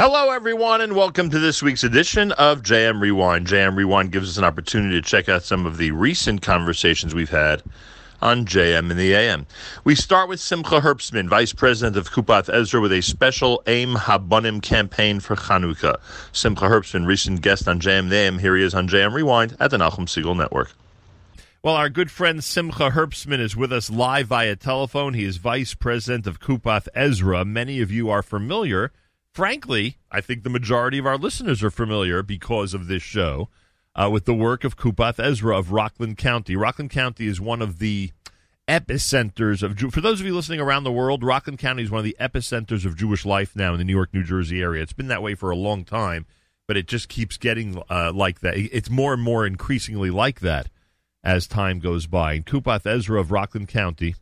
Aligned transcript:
Hello, 0.00 0.30
everyone, 0.30 0.80
and 0.80 0.94
welcome 0.94 1.28
to 1.28 1.40
this 1.40 1.60
week's 1.60 1.82
edition 1.82 2.30
of 2.30 2.62
JM 2.62 3.00
Rewind. 3.00 3.48
JM 3.48 3.74
Rewind 3.74 4.12
gives 4.12 4.30
us 4.30 4.36
an 4.36 4.44
opportunity 4.44 4.94
to 4.94 5.02
check 5.02 5.28
out 5.28 5.42
some 5.42 5.66
of 5.66 5.76
the 5.76 5.90
recent 5.90 6.40
conversations 6.40 7.16
we've 7.16 7.30
had 7.30 7.64
on 8.22 8.46
JM 8.46 8.92
in 8.92 8.96
the 8.96 9.12
AM. 9.12 9.44
We 9.82 9.96
start 9.96 10.28
with 10.28 10.38
Simcha 10.38 10.80
Herbstman, 10.82 11.28
Vice 11.28 11.52
President 11.52 11.96
of 11.96 12.12
Kupath 12.12 12.48
Ezra, 12.48 12.80
with 12.80 12.92
a 12.92 13.00
special 13.00 13.60
Aim 13.66 13.96
Habonim 13.96 14.62
campaign 14.62 15.18
for 15.18 15.34
Chanukah. 15.34 15.96
Simcha 16.30 16.66
Herbstman, 16.66 17.04
recent 17.04 17.42
guest 17.42 17.66
on 17.66 17.80
JM 17.80 17.98
in 17.98 18.08
the 18.10 18.16
AM. 18.18 18.38
Here 18.38 18.56
he 18.56 18.62
is 18.62 18.74
on 18.74 18.86
JM 18.86 19.12
Rewind 19.12 19.56
at 19.58 19.72
the 19.72 19.78
Nachum 19.78 20.06
Segal 20.06 20.36
Network. 20.36 20.70
Well, 21.60 21.74
our 21.74 21.88
good 21.88 22.12
friend 22.12 22.44
Simcha 22.44 22.90
Herbstman 22.90 23.40
is 23.40 23.56
with 23.56 23.72
us 23.72 23.90
live 23.90 24.28
via 24.28 24.54
telephone. 24.54 25.14
He 25.14 25.24
is 25.24 25.38
Vice 25.38 25.74
President 25.74 26.28
of 26.28 26.38
Kupath 26.38 26.86
Ezra. 26.94 27.44
Many 27.44 27.80
of 27.80 27.90
you 27.90 28.10
are 28.10 28.22
familiar 28.22 28.92
frankly, 29.38 29.98
I 30.10 30.20
think 30.20 30.42
the 30.42 30.50
majority 30.50 30.98
of 30.98 31.06
our 31.06 31.16
listeners 31.16 31.62
are 31.62 31.70
familiar 31.70 32.24
because 32.24 32.74
of 32.74 32.88
this 32.88 33.04
show 33.04 33.48
uh, 33.94 34.10
with 34.10 34.24
the 34.24 34.34
work 34.34 34.64
of 34.64 34.76
Kupath 34.76 35.20
Ezra 35.20 35.56
of 35.56 35.70
Rockland 35.70 36.18
County. 36.18 36.56
Rockland 36.56 36.90
County 36.90 37.28
is 37.28 37.40
one 37.40 37.62
of 37.62 37.78
the 37.78 38.10
epicenters 38.66 39.62
of 39.62 39.76
Jew- 39.76 39.92
for 39.92 40.00
those 40.00 40.18
of 40.20 40.26
you 40.26 40.34
listening 40.34 40.58
around 40.58 40.82
the 40.82 40.90
world. 40.90 41.22
Rockland 41.22 41.60
County 41.60 41.84
is 41.84 41.90
one 41.92 42.00
of 42.00 42.04
the 42.04 42.16
epicenters 42.18 42.84
of 42.84 42.96
Jewish 42.96 43.24
life 43.24 43.54
now 43.54 43.74
in 43.74 43.78
the 43.78 43.84
New 43.84 43.94
York, 43.94 44.12
New 44.12 44.24
Jersey 44.24 44.60
area. 44.60 44.82
It's 44.82 44.92
been 44.92 45.06
that 45.06 45.22
way 45.22 45.36
for 45.36 45.52
a 45.52 45.56
long 45.56 45.84
time, 45.84 46.26
but 46.66 46.76
it 46.76 46.88
just 46.88 47.08
keeps 47.08 47.36
getting 47.36 47.80
uh, 47.88 48.10
like 48.12 48.40
that. 48.40 48.56
It's 48.56 48.90
more 48.90 49.14
and 49.14 49.22
more 49.22 49.46
increasingly 49.46 50.10
like 50.10 50.40
that 50.40 50.68
as 51.22 51.46
time 51.46 51.78
goes 51.78 52.08
by. 52.08 52.32
And 52.32 52.44
Kupath 52.44 52.86
Ezra 52.86 53.20
of 53.20 53.30
Rockland 53.30 53.68
County 53.68 54.16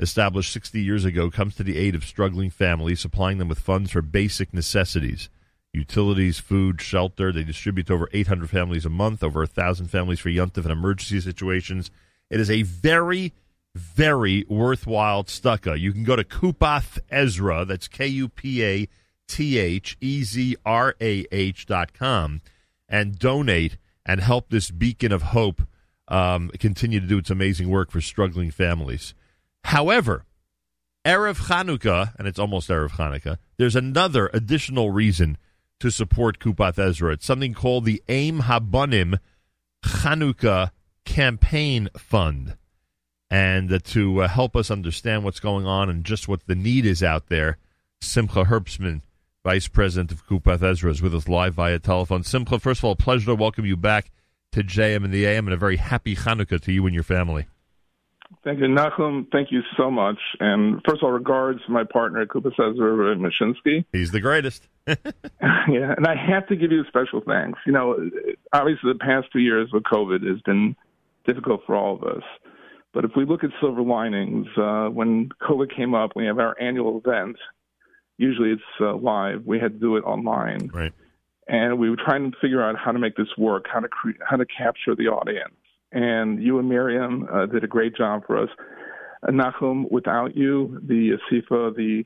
established 0.00 0.52
60 0.52 0.80
years 0.80 1.04
ago, 1.04 1.30
comes 1.30 1.54
to 1.56 1.62
the 1.62 1.76
aid 1.76 1.94
of 1.94 2.04
struggling 2.04 2.50
families, 2.50 3.00
supplying 3.00 3.38
them 3.38 3.48
with 3.48 3.60
funds 3.60 3.92
for 3.92 4.02
basic 4.02 4.52
necessities 4.52 5.28
utilities, 5.72 6.40
food, 6.40 6.80
shelter. 6.80 7.30
They 7.30 7.44
distribute 7.44 7.86
to 7.86 7.94
over 7.94 8.08
800 8.12 8.50
families 8.50 8.84
a 8.84 8.90
month, 8.90 9.22
over 9.22 9.40
1,000 9.40 9.86
families 9.86 10.18
for 10.18 10.28
yuntif 10.28 10.64
and 10.64 10.72
emergency 10.72 11.20
situations. 11.20 11.92
It 12.28 12.40
is 12.40 12.50
a 12.50 12.62
very, 12.62 13.32
very 13.74 14.44
worthwhile 14.48 15.24
tzedakah. 15.24 15.78
You 15.78 15.92
can 15.92 16.04
go 16.04 16.16
to 16.16 16.24
Kupath 16.24 16.98
Ezra, 17.08 17.64
that's 17.64 17.88
K 17.88 18.06
U 18.08 18.28
P 18.28 18.64
A 18.64 18.88
T 19.28 19.58
H 19.58 19.96
E 20.00 20.24
Z 20.24 20.56
R 20.66 20.96
A 21.00 21.24
H 21.30 21.66
dot 21.66 21.92
com, 21.92 22.40
and 22.88 23.18
donate 23.18 23.76
and 24.04 24.20
help 24.20 24.50
this 24.50 24.70
beacon 24.70 25.12
of 25.12 25.22
hope 25.22 25.62
um, 26.08 26.50
continue 26.58 26.98
to 26.98 27.06
do 27.06 27.18
its 27.18 27.30
amazing 27.30 27.68
work 27.68 27.90
for 27.90 28.00
struggling 28.00 28.50
families. 28.50 29.14
However, 29.64 30.24
Erev 31.04 31.46
Chanukah, 31.46 32.14
and 32.18 32.28
it's 32.28 32.38
almost 32.38 32.68
Erev 32.68 32.90
Chanukah, 32.90 33.38
there's 33.56 33.76
another 33.76 34.30
additional 34.32 34.90
reason 34.90 35.38
to 35.80 35.90
support 35.90 36.38
Kupath 36.38 36.78
Ezra. 36.78 37.14
It's 37.14 37.26
something 37.26 37.54
called 37.54 37.84
the 37.84 38.02
Aim 38.08 38.40
Habonim 38.40 39.18
Chanukah 39.84 40.70
Campaign 41.04 41.88
Fund. 41.96 42.56
And 43.30 43.72
uh, 43.72 43.78
to 43.84 44.22
uh, 44.22 44.28
help 44.28 44.56
us 44.56 44.70
understand 44.70 45.24
what's 45.24 45.40
going 45.40 45.66
on 45.66 45.88
and 45.88 46.04
just 46.04 46.28
what 46.28 46.46
the 46.46 46.54
need 46.54 46.84
is 46.84 47.02
out 47.02 47.28
there, 47.28 47.58
Simcha 48.00 48.44
Herbstman, 48.44 49.02
Vice 49.44 49.68
President 49.68 50.12
of 50.12 50.26
Kupath 50.26 50.62
Ezra, 50.62 50.90
is 50.90 51.00
with 51.00 51.14
us 51.14 51.28
live 51.28 51.54
via 51.54 51.78
telephone. 51.78 52.24
Simcha, 52.24 52.58
first 52.58 52.80
of 52.80 52.84
all, 52.84 52.96
pleasure 52.96 53.26
to 53.26 53.34
welcome 53.34 53.64
you 53.64 53.76
back 53.76 54.10
to 54.52 54.62
JM 54.62 55.04
and 55.04 55.14
the 55.14 55.26
AM, 55.26 55.46
and 55.46 55.54
a 55.54 55.56
very 55.56 55.76
happy 55.76 56.16
Chanukah 56.16 56.60
to 56.60 56.72
you 56.72 56.84
and 56.86 56.94
your 56.94 57.04
family. 57.04 57.46
Thank 58.44 58.60
you, 58.60 58.66
Nachum. 58.66 59.26
Thank 59.30 59.52
you 59.52 59.60
so 59.76 59.90
much. 59.90 60.18
And 60.38 60.80
first 60.86 61.02
of 61.02 61.04
all, 61.04 61.10
regards 61.10 61.60
to 61.66 61.72
my 61.72 61.84
partner, 61.84 62.24
Kupa 62.26 62.50
Cesar 62.50 63.14
Mashinsky. 63.16 63.84
He's 63.92 64.12
the 64.12 64.20
greatest. 64.20 64.66
yeah, 64.86 65.94
and 65.96 66.06
I 66.06 66.14
have 66.16 66.46
to 66.48 66.56
give 66.56 66.72
you 66.72 66.82
a 66.82 66.86
special 66.86 67.20
thanks. 67.26 67.58
You 67.66 67.72
know, 67.72 68.10
obviously 68.52 68.92
the 68.92 68.98
past 68.98 69.28
two 69.32 69.40
years 69.40 69.70
with 69.72 69.82
COVID 69.84 70.26
has 70.26 70.40
been 70.42 70.74
difficult 71.26 71.62
for 71.66 71.76
all 71.76 71.96
of 71.96 72.02
us. 72.02 72.22
But 72.92 73.04
if 73.04 73.12
we 73.14 73.24
look 73.24 73.44
at 73.44 73.50
silver 73.60 73.82
linings, 73.82 74.46
uh, 74.56 74.86
when 74.88 75.28
COVID 75.42 75.74
came 75.74 75.94
up, 75.94 76.12
we 76.16 76.26
have 76.26 76.38
our 76.38 76.60
annual 76.60 77.00
event. 77.04 77.36
Usually 78.16 78.50
it's 78.50 78.62
uh, 78.80 78.96
live. 78.96 79.44
We 79.44 79.60
had 79.60 79.74
to 79.74 79.78
do 79.78 79.96
it 79.96 80.00
online. 80.00 80.70
Right. 80.72 80.92
And 81.46 81.78
we 81.78 81.90
were 81.90 81.96
trying 81.96 82.30
to 82.30 82.36
figure 82.40 82.62
out 82.62 82.76
how 82.76 82.92
to 82.92 82.98
make 82.98 83.16
this 83.16 83.28
work, 83.36 83.66
how 83.72 83.80
to 83.80 83.88
cre- 83.88 84.22
how 84.28 84.36
to 84.36 84.46
capture 84.46 84.94
the 84.94 85.08
audience 85.08 85.54
and 85.92 86.42
you 86.42 86.58
and 86.58 86.68
Miriam 86.68 87.28
uh, 87.32 87.46
did 87.46 87.64
a 87.64 87.68
great 87.68 87.96
job 87.96 88.26
for 88.26 88.42
us. 88.42 88.48
Uh, 89.22 89.30
Nachum, 89.30 89.90
without 89.90 90.36
you, 90.36 90.80
the 90.86 91.18
SIFA, 91.30 91.74
the 91.76 92.04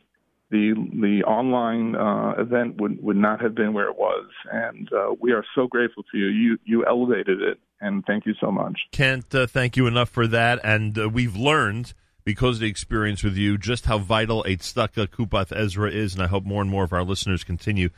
the 0.51 0.75
the 1.01 1.25
online 1.25 1.97
uh, 1.97 2.41
event 2.41 2.81
would 2.81 3.03
would 3.03 3.17
not 3.17 3.41
have 3.41 3.55
been 3.55 3.73
where 3.73 3.89
it 3.89 3.97
was, 3.97 4.27
and 4.53 4.89
uh, 4.93 5.15
we 5.21 5.33
are 5.33 5.45
so 5.55 5.67
grateful 5.67 6.05
to 6.13 6.19
you. 6.19 6.27
You 6.27 6.59
you 6.65 6.87
elevated 6.87 7.41
it, 7.43 7.59
and 7.81 8.05
thank 8.07 8.27
you 8.27 8.35
so 8.41 8.51
much. 8.51 8.79
Can't 8.93 9.33
uh, 9.35 9.47
thank 9.47 9.77
you 9.77 9.87
enough 9.87 10.09
for 10.09 10.27
that. 10.29 10.61
And 10.63 10.99
uh, 10.99 11.09
we've 11.09 11.37
learned 11.37 11.95
because 12.25 12.57
of 12.57 12.61
the 12.61 12.69
experience 12.69 13.23
with 13.23 13.37
you 13.37 13.59
just 13.59 13.87
how 13.87 13.99
vital 13.99 14.43
a 14.45 14.57
tzedakah 14.57 15.09
Kupath 15.09 15.55
Ezra 15.55 15.91
is, 15.91 16.15
and 16.15 16.23
I 16.23 16.27
hope 16.27 16.45
more 16.45 16.63
and 16.63 16.71
more 16.71 16.85
of 16.85 16.93
our 16.93 17.05
listeners 17.05 17.45
continue 17.45 17.91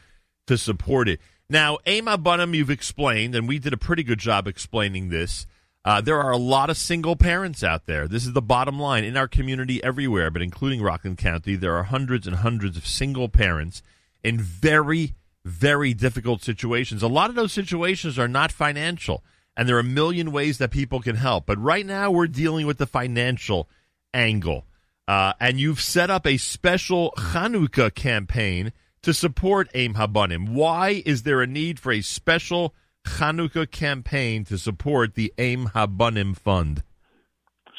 to 0.46 0.56
support 0.56 1.08
it. 1.08 1.20
Now, 1.48 1.78
Aim 1.86 2.06
Habonim, 2.06 2.54
you've 2.54 2.70
explained, 2.70 3.34
and 3.34 3.46
we 3.46 3.58
did 3.58 3.72
a 3.72 3.76
pretty 3.76 4.02
good 4.02 4.18
job 4.18 4.48
explaining 4.48 5.10
this. 5.10 5.46
Uh, 5.86 6.00
there 6.00 6.20
are 6.20 6.32
a 6.32 6.36
lot 6.36 6.68
of 6.68 6.76
single 6.76 7.14
parents 7.14 7.62
out 7.62 7.86
there. 7.86 8.08
This 8.08 8.26
is 8.26 8.32
the 8.32 8.42
bottom 8.42 8.76
line 8.76 9.04
in 9.04 9.16
our 9.16 9.28
community 9.28 9.82
everywhere, 9.84 10.32
but 10.32 10.42
including 10.42 10.82
Rockland 10.82 11.16
County, 11.16 11.54
there 11.54 11.76
are 11.76 11.84
hundreds 11.84 12.26
and 12.26 12.34
hundreds 12.34 12.76
of 12.76 12.84
single 12.84 13.28
parents 13.28 13.84
in 14.24 14.40
very, 14.40 15.14
very 15.44 15.94
difficult 15.94 16.42
situations. 16.42 17.04
A 17.04 17.06
lot 17.06 17.30
of 17.30 17.36
those 17.36 17.52
situations 17.52 18.18
are 18.18 18.26
not 18.26 18.50
financial, 18.50 19.22
and 19.56 19.68
there 19.68 19.76
are 19.76 19.80
a 19.80 19.84
million 19.84 20.32
ways 20.32 20.58
that 20.58 20.72
people 20.72 21.00
can 21.00 21.14
help. 21.14 21.46
But 21.46 21.62
right 21.62 21.86
now, 21.86 22.10
we're 22.10 22.26
dealing 22.26 22.66
with 22.66 22.78
the 22.78 22.86
financial 22.86 23.68
angle. 24.12 24.64
Uh, 25.06 25.34
and 25.38 25.60
you've 25.60 25.80
set 25.80 26.10
up 26.10 26.26
a 26.26 26.36
special 26.36 27.12
Chanukah 27.16 27.94
campaign 27.94 28.72
to 29.02 29.14
support 29.14 29.70
Aim 29.72 29.94
Habonim. 29.94 30.48
Why 30.48 31.04
is 31.06 31.22
there 31.22 31.42
a 31.42 31.46
need 31.46 31.78
for 31.78 31.92
a 31.92 32.00
special 32.00 32.74
Chanukah 33.06 33.70
campaign 33.70 34.44
to 34.44 34.58
support 34.58 35.14
the 35.14 35.32
Aim 35.38 35.70
Habonim 35.74 36.36
Fund? 36.36 36.82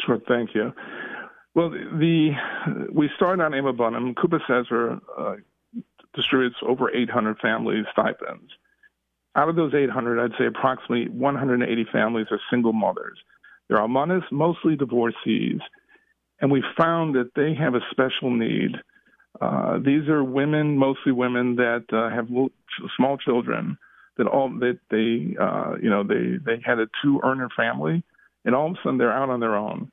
Sure, 0.06 0.20
thank 0.28 0.56
you. 0.56 0.74
Well, 1.54 1.70
the 1.70 2.32
we 2.92 3.10
started 3.16 3.44
on 3.44 3.54
Aim 3.54 3.66
Habonim. 3.66 4.14
Kupath 4.14 4.50
Ezra 4.50 5.02
uh, 5.18 5.36
distributes 6.14 6.56
over 6.62 6.94
800 6.96 7.40
families 7.40 7.86
stipends. 7.92 8.52
Out 9.36 9.50
of 9.50 9.56
those 9.56 9.74
800, 9.74 10.20
I'd 10.20 10.38
say 10.38 10.48
approximately 10.48 11.10
180 11.10 11.86
families 11.92 12.28
are 12.32 12.40
single 12.50 12.74
mothers. 12.74 13.20
Are 13.70 13.88
mothers, 13.88 14.24
mostly 14.32 14.76
divorcees, 14.76 15.60
and 16.40 16.52
we 16.52 16.64
found 16.78 17.16
that 17.16 17.32
they 17.36 17.54
have 17.54 17.76
a 17.76 17.82
special 17.92 18.32
need. 18.32 18.76
Uh, 19.42 19.78
these 19.80 20.08
are 20.08 20.24
women, 20.24 20.78
mostly 20.78 21.12
women 21.12 21.56
that 21.58 21.86
uh, 21.92 22.10
have 22.10 22.28
small 22.96 23.18
children 23.18 23.78
that 24.18 24.28
all 24.28 24.50
that 24.60 24.80
they 24.90 25.36
uh, 25.42 25.76
you 25.82 25.90
know 25.90 26.04
they 26.04 26.38
they 26.46 26.62
had 26.64 26.80
a 26.80 26.88
two 27.02 27.20
earner 27.24 27.50
family, 27.56 28.04
and 28.46 28.56
all 28.56 28.68
of 28.68 28.74
a 28.74 28.76
sudden 28.84 28.98
they're 28.98 29.12
out 29.12 29.30
on 29.30 29.40
their 29.40 29.56
own, 29.56 29.92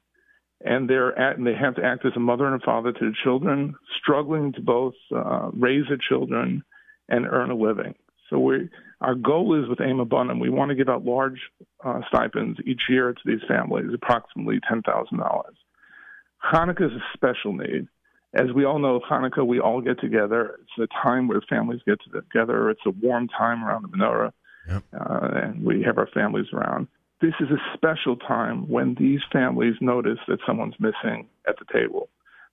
and 0.65 0.89
they're 0.89 1.17
at 1.19 1.37
and 1.37 1.47
they 1.47 1.55
have 1.55 1.77
to 1.77 1.85
act 1.85 2.05
as 2.05 2.12
a 2.17 2.21
mother 2.21 2.47
and 2.47 2.61
a 2.61 2.65
father 2.65 2.93
to 2.93 3.11
the 3.11 3.15
children, 3.23 3.75
struggling 4.01 4.53
to 4.53 4.61
both 4.61 4.95
uh, 5.15 5.51
raise 5.53 5.84
the 5.89 5.99
children 6.09 6.63
and 7.09 7.27
earn 7.27 7.51
a 7.51 7.55
living. 7.55 7.95
So 8.31 8.39
we 8.39 8.69
our 9.01 9.15
goal 9.15 9.63
is 9.63 9.69
with 9.69 9.81
Aim 9.81 9.99
Habonim, 9.99 10.41
we 10.41 10.51
want 10.51 10.71
to 10.71 10.75
give 10.75 10.89
out 10.89 11.05
large 11.05 11.39
uh, 11.84 12.01
stipends 12.09 12.59
each 12.67 12.83
year 12.89 13.13
to 13.13 13.21
these 13.25 13.43
families, 13.47 13.91
approximately 13.95 14.61
ten 14.69 14.83
thousand 14.83 15.19
dollars. 15.19 15.57
Hanukkah 16.53 16.87
is 16.87 16.93
a 16.93 17.17
special 17.17 17.53
need 17.53 17.89
as 18.34 18.53
we 18.55 18.65
all 18.65 18.78
know, 18.78 19.00
Hanukkah, 19.09 19.47
we 19.47 19.61
all 19.61 19.81
get 19.81 20.00
together. 20.00 20.59
It's 20.62 20.91
a 20.91 21.03
time 21.03 21.28
where 21.28 21.41
families 21.48 21.81
get 21.86 21.98
together. 22.13 22.71
It's 22.71 22.81
a 22.86 22.91
warm 22.91 23.28
time 23.28 23.65
around 23.65 23.83
the 23.83 23.97
menorah, 23.97 24.33
yep. 24.69 24.83
uh, 24.92 25.28
and 25.42 25.65
we 25.65 25.83
have 25.83 25.98
our 25.98 26.09
families 26.09 26.47
around. 26.53 26.89
This 27.21 27.34
is 27.41 27.48
a 27.51 27.77
special 27.77 28.16
time 28.16 28.69
when 28.69 28.97
these 28.98 29.21
families 29.33 29.75
notice 29.81 30.19
that 30.28 30.41
someone's 30.47 30.75
missing 30.78 31.28
at 31.48 31.57
the 31.59 31.65
table. 31.72 32.09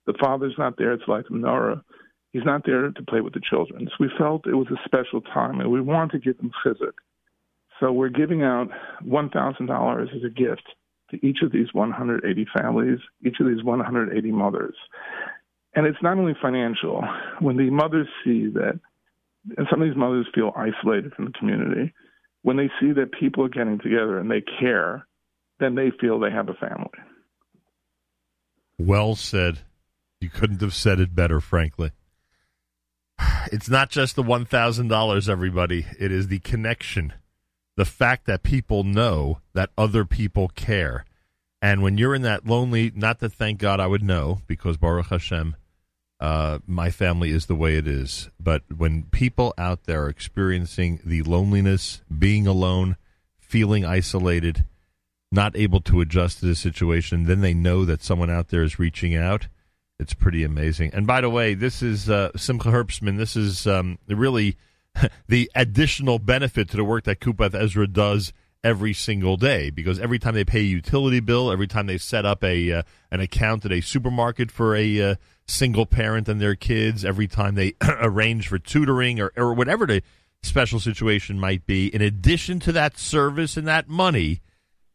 The 0.06 0.14
father's 0.20 0.54
not 0.56 0.78
there. 0.78 0.92
It's 0.92 1.08
like 1.08 1.26
the 1.28 1.34
menorah. 1.34 1.82
He's 2.32 2.44
not 2.44 2.64
there 2.64 2.90
to 2.90 3.02
play 3.02 3.20
with 3.20 3.34
the 3.34 3.42
children. 3.48 3.86
So 3.88 3.94
we 4.00 4.10
felt 4.16 4.46
it 4.46 4.54
was 4.54 4.68
a 4.70 4.80
special 4.84 5.20
time, 5.20 5.60
and 5.60 5.70
we 5.70 5.80
wanted 5.80 6.12
to 6.12 6.18
give 6.18 6.38
them 6.38 6.52
chizuk. 6.64 6.94
So 7.80 7.92
we're 7.92 8.08
giving 8.08 8.42
out 8.42 8.68
$1,000 9.04 10.02
as 10.02 10.24
a 10.24 10.30
gift 10.30 10.62
to 11.12 11.26
each 11.26 11.38
of 11.42 11.52
these 11.52 11.72
180 11.72 12.46
families, 12.56 12.98
each 13.24 13.36
of 13.40 13.46
these 13.46 13.62
180 13.62 14.32
mothers. 14.32 14.74
And 15.74 15.86
it's 15.86 16.02
not 16.02 16.18
only 16.18 16.34
financial. 16.40 17.02
When 17.40 17.56
the 17.56 17.70
mothers 17.70 18.08
see 18.24 18.48
that, 18.48 18.78
and 19.56 19.66
some 19.70 19.82
of 19.82 19.88
these 19.88 19.96
mothers 19.96 20.26
feel 20.34 20.52
isolated 20.54 21.14
from 21.14 21.26
the 21.26 21.32
community, 21.32 21.92
when 22.42 22.56
they 22.56 22.70
see 22.80 22.92
that 22.92 23.12
people 23.18 23.44
are 23.44 23.48
getting 23.48 23.78
together 23.78 24.18
and 24.18 24.30
they 24.30 24.42
care, 24.60 25.06
then 25.60 25.74
they 25.74 25.90
feel 26.00 26.18
they 26.18 26.30
have 26.30 26.48
a 26.48 26.54
family. 26.54 26.90
Well 28.78 29.14
said. 29.14 29.60
You 30.20 30.28
couldn't 30.28 30.60
have 30.60 30.74
said 30.74 31.00
it 31.00 31.14
better, 31.14 31.40
frankly. 31.40 31.90
It's 33.50 33.68
not 33.68 33.90
just 33.90 34.16
the 34.16 34.22
$1,000, 34.22 35.28
everybody. 35.28 35.86
It 35.98 36.12
is 36.12 36.28
the 36.28 36.38
connection, 36.40 37.12
the 37.76 37.84
fact 37.84 38.26
that 38.26 38.42
people 38.42 38.84
know 38.84 39.40
that 39.52 39.70
other 39.76 40.04
people 40.04 40.48
care. 40.48 41.04
And 41.60 41.82
when 41.82 41.98
you're 41.98 42.14
in 42.14 42.22
that 42.22 42.46
lonely, 42.46 42.92
not 42.94 43.20
that 43.20 43.32
thank 43.32 43.58
God 43.58 43.80
I 43.80 43.86
would 43.86 44.02
know, 44.02 44.40
because 44.46 44.76
Baruch 44.76 45.06
Hashem, 45.06 45.56
uh, 46.22 46.60
my 46.68 46.88
family 46.88 47.30
is 47.30 47.46
the 47.46 47.54
way 47.56 47.74
it 47.74 47.88
is. 47.88 48.30
But 48.38 48.62
when 48.74 49.02
people 49.10 49.52
out 49.58 49.84
there 49.86 50.04
are 50.04 50.08
experiencing 50.08 51.00
the 51.04 51.22
loneliness, 51.22 52.00
being 52.16 52.46
alone, 52.46 52.96
feeling 53.40 53.84
isolated, 53.84 54.64
not 55.32 55.56
able 55.56 55.80
to 55.80 56.00
adjust 56.00 56.38
to 56.38 56.46
the 56.46 56.54
situation, 56.54 57.24
then 57.24 57.40
they 57.40 57.54
know 57.54 57.84
that 57.84 58.04
someone 58.04 58.30
out 58.30 58.48
there 58.50 58.62
is 58.62 58.78
reaching 58.78 59.16
out. 59.16 59.48
It's 59.98 60.14
pretty 60.14 60.44
amazing. 60.44 60.94
And 60.94 61.08
by 61.08 61.22
the 61.22 61.28
way, 61.28 61.54
this 61.54 61.82
is 61.82 62.08
uh, 62.08 62.30
Simcha 62.36 62.68
Herbstman. 62.68 63.18
This 63.18 63.34
is 63.34 63.66
um, 63.66 63.98
really 64.06 64.56
the 65.26 65.50
additional 65.56 66.20
benefit 66.20 66.70
to 66.70 66.76
the 66.76 66.84
work 66.84 67.02
that 67.04 67.18
Kupath 67.18 67.54
Ezra 67.54 67.88
does 67.88 68.32
every 68.64 68.92
single 68.92 69.36
day 69.36 69.70
because 69.70 69.98
every 69.98 70.18
time 70.18 70.34
they 70.34 70.44
pay 70.44 70.60
a 70.60 70.64
utility 70.64 71.20
bill, 71.20 71.50
every 71.50 71.66
time 71.66 71.86
they 71.86 71.98
set 71.98 72.24
up 72.24 72.44
a 72.44 72.72
uh, 72.72 72.82
an 73.10 73.20
account 73.20 73.64
at 73.64 73.72
a 73.72 73.80
supermarket 73.80 74.50
for 74.50 74.76
a 74.76 75.00
uh, 75.00 75.14
single 75.46 75.86
parent 75.86 76.28
and 76.28 76.40
their 76.40 76.54
kids, 76.54 77.04
every 77.04 77.26
time 77.26 77.54
they 77.54 77.74
arrange 78.00 78.48
for 78.48 78.58
tutoring 78.58 79.20
or, 79.20 79.32
or 79.36 79.54
whatever 79.54 79.86
the 79.86 80.02
special 80.42 80.80
situation 80.80 81.38
might 81.38 81.66
be, 81.66 81.88
in 81.94 82.02
addition 82.02 82.60
to 82.60 82.72
that 82.72 82.98
service 82.98 83.56
and 83.56 83.66
that 83.66 83.88
money, 83.88 84.40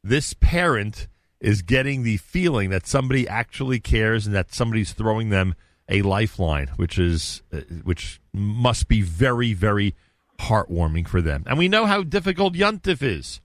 this 0.04 0.34
parent 0.34 1.08
is 1.40 1.62
getting 1.62 2.04
the 2.04 2.18
feeling 2.18 2.70
that 2.70 2.88
somebody 2.88 3.28
actually 3.28 3.80
cares 3.80 4.26
and 4.26 4.36
that 4.36 4.54
somebody's 4.54 4.94
throwing 4.94 5.30
them 5.30 5.56
a 5.90 6.02
lifeline, 6.02 6.68
which 6.78 6.98
is 6.98 7.44
uh, 7.54 7.60
which 7.84 8.22
must 8.34 8.88
be 8.88 9.02
very 9.02 9.54
very 9.54 9.94
heartwarming 10.40 11.08
for 11.08 11.22
them. 11.22 11.44
And 11.48 11.58
we 11.58 11.68
know 11.68 11.86
how 11.86 12.04
difficult 12.04 12.54
Yuntif 12.54 13.02
is. 13.02 13.42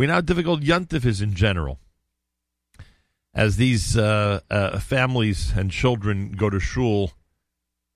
We 0.00 0.06
know 0.06 0.14
how 0.14 0.22
difficult 0.22 0.62
Yuntif 0.62 1.04
is 1.04 1.20
in 1.20 1.34
general. 1.34 1.78
As 3.34 3.56
these 3.56 3.98
uh, 3.98 4.40
uh, 4.50 4.78
families 4.78 5.52
and 5.54 5.70
children 5.70 6.32
go 6.32 6.48
to 6.48 6.58
shul 6.58 7.12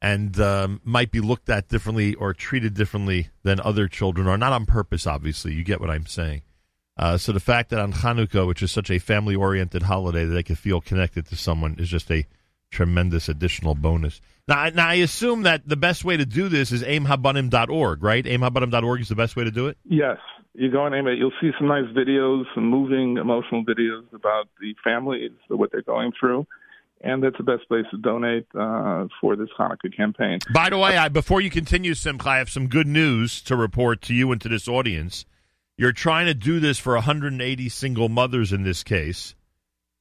and 0.02 0.38
um, 0.38 0.82
might 0.84 1.10
be 1.10 1.20
looked 1.20 1.48
at 1.48 1.68
differently 1.68 2.14
or 2.14 2.34
treated 2.34 2.74
differently 2.74 3.28
than 3.42 3.58
other 3.58 3.88
children, 3.88 4.26
or 4.26 4.36
not 4.36 4.52
on 4.52 4.66
purpose, 4.66 5.06
obviously. 5.06 5.54
You 5.54 5.64
get 5.64 5.80
what 5.80 5.88
I'm 5.88 6.04
saying. 6.04 6.42
Uh, 6.98 7.16
so 7.16 7.32
the 7.32 7.40
fact 7.40 7.70
that 7.70 7.80
on 7.80 7.94
Hanukkah, 7.94 8.46
which 8.46 8.62
is 8.62 8.70
such 8.70 8.90
a 8.90 8.98
family-oriented 8.98 9.84
holiday, 9.84 10.26
that 10.26 10.34
they 10.34 10.42
can 10.42 10.56
feel 10.56 10.82
connected 10.82 11.24
to 11.28 11.36
someone 11.36 11.76
is 11.78 11.88
just 11.88 12.10
a 12.10 12.26
tremendous 12.70 13.30
additional 13.30 13.74
bonus. 13.74 14.20
Now, 14.46 14.68
now 14.68 14.88
I 14.88 14.96
assume 14.96 15.44
that 15.44 15.66
the 15.66 15.76
best 15.76 16.04
way 16.04 16.18
to 16.18 16.26
do 16.26 16.50
this 16.50 16.70
is 16.70 16.82
aimhabanim.org, 16.82 18.02
right? 18.02 18.26
Aimhabanim.org 18.26 19.00
is 19.00 19.08
the 19.08 19.14
best 19.14 19.36
way 19.36 19.44
to 19.44 19.50
do 19.50 19.68
it. 19.68 19.78
Yes, 19.84 20.18
you 20.54 20.70
go 20.70 20.86
and 20.86 20.94
it. 21.08 21.18
You'll 21.18 21.32
see 21.40 21.50
some 21.58 21.68
nice 21.68 21.86
videos, 21.94 22.44
some 22.54 22.68
moving, 22.68 23.18
emotional 23.18 23.64
videos 23.64 24.12
about 24.12 24.48
the 24.60 24.74
families, 24.82 25.32
what 25.48 25.70
they're 25.72 25.82
going 25.82 26.12
through 26.18 26.46
and 27.04 27.22
that's 27.22 27.36
the 27.36 27.44
best 27.44 27.68
place 27.68 27.84
to 27.90 27.98
donate 27.98 28.46
uh, 28.58 29.06
for 29.20 29.36
this 29.36 29.50
Hanukkah 29.58 29.94
campaign. 29.94 30.38
By 30.52 30.70
the 30.70 30.78
way, 30.78 30.96
I, 30.96 31.08
before 31.08 31.42
you 31.42 31.50
continue, 31.50 31.94
Simcha, 31.94 32.30
I 32.30 32.38
have 32.38 32.48
some 32.48 32.66
good 32.66 32.86
news 32.86 33.42
to 33.42 33.56
report 33.56 34.00
to 34.02 34.14
you 34.14 34.32
and 34.32 34.40
to 34.40 34.48
this 34.48 34.66
audience. 34.66 35.26
You're 35.76 35.92
trying 35.92 36.26
to 36.26 36.34
do 36.34 36.60
this 36.60 36.78
for 36.78 36.94
180 36.94 37.68
single 37.68 38.08
mothers 38.08 38.52
in 38.52 38.62
this 38.62 38.82
case, 38.82 39.34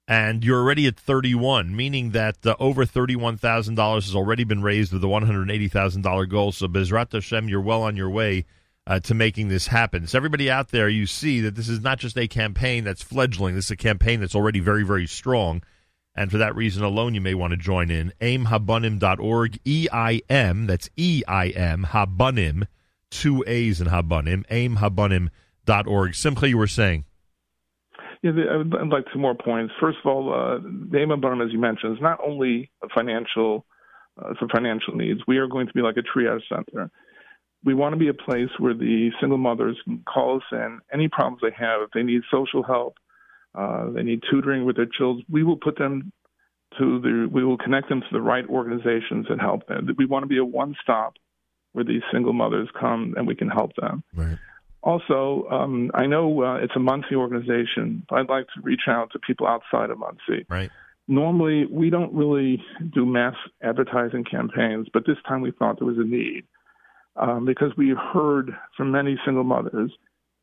and 0.07 0.45
you're 0.45 0.61
already 0.61 0.87
at 0.87 0.97
31, 0.97 1.75
meaning 1.75 2.11
that 2.11 2.45
uh, 2.45 2.55
over 2.57 2.85
$31,000 2.85 3.95
has 3.95 4.15
already 4.15 4.45
been 4.45 4.61
raised 4.61 4.93
with 4.93 5.01
the 5.01 5.07
$180,000 5.07 6.29
goal. 6.29 6.51
So, 6.53 6.67
Bezrat 6.67 7.11
Hashem, 7.11 7.49
you're 7.49 7.61
well 7.61 7.83
on 7.83 7.97
your 7.97 8.09
way 8.09 8.45
uh, 8.85 8.99
to 9.01 9.13
making 9.13 9.47
this 9.47 9.67
happen. 9.67 10.07
So, 10.07 10.17
everybody 10.17 10.49
out 10.49 10.69
there, 10.69 10.89
you 10.89 11.05
see 11.05 11.39
that 11.41 11.55
this 11.55 11.69
is 11.69 11.81
not 11.81 11.99
just 11.99 12.17
a 12.17 12.27
campaign 12.27 12.83
that's 12.83 13.03
fledgling, 13.03 13.55
this 13.55 13.65
is 13.65 13.71
a 13.71 13.77
campaign 13.77 14.19
that's 14.19 14.35
already 14.35 14.59
very, 14.59 14.83
very 14.83 15.07
strong. 15.07 15.63
And 16.15 16.29
for 16.29 16.37
that 16.37 16.55
reason 16.55 16.83
alone, 16.83 17.15
you 17.15 17.21
may 17.21 17.33
want 17.33 17.51
to 17.51 17.57
join 17.57 17.89
in. 17.89 18.13
aimhabanim.org, 18.21 19.59
E 19.65 19.87
I 19.91 20.21
M, 20.29 20.67
that's 20.67 20.89
E 20.95 21.23
I 21.27 21.47
M, 21.49 21.87
Habanim, 21.89 22.67
two 23.09 23.43
A's 23.47 23.81
in 23.81 23.87
Habanim, 23.87 24.45
aimhabanim.org 24.47 25.31
dot 25.65 25.87
org. 25.87 26.15
Simcha, 26.15 26.47
you 26.47 26.57
were 26.57 26.67
saying. 26.67 27.05
Yeah, 28.21 28.31
I'd 28.31 28.87
like 28.87 29.05
two 29.11 29.19
more 29.19 29.35
points. 29.35 29.73
First 29.81 29.97
of 30.03 30.09
all, 30.09 30.33
uh, 30.33 30.97
Aim 30.97 31.11
as 31.11 31.51
you 31.51 31.59
mentioned, 31.59 31.97
is 31.97 32.01
not 32.01 32.19
only 32.25 32.71
financial 32.95 33.65
uh, 34.17 34.33
for 34.39 34.47
financial 34.47 34.95
needs. 34.95 35.19
We 35.27 35.37
are 35.37 35.47
going 35.47 35.67
to 35.67 35.73
be 35.73 35.81
like 35.81 35.97
a 35.97 36.17
triage 36.17 36.41
center. 36.47 36.89
We 37.65 37.73
want 37.73 37.93
to 37.93 37.99
be 37.99 38.09
a 38.09 38.13
place 38.13 38.49
where 38.57 38.73
the 38.73 39.11
single 39.19 39.37
mothers 39.37 39.77
can 39.85 40.03
call 40.05 40.37
us 40.37 40.43
in 40.51 40.79
any 40.93 41.07
problems 41.07 41.41
they 41.41 41.55
have. 41.57 41.81
If 41.81 41.91
they 41.91 42.03
need 42.03 42.21
social 42.29 42.63
help, 42.63 42.97
uh, 43.55 43.89
they 43.91 44.03
need 44.03 44.21
tutoring 44.29 44.65
with 44.65 44.75
their 44.75 44.87
children. 44.87 45.25
We 45.29 45.43
will 45.43 45.57
put 45.57 45.77
them 45.77 46.11
to 46.79 46.99
the. 46.99 47.29
We 47.31 47.43
will 47.43 47.57
connect 47.57 47.89
them 47.89 48.01
to 48.01 48.07
the 48.11 48.21
right 48.21 48.45
organizations 48.47 49.27
and 49.29 49.39
help 49.39 49.67
them. 49.67 49.87
We 49.97 50.05
want 50.05 50.23
to 50.23 50.27
be 50.27 50.37
a 50.37 50.45
one 50.45 50.75
stop 50.81 51.13
where 51.73 51.85
these 51.85 52.01
single 52.11 52.33
mothers 52.33 52.69
come 52.79 53.13
and 53.17 53.27
we 53.27 53.35
can 53.35 53.49
help 53.49 53.75
them. 53.75 54.03
Right. 54.13 54.37
Also, 54.83 55.47
um, 55.49 55.91
I 55.93 56.05
know 56.05 56.43
uh, 56.43 56.55
it's 56.57 56.73
a 56.75 56.79
Monsey 56.79 57.15
organization, 57.15 58.05
but 58.09 58.19
I'd 58.19 58.29
like 58.29 58.47
to 58.47 58.61
reach 58.61 58.81
out 58.87 59.11
to 59.13 59.19
people 59.19 59.47
outside 59.47 59.89
of 59.89 59.97
Monsey. 59.97 60.45
Right. 60.49 60.69
Normally, 61.07 61.65
we 61.65 61.89
don't 61.89 62.13
really 62.13 62.61
do 62.93 63.05
mass 63.05 63.35
advertising 63.61 64.23
campaigns, 64.23 64.87
but 64.93 65.05
this 65.05 65.17
time 65.27 65.41
we 65.41 65.51
thought 65.51 65.79
there 65.79 65.87
was 65.87 65.97
a 65.97 66.03
need 66.03 66.45
um, 67.15 67.45
because 67.45 67.71
we've 67.77 67.97
heard 67.97 68.51
from 68.75 68.91
many 68.91 69.17
single 69.25 69.43
mothers 69.43 69.91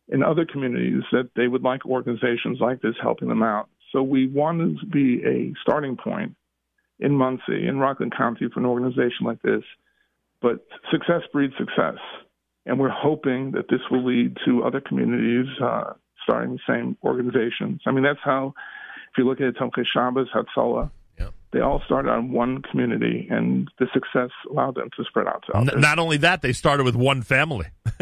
in 0.08 0.22
other 0.22 0.44
communities 0.44 1.02
that 1.12 1.30
they 1.36 1.48
would 1.48 1.62
like 1.62 1.84
organizations 1.86 2.58
like 2.60 2.80
this 2.82 2.94
helping 3.00 3.28
them 3.28 3.42
out. 3.42 3.68
So 3.92 4.02
we 4.02 4.26
wanted 4.26 4.78
to 4.80 4.86
be 4.86 5.22
a 5.24 5.52
starting 5.62 5.96
point 5.96 6.34
in 6.98 7.12
Monsey, 7.12 7.66
in 7.66 7.78
Rockland 7.78 8.16
County, 8.16 8.48
for 8.52 8.60
an 8.60 8.66
organization 8.66 9.24
like 9.24 9.42
this. 9.42 9.62
But 10.42 10.66
success 10.90 11.22
breeds 11.32 11.54
success 11.58 11.98
and 12.66 12.78
we're 12.78 12.88
hoping 12.88 13.52
that 13.52 13.68
this 13.68 13.80
will 13.90 14.04
lead 14.04 14.36
to 14.44 14.64
other 14.64 14.80
communities 14.80 15.46
uh, 15.62 15.92
starting 16.22 16.52
the 16.52 16.72
same 16.72 16.96
organizations. 17.02 17.80
I 17.86 17.90
mean, 17.90 18.04
that's 18.04 18.20
how, 18.22 18.54
if 19.10 19.18
you 19.18 19.24
look 19.24 19.40
at 19.40 19.54
Tomchei 19.54 19.84
Shabbos, 19.86 20.28
Hatzalah, 20.34 20.90
they 21.52 21.60
all 21.60 21.82
started 21.84 22.10
on 22.10 22.30
one 22.32 22.62
community, 22.62 23.26
and 23.30 23.70
the 23.78 23.86
success 23.92 24.30
allowed 24.50 24.76
them 24.76 24.88
to 24.96 25.04
spread 25.04 25.26
out 25.26 25.44
to 25.46 25.52
others. 25.52 25.74
Not 25.76 25.98
only 25.98 26.16
that, 26.18 26.42
they 26.42 26.52
started 26.52 26.84
with 26.84 26.94
one 26.94 27.22
family. 27.22 27.66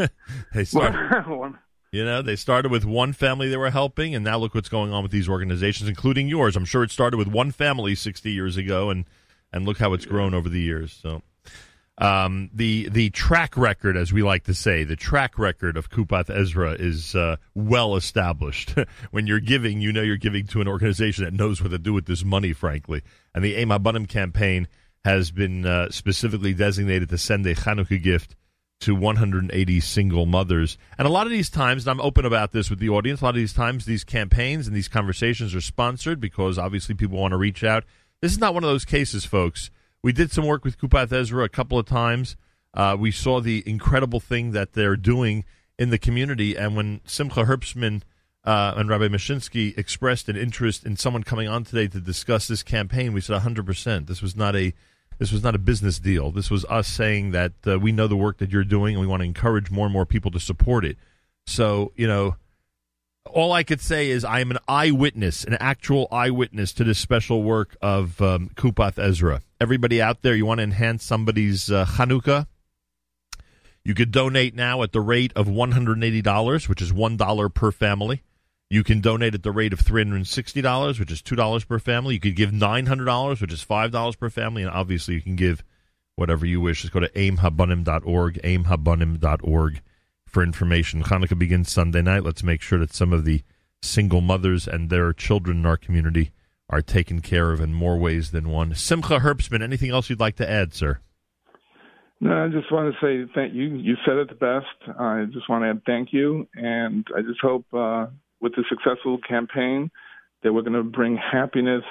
they 0.54 0.64
started, 0.64 1.54
you 1.92 2.04
know, 2.04 2.20
they 2.20 2.36
started 2.36 2.70
with 2.70 2.84
one 2.84 3.12
family 3.12 3.48
they 3.48 3.56
were 3.56 3.70
helping, 3.70 4.14
and 4.14 4.24
now 4.24 4.36
look 4.36 4.54
what's 4.54 4.68
going 4.68 4.92
on 4.92 5.02
with 5.02 5.12
these 5.12 5.28
organizations, 5.28 5.88
including 5.88 6.28
yours. 6.28 6.56
I'm 6.56 6.66
sure 6.66 6.82
it 6.82 6.90
started 6.90 7.16
with 7.16 7.28
one 7.28 7.50
family 7.50 7.94
60 7.94 8.30
years 8.30 8.56
ago, 8.56 8.90
and 8.90 9.06
and 9.50 9.64
look 9.64 9.78
how 9.78 9.94
it's 9.94 10.04
grown 10.04 10.34
over 10.34 10.48
the 10.48 10.60
years. 10.60 10.92
So 10.92 11.22
um, 11.98 12.48
the 12.54 12.88
the 12.88 13.10
track 13.10 13.56
record, 13.56 13.96
as 13.96 14.12
we 14.12 14.22
like 14.22 14.44
to 14.44 14.54
say, 14.54 14.84
the 14.84 14.96
track 14.96 15.38
record 15.38 15.76
of 15.76 15.90
Kupath 15.90 16.30
Ezra 16.30 16.72
is 16.72 17.14
uh, 17.16 17.36
well 17.54 17.96
established. 17.96 18.74
when 19.10 19.26
you're 19.26 19.40
giving, 19.40 19.80
you 19.80 19.92
know 19.92 20.02
you're 20.02 20.16
giving 20.16 20.46
to 20.48 20.60
an 20.60 20.68
organization 20.68 21.24
that 21.24 21.34
knows 21.34 21.60
what 21.60 21.72
to 21.72 21.78
do 21.78 21.92
with 21.92 22.06
this 22.06 22.24
money, 22.24 22.52
frankly. 22.52 23.02
And 23.34 23.44
the 23.44 23.56
Aim 23.56 23.70
Habanim 23.70 24.08
campaign 24.08 24.68
has 25.04 25.32
been 25.32 25.66
uh, 25.66 25.90
specifically 25.90 26.54
designated 26.54 27.08
to 27.08 27.18
send 27.18 27.44
a 27.46 27.54
Chanukah 27.54 28.00
gift 28.00 28.36
to 28.80 28.94
180 28.94 29.80
single 29.80 30.24
mothers. 30.24 30.78
And 30.98 31.08
a 31.08 31.10
lot 31.10 31.26
of 31.26 31.32
these 31.32 31.50
times, 31.50 31.84
and 31.84 31.90
I'm 31.90 32.00
open 32.00 32.24
about 32.24 32.52
this 32.52 32.70
with 32.70 32.78
the 32.78 32.90
audience, 32.90 33.20
a 33.20 33.24
lot 33.24 33.30
of 33.30 33.36
these 33.36 33.52
times 33.52 33.86
these 33.86 34.04
campaigns 34.04 34.68
and 34.68 34.76
these 34.76 34.86
conversations 34.86 35.52
are 35.52 35.60
sponsored 35.60 36.20
because 36.20 36.58
obviously 36.58 36.94
people 36.94 37.18
want 37.18 37.32
to 37.32 37.38
reach 37.38 37.64
out. 37.64 37.82
This 38.20 38.30
is 38.30 38.38
not 38.38 38.54
one 38.54 38.62
of 38.62 38.70
those 38.70 38.84
cases, 38.84 39.24
folks 39.24 39.70
we 40.02 40.12
did 40.12 40.30
some 40.30 40.46
work 40.46 40.64
with 40.64 40.78
Kupath 40.78 41.12
Ezra 41.12 41.44
a 41.44 41.48
couple 41.48 41.78
of 41.78 41.86
times. 41.86 42.36
Uh, 42.74 42.96
we 42.98 43.10
saw 43.10 43.40
the 43.40 43.62
incredible 43.66 44.20
thing 44.20 44.52
that 44.52 44.74
they're 44.74 44.96
doing 44.96 45.44
in 45.78 45.90
the 45.90 45.98
community. 45.98 46.56
And 46.56 46.76
when 46.76 47.00
Simcha 47.04 47.44
Herbstman 47.44 48.02
uh, 48.44 48.74
and 48.76 48.88
Rabbi 48.88 49.08
Mashinsky 49.08 49.76
expressed 49.76 50.28
an 50.28 50.36
interest 50.36 50.84
in 50.84 50.96
someone 50.96 51.22
coming 51.22 51.48
on 51.48 51.64
today 51.64 51.88
to 51.88 52.00
discuss 52.00 52.46
this 52.48 52.62
campaign, 52.62 53.12
we 53.12 53.20
said 53.20 53.40
100%. 53.40 54.06
This 54.06 54.22
was 54.22 54.36
not 54.36 54.54
a 54.54 54.72
this 55.18 55.32
was 55.32 55.42
not 55.42 55.56
a 55.56 55.58
business 55.58 55.98
deal. 55.98 56.30
This 56.30 56.48
was 56.48 56.64
us 56.66 56.86
saying 56.86 57.32
that 57.32 57.52
uh, 57.66 57.78
we 57.80 57.90
know 57.90 58.06
the 58.06 58.16
work 58.16 58.38
that 58.38 58.52
you're 58.52 58.62
doing 58.62 58.94
and 58.94 59.00
we 59.00 59.06
want 59.06 59.20
to 59.20 59.26
encourage 59.26 59.68
more 59.68 59.86
and 59.86 59.92
more 59.92 60.06
people 60.06 60.30
to 60.30 60.38
support 60.38 60.84
it. 60.84 60.96
So, 61.44 61.92
you 61.96 62.06
know, 62.06 62.36
all 63.28 63.52
I 63.52 63.62
could 63.62 63.80
say 63.80 64.10
is 64.10 64.24
I 64.24 64.40
am 64.40 64.50
an 64.50 64.58
eyewitness, 64.66 65.44
an 65.44 65.56
actual 65.60 66.08
eyewitness 66.10 66.72
to 66.74 66.84
this 66.84 66.98
special 66.98 67.42
work 67.42 67.76
of 67.80 68.20
um, 68.20 68.50
Kupath 68.54 68.98
Ezra. 68.98 69.42
Everybody 69.60 70.00
out 70.00 70.22
there, 70.22 70.34
you 70.34 70.46
want 70.46 70.58
to 70.58 70.64
enhance 70.64 71.04
somebody's 71.04 71.70
uh, 71.70 71.84
Chanukah? 71.84 72.46
You 73.84 73.94
could 73.94 74.10
donate 74.10 74.54
now 74.54 74.82
at 74.82 74.92
the 74.92 75.00
rate 75.00 75.32
of 75.34 75.46
$180, 75.46 76.68
which 76.68 76.82
is 76.82 76.92
$1 76.92 77.54
per 77.54 77.72
family. 77.72 78.22
You 78.70 78.84
can 78.84 79.00
donate 79.00 79.34
at 79.34 79.42
the 79.42 79.50
rate 79.50 79.72
of 79.72 79.80
$360, 79.80 81.00
which 81.00 81.10
is 81.10 81.22
$2 81.22 81.68
per 81.68 81.78
family. 81.78 82.14
You 82.14 82.20
could 82.20 82.36
give 82.36 82.50
$900, 82.50 83.40
which 83.40 83.52
is 83.52 83.64
$5 83.64 84.18
per 84.18 84.28
family. 84.28 84.62
And 84.62 84.70
obviously, 84.70 85.14
you 85.14 85.22
can 85.22 85.36
give 85.36 85.64
whatever 86.16 86.44
you 86.44 86.60
wish. 86.60 86.82
Just 86.82 86.92
go 86.92 87.00
to 87.00 87.08
aimhabunim.org, 87.08 88.40
aimhabunim.org 88.42 89.80
for 90.28 90.42
information. 90.42 91.02
Hanukkah 91.02 91.38
begins 91.38 91.72
Sunday 91.72 92.02
night. 92.02 92.24
Let's 92.24 92.42
make 92.42 92.62
sure 92.62 92.78
that 92.78 92.94
some 92.94 93.12
of 93.12 93.24
the 93.24 93.42
single 93.82 94.20
mothers 94.20 94.66
and 94.66 94.90
their 94.90 95.12
children 95.12 95.58
in 95.58 95.66
our 95.66 95.76
community 95.76 96.32
are 96.70 96.82
taken 96.82 97.20
care 97.20 97.52
of 97.52 97.60
in 97.60 97.72
more 97.72 97.96
ways 97.96 98.30
than 98.30 98.48
one. 98.48 98.74
Simcha 98.74 99.20
Herbstman, 99.20 99.62
anything 99.62 99.90
else 99.90 100.10
you'd 100.10 100.20
like 100.20 100.36
to 100.36 100.48
add, 100.48 100.74
sir? 100.74 101.00
No, 102.20 102.44
I 102.44 102.48
just 102.48 102.70
want 102.72 102.92
to 102.92 103.00
say 103.00 103.30
thank 103.34 103.54
you. 103.54 103.76
You 103.76 103.94
said 104.04 104.16
it 104.16 104.28
the 104.28 104.34
best. 104.34 104.98
I 104.98 105.24
just 105.32 105.48
want 105.48 105.62
to 105.62 105.70
add 105.70 105.82
thank 105.86 106.12
you, 106.12 106.48
and 106.54 107.06
I 107.16 107.22
just 107.22 107.40
hope 107.40 107.64
uh, 107.72 108.06
with 108.40 108.54
the 108.56 108.64
successful 108.68 109.18
campaign 109.26 109.90
that 110.42 110.52
we're 110.52 110.62
going 110.62 110.72
to 110.72 110.82
bring 110.82 111.16
happiness 111.16 111.84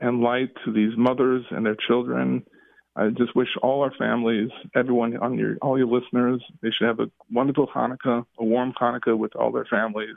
and 0.00 0.20
light 0.20 0.50
to 0.64 0.72
these 0.72 0.92
mothers 0.96 1.44
and 1.50 1.64
their 1.64 1.76
children. 1.86 2.44
I 2.96 3.08
just 3.08 3.34
wish 3.34 3.48
all 3.60 3.82
our 3.82 3.92
families, 3.98 4.50
everyone 4.74 5.16
on 5.16 5.36
your 5.36 5.56
all 5.60 5.76
your 5.76 5.88
listeners, 5.88 6.40
they 6.62 6.70
should 6.70 6.86
have 6.86 7.00
a 7.00 7.10
wonderful 7.30 7.66
Hanukkah, 7.66 8.24
a 8.38 8.44
warm 8.44 8.72
Hanukkah 8.80 9.18
with 9.18 9.34
all 9.34 9.50
their 9.50 9.64
families, 9.64 10.14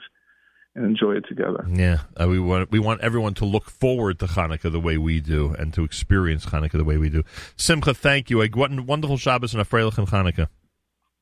and 0.76 0.86
enjoy 0.86 1.14
it 1.14 1.26
together. 1.28 1.66
Yeah, 1.68 2.02
uh, 2.22 2.28
we 2.28 2.40
want 2.40 2.72
we 2.72 2.78
want 2.78 3.02
everyone 3.02 3.34
to 3.36 3.46
look 3.46 3.70
forward 3.72 4.20
to 4.20 4.28
Hanukkah 4.28 4.72
the 4.72 4.80
way 4.80 4.98
we 4.98 5.20
do, 5.20 5.56
and 5.58 5.74
to 5.74 5.84
experience 5.84 6.46
Hanukkah 6.46 6.74
the 6.74 6.84
way 6.84 6.98
we 6.98 7.10
do. 7.10 7.24
Simcha, 7.56 7.96
thank 7.96 8.30
you. 8.30 8.44
A 8.44 8.50
wonderful 8.50 9.18
Shabbos 9.18 9.54
and 9.54 9.62
a 9.62 9.66
Freilich 9.66 9.98
and 9.98 10.08
Hanukkah. 10.08 10.48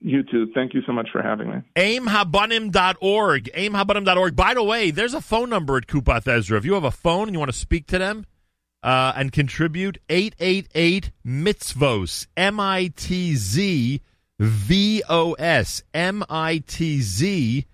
You 0.01 0.23
too. 0.23 0.51
Thank 0.53 0.73
you 0.73 0.81
so 0.85 0.91
much 0.91 1.07
for 1.09 1.21
having 1.21 1.49
me. 1.49 1.61
AimHabanim.org. 1.77 3.49
AimHabanim.org. 3.55 4.35
By 4.35 4.53
the 4.53 4.61
way, 4.61 4.91
there's 4.91 5.13
a 5.13 5.21
phone 5.21 5.49
number 5.49 5.77
at 5.77 5.87
Kupath 5.87 6.27
Ezra. 6.27 6.57
If 6.57 6.65
you 6.65 6.73
have 6.73 6.83
a 6.83 6.91
phone 6.91 7.29
and 7.29 7.33
you 7.33 7.39
want 7.39 7.51
to 7.51 7.57
speak 7.57 7.87
to 7.87 7.97
them 7.97 8.25
uh, 8.83 9.13
and 9.15 9.31
contribute, 9.31 9.97
888 10.09 11.11
Mitzvos. 11.25 12.27
M 12.37 12.59
I 12.59 12.91
T 12.95 13.35
Z 13.35 14.01
V 14.39 15.03
O 15.09 15.33
S. 15.33 15.83
M 15.93 16.23
I 16.29 16.63
T 16.67 17.01
Z 17.01 17.65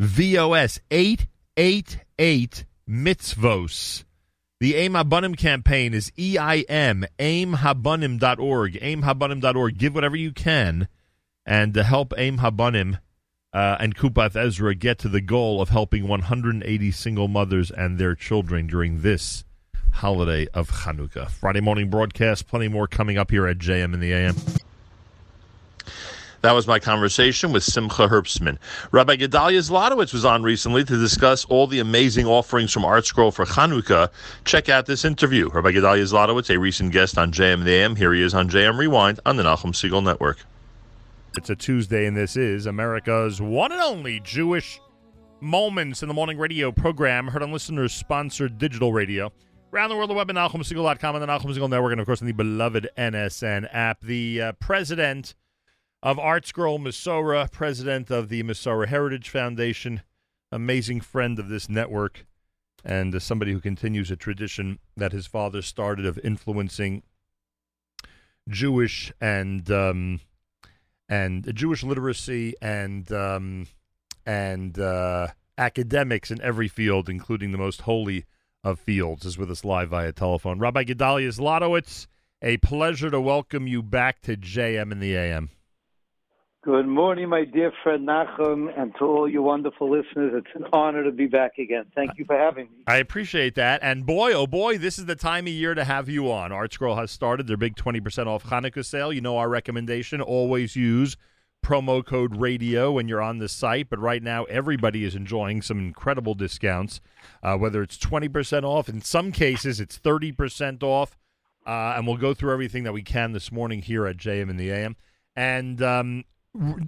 V 0.00 0.38
O 0.38 0.52
S. 0.52 0.80
888 0.90 2.64
Mitzvos. 2.88 4.04
The 4.60 4.76
Aim 4.76 4.92
Habanim 4.92 5.36
campaign 5.36 5.92
is 5.92 6.10
EIM, 6.16 7.04
aimhabanim.org, 7.18 8.72
aimhabanim.org. 8.74 9.78
Give 9.78 9.94
whatever 9.94 10.16
you 10.16 10.32
can 10.32 10.88
and 11.44 11.74
to 11.74 11.82
help 11.82 12.14
Aim 12.16 12.38
Habanim 12.38 12.98
uh, 13.52 13.76
and 13.78 13.94
Kupath 13.94 14.36
Ezra 14.36 14.74
get 14.74 14.98
to 15.00 15.08
the 15.08 15.20
goal 15.20 15.60
of 15.60 15.68
helping 15.68 16.08
180 16.08 16.90
single 16.92 17.28
mothers 17.28 17.70
and 17.70 17.98
their 17.98 18.14
children 18.14 18.66
during 18.66 19.02
this 19.02 19.44
holiday 19.94 20.46
of 20.52 20.70
Hanukkah. 20.70 21.30
Friday 21.30 21.60
morning 21.60 21.88
broadcast, 21.88 22.48
plenty 22.48 22.68
more 22.68 22.86
coming 22.86 23.16
up 23.16 23.30
here 23.30 23.46
at 23.46 23.58
JM 23.58 23.94
in 23.94 24.00
the 24.00 24.12
AM. 24.12 24.36
That 26.42 26.52
was 26.52 26.66
my 26.66 26.78
conversation 26.78 27.52
with 27.52 27.62
Simcha 27.62 28.06
Herbstman. 28.06 28.58
Rabbi 28.92 29.16
Gedalia 29.16 29.60
Zlotowitz 29.60 30.12
was 30.12 30.26
on 30.26 30.42
recently 30.42 30.84
to 30.84 30.98
discuss 30.98 31.46
all 31.46 31.66
the 31.66 31.78
amazing 31.78 32.26
offerings 32.26 32.70
from 32.70 32.82
ArtScroll 32.82 33.32
for 33.32 33.46
Chanukah. 33.46 34.10
Check 34.44 34.68
out 34.68 34.84
this 34.84 35.06
interview. 35.06 35.48
Rabbi 35.48 35.72
Gedalia 35.72 36.02
Zlotowitz, 36.02 36.54
a 36.54 36.58
recent 36.58 36.92
guest 36.92 37.16
on 37.16 37.32
JM 37.32 37.54
in 37.54 37.64
the 37.64 37.72
AM. 37.72 37.96
Here 37.96 38.12
he 38.12 38.20
is 38.20 38.34
on 38.34 38.50
JM 38.50 38.76
Rewind 38.76 39.20
on 39.24 39.36
the 39.36 39.42
Nachum 39.42 39.72
Segal 39.72 40.04
Network. 40.04 40.44
It's 41.36 41.48
a 41.48 41.56
Tuesday, 41.56 42.04
and 42.04 42.14
this 42.14 42.36
is 42.36 42.66
America's 42.66 43.40
one 43.40 43.72
and 43.72 43.80
only 43.80 44.20
Jewish 44.20 44.80
Moments 45.40 46.02
in 46.02 46.08
the 46.08 46.14
Morning 46.14 46.38
radio 46.38 46.72
program, 46.72 47.28
heard 47.28 47.42
on 47.42 47.52
listeners 47.52 47.92
sponsored 47.92 48.58
digital 48.58 48.92
radio. 48.92 49.32
Around 49.74 49.88
the 49.88 49.96
world, 49.96 50.10
the 50.10 50.14
web 50.14 50.30
at 50.30 50.36
NachumSegal.com 50.36 51.16
and 51.16 51.22
the 51.22 51.26
Nachum 51.26 51.52
Segal 51.52 51.68
Network, 51.68 51.90
and 51.90 52.00
of 52.00 52.06
course, 52.06 52.20
on 52.20 52.28
the 52.28 52.32
beloved 52.32 52.88
NSN 52.96 53.68
app. 53.72 54.00
The 54.02 54.40
uh, 54.40 54.52
president 54.52 55.34
of 56.00 56.16
ArtScroll 56.16 56.78
Mesorah, 56.78 57.50
president 57.50 58.08
of 58.08 58.28
the 58.28 58.44
Mesorah 58.44 58.86
Heritage 58.86 59.28
Foundation, 59.30 60.02
amazing 60.52 61.00
friend 61.00 61.40
of 61.40 61.48
this 61.48 61.68
network, 61.68 62.24
and 62.84 63.16
uh, 63.16 63.18
somebody 63.18 63.50
who 63.50 63.58
continues 63.58 64.12
a 64.12 64.16
tradition 64.16 64.78
that 64.96 65.10
his 65.10 65.26
father 65.26 65.60
started 65.60 66.06
of 66.06 66.20
influencing 66.22 67.02
Jewish 68.48 69.12
and. 69.20 69.68
Um, 69.72 70.20
and 71.08 71.52
Jewish 71.52 71.82
literacy 71.82 72.54
and 72.62 73.10
um, 73.12 73.66
and 74.24 74.78
uh, 74.78 75.28
academics 75.58 76.30
in 76.30 76.40
every 76.40 76.68
field, 76.68 77.08
including 77.08 77.50
the 77.50 77.58
most 77.58 77.82
holy 77.82 78.24
of 78.64 78.80
fields, 78.80 79.24
is 79.24 79.38
with 79.38 79.50
us 79.50 79.64
live 79.64 79.90
via 79.90 80.12
telephone. 80.12 80.58
Rabbi 80.58 80.84
Gedalia 80.84 81.28
Zlotowitz, 81.28 82.06
a 82.42 82.56
pleasure 82.56 83.10
to 83.10 83.20
welcome 83.20 83.66
you 83.66 83.82
back 83.82 84.22
to 84.22 84.36
JM 84.36 84.90
in 84.90 84.98
the 84.98 85.14
AM. 85.14 85.50
Good 86.64 86.86
morning, 86.86 87.28
my 87.28 87.44
dear 87.44 87.72
friend 87.82 88.08
Nachum, 88.08 88.72
and 88.74 88.94
to 88.98 89.04
all 89.04 89.28
your 89.28 89.42
wonderful 89.42 89.90
listeners. 89.90 90.32
It's 90.34 90.56
an 90.56 90.64
honor 90.72 91.04
to 91.04 91.12
be 91.12 91.26
back 91.26 91.58
again. 91.58 91.84
Thank 91.94 92.12
you 92.16 92.24
for 92.24 92.38
having 92.38 92.64
me. 92.70 92.84
I 92.86 92.96
appreciate 92.96 93.54
that. 93.56 93.80
And 93.82 94.06
boy, 94.06 94.32
oh 94.32 94.46
boy, 94.46 94.78
this 94.78 94.98
is 94.98 95.04
the 95.04 95.14
time 95.14 95.46
of 95.46 95.52
year 95.52 95.74
to 95.74 95.84
have 95.84 96.08
you 96.08 96.32
on. 96.32 96.52
ArtScroll 96.52 96.96
has 96.96 97.10
started 97.10 97.46
their 97.46 97.58
big 97.58 97.76
20% 97.76 98.26
off 98.28 98.44
Hanukkah 98.44 98.82
sale. 98.82 99.12
You 99.12 99.20
know 99.20 99.36
our 99.36 99.50
recommendation 99.50 100.22
always 100.22 100.74
use 100.74 101.18
promo 101.64 102.04
code 102.04 102.36
radio 102.36 102.92
when 102.92 103.08
you're 103.08 103.22
on 103.22 103.38
the 103.38 103.48
site. 103.48 103.88
But 103.90 103.98
right 103.98 104.22
now, 104.22 104.44
everybody 104.44 105.04
is 105.04 105.14
enjoying 105.14 105.62
some 105.62 105.78
incredible 105.78 106.34
discounts, 106.34 107.00
uh, 107.42 107.56
whether 107.56 107.82
it's 107.82 107.96
20% 107.98 108.62
off, 108.62 108.88
in 108.88 109.00
some 109.00 109.32
cases, 109.32 109.80
it's 109.80 109.98
30% 109.98 110.82
off. 110.82 111.16
Uh, 111.66 111.94
and 111.96 112.06
we'll 112.06 112.18
go 112.18 112.34
through 112.34 112.52
everything 112.52 112.84
that 112.84 112.92
we 112.92 113.02
can 113.02 113.32
this 113.32 113.50
morning 113.50 113.80
here 113.80 114.06
at 114.06 114.18
JM 114.18 114.50
in 114.50 114.58
the 114.58 114.70
AM. 114.70 114.96
And 115.34 115.80
um, 115.82 116.24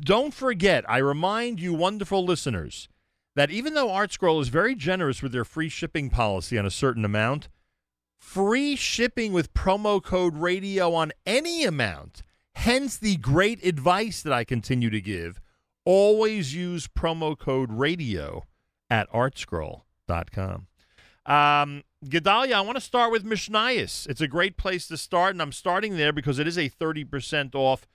don't 0.01 0.35
forget, 0.35 0.89
I 0.89 0.99
remind 0.99 1.61
you, 1.61 1.73
wonderful 1.73 2.25
listeners, 2.25 2.89
that 3.35 3.51
even 3.51 3.73
though 3.73 3.89
ArtScroll 3.89 4.41
is 4.43 4.49
very 4.49 4.75
generous 4.75 5.23
with 5.23 5.33
their 5.33 5.47
free 5.47 5.71
shipping 5.71 6.11
policy 6.11 6.59
on 6.59 6.67
a 6.67 6.71
certain 6.71 7.07
amount, 7.07 7.49
free 8.19 8.77
shipping 8.77 9.33
with 9.33 9.55
promo 9.55 10.03
code 10.03 10.37
radio 10.37 10.93
on 10.93 11.13
any 11.25 11.65
amount, 11.65 12.23
hence 12.57 12.97
the 12.97 13.17
great 13.17 13.63
advice 13.65 14.23
that 14.23 14.33
I 14.33 14.43
continue 14.43 14.89
to 14.89 15.01
give, 15.01 15.41
always 15.85 16.55
use 16.55 16.89
promo 16.89 17.39
code 17.39 17.71
radio 17.71 18.45
at 18.89 19.11
artscroll.com. 19.13 20.67
Um, 21.27 21.83
Gedalia, 22.07 22.55
I 22.55 22.61
want 22.63 22.77
to 22.77 22.81
start 22.81 23.13
with 23.13 23.25
Mishnayos. 23.25 24.09
It's 24.09 24.23
a 24.23 24.29
great 24.29 24.57
place 24.57 24.89
to 24.89 24.97
start, 24.97 25.35
and 25.35 25.43
I'm 25.43 25.53
starting 25.53 25.99
there 25.99 26.13
because 26.13 26.39
it 26.39 26.47
is 26.47 26.57
a 26.57 26.71
30% 26.71 27.55
off 27.55 27.87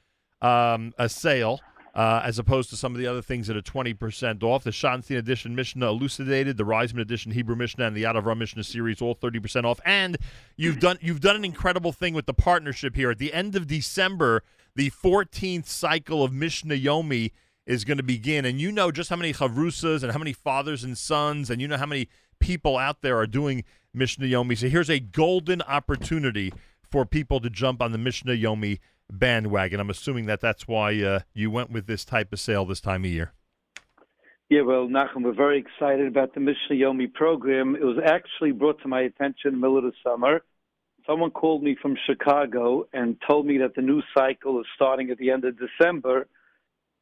um, 0.41 0.93
a 0.97 1.09
sale. 1.09 1.59
Uh, 1.93 2.21
as 2.23 2.39
opposed 2.39 2.69
to 2.69 2.77
some 2.77 2.93
of 2.93 2.99
the 2.99 3.05
other 3.05 3.21
things 3.21 3.47
that 3.47 3.57
are 3.57 3.61
20% 3.61 4.43
off. 4.43 4.63
The 4.63 4.69
Schottenstein 4.69 5.17
Edition 5.17 5.53
Mishnah 5.55 5.89
Elucidated, 5.89 6.55
the 6.55 6.63
Ryzman 6.63 7.01
Edition 7.01 7.33
Hebrew 7.33 7.57
Mishnah, 7.57 7.87
and 7.87 7.93
the 7.93 8.03
Yad 8.03 8.15
Avraham 8.15 8.37
Mishnah 8.37 8.63
series, 8.63 9.01
all 9.01 9.13
30% 9.13 9.65
off. 9.65 9.81
And 9.83 10.17
you've 10.55 10.79
done 10.79 10.99
you've 11.01 11.19
done 11.19 11.35
an 11.35 11.43
incredible 11.43 11.91
thing 11.91 12.13
with 12.13 12.27
the 12.27 12.33
partnership 12.33 12.95
here. 12.95 13.11
At 13.11 13.17
the 13.17 13.33
end 13.33 13.57
of 13.57 13.67
December, 13.67 14.41
the 14.73 14.89
14th 14.89 15.65
cycle 15.65 16.23
of 16.23 16.31
Mishnah 16.31 16.75
Yomi 16.75 17.31
is 17.65 17.83
going 17.83 17.97
to 17.97 18.03
begin. 18.03 18.45
And 18.45 18.59
you 18.59 18.71
know 18.71 18.91
just 18.91 19.09
how 19.09 19.15
many 19.15 19.33
chavrusas 19.33 20.03
and 20.03 20.11
how 20.11 20.19
many 20.19 20.33
fathers 20.33 20.83
and 20.83 20.97
sons, 20.97 21.49
and 21.49 21.61
you 21.61 21.67
know 21.67 21.77
how 21.77 21.85
many 21.85 22.07
people 22.39 22.77
out 22.77 23.01
there 23.01 23.17
are 23.17 23.27
doing 23.27 23.63
Mishnah 23.93 24.27
Yomi. 24.27 24.57
So 24.57 24.69
here's 24.69 24.89
a 24.89 24.99
golden 24.99 25.61
opportunity 25.63 26.53
for 26.81 27.05
people 27.05 27.39
to 27.39 27.49
jump 27.49 27.81
on 27.81 27.91
the 27.91 27.97
Mishnah 27.97 28.33
Yomi 28.33 28.79
bandwagon. 29.11 29.79
I'm 29.79 29.89
assuming 29.89 30.25
that 30.25 30.41
that's 30.41 30.67
why 30.67 30.99
uh, 31.01 31.19
you 31.33 31.51
went 31.51 31.71
with 31.71 31.87
this 31.87 32.05
type 32.05 32.33
of 32.33 32.39
sale 32.39 32.65
this 32.65 32.81
time 32.81 33.03
of 33.03 33.11
year. 33.11 33.33
Yeah, 34.49 34.63
well, 34.63 34.87
Nachum, 34.87 35.23
we're 35.23 35.33
very 35.33 35.59
excited 35.59 36.07
about 36.07 36.33
the 36.33 36.41
Mishnah 36.41 36.75
Yomi 36.75 37.13
program. 37.13 37.75
It 37.75 37.85
was 37.85 37.97
actually 38.05 38.51
brought 38.51 38.81
to 38.81 38.89
my 38.89 38.99
attention 39.01 39.47
in 39.47 39.53
the 39.53 39.59
middle 39.59 39.77
of 39.77 39.85
the 39.85 39.93
summer. 40.03 40.43
Someone 41.07 41.31
called 41.31 41.63
me 41.63 41.77
from 41.81 41.95
Chicago 42.05 42.85
and 42.91 43.15
told 43.25 43.45
me 43.45 43.59
that 43.59 43.75
the 43.75 43.81
new 43.81 44.01
cycle 44.13 44.59
is 44.59 44.65
starting 44.75 45.09
at 45.09 45.17
the 45.17 45.31
end 45.31 45.45
of 45.45 45.57
December. 45.57 46.27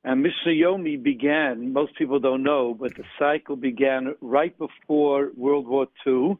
And 0.03 0.21
Mishnah 0.21 0.51
Yomi 0.51 1.01
began, 1.01 1.73
most 1.73 1.95
people 1.97 2.19
don't 2.19 2.43
know, 2.43 2.75
but 2.79 2.95
the 2.95 3.03
cycle 3.17 3.55
began 3.55 4.13
right 4.21 4.55
before 4.57 5.31
World 5.35 5.67
War 5.67 5.87
II. 6.05 6.37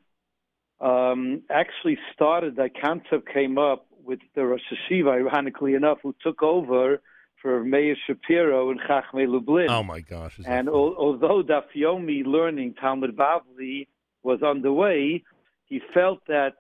Um, 0.80 1.42
actually 1.50 1.98
started, 2.14 2.56
that 2.58 2.80
concept 2.80 3.34
came 3.34 3.58
up 3.58 3.88
with 4.10 4.20
the 4.34 4.44
Rosh 4.44 4.62
Hayeshiva, 4.72 5.12
ironically 5.14 5.76
enough, 5.76 6.00
who 6.02 6.16
took 6.22 6.42
over 6.42 7.00
for 7.42 7.64
Meir 7.64 7.96
Shapiro 8.08 8.72
and 8.72 8.80
Chachmei 8.82 9.28
Lublin. 9.28 9.70
Oh 9.70 9.84
my 9.84 10.02
gosh! 10.02 10.40
And 10.46 10.68
al- 10.68 10.96
although 10.98 11.44
Daf 11.44 11.66
Yomi 11.76 12.26
learning 12.26 12.74
Talmud 12.74 13.16
Bavli 13.16 13.88
was 14.24 14.42
underway, 14.42 15.24
he 15.66 15.80
felt 15.94 16.20
that 16.28 16.56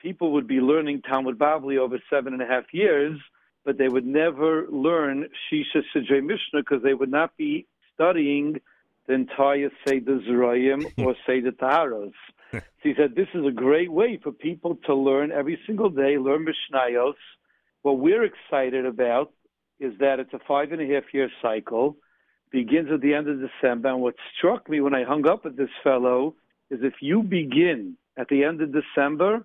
people 0.00 0.32
would 0.32 0.48
be 0.48 0.60
learning 0.60 1.02
Talmud 1.02 1.38
Bavli 1.38 1.76
over 1.78 1.98
seven 2.10 2.32
and 2.32 2.42
a 2.42 2.46
half 2.46 2.64
years, 2.72 3.20
but 3.64 3.78
they 3.78 3.88
would 3.88 4.06
never 4.06 4.66
learn 4.70 5.28
Shisha 5.44 5.82
Sidrei 5.94 6.22
Mishnah 6.22 6.60
because 6.60 6.82
they 6.82 6.94
would 6.94 7.10
not 7.10 7.36
be 7.36 7.66
studying 7.94 8.60
the 9.06 9.12
entire 9.12 9.70
Seder 9.86 10.18
Zerayim 10.20 10.90
or 10.98 11.14
Seder 11.26 11.52
Taharos. 11.52 12.12
So 12.60 12.88
he 12.88 12.94
said 12.96 13.14
this 13.14 13.28
is 13.34 13.46
a 13.46 13.50
great 13.50 13.90
way 13.90 14.18
for 14.22 14.32
people 14.32 14.78
to 14.86 14.94
learn 14.94 15.32
every 15.32 15.58
single 15.66 15.90
day, 15.90 16.18
learn 16.18 16.46
Mishnayos, 16.46 17.14
What 17.82 17.98
we're 17.98 18.24
excited 18.24 18.86
about 18.86 19.32
is 19.80 19.92
that 19.98 20.20
it's 20.20 20.32
a 20.32 20.38
five 20.46 20.72
and 20.72 20.80
a 20.80 20.94
half 20.94 21.04
year 21.12 21.30
cycle, 21.42 21.96
begins 22.50 22.90
at 22.92 23.00
the 23.00 23.14
end 23.14 23.28
of 23.28 23.40
December. 23.40 23.88
And 23.88 24.00
what 24.00 24.14
struck 24.36 24.68
me 24.68 24.80
when 24.80 24.94
I 24.94 25.04
hung 25.04 25.26
up 25.26 25.44
with 25.44 25.56
this 25.56 25.70
fellow 25.82 26.34
is 26.70 26.80
if 26.82 26.94
you 27.00 27.22
begin 27.22 27.96
at 28.16 28.28
the 28.28 28.44
end 28.44 28.60
of 28.62 28.72
December, 28.72 29.44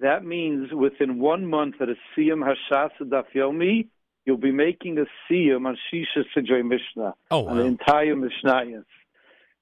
that 0.00 0.24
means 0.24 0.72
within 0.72 1.18
one 1.18 1.46
month 1.46 1.76
at 1.80 1.88
a 1.88 1.94
Siyum 2.14 2.42
Hashas 2.44 2.90
Daf 3.00 3.24
Yomi, 3.34 3.88
you'll 4.24 4.36
be 4.36 4.52
making 4.52 4.98
a 4.98 5.06
Siyum 5.28 5.66
on 5.66 5.78
Shisha 5.92 6.24
Sidrei 6.36 6.64
Mishnah, 6.64 7.14
oh, 7.30 7.40
wow. 7.40 7.50
on 7.50 7.56
the 7.58 7.64
entire 7.64 8.14
Mishnayos. 8.14 8.84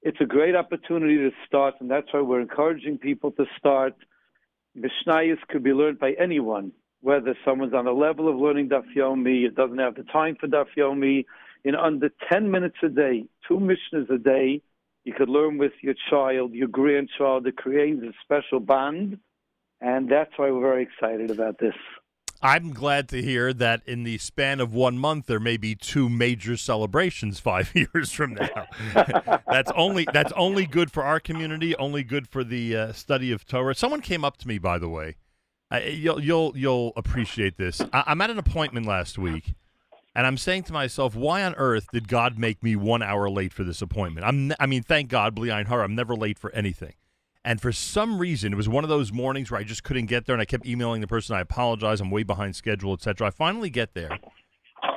It's 0.03 0.17
a 0.19 0.25
great 0.25 0.55
opportunity 0.55 1.17
to 1.17 1.29
start, 1.45 1.75
and 1.79 1.89
that's 1.89 2.07
why 2.11 2.21
we're 2.21 2.41
encouraging 2.41 2.97
people 2.97 3.31
to 3.33 3.45
start. 3.57 3.93
Mishnayos 4.75 5.37
could 5.47 5.63
be 5.63 5.73
learned 5.73 5.99
by 5.99 6.13
anyone, 6.19 6.71
whether 7.01 7.37
someone's 7.45 7.75
on 7.75 7.85
a 7.85 7.91
level 7.91 8.27
of 8.27 8.35
learning 8.35 8.69
Daf 8.69 8.85
Yomi, 8.97 9.45
it 9.45 9.55
doesn't 9.55 9.77
have 9.77 9.95
the 9.95 10.03
time 10.03 10.37
for 10.39 10.47
Daf 10.47 10.67
Yomi. 10.75 11.25
In 11.63 11.75
under 11.75 12.09
10 12.31 12.49
minutes 12.49 12.77
a 12.81 12.89
day, 12.89 13.25
two 13.47 13.59
Mishnahs 13.59 14.09
a 14.09 14.17
day, 14.17 14.63
you 15.03 15.13
could 15.13 15.29
learn 15.29 15.59
with 15.59 15.73
your 15.83 15.95
child, 16.09 16.53
your 16.53 16.67
grandchild. 16.67 17.45
It 17.45 17.57
creates 17.57 18.01
a 18.01 18.11
special 18.23 18.59
bond, 18.59 19.19
and 19.81 20.09
that's 20.09 20.31
why 20.37 20.49
we're 20.49 20.61
very 20.61 20.83
excited 20.83 21.29
about 21.29 21.59
this. 21.59 21.75
I'm 22.43 22.73
glad 22.73 23.07
to 23.09 23.21
hear 23.21 23.53
that 23.53 23.81
in 23.85 24.03
the 24.03 24.17
span 24.17 24.59
of 24.59 24.73
one 24.73 24.97
month 24.97 25.27
there 25.27 25.39
may 25.39 25.57
be 25.57 25.75
two 25.75 26.09
major 26.09 26.57
celebrations 26.57 27.39
five 27.41 27.71
years 27.75 28.11
from 28.11 28.33
now. 28.33 28.67
that's 29.47 29.71
only 29.75 30.07
that's 30.11 30.31
only 30.33 30.65
good 30.65 30.91
for 30.91 31.03
our 31.03 31.19
community, 31.19 31.75
only 31.75 32.03
good 32.03 32.27
for 32.27 32.43
the 32.43 32.75
uh, 32.75 32.93
study 32.93 33.31
of 33.31 33.45
Torah. 33.45 33.75
Someone 33.75 34.01
came 34.01 34.25
up 34.25 34.37
to 34.37 34.47
me, 34.47 34.57
by 34.57 34.77
the 34.79 34.89
way. 34.89 35.15
Uh, 35.71 35.79
you'll 35.85 36.21
you'll 36.21 36.57
you'll 36.57 36.93
appreciate 36.95 37.57
this. 37.57 37.81
I, 37.93 38.03
I'm 38.07 38.21
at 38.21 38.29
an 38.29 38.39
appointment 38.39 38.85
last 38.87 39.17
week, 39.17 39.53
and 40.15 40.25
I'm 40.25 40.37
saying 40.37 40.63
to 40.63 40.73
myself, 40.73 41.15
why 41.15 41.43
on 41.43 41.53
earth 41.55 41.87
did 41.93 42.07
God 42.07 42.37
make 42.37 42.63
me 42.63 42.75
one 42.75 43.03
hour 43.03 43.29
late 43.29 43.53
for 43.53 43.63
this 43.63 43.81
appointment? 43.81 44.25
I'm 44.25 44.51
I 44.59 44.65
mean, 44.65 44.83
thank 44.83 45.09
God, 45.09 45.35
Bli'ain 45.35 45.67
Hara, 45.67 45.83
I'm 45.83 45.95
never 45.95 46.15
late 46.15 46.39
for 46.39 46.51
anything. 46.51 46.93
And 47.43 47.59
for 47.59 47.71
some 47.71 48.19
reason, 48.19 48.53
it 48.53 48.55
was 48.55 48.69
one 48.69 48.83
of 48.83 48.89
those 48.89 49.11
mornings 49.11 49.49
where 49.49 49.59
I 49.59 49.63
just 49.63 49.83
couldn't 49.83 50.05
get 50.05 50.25
there, 50.25 50.35
and 50.35 50.41
I 50.41 50.45
kept 50.45 50.65
emailing 50.65 51.01
the 51.01 51.07
person. 51.07 51.35
I 51.35 51.41
apologize. 51.41 51.99
I'm 51.99 52.11
way 52.11 52.23
behind 52.23 52.55
schedule, 52.55 52.93
etc. 52.93 53.27
I 53.27 53.29
finally 53.31 53.71
get 53.71 53.95
there, 53.95 54.19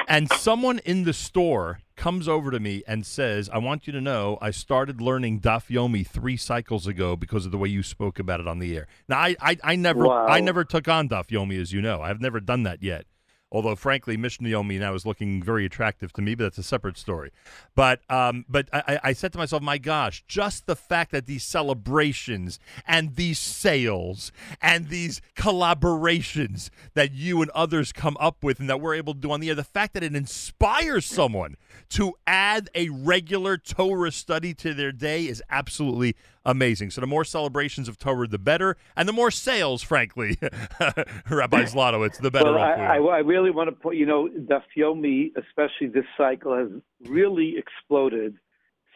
and 0.08 0.30
someone 0.30 0.78
in 0.80 1.04
the 1.04 1.14
store 1.14 1.80
comes 1.96 2.28
over 2.28 2.50
to 2.50 2.60
me 2.60 2.82
and 2.86 3.06
says, 3.06 3.48
"I 3.50 3.58
want 3.58 3.86
you 3.86 3.94
to 3.94 4.00
know 4.00 4.36
I 4.42 4.50
started 4.50 5.00
learning 5.00 5.40
Daf 5.40 5.68
Yomi 5.68 6.06
three 6.06 6.36
cycles 6.36 6.86
ago 6.86 7.16
because 7.16 7.46
of 7.46 7.52
the 7.52 7.58
way 7.58 7.68
you 7.68 7.82
spoke 7.82 8.18
about 8.18 8.40
it 8.40 8.46
on 8.46 8.58
the 8.58 8.76
air." 8.76 8.88
Now, 9.08 9.20
I 9.20 9.36
I, 9.40 9.56
I 9.64 9.76
never 9.76 10.06
wow. 10.06 10.26
I 10.26 10.40
never 10.40 10.64
took 10.64 10.86
on 10.86 11.08
Daf 11.08 11.28
Yomi, 11.28 11.58
as 11.58 11.72
you 11.72 11.80
know. 11.80 12.02
I've 12.02 12.20
never 12.20 12.40
done 12.40 12.64
that 12.64 12.82
yet. 12.82 13.06
Although, 13.54 13.76
frankly, 13.76 14.16
Mishnah 14.16 14.49
Yomi 14.49 14.80
now 14.80 14.94
is 14.94 15.06
looking 15.06 15.40
very 15.40 15.64
attractive 15.64 16.12
to 16.14 16.23
me, 16.23 16.34
but 16.34 16.42
that's 16.42 16.58
a 16.58 16.64
separate 16.64 16.99
story. 16.99 17.30
But 17.76 18.00
um, 18.11 18.44
but 18.49 18.68
I, 18.73 18.99
I 19.04 19.12
said 19.12 19.32
to 19.34 19.38
myself, 19.38 19.62
my 19.62 19.78
gosh, 19.78 20.25
just 20.26 20.66
the 20.66 20.75
fact 20.75 21.12
that 21.12 21.26
these 21.26 21.44
celebrations 21.44 22.58
and 22.84 23.14
these 23.14 23.38
sales 23.38 24.32
and 24.61 24.88
these 24.88 25.20
collaborations 25.37 26.70
that 26.94 27.12
you 27.12 27.42
and 27.42 27.50
others 27.52 27.92
come 27.92 28.16
up 28.18 28.42
with 28.42 28.58
and 28.58 28.68
that 28.68 28.80
we're 28.80 28.96
able 28.96 29.14
to 29.14 29.20
do 29.20 29.30
on 29.30 29.38
the 29.38 29.50
air, 29.50 29.54
the 29.54 29.62
fact 29.62 29.94
that 29.94 30.02
it 30.02 30.16
inspires 30.16 31.06
someone 31.06 31.54
to 31.90 32.14
add 32.26 32.68
a 32.75 32.88
regular 32.88 33.56
Torah 33.56 34.11
study 34.11 34.52
to 34.54 34.75
their 34.75 34.90
day 34.90 35.28
is 35.28 35.40
absolutely 35.49 36.16
amazing. 36.44 36.90
So 36.90 37.00
the 37.00 37.06
more 37.06 37.24
celebrations 37.24 37.88
of 37.88 37.98
Torah, 37.98 38.28
the 38.28 38.38
better, 38.38 38.76
and 38.96 39.08
the 39.08 39.12
more 39.12 39.30
sales, 39.30 39.82
frankly, 39.82 40.38
Rabbi 41.30 41.64
Zlotowitz, 41.64 42.20
the 42.20 42.30
better. 42.30 42.52
Well, 42.52 42.58
I, 42.58 42.72
I, 42.72 42.96
I, 42.96 43.18
really 43.18 43.50
want 43.50 43.68
to 43.68 43.76
put, 43.76 43.96
you 43.96 44.06
know, 44.06 44.28
Daf 44.28 44.62
Yomi, 44.76 45.32
especially 45.36 45.88
this 45.88 46.04
cycle, 46.16 46.56
has 46.56 46.68
really 47.08 47.54
exploded. 47.56 48.36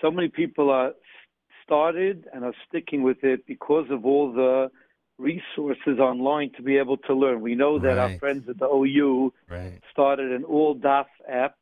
So 0.01 0.11
many 0.11 0.29
people 0.29 0.71
are 0.71 0.93
started 1.65 2.27
and 2.33 2.45
are 2.45 2.55
sticking 2.69 3.03
with 3.03 3.23
it 3.23 3.47
because 3.47 3.87
of 3.91 4.07
all 4.07 4.33
the 4.33 4.71
resources 5.19 5.99
online 5.99 6.51
to 6.57 6.63
be 6.63 6.79
able 6.79 6.97
to 6.97 7.15
learn. 7.15 7.41
We 7.41 7.55
know 7.55 7.79
that 7.79 7.89
right. 7.89 8.13
our 8.13 8.19
friends 8.19 8.49
at 8.49 8.59
the 8.59 8.67
OU 8.67 9.33
right. 9.51 9.81
started 9.91 10.33
an 10.33 10.45
all 10.45 10.77
DAF 10.77 11.07
app 11.29 11.57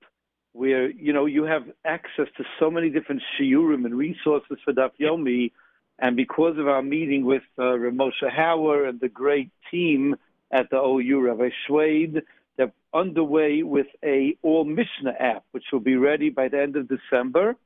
where 0.52 0.90
you 0.90 1.12
know 1.12 1.26
you 1.26 1.44
have 1.44 1.64
access 1.84 2.26
to 2.36 2.44
so 2.58 2.70
many 2.70 2.88
different 2.90 3.22
shiurim 3.38 3.84
and 3.84 3.94
resources 3.94 4.58
for 4.64 4.72
Daf 4.72 4.90
Yomi 5.00 5.52
and 5.98 6.16
because 6.16 6.58
of 6.58 6.68
our 6.68 6.82
meeting 6.82 7.24
with 7.24 7.42
uh, 7.58 7.78
Rav 7.78 7.92
Moshe 7.92 8.30
Hauer 8.30 8.88
and 8.88 9.00
the 9.00 9.08
great 9.08 9.50
team 9.70 10.16
at 10.50 10.68
the 10.70 10.76
OU, 10.76 11.20
Rabbi 11.20 11.50
Schwade, 11.66 12.22
they're 12.56 12.72
underway 12.92 13.62
with 13.62 13.86
a 14.04 14.36
all 14.42 14.64
Mishnah 14.64 15.14
app, 15.18 15.44
which 15.52 15.64
will 15.72 15.80
be 15.80 15.96
ready 15.96 16.30
by 16.30 16.48
the 16.48 16.60
end 16.60 16.76
of 16.76 16.88
December, 16.88 17.56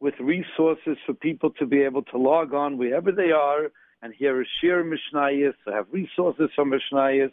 with 0.00 0.14
resources 0.20 0.96
for 1.06 1.14
people 1.14 1.50
to 1.58 1.66
be 1.66 1.82
able 1.82 2.02
to 2.02 2.18
log 2.18 2.54
on 2.54 2.78
wherever 2.78 3.12
they 3.12 3.32
are 3.32 3.70
and 4.02 4.14
hear 4.14 4.40
a 4.40 4.44
shiur 4.62 4.84
Mishnayis, 4.84 5.54
have 5.66 5.86
resources 5.90 6.50
from 6.54 6.70
Mishnayis, 6.70 7.32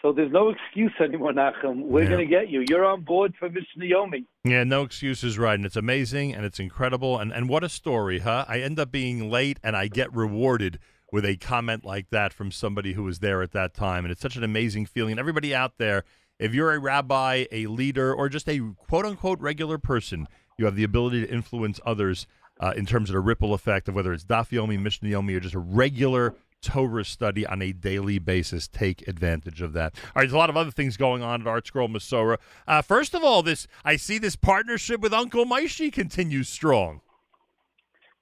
so 0.00 0.12
there's 0.12 0.30
no 0.30 0.50
excuse 0.50 0.92
anymore, 1.00 1.32
Nachum. 1.32 1.82
We're 1.82 2.04
yeah. 2.04 2.08
going 2.10 2.28
to 2.28 2.30
get 2.30 2.48
you. 2.48 2.64
You're 2.68 2.84
on 2.84 3.02
board 3.02 3.34
for 3.38 3.48
Mishnah 3.48 3.84
Yomi. 3.84 4.24
Yeah, 4.44 4.62
no 4.64 4.82
excuses, 4.82 5.38
right? 5.38 5.54
And 5.54 5.66
it's 5.66 5.76
amazing 5.76 6.34
and 6.34 6.44
it's 6.44 6.60
incredible. 6.60 7.18
And 7.18 7.32
and 7.32 7.48
what 7.48 7.64
a 7.64 7.68
story, 7.68 8.20
huh? 8.20 8.44
I 8.48 8.60
end 8.60 8.78
up 8.78 8.92
being 8.92 9.28
late 9.28 9.58
and 9.62 9.76
I 9.76 9.88
get 9.88 10.14
rewarded 10.14 10.78
with 11.10 11.24
a 11.24 11.36
comment 11.36 11.84
like 11.84 12.10
that 12.10 12.32
from 12.32 12.52
somebody 12.52 12.92
who 12.92 13.02
was 13.02 13.18
there 13.18 13.42
at 13.42 13.52
that 13.52 13.74
time. 13.74 14.04
And 14.04 14.12
it's 14.12 14.20
such 14.20 14.36
an 14.36 14.44
amazing 14.44 14.86
feeling. 14.86 15.18
Everybody 15.18 15.54
out 15.54 15.78
there, 15.78 16.04
if 16.38 16.54
you're 16.54 16.72
a 16.72 16.78
rabbi, 16.78 17.46
a 17.50 17.66
leader, 17.66 18.14
or 18.14 18.28
just 18.28 18.48
a 18.48 18.60
quote 18.76 19.04
unquote 19.04 19.40
regular 19.40 19.78
person, 19.78 20.28
you 20.58 20.64
have 20.66 20.76
the 20.76 20.84
ability 20.84 21.22
to 21.26 21.32
influence 21.32 21.80
others 21.84 22.26
uh, 22.60 22.72
in 22.76 22.86
terms 22.86 23.10
of 23.10 23.14
the 23.14 23.20
ripple 23.20 23.54
effect 23.54 23.88
of 23.88 23.94
whether 23.94 24.12
it's 24.12 24.24
Daf 24.24 24.50
Yomi, 24.50 24.78
Mishnah 24.78 25.08
Yomi, 25.08 25.36
or 25.36 25.40
just 25.40 25.54
a 25.54 25.60
regular 25.60 26.34
Torah 26.62 27.04
study 27.04 27.46
on 27.46 27.62
a 27.62 27.72
daily 27.72 28.18
basis. 28.18 28.68
Take 28.68 29.06
advantage 29.06 29.62
of 29.62 29.72
that. 29.74 29.94
All 29.96 30.10
right, 30.16 30.22
there's 30.22 30.32
a 30.32 30.38
lot 30.38 30.50
of 30.50 30.56
other 30.56 30.70
things 30.70 30.96
going 30.96 31.22
on 31.22 31.40
at 31.40 31.46
ArtScroll 31.46 31.88
Mesorah. 31.88 32.38
Uh, 32.66 32.82
first 32.82 33.14
of 33.14 33.22
all, 33.22 33.42
this 33.42 33.66
I 33.84 33.96
see 33.96 34.18
this 34.18 34.36
partnership 34.36 35.00
with 35.00 35.12
Uncle 35.12 35.44
Moishy 35.44 35.92
continues 35.92 36.48
strong. 36.48 37.00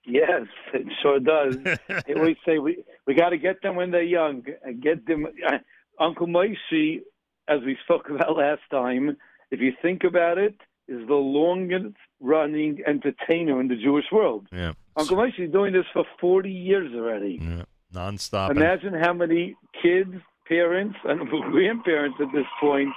Yes, 0.04 0.46
it 0.72 0.86
sure 1.02 1.18
does. 1.18 1.56
I 1.88 2.12
always 2.14 2.36
say 2.46 2.58
we 2.58 2.84
we 3.06 3.14
got 3.14 3.30
to 3.30 3.38
get 3.38 3.62
them 3.62 3.76
when 3.76 3.90
they're 3.90 4.02
young. 4.02 4.44
Get 4.80 5.06
them, 5.06 5.26
uh, 5.46 5.58
Uncle 5.98 6.26
Moishy, 6.26 7.00
as 7.48 7.60
we 7.64 7.76
spoke 7.84 8.08
about 8.10 8.36
last 8.36 8.62
time. 8.70 9.16
If 9.50 9.60
you 9.60 9.72
think 9.80 10.04
about 10.04 10.38
it, 10.38 10.56
is 10.88 11.06
the 11.08 11.14
longest 11.14 11.96
running 12.20 12.80
entertainer 12.86 13.60
in 13.60 13.68
the 13.68 13.76
Jewish 13.76 14.06
world. 14.12 14.46
Yeah, 14.52 14.74
Uncle 14.96 15.16
Moishy 15.16 15.46
is 15.46 15.52
doing 15.52 15.72
this 15.72 15.86
for 15.92 16.04
forty 16.20 16.52
years 16.52 16.92
already. 16.94 17.40
Yeah 17.42 17.64
nonstop. 17.96 18.50
Imagine 18.50 18.94
how 18.94 19.12
many 19.12 19.56
kids, 19.82 20.14
parents, 20.46 20.96
and 21.04 21.28
grandparents 21.50 22.18
at 22.20 22.28
this 22.32 22.46
point 22.60 22.90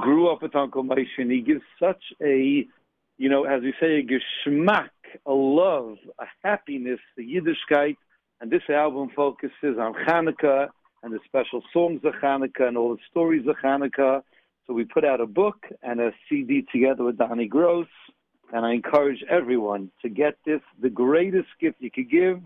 grew 0.00 0.30
up 0.30 0.42
with 0.42 0.54
Uncle 0.54 0.84
Moshe, 0.84 1.18
and 1.18 1.30
he 1.30 1.40
gives 1.40 1.62
such 1.80 2.02
a, 2.22 2.66
you 3.18 3.28
know, 3.28 3.44
as 3.44 3.62
we 3.62 3.72
say, 3.80 3.98
a 3.98 4.02
geschmack, 4.02 4.90
a 5.26 5.32
love, 5.32 5.96
a 6.20 6.26
happiness, 6.44 7.00
the 7.16 7.22
Yiddishkeit. 7.22 7.96
And 8.40 8.50
this 8.50 8.62
album 8.68 9.10
focuses 9.16 9.78
on 9.78 9.94
Hanukkah 9.94 10.68
and 11.02 11.12
the 11.12 11.20
special 11.24 11.62
songs 11.72 12.00
of 12.04 12.12
Hanukkah 12.14 12.68
and 12.68 12.76
all 12.76 12.90
the 12.94 13.00
stories 13.10 13.46
of 13.48 13.56
Hanukkah. 13.64 14.22
So 14.66 14.74
we 14.74 14.84
put 14.84 15.04
out 15.04 15.20
a 15.20 15.26
book 15.26 15.66
and 15.82 16.00
a 16.00 16.10
CD 16.28 16.66
together 16.70 17.04
with 17.04 17.16
Donnie 17.16 17.48
Gross. 17.48 17.86
And 18.52 18.66
I 18.66 18.72
encourage 18.72 19.24
everyone 19.30 19.90
to 20.02 20.08
get 20.08 20.36
this, 20.44 20.60
the 20.80 20.90
greatest 20.90 21.48
gift 21.60 21.76
you 21.80 21.90
could 21.90 22.10
give 22.10 22.40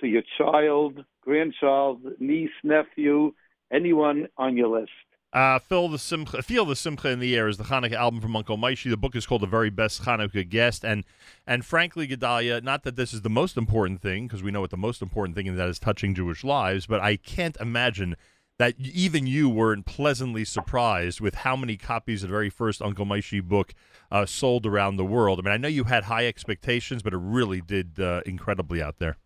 to 0.00 0.06
your 0.06 0.22
child, 0.38 1.04
grandchild, 1.30 2.00
niece, 2.18 2.50
nephew, 2.64 3.32
anyone 3.72 4.26
on 4.36 4.56
your 4.56 4.80
list. 4.80 4.90
Uh, 5.32 5.60
the 5.68 5.96
Simcha, 5.96 6.42
Feel 6.42 6.64
the 6.64 6.74
Simcha 6.74 7.08
in 7.08 7.20
the 7.20 7.36
Air 7.36 7.46
is 7.46 7.56
the 7.56 7.62
Hanukkah 7.62 7.92
album 7.92 8.20
from 8.20 8.34
Uncle 8.34 8.58
Moishy. 8.58 8.90
The 8.90 8.96
book 8.96 9.14
is 9.14 9.26
called 9.26 9.42
The 9.42 9.46
Very 9.46 9.70
Best 9.70 10.02
Hanukkah 10.02 10.48
Guest. 10.48 10.84
And 10.84 11.04
and 11.46 11.64
frankly, 11.64 12.08
Gedalia, 12.08 12.60
not 12.64 12.82
that 12.82 12.96
this 12.96 13.14
is 13.14 13.22
the 13.22 13.30
most 13.30 13.56
important 13.56 14.02
thing, 14.02 14.26
because 14.26 14.42
we 14.42 14.50
know 14.50 14.60
what 14.60 14.70
the 14.70 14.76
most 14.76 15.02
important 15.02 15.36
thing 15.36 15.46
is 15.46 15.56
that 15.56 15.68
is 15.68 15.78
touching 15.78 16.16
Jewish 16.16 16.42
lives, 16.42 16.86
but 16.86 17.00
I 17.00 17.14
can't 17.14 17.56
imagine 17.58 18.16
that 18.58 18.74
even 18.80 19.28
you 19.28 19.48
weren't 19.48 19.86
pleasantly 19.86 20.44
surprised 20.44 21.20
with 21.20 21.34
how 21.36 21.54
many 21.54 21.76
copies 21.76 22.24
of 22.24 22.28
the 22.28 22.34
very 22.34 22.50
first 22.50 22.82
Uncle 22.82 23.06
Moishy 23.06 23.40
book 23.40 23.72
uh, 24.10 24.26
sold 24.26 24.66
around 24.66 24.96
the 24.96 25.04
world. 25.04 25.38
I 25.38 25.42
mean, 25.42 25.52
I 25.52 25.58
know 25.58 25.68
you 25.68 25.84
had 25.84 26.04
high 26.04 26.26
expectations, 26.26 27.04
but 27.04 27.14
it 27.14 27.20
really 27.22 27.60
did 27.60 28.00
uh, 28.00 28.22
incredibly 28.26 28.82
out 28.82 28.98
there. 28.98 29.16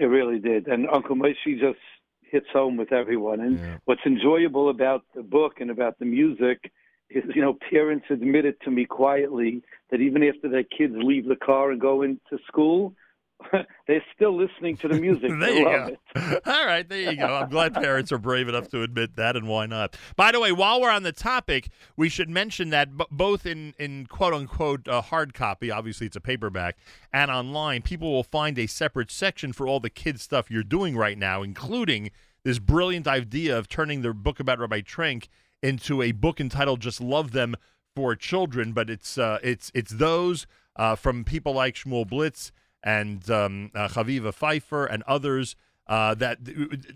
It 0.00 0.06
really 0.06 0.38
did. 0.38 0.66
And 0.66 0.88
Uncle 0.88 1.14
Moishy 1.14 1.60
just 1.60 1.78
hits 2.22 2.46
home 2.54 2.78
with 2.78 2.90
everyone. 2.90 3.40
And 3.40 3.58
yeah. 3.58 3.76
what's 3.84 4.00
enjoyable 4.06 4.70
about 4.70 5.02
the 5.14 5.22
book 5.22 5.60
and 5.60 5.70
about 5.70 5.98
the 5.98 6.06
music 6.06 6.72
is, 7.10 7.22
you 7.34 7.42
know, 7.42 7.58
parents 7.70 8.06
admitted 8.08 8.54
to 8.62 8.70
me 8.70 8.86
quietly 8.86 9.62
that 9.90 10.00
even 10.00 10.22
after 10.22 10.48
their 10.48 10.64
kids 10.64 10.94
leave 10.96 11.28
the 11.28 11.36
car 11.36 11.70
and 11.70 11.80
go 11.80 12.00
into 12.00 12.38
school, 12.46 12.94
they're 13.86 14.04
still 14.14 14.36
listening 14.36 14.76
to 14.78 14.88
the 14.88 14.94
music. 14.94 15.30
there 15.40 15.50
you 15.50 15.64
go. 15.64 15.96
It. 16.14 16.42
All 16.46 16.66
right, 16.66 16.88
there 16.88 17.12
you 17.12 17.16
go. 17.16 17.26
I'm 17.26 17.48
glad 17.48 17.74
parents 17.74 18.12
are 18.12 18.18
brave 18.18 18.48
enough 18.48 18.68
to 18.68 18.82
admit 18.82 19.16
that, 19.16 19.36
and 19.36 19.48
why 19.48 19.66
not? 19.66 19.96
By 20.16 20.32
the 20.32 20.40
way, 20.40 20.52
while 20.52 20.80
we're 20.80 20.90
on 20.90 21.02
the 21.02 21.12
topic, 21.12 21.70
we 21.96 22.08
should 22.08 22.28
mention 22.28 22.70
that 22.70 22.96
b- 22.96 23.04
both 23.10 23.46
in 23.46 23.74
in 23.78 24.06
quote 24.06 24.34
unquote 24.34 24.86
uh, 24.88 25.00
hard 25.00 25.34
copy, 25.34 25.70
obviously 25.70 26.06
it's 26.06 26.16
a 26.16 26.20
paperback, 26.20 26.76
and 27.12 27.30
online, 27.30 27.82
people 27.82 28.12
will 28.12 28.24
find 28.24 28.58
a 28.58 28.66
separate 28.66 29.10
section 29.10 29.52
for 29.52 29.66
all 29.66 29.80
the 29.80 29.90
kids 29.90 30.22
stuff 30.22 30.50
you're 30.50 30.62
doing 30.62 30.96
right 30.96 31.18
now, 31.18 31.42
including 31.42 32.10
this 32.44 32.58
brilliant 32.58 33.06
idea 33.06 33.56
of 33.56 33.68
turning 33.68 34.02
the 34.02 34.12
book 34.14 34.40
about 34.40 34.58
Rabbi 34.58 34.80
Trenk 34.80 35.28
into 35.62 36.02
a 36.02 36.12
book 36.12 36.40
entitled 36.40 36.80
"Just 36.80 37.00
Love 37.00 37.32
Them." 37.32 37.54
For 37.96 38.14
children, 38.14 38.72
but 38.72 38.88
it's 38.88 39.18
uh, 39.18 39.40
it's 39.42 39.72
it's 39.74 39.90
those 39.90 40.46
uh, 40.76 40.94
from 40.94 41.24
people 41.24 41.52
like 41.52 41.74
Shmuel 41.74 42.08
Blitz 42.08 42.52
and 42.82 43.28
um, 43.30 43.70
uh, 43.74 43.88
Chaviva 43.88 44.32
Pfeiffer 44.32 44.86
and 44.86 45.02
others 45.04 45.56
uh, 45.86 46.14
that, 46.14 46.38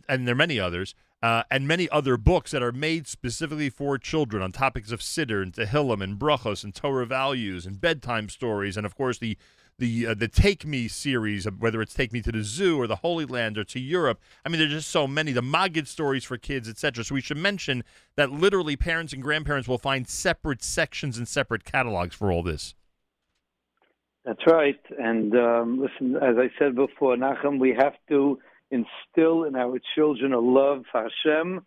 and 0.09 0.27
there 0.27 0.33
are 0.33 0.37
many 0.37 0.61
others, 0.61 0.95
uh, 1.23 1.43
and 1.51 1.67
many 1.67 1.89
other 1.91 2.17
books 2.17 2.53
that 2.53 2.63
are 2.63 2.73
made 2.73 3.07
specifically 3.07 3.71
for 3.71 3.99
children 3.99 4.43
on 4.43 4.53
topics 4.53 4.93
of 4.93 5.01
Siddur 5.01 5.43
and 5.43 5.53
Tehillim 5.53 6.03
and 6.03 6.19
Brachos 6.19 6.63
and 6.63 6.75
Torah 6.75 7.07
values 7.07 7.67
and 7.67 7.81
bedtime 7.81 8.29
stories, 8.29 8.77
and 8.77 8.87
of 8.87 8.95
course 8.95 9.19
the 9.19 9.37
the 9.79 10.07
uh, 10.07 10.15
the 10.15 10.29
Take 10.29 10.65
Me 10.65 10.87
series, 10.87 11.47
whether 11.47 11.83
it's 11.83 11.95
Take 11.95 12.13
Me 12.13 12.23
to 12.23 12.33
the 12.33 12.45
Zoo 12.45 12.81
or 12.81 12.87
the 12.87 12.97
Holy 12.97 13.25
Land 13.25 13.59
or 13.59 13.65
to 13.65 13.81
Europe. 13.81 14.21
I 14.45 14.49
mean, 14.49 14.61
there's 14.61 14.71
just 14.71 14.91
so 14.91 15.07
many. 15.07 15.33
The 15.33 15.41
Magid 15.41 15.89
stories 15.89 16.25
for 16.25 16.37
kids, 16.37 16.69
etc. 16.69 17.05
So 17.05 17.15
we 17.15 17.21
should 17.21 17.37
mention 17.37 17.83
that 18.17 18.31
literally 18.31 18.77
parents 18.77 19.13
and 19.13 19.23
grandparents 19.23 19.69
will 19.69 19.79
find 19.79 20.09
separate 20.09 20.63
sections 20.63 21.19
and 21.19 21.27
separate 21.27 21.65
catalogs 21.65 22.15
for 22.15 22.31
all 22.31 22.43
this. 22.43 22.75
That's 24.25 24.47
right. 24.47 24.81
And 24.99 25.35
um, 25.37 25.81
listen, 25.81 26.17
as 26.17 26.37
I 26.39 26.51
said 26.59 26.75
before, 26.75 27.17
Nachum, 27.17 27.59
we 27.59 27.75
have 27.79 27.95
to 28.09 28.39
instill 28.71 29.45
in 29.45 29.55
our 29.55 29.79
children 29.95 30.33
a 30.33 30.41
love 30.41 30.85
for 30.91 31.07
Hashem, 31.09 31.65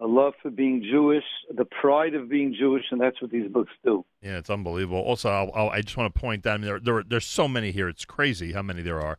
a 0.00 0.06
love 0.06 0.32
for 0.42 0.50
being 0.50 0.82
Jewish, 0.82 1.24
the 1.54 1.64
pride 1.64 2.14
of 2.14 2.28
being 2.28 2.54
Jewish, 2.58 2.84
and 2.90 3.00
that's 3.00 3.20
what 3.22 3.30
these 3.30 3.50
books 3.50 3.72
do. 3.84 4.04
Yeah, 4.22 4.38
it's 4.38 4.50
unbelievable. 4.50 5.00
Also, 5.00 5.28
I'll, 5.28 5.50
I'll, 5.54 5.70
i 5.70 5.82
just 5.82 5.96
want 5.96 6.12
to 6.12 6.20
point 6.20 6.46
out, 6.46 6.54
I 6.54 6.56
mean, 6.56 6.66
there, 6.66 6.80
there, 6.80 7.02
there's 7.06 7.26
so 7.26 7.46
many 7.46 7.70
here. 7.70 7.88
It's 7.88 8.04
crazy 8.04 8.52
how 8.52 8.62
many 8.62 8.82
there 8.82 9.00
are. 9.00 9.18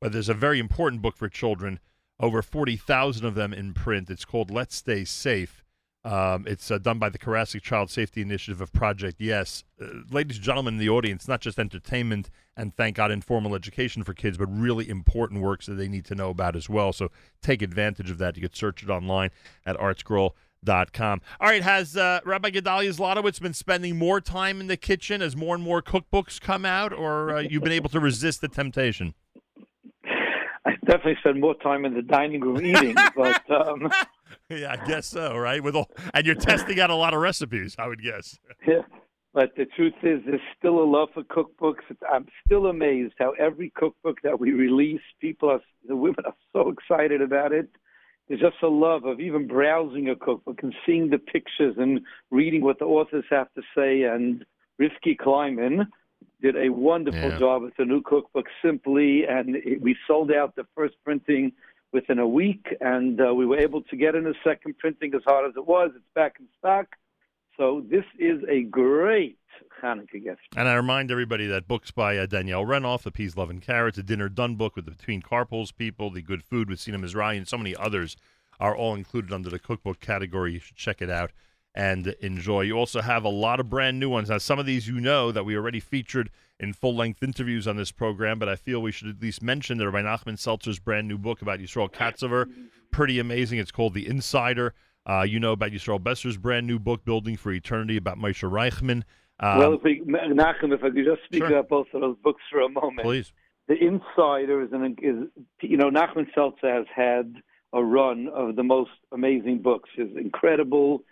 But 0.00 0.12
there's 0.12 0.28
a 0.28 0.34
very 0.34 0.58
important 0.58 1.00
book 1.00 1.16
for 1.16 1.28
children, 1.28 1.78
over 2.18 2.42
40,000 2.42 3.24
of 3.24 3.36
them 3.36 3.52
in 3.52 3.72
print. 3.72 4.10
It's 4.10 4.24
called 4.24 4.50
Let's 4.50 4.74
Stay 4.74 5.04
Safe. 5.04 5.61
Um, 6.04 6.46
it's 6.48 6.70
uh, 6.70 6.78
done 6.78 6.98
by 6.98 7.10
the 7.10 7.18
Karasik 7.18 7.62
Child 7.62 7.90
Safety 7.90 8.22
Initiative 8.22 8.60
of 8.60 8.72
Project 8.72 9.20
Yes. 9.20 9.62
Uh, 9.80 9.86
ladies 10.10 10.36
and 10.36 10.44
gentlemen 10.44 10.74
in 10.74 10.80
the 10.80 10.88
audience, 10.88 11.28
not 11.28 11.40
just 11.40 11.58
entertainment 11.58 12.28
and 12.56 12.76
thank 12.76 12.96
God 12.96 13.10
informal 13.10 13.54
education 13.54 14.02
for 14.02 14.12
kids, 14.12 14.36
but 14.36 14.46
really 14.46 14.88
important 14.88 15.42
works 15.42 15.66
that 15.66 15.74
they 15.74 15.88
need 15.88 16.04
to 16.06 16.14
know 16.14 16.30
about 16.30 16.56
as 16.56 16.68
well. 16.68 16.92
So 16.92 17.10
take 17.40 17.62
advantage 17.62 18.10
of 18.10 18.18
that. 18.18 18.36
You 18.36 18.42
can 18.42 18.54
search 18.54 18.82
it 18.82 18.90
online 18.90 19.30
at 19.64 19.76
artscroll.com. 19.76 21.20
All 21.40 21.48
right, 21.48 21.62
has 21.62 21.96
uh, 21.96 22.20
Rabbi 22.24 22.50
Gedalia 22.50 22.92
Zlotowitz 22.92 23.40
been 23.40 23.54
spending 23.54 23.96
more 23.96 24.20
time 24.20 24.60
in 24.60 24.66
the 24.66 24.76
kitchen 24.76 25.22
as 25.22 25.36
more 25.36 25.54
and 25.54 25.62
more 25.62 25.82
cookbooks 25.82 26.40
come 26.40 26.64
out, 26.64 26.92
or 26.92 27.36
uh, 27.36 27.40
you've 27.40 27.62
been 27.62 27.72
able 27.72 27.90
to 27.90 28.00
resist 28.00 28.40
the 28.40 28.48
temptation? 28.48 29.14
Definitely 30.84 31.16
spend 31.20 31.40
more 31.40 31.54
time 31.56 31.84
in 31.84 31.94
the 31.94 32.02
dining 32.02 32.40
room 32.40 32.64
eating, 32.64 32.96
but 33.16 33.50
um, 33.50 33.90
yeah, 34.48 34.72
I 34.72 34.84
guess 34.84 35.06
so, 35.06 35.36
right? 35.36 35.62
With 35.62 35.76
all, 35.76 35.90
and 36.12 36.26
you're 36.26 36.34
testing 36.34 36.80
out 36.80 36.90
a 36.90 36.94
lot 36.94 37.14
of 37.14 37.20
recipes, 37.20 37.76
I 37.78 37.86
would 37.86 38.02
guess. 38.02 38.38
Yeah, 38.66 38.82
but 39.34 39.54
the 39.56 39.64
truth 39.64 39.94
is, 40.02 40.20
there's 40.26 40.40
still 40.58 40.80
a 40.80 40.84
love 40.84 41.08
for 41.14 41.22
cookbooks. 41.22 41.82
I'm 42.10 42.26
still 42.44 42.66
amazed 42.66 43.14
how 43.18 43.32
every 43.32 43.72
cookbook 43.76 44.18
that 44.22 44.38
we 44.38 44.52
release, 44.52 45.00
people 45.20 45.50
are, 45.50 45.60
the 45.86 45.96
women 45.96 46.24
are 46.26 46.34
so 46.52 46.68
excited 46.68 47.22
about 47.22 47.52
it. 47.52 47.68
There's 48.28 48.40
just 48.40 48.62
a 48.62 48.68
love 48.68 49.04
of 49.04 49.20
even 49.20 49.46
browsing 49.46 50.08
a 50.08 50.16
cookbook 50.16 50.62
and 50.62 50.74
seeing 50.86 51.10
the 51.10 51.18
pictures 51.18 51.76
and 51.78 52.00
reading 52.30 52.62
what 52.62 52.78
the 52.78 52.84
authors 52.84 53.24
have 53.30 53.48
to 53.54 53.62
say. 53.76 54.02
And 54.02 54.44
Rifki 54.80 55.16
Kleiman 55.18 55.86
did 56.40 56.56
a 56.56 56.68
wonderful 56.70 57.30
yeah. 57.30 57.38
job 57.38 57.62
with 57.62 57.76
the 57.76 57.84
new 57.84 58.02
cookbook, 58.02 58.46
Simply, 58.62 59.24
and 59.24 59.56
we 59.80 59.96
sold 60.06 60.32
out 60.32 60.56
the 60.56 60.66
first 60.74 60.94
printing 61.04 61.52
within 61.92 62.18
a 62.18 62.26
week, 62.26 62.74
and 62.80 63.20
uh, 63.20 63.34
we 63.34 63.46
were 63.46 63.58
able 63.58 63.82
to 63.82 63.96
get 63.96 64.14
in 64.14 64.26
a 64.26 64.32
second 64.42 64.78
printing 64.78 65.14
as 65.14 65.22
hard 65.26 65.48
as 65.48 65.56
it 65.56 65.66
was. 65.66 65.90
It's 65.94 66.04
back 66.14 66.36
in 66.40 66.46
stock. 66.58 66.86
So 67.56 67.84
this 67.88 68.04
is 68.18 68.42
a 68.48 68.62
great 68.62 69.38
Hanukkah 69.82 70.22
gift. 70.22 70.40
And 70.56 70.68
I 70.68 70.74
remind 70.74 71.10
everybody 71.10 71.46
that 71.48 71.68
books 71.68 71.90
by 71.90 72.16
uh, 72.16 72.26
Danielle 72.26 72.64
Renov, 72.64 73.02
The 73.02 73.10
Peas, 73.10 73.36
Love, 73.36 73.50
and 73.50 73.60
Carrots, 73.60 73.98
A 73.98 74.02
Dinner 74.02 74.28
Done 74.28 74.56
book 74.56 74.74
with 74.74 74.86
the 74.86 74.92
Between 74.92 75.20
Carpools 75.20 75.74
People, 75.74 76.10
The 76.10 76.22
Good 76.22 76.42
Food 76.42 76.70
with 76.70 76.80
Sina 76.80 76.98
Mizrahi, 76.98 77.36
and 77.36 77.46
so 77.46 77.58
many 77.58 77.76
others 77.76 78.16
are 78.58 78.74
all 78.76 78.94
included 78.94 79.32
under 79.32 79.50
the 79.50 79.58
cookbook 79.58 80.00
category. 80.00 80.54
You 80.54 80.60
should 80.60 80.76
check 80.76 81.02
it 81.02 81.10
out 81.10 81.32
and 81.74 82.08
enjoy. 82.20 82.62
You 82.62 82.74
also 82.74 83.00
have 83.00 83.24
a 83.24 83.28
lot 83.28 83.60
of 83.60 83.70
brand 83.70 83.98
new 83.98 84.10
ones. 84.10 84.28
Now, 84.28 84.38
some 84.38 84.58
of 84.58 84.66
these 84.66 84.86
you 84.86 85.00
know 85.00 85.32
that 85.32 85.44
we 85.44 85.56
already 85.56 85.80
featured 85.80 86.30
in 86.60 86.72
full 86.72 86.94
length 86.94 87.22
interviews 87.22 87.66
on 87.66 87.76
this 87.76 87.90
program, 87.90 88.38
but 88.38 88.48
I 88.48 88.56
feel 88.56 88.80
we 88.80 88.92
should 88.92 89.08
at 89.08 89.20
least 89.20 89.42
mention 89.42 89.78
that 89.78 89.90
Rabbi 89.90 90.06
Nachman 90.06 90.38
Seltzer's 90.38 90.78
brand 90.78 91.08
new 91.08 91.18
book 91.18 91.42
about 91.42 91.60
Yisrael 91.60 91.90
Katzover. 91.90 92.50
Pretty 92.90 93.18
amazing. 93.18 93.58
It's 93.58 93.72
called 93.72 93.94
The 93.94 94.06
Insider. 94.06 94.74
Uh, 95.04 95.22
you 95.22 95.40
know 95.40 95.52
about 95.52 95.70
Yisrael 95.72 96.02
Besser's 96.02 96.36
brand 96.36 96.66
new 96.66 96.78
book, 96.78 97.04
Building 97.04 97.36
for 97.36 97.52
Eternity, 97.52 97.96
about 97.96 98.18
Moshe 98.18 98.48
Reichman. 98.48 99.02
Um, 99.40 99.58
well, 99.58 99.74
if 99.74 99.82
we, 99.82 100.00
Nachum, 100.00 100.72
if 100.72 100.84
I 100.84 100.90
could 100.90 101.04
just 101.04 101.24
speak 101.24 101.40
sure. 101.40 101.48
about 101.48 101.68
both 101.68 101.88
of 101.94 102.02
those 102.02 102.16
books 102.22 102.42
for 102.50 102.60
a 102.60 102.68
moment. 102.68 103.02
Please. 103.02 103.32
The 103.66 103.74
Insider 103.74 104.62
is, 104.62 104.72
an, 104.72 104.96
is 105.02 105.44
you 105.62 105.76
know, 105.76 105.90
Nachman 105.90 106.26
Seltzer 106.34 106.72
has 106.72 106.86
had 106.94 107.34
a 107.72 107.82
run 107.82 108.28
of 108.28 108.54
the 108.56 108.62
most 108.62 108.90
amazing 109.12 109.62
books. 109.62 109.88
His 109.96 110.08
incredible 110.16 111.02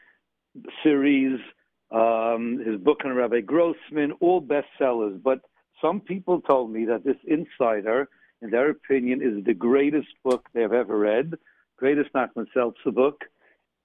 series, 0.82 1.40
um, 1.90 2.62
his 2.64 2.80
book 2.80 3.00
on 3.04 3.14
Rabbi 3.14 3.40
Grossman, 3.40 4.12
all 4.20 4.42
bestsellers. 4.42 5.22
But 5.22 5.40
some 5.80 6.00
people 6.00 6.40
told 6.40 6.72
me 6.72 6.84
that 6.86 7.04
this 7.04 7.16
Insider, 7.26 8.08
in 8.42 8.50
their 8.50 8.70
opinion, 8.70 9.22
is 9.22 9.44
the 9.44 9.54
greatest 9.54 10.08
book 10.24 10.48
they've 10.52 10.72
ever 10.72 10.98
read, 10.98 11.34
greatest 11.76 12.12
Nachman 12.12 12.46
Seltzer 12.54 12.90
book. 12.90 13.24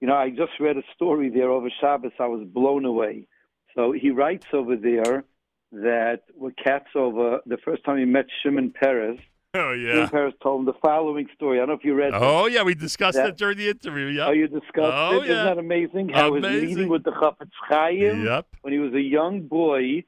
You 0.01 0.07
know, 0.07 0.15
I 0.15 0.29
just 0.29 0.59
read 0.59 0.77
a 0.77 0.83
story 0.93 1.29
there 1.29 1.49
over 1.49 1.69
Shabbos. 1.81 2.11
I 2.19 2.27
was 2.27 2.45
blown 2.45 2.85
away. 2.85 3.27
So 3.75 3.91
he 3.91 4.11
writes 4.11 4.47
over 4.53 4.75
there 4.75 5.23
that 5.71 6.21
with 6.35 6.55
Katzover, 6.55 7.39
the 7.45 7.57
first 7.57 7.83
time 7.83 7.97
he 7.97 8.05
met 8.05 8.27
Shimon 8.41 8.71
Peres, 8.71 9.19
Oh 9.55 9.71
yeah. 9.71 10.07
Peres 10.09 10.33
told 10.43 10.61
him 10.61 10.65
the 10.65 10.79
following 10.81 11.27
story. 11.33 11.57
I 11.57 11.61
don't 11.61 11.69
know 11.69 11.73
if 11.75 11.85
you 11.85 11.95
read. 11.95 12.13
Oh 12.13 12.47
yeah, 12.47 12.63
we 12.63 12.75
discussed 12.75 13.17
that, 13.17 13.29
it 13.29 13.37
during 13.37 13.57
the 13.57 13.69
interview. 13.69 14.07
Yep. 14.07 14.27
Oh, 14.27 14.31
you 14.31 14.47
discussed 14.47 14.73
oh, 14.77 15.21
it. 15.21 15.27
Yeah. 15.27 15.33
Isn't 15.33 15.45
that 15.45 15.57
amazing? 15.57 16.09
How 16.09 16.35
amazing. 16.35 16.53
his 16.53 16.69
meeting 16.69 16.89
with 16.89 17.03
the 17.03 17.11
Chafetz 17.11 17.51
Chaim 17.69 18.25
yep. 18.25 18.47
when 18.61 18.73
he 18.73 18.79
was 18.79 18.93
a 18.93 19.01
young 19.01 19.41
boy 19.41 20.03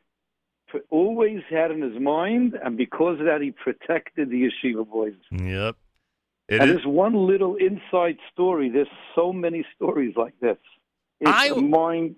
always 0.90 1.42
had 1.50 1.72
in 1.72 1.82
his 1.82 2.00
mind, 2.00 2.58
and 2.62 2.78
because 2.78 3.20
of 3.20 3.26
that, 3.26 3.42
he 3.42 3.52
protected 3.52 4.30
the 4.30 4.50
yeshiva 4.50 4.88
boys. 4.88 5.16
Yep. 5.32 5.76
It 6.50 6.62
and 6.62 6.70
is. 6.70 6.78
there's 6.78 6.86
one 6.86 7.14
little 7.28 7.56
inside 7.56 8.18
story. 8.32 8.70
There's 8.70 8.88
so 9.16 9.34
many 9.34 9.66
stories 9.76 10.14
like 10.16 10.34
this. 10.40 10.58
It's 11.20 11.32
I, 11.32 11.50
mind 11.50 12.16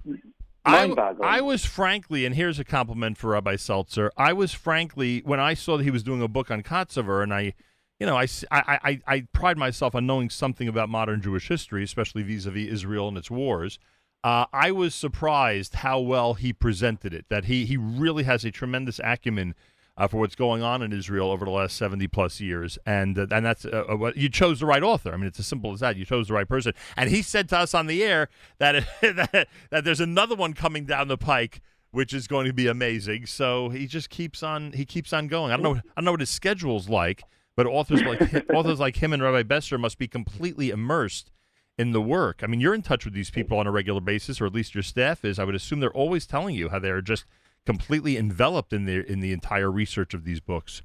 I, 0.65 0.93
I, 1.21 1.41
was 1.41 1.65
frankly, 1.65 2.25
and 2.25 2.35
here's 2.35 2.59
a 2.59 2.63
compliment 2.63 3.17
for 3.17 3.31
Rabbi 3.31 3.55
Seltzer. 3.55 4.11
I 4.17 4.33
was 4.33 4.53
frankly, 4.53 5.21
when 5.25 5.39
I 5.39 5.53
saw 5.53 5.77
that 5.77 5.83
he 5.83 5.91
was 5.91 6.03
doing 6.03 6.21
a 6.21 6.27
book 6.27 6.51
on 6.51 6.63
Katzover, 6.63 7.23
and 7.23 7.33
I, 7.33 7.53
you 7.99 8.05
know, 8.05 8.17
I, 8.17 8.27
I, 8.51 8.79
I, 8.83 9.01
I 9.07 9.21
pride 9.31 9.57
myself 9.57 9.95
on 9.95 10.05
knowing 10.05 10.29
something 10.29 10.67
about 10.67 10.89
modern 10.89 11.21
Jewish 11.21 11.47
history, 11.47 11.83
especially 11.83 12.23
vis-a-vis 12.23 12.69
Israel 12.69 13.07
and 13.07 13.17
its 13.17 13.31
wars. 13.31 13.79
Uh, 14.23 14.45
I 14.51 14.71
was 14.71 14.93
surprised 14.93 15.75
how 15.75 15.99
well 15.99 16.33
he 16.33 16.51
presented 16.51 17.13
it. 17.13 17.25
That 17.29 17.45
he 17.45 17.65
he 17.65 17.77
really 17.77 18.23
has 18.23 18.43
a 18.43 18.51
tremendous 18.51 18.99
acumen 19.01 19.55
uh, 19.99 20.07
for 20.07 20.17
what's 20.17 20.35
going 20.35 20.63
on 20.63 20.81
in 20.81 20.93
Israel 20.93 21.29
over 21.29 21.45
the 21.45 21.51
last 21.51 21.75
70 21.75 22.07
plus 22.07 22.39
years. 22.39 22.79
And 22.85 23.19
uh, 23.19 23.27
and 23.29 23.45
that's 23.45 23.65
uh, 23.65 23.83
uh, 23.89 23.97
what 23.97 24.15
you 24.17 24.29
chose 24.29 24.61
the 24.61 24.65
right 24.65 24.81
author. 24.81 25.13
I 25.13 25.17
mean, 25.17 25.27
it's 25.27 25.39
as 25.39 25.47
simple 25.47 25.73
as 25.73 25.81
that. 25.81 25.97
You 25.97 26.05
chose 26.05 26.29
the 26.29 26.33
right 26.33 26.47
person. 26.47 26.73
And 26.95 27.09
he 27.09 27.21
said 27.21 27.49
to 27.49 27.57
us 27.57 27.73
on 27.73 27.87
the 27.87 28.03
air 28.03 28.29
that 28.57 28.87
that, 29.01 29.49
that 29.69 29.83
there's 29.83 29.99
another 29.99 30.35
one 30.35 30.53
coming 30.53 30.85
down 30.85 31.09
the 31.09 31.17
pike 31.17 31.61
which 31.91 32.13
is 32.13 32.27
going 32.27 32.45
to 32.45 32.53
be 32.53 32.67
amazing. 32.67 33.25
So 33.25 33.69
he 33.69 33.87
just 33.87 34.09
keeps 34.09 34.41
on 34.41 34.71
he 34.71 34.85
keeps 34.85 35.11
on 35.11 35.27
going. 35.27 35.51
I 35.51 35.57
don't 35.57 35.63
know 35.63 35.75
I 35.75 35.81
don't 35.97 36.05
know 36.05 36.11
what 36.11 36.19
his 36.21 36.29
schedule's 36.29 36.87
like, 36.87 37.23
but 37.57 37.67
authors 37.67 38.01
like 38.01 38.49
authors 38.53 38.79
like 38.79 38.95
him 38.97 39.11
and 39.11 39.21
Rabbi 39.21 39.43
Besser 39.43 39.77
must 39.77 39.97
be 39.97 40.07
completely 40.07 40.69
immersed 40.69 41.31
in 41.77 41.91
the 41.91 42.01
work. 42.01 42.41
I 42.43 42.47
mean, 42.47 42.59
you're 42.59 42.75
in 42.75 42.81
touch 42.81 43.05
with 43.05 43.13
these 43.13 43.31
people 43.31 43.57
on 43.57 43.65
a 43.65 43.71
regular 43.71 44.01
basis, 44.01 44.39
or 44.39 44.45
at 44.45 44.53
least 44.53 44.75
your 44.75 44.83
staff 44.83 45.23
is. 45.25 45.39
I 45.39 45.45
would 45.45 45.55
assume 45.55 45.79
they're 45.79 45.91
always 45.91 46.27
telling 46.27 46.53
you 46.53 46.69
how 46.69 46.79
they're 46.79 47.01
just 47.01 47.25
completely 47.65 48.17
enveloped 48.17 48.73
in 48.73 48.85
the 48.85 49.09
in 49.11 49.19
the 49.19 49.31
entire 49.31 49.71
research 49.71 50.13
of 50.13 50.23
these 50.23 50.39
books. 50.39 50.81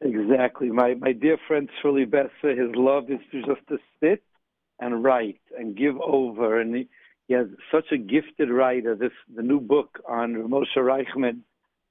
Exactly. 0.00 0.70
My 0.70 0.94
my 0.94 1.12
dear 1.12 1.38
friend 1.46 1.68
Srully 1.82 2.08
Besser, 2.08 2.54
his 2.54 2.74
love 2.74 3.10
is 3.10 3.20
to 3.32 3.42
just 3.42 3.66
to 3.68 3.78
sit 4.00 4.22
and 4.78 5.04
write 5.04 5.40
and 5.58 5.76
give 5.76 5.96
over, 6.00 6.58
and 6.60 6.74
he, 6.74 6.88
he 7.28 7.34
has 7.34 7.46
such 7.70 7.92
a 7.92 7.98
gifted 7.98 8.50
writer. 8.50 8.94
This 8.94 9.12
the 9.34 9.42
new 9.42 9.60
book 9.60 10.00
on 10.08 10.34
Moshe 10.48 10.76
Reichman, 10.76 11.40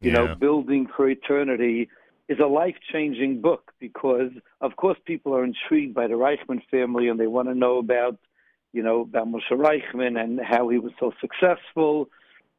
you 0.02 0.12
yeah. 0.12 0.14
know, 0.14 0.36
building 0.36 0.88
for 0.96 1.08
eternity. 1.08 1.90
is 2.30 2.40
a 2.40 2.48
life 2.48 2.76
changing 2.94 3.42
book 3.42 3.72
because, 3.80 4.32
of 4.62 4.76
course, 4.76 4.98
people 5.06 5.36
are 5.36 5.44
intrigued 5.44 5.96
by 5.96 6.08
the 6.08 6.14
Reichman 6.14 6.62
family 6.70 7.10
and 7.10 7.20
they 7.20 7.28
want 7.28 7.48
to 7.50 7.56
know 7.56 7.80
about, 7.80 8.18
you 8.72 8.84
know, 8.84 9.02
about 9.02 9.28
Moshe 9.28 9.52
Reichman 9.52 10.18
and 10.24 10.40
how 10.40 10.70
he 10.70 10.78
was 10.78 10.94
so 11.00 11.12
successful. 11.20 12.10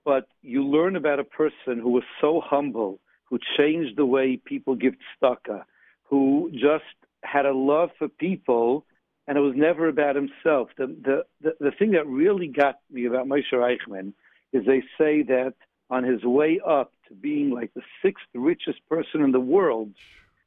But 0.04 0.28
you 0.42 0.64
learn 0.64 0.96
about 0.96 1.20
a 1.20 1.24
person 1.24 1.78
who 1.78 1.90
was 1.90 2.04
so 2.20 2.40
humble, 2.44 3.00
who 3.24 3.38
changed 3.56 3.96
the 3.96 4.06
way 4.06 4.36
people 4.36 4.74
give 4.74 4.94
tzedakah, 5.22 5.64
who 6.04 6.50
just 6.52 6.84
had 7.22 7.46
a 7.46 7.52
love 7.52 7.90
for 7.98 8.08
people, 8.08 8.84
and 9.26 9.36
it 9.36 9.40
was 9.40 9.54
never 9.56 9.88
about 9.88 10.16
himself. 10.16 10.70
The, 10.76 10.86
the, 10.86 11.24
the, 11.40 11.54
the 11.60 11.70
thing 11.78 11.92
that 11.92 12.06
really 12.06 12.48
got 12.48 12.80
me 12.90 13.04
about 13.06 13.26
Moshe 13.26 13.52
Reichman 13.52 14.12
is 14.52 14.64
they 14.66 14.82
say 14.98 15.22
that 15.22 15.54
on 15.90 16.04
his 16.04 16.24
way 16.24 16.60
up 16.66 16.92
to 17.08 17.14
being 17.14 17.50
like 17.50 17.72
the 17.74 17.82
sixth 18.02 18.24
richest 18.34 18.80
person 18.88 19.22
in 19.22 19.32
the 19.32 19.40
world, 19.40 19.90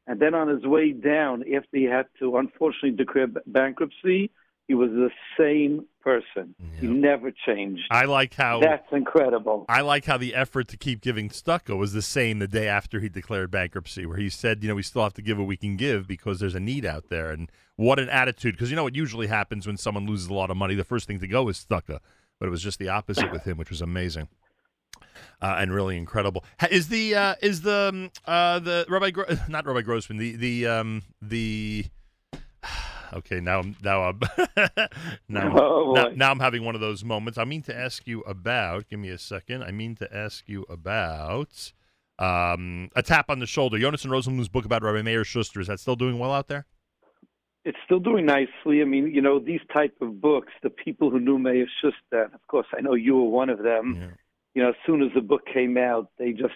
and 0.07 0.19
then 0.19 0.33
on 0.33 0.47
his 0.49 0.65
way 0.65 0.91
down, 0.91 1.43
after 1.55 1.77
he 1.77 1.83
had 1.83 2.07
to 2.19 2.37
unfortunately 2.37 2.91
declare 2.91 3.27
bankruptcy, 3.47 4.31
he 4.73 4.75
was 4.75 4.89
the 4.89 5.11
same 5.37 5.85
person. 6.01 6.55
Yeah. 6.57 6.81
He 6.81 6.87
never 6.87 7.31
changed. 7.45 7.83
I 7.91 8.05
like 8.05 8.33
how 8.33 8.59
that's 8.59 8.91
incredible. 8.91 9.67
I 9.69 9.81
like 9.81 10.05
how 10.05 10.17
the 10.17 10.33
effort 10.33 10.67
to 10.69 10.77
keep 10.77 10.99
giving 10.99 11.29
tzedakah 11.29 11.77
was 11.77 11.93
the 11.93 12.01
same 12.01 12.39
the 12.39 12.47
day 12.47 12.67
after 12.67 12.99
he 12.99 13.07
declared 13.07 13.51
bankruptcy, 13.51 14.07
where 14.07 14.17
he 14.17 14.29
said, 14.29 14.63
you 14.63 14.69
know, 14.69 14.73
we 14.73 14.81
still 14.81 15.03
have 15.03 15.13
to 15.13 15.21
give 15.21 15.37
what 15.37 15.45
we 15.45 15.57
can 15.57 15.77
give 15.77 16.07
because 16.07 16.39
there's 16.39 16.55
a 16.55 16.59
need 16.59 16.85
out 16.85 17.09
there. 17.09 17.29
And 17.29 17.51
what 17.75 17.99
an 17.99 18.09
attitude! 18.09 18.55
Because 18.55 18.71
you 18.71 18.75
know 18.75 18.83
what 18.83 18.95
usually 18.95 19.27
happens 19.27 19.67
when 19.67 19.77
someone 19.77 20.07
loses 20.07 20.27
a 20.27 20.33
lot 20.33 20.49
of 20.49 20.57
money, 20.57 20.73
the 20.73 20.83
first 20.83 21.05
thing 21.05 21.19
to 21.19 21.27
go 21.27 21.47
is 21.49 21.63
tzedakah. 21.69 21.99
But 22.39 22.47
it 22.47 22.49
was 22.49 22.63
just 22.63 22.79
the 22.79 22.89
opposite 22.89 23.31
with 23.31 23.43
him, 23.43 23.57
which 23.57 23.69
was 23.69 23.81
amazing. 23.81 24.27
Uh, 25.39 25.57
and 25.59 25.71
really 25.71 25.97
incredible. 25.97 26.43
Is 26.71 26.87
the 26.87 27.13
uh, 27.13 27.35
is 27.43 27.61
the 27.61 27.91
um, 27.93 28.11
uh, 28.25 28.57
the 28.57 28.87
Rabbi 28.89 29.11
Gro- 29.11 29.37
not 29.47 29.67
Rabbi 29.67 29.81
Grossman 29.81 30.17
the 30.17 30.35
the 30.35 30.65
um, 30.65 31.03
the 31.21 31.85
okay 33.13 33.39
now 33.39 33.61
now 33.83 34.03
I'm 34.03 34.19
now, 35.27 35.57
oh, 35.61 35.93
now, 35.93 36.09
now 36.15 36.31
I'm 36.31 36.39
having 36.39 36.63
one 36.63 36.75
of 36.75 36.81
those 36.81 37.03
moments. 37.03 37.37
I 37.37 37.45
mean 37.45 37.61
to 37.63 37.75
ask 37.75 38.07
you 38.07 38.21
about. 38.21 38.89
Give 38.89 38.99
me 38.99 39.09
a 39.09 39.17
second. 39.17 39.63
I 39.63 39.71
mean 39.71 39.95
to 39.95 40.15
ask 40.15 40.47
you 40.47 40.65
about 40.69 41.71
um, 42.19 42.89
a 42.95 43.03
tap 43.03 43.29
on 43.29 43.39
the 43.39 43.45
shoulder. 43.45 43.77
Jonathan 43.79 44.11
Rosenblum's 44.11 44.49
book 44.49 44.65
about 44.65 44.83
Rabbi 44.83 45.01
Meir 45.01 45.23
Schuster 45.23 45.61
is 45.61 45.67
that 45.67 45.79
still 45.79 45.95
doing 45.95 46.19
well 46.19 46.31
out 46.31 46.47
there? 46.47 46.65
It's 47.65 47.77
still 47.85 47.99
doing 47.99 48.25
nicely. 48.25 48.81
I 48.81 48.85
mean, 48.85 49.13
you 49.13 49.21
know, 49.21 49.39
these 49.39 49.61
type 49.71 49.95
of 50.01 50.19
books, 50.19 50.51
the 50.63 50.69
people 50.69 51.09
who 51.09 51.19
knew 51.19 51.39
Meir 51.39 51.65
Schuster, 51.81 52.29
of 52.33 52.45
course, 52.47 52.67
I 52.77 52.81
know 52.81 52.93
you 52.93 53.15
were 53.15 53.29
one 53.29 53.49
of 53.49 53.59
them. 53.63 53.97
Yeah 53.97 54.07
you 54.53 54.61
know, 54.61 54.69
as 54.69 54.75
soon 54.85 55.01
as 55.01 55.09
the 55.13 55.21
book 55.21 55.45
came 55.51 55.77
out, 55.77 56.09
they 56.17 56.31
just 56.31 56.53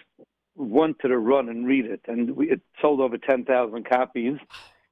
wanted 0.54 1.08
to 1.08 1.18
run 1.18 1.48
and 1.48 1.66
read 1.66 1.86
it, 1.86 2.00
and 2.06 2.36
we, 2.36 2.50
it 2.50 2.60
sold 2.80 3.00
over 3.00 3.18
ten 3.18 3.44
thousand 3.44 3.88
copies. 3.88 4.38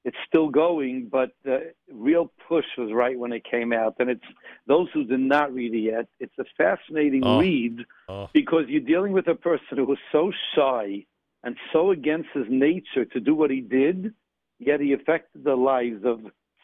It's 0.07 0.17
still 0.25 0.51
going, 0.51 1.09
but 1.11 1.33
the 1.45 1.73
real 1.93 2.33
push 2.49 2.65
was 2.79 2.93
right 2.93 3.19
when 3.19 3.33
it 3.33 3.43
came 3.45 3.73
out. 3.73 3.97
And 3.99 4.09
it's 4.09 4.25
those 4.69 4.89
who 4.95 5.03
did 5.03 5.19
not 5.19 5.53
read 5.53 5.75
it 5.75 5.81
yet. 5.81 6.07
It's 6.21 6.39
a 6.39 6.45
fascinating 6.57 7.23
oh. 7.25 7.41
read 7.41 7.85
oh. 8.09 8.31
because 8.33 8.67
you're 8.69 8.81
dealing 8.81 9.13
with 9.13 9.27
a 9.27 9.35
person 9.35 9.79
who 9.79 9.85
was 9.85 9.99
so 10.13 10.31
shy 10.55 11.05
and 11.43 11.57
so 11.73 11.91
against 11.91 12.29
his 12.35 12.47
nature 12.49 13.05
to 13.05 13.19
do 13.19 13.35
what 13.35 13.51
he 13.51 13.61
did, 13.61 14.15
yet 14.61 14.79
he 14.81 14.93
affected 14.93 15.43
the 15.43 15.57
lives 15.57 16.05
of 16.05 16.21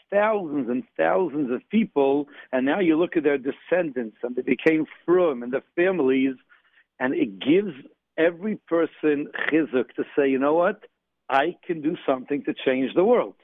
thousands 0.08 0.68
and 0.68 0.84
thousands 0.96 1.50
of 1.50 1.68
people, 1.68 2.28
and 2.52 2.64
now 2.64 2.78
you 2.78 2.96
look 2.96 3.16
at 3.16 3.24
their 3.24 3.38
descendants, 3.38 4.18
and 4.22 4.36
they 4.36 4.42
became 4.42 4.86
from 5.04 5.42
and 5.42 5.52
their 5.52 5.64
families, 5.74 6.34
and 7.00 7.12
it 7.14 7.40
gives 7.40 7.72
every 8.16 8.56
person 8.68 9.26
chizuk 9.48 9.88
to 9.96 10.04
say, 10.14 10.28
you 10.28 10.38
know 10.38 10.54
what, 10.54 10.84
I 11.32 11.56
can 11.66 11.80
do 11.80 11.96
something 12.06 12.44
to 12.44 12.54
change 12.64 12.94
the 12.94 13.02
world. 13.02 13.34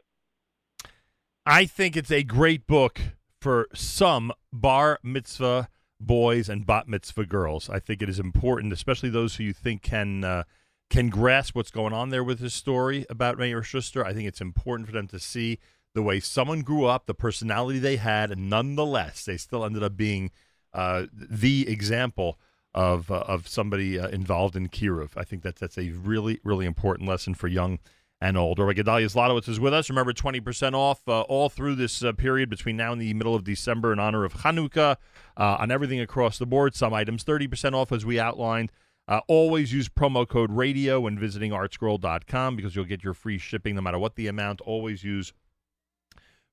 I 1.46 1.64
think 1.64 1.96
it's 1.96 2.10
a 2.10 2.22
great 2.22 2.66
book 2.66 3.00
for 3.40 3.66
some 3.74 4.30
bar 4.52 4.98
mitzvah 5.02 5.70
boys 5.98 6.50
and 6.50 6.66
bat 6.66 6.86
mitzvah 6.86 7.24
girls. 7.24 7.70
I 7.70 7.78
think 7.78 8.02
it 8.02 8.10
is 8.10 8.20
important, 8.20 8.74
especially 8.74 9.08
those 9.08 9.36
who 9.36 9.44
you 9.44 9.54
think 9.54 9.80
can 9.80 10.22
uh, 10.22 10.42
can 10.90 11.08
grasp 11.08 11.54
what's 11.56 11.70
going 11.70 11.94
on 11.94 12.10
there 12.10 12.22
with 12.22 12.40
his 12.40 12.52
story 12.52 13.06
about 13.08 13.38
Meir 13.38 13.62
Schuster. 13.62 14.04
I 14.04 14.12
think 14.12 14.28
it's 14.28 14.42
important 14.42 14.86
for 14.86 14.92
them 14.92 15.08
to 15.08 15.18
see 15.18 15.58
the 15.94 16.02
way 16.02 16.20
someone 16.20 16.60
grew 16.60 16.84
up, 16.84 17.06
the 17.06 17.14
personality 17.14 17.78
they 17.78 17.96
had, 17.96 18.30
and 18.30 18.50
nonetheless, 18.50 19.24
they 19.24 19.38
still 19.38 19.64
ended 19.64 19.82
up 19.82 19.96
being 19.96 20.30
uh, 20.74 21.06
the 21.12 21.66
example 21.68 22.38
of 22.74 23.10
uh, 23.10 23.24
of 23.26 23.48
somebody 23.48 23.98
uh, 23.98 24.08
involved 24.08 24.56
in 24.56 24.68
Kiruv. 24.68 25.10
I 25.16 25.24
think 25.24 25.42
that 25.42 25.56
that's 25.56 25.78
a 25.78 25.90
really 25.90 26.40
really 26.44 26.66
important 26.66 27.08
lesson 27.08 27.34
for 27.34 27.48
young 27.48 27.78
and 28.20 28.36
old. 28.36 28.58
Rabbi 28.58 28.72
Gedalia 28.72 29.06
Zlotowitz 29.06 29.48
is 29.48 29.60
with 29.60 29.72
us. 29.72 29.88
Remember, 29.88 30.12
20% 30.12 30.74
off 30.74 31.06
uh, 31.06 31.20
all 31.22 31.48
through 31.48 31.76
this 31.76 32.02
uh, 32.02 32.12
period 32.12 32.50
between 32.50 32.76
now 32.76 32.92
and 32.92 33.00
the 33.00 33.14
middle 33.14 33.34
of 33.34 33.44
December 33.44 33.92
in 33.92 33.98
honor 33.98 34.24
of 34.24 34.34
Hanukkah 34.34 34.96
uh, 35.36 35.56
on 35.60 35.70
everything 35.70 36.00
across 36.00 36.38
the 36.38 36.46
board. 36.46 36.74
Some 36.74 36.92
items 36.92 37.24
30% 37.24 37.74
off 37.74 37.92
as 37.92 38.04
we 38.04 38.18
outlined. 38.18 38.72
Uh, 39.06 39.20
always 39.26 39.72
use 39.72 39.88
promo 39.88 40.28
code 40.28 40.50
radio 40.50 41.00
when 41.00 41.18
visiting 41.18 41.52
artscroll.com 41.52 42.56
because 42.56 42.76
you'll 42.76 42.84
get 42.84 43.02
your 43.02 43.14
free 43.14 43.38
shipping 43.38 43.74
no 43.74 43.80
matter 43.80 43.98
what 43.98 44.16
the 44.16 44.26
amount. 44.26 44.60
Always 44.62 45.02
use 45.02 45.32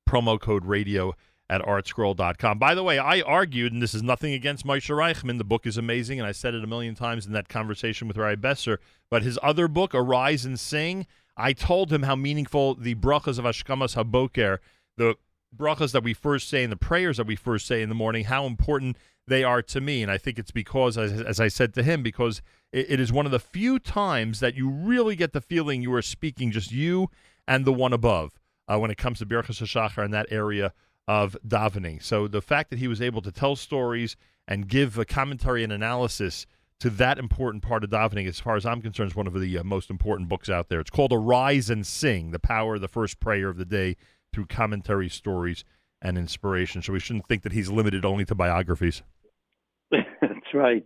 promo 0.07 0.39
code 0.39 0.65
radio 0.65 1.15
at 1.49 1.61
artscroll.com. 1.61 2.57
By 2.57 2.73
the 2.73 2.83
way, 2.83 2.97
I 2.97 3.21
argued, 3.21 3.71
and 3.71 3.81
this 3.81 3.93
is 3.93 4.01
nothing 4.01 4.33
against 4.33 4.65
Moshe 4.65 4.89
Reichman. 4.89 5.37
The 5.37 5.43
book 5.43 5.67
is 5.67 5.77
amazing, 5.77 6.19
and 6.19 6.27
I 6.27 6.31
said 6.31 6.55
it 6.55 6.63
a 6.63 6.67
million 6.67 6.95
times 6.95 7.25
in 7.25 7.33
that 7.33 7.49
conversation 7.49 8.07
with 8.07 8.17
Ray 8.17 8.35
Besser. 8.35 8.79
But 9.09 9.23
his 9.23 9.37
other 9.43 9.67
book, 9.67 9.93
Arise 9.93 10.45
and 10.45 10.59
Sing, 10.59 11.05
I 11.37 11.53
told 11.53 11.91
him 11.91 12.03
how 12.03 12.15
meaningful 12.15 12.75
the 12.75 12.95
brachas 12.95 13.37
of 13.37 13.45
Hashkamas 13.45 13.95
Haboker, 13.95 14.59
the 14.97 15.15
brachas 15.55 15.91
that 15.91 16.03
we 16.03 16.13
first 16.13 16.49
say 16.49 16.63
and 16.63 16.71
the 16.71 16.77
prayers 16.77 17.17
that 17.17 17.27
we 17.27 17.35
first 17.35 17.67
say 17.67 17.81
in 17.81 17.89
the 17.89 17.95
morning, 17.95 18.25
how 18.25 18.45
important 18.45 18.97
they 19.27 19.43
are 19.43 19.61
to 19.61 19.81
me. 19.81 20.01
And 20.01 20.11
I 20.11 20.17
think 20.17 20.39
it's 20.39 20.51
because, 20.51 20.97
as, 20.97 21.21
as 21.21 21.39
I 21.39 21.47
said 21.47 21.73
to 21.75 21.83
him, 21.83 22.01
because 22.01 22.41
it, 22.71 22.91
it 22.91 22.99
is 22.99 23.11
one 23.11 23.25
of 23.25 23.31
the 23.31 23.39
few 23.39 23.77
times 23.77 24.39
that 24.39 24.55
you 24.55 24.69
really 24.69 25.15
get 25.15 25.33
the 25.33 25.41
feeling 25.41 25.81
you 25.81 25.93
are 25.93 26.01
speaking 26.01 26.51
just 26.51 26.71
you 26.71 27.09
and 27.47 27.65
the 27.65 27.73
one 27.73 27.93
above 27.93 28.39
uh, 28.67 28.79
when 28.79 28.91
it 28.91 28.97
comes 28.97 29.19
to 29.19 29.25
Birchas 29.25 29.61
HaShachar 29.61 30.03
in 30.03 30.11
that 30.11 30.27
area 30.31 30.73
of 31.07 31.37
davening. 31.47 32.01
So 32.01 32.27
the 32.27 32.41
fact 32.41 32.69
that 32.69 32.79
he 32.79 32.87
was 32.87 33.01
able 33.01 33.21
to 33.21 33.31
tell 33.31 33.55
stories 33.55 34.15
and 34.47 34.67
give 34.67 34.97
a 34.97 35.05
commentary 35.05 35.63
and 35.63 35.71
analysis 35.71 36.45
to 36.79 36.89
that 36.91 37.17
important 37.17 37.63
part 37.63 37.83
of 37.83 37.89
davening, 37.89 38.27
as 38.27 38.39
far 38.39 38.55
as 38.55 38.65
I'm 38.65 38.81
concerned, 38.81 39.11
is 39.11 39.15
one 39.15 39.27
of 39.27 39.39
the 39.39 39.57
uh, 39.57 39.63
most 39.63 39.89
important 39.89 40.29
books 40.29 40.49
out 40.49 40.69
there. 40.69 40.79
It's 40.79 40.89
called 40.89 41.13
Arise 41.13 41.69
and 41.69 41.85
Sing, 41.85 42.31
the 42.31 42.39
power 42.39 42.75
of 42.75 42.81
the 42.81 42.87
first 42.87 43.19
prayer 43.19 43.49
of 43.49 43.57
the 43.57 43.65
day 43.65 43.95
through 44.33 44.47
commentary, 44.47 45.09
stories, 45.09 45.63
and 46.01 46.17
inspiration. 46.17 46.81
So 46.81 46.93
we 46.93 46.99
shouldn't 46.99 47.27
think 47.27 47.43
that 47.43 47.53
he's 47.53 47.69
limited 47.69 48.03
only 48.03 48.25
to 48.25 48.35
biographies. 48.35 49.01
That's 49.91 50.53
right 50.53 50.85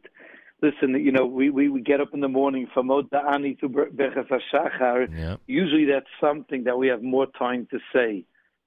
listen, 0.62 1.00
you 1.04 1.12
know, 1.12 1.26
we, 1.26 1.50
we, 1.50 1.70
we 1.70 1.82
get 1.82 2.02
up 2.02 2.10
in 2.14 2.20
the 2.20 2.28
morning 2.28 2.68
from 2.74 2.92
Ani 2.92 3.56
to 3.56 3.70
Berchas. 3.70 4.30
Usually 5.48 5.86
that's 5.86 6.08
something 6.20 6.64
that 6.66 6.78
we 6.78 6.88
have 6.88 7.02
more 7.02 7.28
time 7.38 7.68
to 7.72 7.80
say 7.94 8.26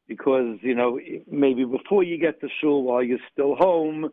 because, 0.08 0.58
you 0.62 0.74
know, 0.74 1.00
maybe 1.30 1.64
before 1.64 2.02
you 2.02 2.18
get 2.18 2.40
to 2.40 2.48
shul 2.60 2.82
while 2.82 3.02
you're 3.02 3.18
still 3.32 3.54
home, 3.54 4.10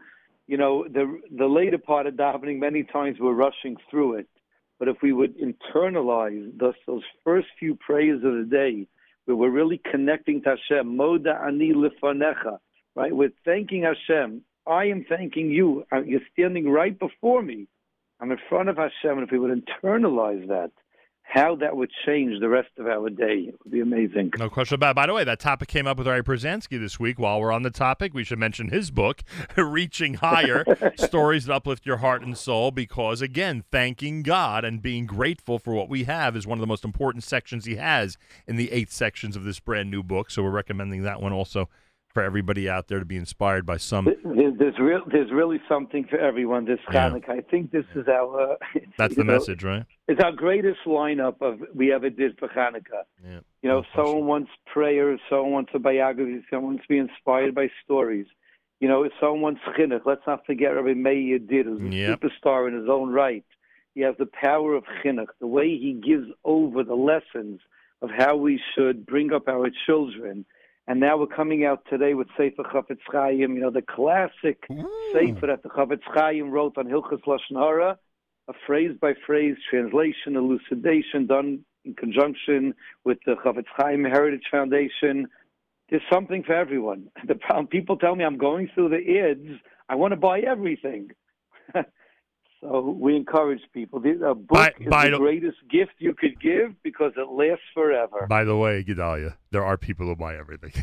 you 0.47 0.57
know, 0.57 0.87
the 0.87 1.19
the 1.37 1.45
later 1.45 1.77
part 1.77 2.07
of 2.07 2.15
davening, 2.15 2.59
many 2.59 2.83
times 2.83 3.17
we're 3.19 3.33
rushing 3.33 3.75
through 3.89 4.15
it. 4.15 4.27
But 4.79 4.87
if 4.87 4.97
we 5.03 5.11
would 5.11 5.35
internalize 5.37 6.57
those, 6.57 6.73
those 6.87 7.03
first 7.23 7.47
few 7.59 7.75
prayers 7.75 8.23
of 8.23 8.33
the 8.33 8.47
day, 8.49 8.87
where 9.25 9.35
we're 9.35 9.49
really 9.49 9.81
connecting 9.91 10.41
to 10.43 10.55
Hashem, 10.55 10.97
Moda 10.97 11.45
Ani 11.45 11.73
Lifanecha, 11.73 12.59
right? 12.95 13.13
We're 13.13 13.33
thanking 13.45 13.83
Hashem 13.83 14.41
I 14.69 14.85
am 14.85 15.03
thanking 15.09 15.49
you. 15.49 15.83
Uh, 15.91 16.01
you're 16.01 16.21
standing 16.31 16.69
right 16.69 16.97
before 16.97 17.41
me. 17.41 17.67
I'm 18.19 18.31
in 18.31 18.37
front 18.47 18.69
of 18.69 18.77
Hashem. 18.77 19.17
And 19.17 19.23
if 19.23 19.31
we 19.31 19.39
would 19.39 19.65
internalize 19.65 20.47
that, 20.47 20.71
how 21.29 21.55
that 21.55 21.77
would 21.77 21.91
change 22.07 22.39
the 22.39 22.49
rest 22.49 22.69
of 22.79 22.87
our 22.87 23.07
day. 23.09 23.45
It 23.49 23.59
would 23.63 23.71
be 23.71 23.81
amazing. 23.81 24.31
No 24.39 24.49
question 24.49 24.75
about 24.75 24.91
it. 24.91 24.95
By 24.95 25.05
the 25.05 25.13
way, 25.13 25.23
that 25.23 25.39
topic 25.39 25.67
came 25.67 25.85
up 25.85 25.99
with 25.99 26.07
Ari 26.07 26.23
Przansky 26.23 26.79
this 26.79 26.99
week. 26.99 27.19
While 27.19 27.39
we're 27.39 27.51
on 27.51 27.61
the 27.61 27.69
topic, 27.69 28.15
we 28.15 28.23
should 28.23 28.39
mention 28.39 28.69
his 28.69 28.89
book, 28.89 29.21
Reaching 29.55 30.15
Higher 30.15 30.65
Stories 30.97 31.45
That 31.45 31.53
Uplift 31.53 31.85
Your 31.85 31.97
Heart 31.97 32.23
and 32.23 32.35
Soul, 32.35 32.71
because, 32.71 33.21
again, 33.21 33.63
thanking 33.71 34.23
God 34.23 34.65
and 34.65 34.81
being 34.81 35.05
grateful 35.05 35.59
for 35.59 35.75
what 35.75 35.87
we 35.87 36.05
have 36.05 36.35
is 36.35 36.47
one 36.47 36.57
of 36.57 36.61
the 36.61 36.67
most 36.67 36.83
important 36.83 37.23
sections 37.23 37.65
he 37.65 37.75
has 37.75 38.17
in 38.47 38.55
the 38.55 38.71
eight 38.71 38.91
sections 38.91 39.35
of 39.35 39.43
this 39.43 39.59
brand 39.59 39.91
new 39.91 40.01
book. 40.01 40.31
So 40.31 40.41
we're 40.41 40.49
recommending 40.49 41.03
that 41.03 41.21
one 41.21 41.31
also 41.31 41.69
for 42.13 42.23
everybody 42.23 42.67
out 42.67 42.87
there 42.87 42.99
to 42.99 43.05
be 43.05 43.17
inspired 43.17 43.65
by 43.65 43.77
some. 43.77 44.05
There's 44.05 44.79
real, 44.79 45.01
there's 45.11 45.31
really 45.31 45.61
something 45.69 46.05
for 46.09 46.17
everyone 46.17 46.65
this 46.65 46.79
Hanukkah. 46.89 47.27
Yeah. 47.27 47.33
I 47.35 47.41
think 47.41 47.71
this 47.71 47.85
is 47.95 48.07
our. 48.07 48.53
Uh, 48.53 48.55
That's 48.97 49.15
the 49.15 49.23
know, 49.23 49.33
message, 49.33 49.63
right? 49.63 49.85
It's 50.07 50.21
our 50.23 50.31
greatest 50.31 50.79
lineup 50.85 51.41
of 51.41 51.59
we 51.73 51.93
ever 51.93 52.09
did 52.09 52.37
for 52.39 52.47
Hanukkah. 52.47 53.03
Yeah. 53.23 53.39
You 53.61 53.69
know, 53.69 53.81
no 53.81 53.85
someone 53.95 54.25
wants 54.25 54.51
prayers, 54.65 55.19
someone 55.29 55.51
wants 55.51 55.71
a 55.73 55.79
biography, 55.79 56.43
someone 56.49 56.73
wants 56.73 56.83
to 56.83 56.89
be 56.89 56.97
inspired 56.97 57.53
by 57.53 57.69
stories. 57.83 58.25
You 58.79 58.87
know, 58.87 59.03
if 59.03 59.11
someone 59.19 59.41
wants 59.41 59.61
chinuch, 59.77 60.01
let's 60.05 60.21
not 60.25 60.45
forget 60.45 60.69
Rabbi 60.69 60.93
Meir 60.93 61.37
did, 61.39 61.65
who's 61.65 61.81
a 61.81 61.95
yep. 61.95 62.19
superstar 62.19 62.67
in 62.67 62.79
his 62.79 62.89
own 62.89 63.11
right. 63.11 63.45
He 63.93 64.01
has 64.01 64.15
the 64.17 64.27
power 64.27 64.75
of 64.75 64.85
chinuch, 65.03 65.27
the 65.39 65.47
way 65.47 65.77
he 65.77 65.93
gives 65.93 66.27
over 66.45 66.83
the 66.83 66.95
lessons 66.95 67.59
of 68.01 68.09
how 68.09 68.37
we 68.37 68.61
should 68.73 69.05
bring 69.05 69.33
up 69.33 69.47
our 69.47 69.69
children. 69.85 70.45
And 70.89 70.99
now 70.99 71.17
we're 71.17 71.27
coming 71.27 71.65
out 71.65 71.83
today 71.87 72.15
with 72.15 72.29
Sefer 72.35 72.63
Chafetz 72.63 72.97
Chaim, 73.11 73.53
you 73.53 73.61
know, 73.61 73.69
the 73.69 73.83
classic 73.83 74.63
Ooh. 74.71 74.89
Sefer 75.13 75.45
that 75.45 75.61
the 75.61 75.69
Chafetz 75.69 76.01
Chaim 76.03 76.49
wrote 76.49 76.79
on 76.79 76.87
Hilchas 76.87 77.21
Lashon 77.27 77.57
Hara, 77.57 77.99
a 78.47 78.53
phrase 78.65 78.97
by 78.99 79.13
phrase 79.23 79.55
translation, 79.69 80.35
elucidation 80.35 81.27
done 81.27 81.63
in 81.85 81.93
conjunction 81.93 82.73
with 83.05 83.19
the 83.27 83.35
Chafetz 83.35 83.67
Chaim 83.77 84.03
Heritage 84.03 84.45
Foundation. 84.49 85.27
There's 85.91 86.01
something 86.11 86.41
for 86.41 86.53
everyone. 86.53 87.09
The 87.27 87.35
problem, 87.35 87.67
people 87.67 87.95
tell 87.95 88.15
me 88.15 88.25
I'm 88.25 88.39
going 88.39 88.67
through 88.73 88.89
the 88.89 88.97
ids. 88.97 89.59
I 89.89 89.93
want 89.95 90.13
to 90.13 90.19
buy 90.19 90.39
everything. 90.39 91.11
So 92.61 92.81
we 92.81 93.15
encourage 93.15 93.61
people. 93.73 93.99
A 93.99 94.35
book 94.35 94.47
by, 94.47 94.73
is 94.79 94.87
by 94.89 95.05
the, 95.05 95.11
the 95.11 95.17
greatest 95.17 95.57
gift 95.69 95.93
you 95.99 96.13
could 96.13 96.39
give 96.41 96.81
because 96.83 97.13
it 97.15 97.29
lasts 97.29 97.63
forever. 97.73 98.27
By 98.27 98.43
the 98.43 98.57
way, 98.57 98.83
Gedalia, 98.83 99.35
there 99.51 99.63
are 99.63 99.77
people 99.77 100.07
who 100.07 100.15
buy 100.15 100.35
everything. 100.35 100.73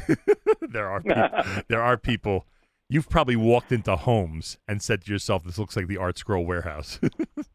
there 0.71 0.89
are 0.89 1.03
people, 1.03 1.63
there 1.69 1.83
are 1.83 1.97
people. 1.99 2.47
You've 2.89 3.11
probably 3.11 3.37
walked 3.37 3.73
into 3.73 3.95
homes 3.97 4.59
and 4.67 4.81
said 4.81 5.05
to 5.05 5.13
yourself, 5.13 5.45
"This 5.45 5.59
looks 5.59 5.77
like 5.77 5.87
the 5.87 5.97
ArtScroll 5.97 6.47
warehouse." 6.47 6.99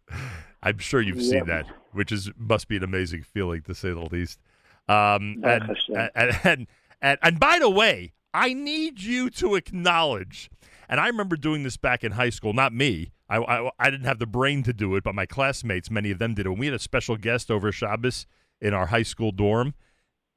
I'm 0.64 0.78
sure 0.78 1.02
you've 1.02 1.24
seen 1.24 1.46
that, 1.48 1.66
which 1.92 2.12
is 2.12 2.30
must 2.38 2.68
be 2.68 2.78
an 2.78 2.84
amazing 2.84 3.24
feeling 3.24 3.64
to 3.64 3.74
say 3.74 3.90
the 3.90 4.02
least. 4.02 4.40
Um, 4.88 5.42
and, 5.44 5.78
and, 6.14 6.38
and, 6.44 6.68
and, 7.02 7.20
and 7.22 7.40
by 7.40 7.58
the 7.60 7.70
way, 7.70 8.12
I 8.34 8.54
need 8.54 9.02
you 9.02 9.30
to 9.32 9.56
acknowledge, 9.56 10.52
and 10.88 11.00
I 11.00 11.08
remember 11.08 11.36
doing 11.36 11.64
this 11.64 11.78
back 11.78 12.04
in 12.04 12.12
high 12.12 12.30
school, 12.30 12.54
not 12.54 12.74
me. 12.74 13.12
I, 13.32 13.38
I, 13.38 13.72
I 13.80 13.90
didn't 13.90 14.06
have 14.06 14.20
the 14.20 14.26
brain 14.26 14.64
to 14.64 14.74
do 14.74 14.96
it, 14.96 15.04
but 15.04 15.16
my 15.16 15.26
classmates, 15.26 15.90
many 15.90 16.12
of 16.12 16.20
them 16.20 16.34
did. 16.34 16.48
When 16.48 16.58
we 16.58 16.68
had 16.68 16.76
a 16.76 16.80
special 16.80 17.18
guest 17.18 17.50
over 17.50 17.72
Shabbos 17.72 18.28
in 18.60 18.74
our 18.74 18.88
high 18.88 19.04
school 19.04 19.32
dorm, 19.32 19.74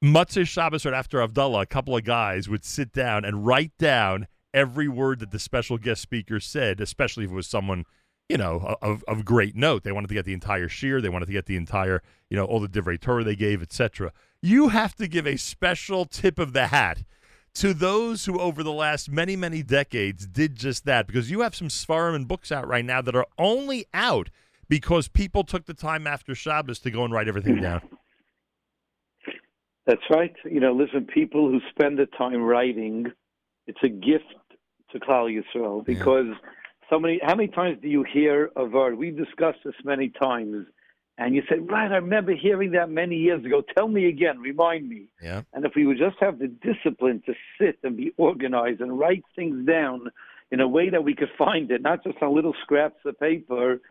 Motzei 0.03 0.47
Shabbos 0.47 0.85
right 0.85 0.93
after 0.93 1.19
Havdalah, 1.19 1.63
a 1.63 1.65
couple 1.65 1.95
of 1.95 2.03
guys 2.03 2.49
would 2.49 2.65
sit 2.65 2.91
down 2.91 3.25
and 3.25 3.45
write 3.45 3.77
down 3.77 4.27
every 4.53 4.87
word 4.87 5.19
that 5.19 5.31
the 5.31 5.39
special 5.39 5.77
guest 5.77 6.01
speaker 6.01 6.39
said, 6.39 6.79
especially 6.79 7.25
if 7.25 7.31
it 7.31 7.35
was 7.35 7.47
someone– 7.47 7.85
you 8.29 8.37
know, 8.37 8.75
of, 8.81 9.03
of 9.07 9.25
great 9.25 9.55
note. 9.55 9.83
They 9.83 9.91
wanted 9.91 10.07
to 10.07 10.13
get 10.13 10.25
the 10.25 10.33
entire 10.33 10.67
shiur. 10.67 11.01
They 11.01 11.09
wanted 11.09 11.27
to 11.27 11.31
get 11.31 11.45
the 11.45 11.55
entire, 11.55 12.01
you 12.29 12.37
know, 12.37 12.45
all 12.45 12.59
the 12.59 12.67
divrei 12.67 12.99
Torah 12.99 13.23
they 13.23 13.35
gave, 13.35 13.61
etc. 13.61 14.11
You 14.41 14.69
have 14.69 14.95
to 14.95 15.07
give 15.07 15.27
a 15.27 15.37
special 15.37 16.05
tip 16.05 16.39
of 16.39 16.53
the 16.53 16.67
hat 16.67 17.03
to 17.55 17.73
those 17.73 18.25
who, 18.25 18.39
over 18.39 18.63
the 18.63 18.71
last 18.71 19.09
many, 19.09 19.35
many 19.35 19.63
decades, 19.63 20.27
did 20.27 20.55
just 20.55 20.85
that. 20.85 21.07
Because 21.07 21.31
you 21.31 21.41
have 21.41 21.55
some 21.55 21.69
svarim 21.69 22.15
and 22.15 22.27
books 22.27 22.51
out 22.51 22.67
right 22.67 22.85
now 22.85 23.01
that 23.01 23.15
are 23.15 23.27
only 23.37 23.85
out 23.93 24.29
because 24.67 25.07
people 25.07 25.43
took 25.43 25.65
the 25.65 25.73
time 25.73 26.07
after 26.07 26.35
Shabbos 26.35 26.79
to 26.79 26.91
go 26.91 27.03
and 27.03 27.13
write 27.13 27.27
everything 27.27 27.61
down. 27.61 27.81
That's 29.85 30.01
right. 30.09 30.33
You 30.43 30.59
know, 30.59 30.73
listen, 30.73 31.05
people 31.05 31.49
who 31.49 31.59
spend 31.69 31.99
the 31.99 32.07
time 32.17 32.41
writing, 32.41 33.05
it's 33.67 33.79
a 33.83 33.89
gift 33.89 34.25
to 34.91 34.99
Klal 34.99 35.29
Yisrael 35.29 35.85
because. 35.85 36.27
Yeah 36.27 36.49
so 36.89 36.99
many. 36.99 37.19
How 37.23 37.35
many 37.35 37.47
times 37.49 37.79
do 37.81 37.87
you 37.87 38.03
hear 38.03 38.51
a 38.55 38.65
word? 38.65 38.97
We've 38.97 39.17
discussed 39.17 39.59
this 39.65 39.75
many 39.83 40.09
times, 40.09 40.67
and 41.17 41.33
you 41.35 41.43
said, 41.47 41.69
"Right, 41.69 41.91
I 41.91 41.95
remember 41.95 42.33
hearing 42.33 42.71
that 42.71 42.89
many 42.89 43.15
years 43.15 43.43
ago. 43.45 43.61
Tell 43.61 43.87
me 43.87 44.07
again. 44.07 44.39
Remind 44.39 44.89
me." 44.89 45.05
Yeah. 45.21 45.43
And 45.53 45.65
if 45.65 45.73
we 45.75 45.85
would 45.85 45.97
just 45.97 46.17
have 46.19 46.39
the 46.39 46.47
discipline 46.47 47.23
to 47.25 47.33
sit 47.59 47.79
and 47.83 47.95
be 47.95 48.13
organized 48.17 48.81
and 48.81 48.97
write 48.99 49.23
things 49.35 49.65
down 49.65 50.11
in 50.51 50.59
a 50.59 50.67
way 50.67 50.89
that 50.89 51.03
we 51.03 51.15
could 51.15 51.31
find 51.37 51.71
it, 51.71 51.81
not 51.81 52.03
just 52.03 52.21
on 52.21 52.35
little 52.35 52.55
scraps 52.61 52.99
of 53.05 53.19
paper. 53.19 53.81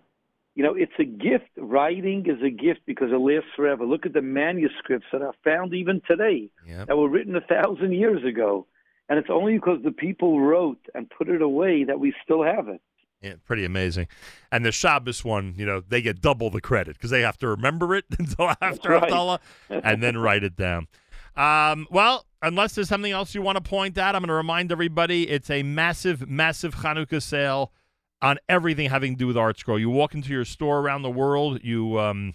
You 0.55 0.63
know, 0.63 0.75
it's 0.75 0.93
a 1.01 1.05
gift. 1.05 1.51
Writing 1.57 2.25
is 2.27 2.41
a 2.41 2.51
gift 2.51 2.81
because 2.87 3.11
it 3.11 3.17
lasts 3.17 3.51
forever. 3.57 3.85
Look 3.85 4.07
at 4.07 4.13
the 4.13 4.23
manuscripts 4.23 5.07
that 5.11 5.21
are 5.21 5.35
found 5.43 5.75
even 5.75 6.01
today 6.07 6.49
yep. 6.65 6.87
that 6.87 6.97
were 6.97 7.09
written 7.09 7.35
a 7.35 7.41
thousand 7.41 7.93
years 7.93 8.25
ago. 8.25 8.67
And 9.09 9.19
it's 9.19 9.31
only 9.31 9.55
because 9.55 9.83
the 9.83 9.91
people 9.91 10.41
wrote 10.41 10.79
and 10.95 11.11
put 11.11 11.29
it 11.29 11.43
away 11.43 11.85
that 11.85 11.99
we 11.99 12.15
still 12.23 12.45
have 12.45 12.69
it. 12.69 12.81
Yeah, 13.25 13.35
pretty 13.47 13.65
amazing. 13.65 14.09
And 14.53 14.67
the 14.67 14.71
Shabbos 14.71 15.25
one, 15.25 15.55
you 15.57 15.65
know, 15.65 15.81
they 15.81 16.03
get 16.03 16.21
double 16.21 16.51
the 16.51 16.61
credit 16.61 16.97
because 16.97 17.11
they 17.11 17.23
have 17.23 17.39
to 17.39 17.49
remember 17.49 17.95
it 17.95 18.05
until 18.19 18.53
after 18.61 18.91
right. 18.91 19.11
Havdalah 19.11 19.39
and 19.71 20.03
then 20.03 20.19
write 20.19 20.45
it 20.45 20.57
down. 20.57 20.89
Um, 21.35 21.87
well, 21.91 22.27
unless 22.43 22.75
there's 22.75 22.89
something 22.89 23.11
else 23.11 23.35
you 23.35 23.41
want 23.41 23.57
to 23.57 23.63
point 23.63 23.97
out, 23.97 24.15
I'm 24.15 24.21
going 24.21 24.29
to 24.29 24.35
remind 24.35 24.71
everybody 24.71 25.29
it's 25.29 25.49
a 25.49 25.63
massive, 25.63 26.29
massive 26.29 26.77
Hanukkah 26.77 27.23
sale 27.23 27.73
on 28.21 28.39
everything 28.49 28.91
having 28.91 29.15
to 29.15 29.19
do 29.19 29.27
with 29.27 29.37
ArtScroll. 29.37 29.81
You 29.81 29.89
walk 29.89 30.15
into 30.15 30.31
your 30.31 30.45
store 30.45 30.81
around 30.81 31.01
the 31.01 31.11
world, 31.11 31.61
you 31.65 31.99
um, 31.99 32.35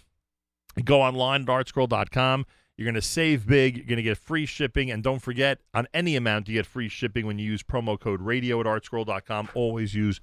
go 0.83 1.01
online 1.01 1.43
at 1.43 1.47
artscroll.com. 1.47 2.45
You're 2.79 2.85
going 2.85 2.95
to 2.95 3.01
save 3.01 3.45
big. 3.45 3.75
You're 3.75 3.85
going 3.85 3.97
to 3.97 4.03
get 4.03 4.17
free 4.17 4.45
shipping. 4.45 4.89
And 4.89 5.03
don't 5.03 5.19
forget, 5.19 5.59
on 5.73 5.87
any 5.93 6.15
amount, 6.15 6.47
you 6.47 6.53
get 6.53 6.65
free 6.65 6.87
shipping 6.87 7.27
when 7.27 7.37
you 7.37 7.45
use 7.45 7.61
promo 7.61 7.99
code 7.99 8.21
radio 8.21 8.59
at 8.61 8.65
artscroll.com. 8.65 9.49
Always 9.53 9.93
use 9.93 10.21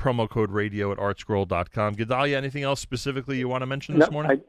promo 0.00 0.28
code 0.28 0.50
radio 0.50 0.92
at 0.92 0.98
artscroll.com. 0.98 1.96
Gedalia, 1.96 2.34
anything 2.34 2.62
else 2.62 2.80
specifically 2.80 3.38
you 3.38 3.48
want 3.48 3.62
to 3.62 3.66
mention 3.66 3.98
this 3.98 4.08
no, 4.08 4.12
morning? 4.12 4.42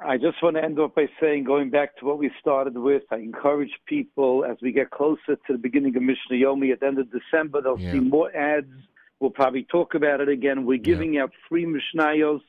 I, 0.00 0.12
I 0.12 0.16
just 0.16 0.42
want 0.42 0.56
to 0.56 0.62
end 0.64 0.78
off 0.78 0.94
by 0.94 1.06
saying, 1.20 1.44
going 1.44 1.70
back 1.70 1.96
to 1.98 2.04
what 2.04 2.18
we 2.18 2.30
started 2.40 2.76
with, 2.76 3.02
I 3.10 3.16
encourage 3.16 3.72
people 3.86 4.44
as 4.44 4.56
we 4.60 4.72
get 4.72 4.90
closer 4.90 5.36
to 5.36 5.52
the 5.52 5.58
beginning 5.58 5.96
of 5.96 6.02
Mishnah 6.02 6.36
Yomi 6.36 6.72
at 6.72 6.80
the 6.80 6.86
end 6.86 6.98
of 6.98 7.08
December, 7.10 7.62
they'll 7.62 7.78
yeah. 7.78 7.92
see 7.92 8.00
more 8.00 8.34
ads. 8.36 8.72
We'll 9.20 9.30
probably 9.30 9.64
talk 9.64 9.94
about 9.94 10.20
it 10.20 10.28
again. 10.28 10.66
We're 10.66 10.78
giving 10.78 11.14
yeah. 11.14 11.22
out 11.22 11.32
free 11.48 11.64
Mishnayos 11.64 12.40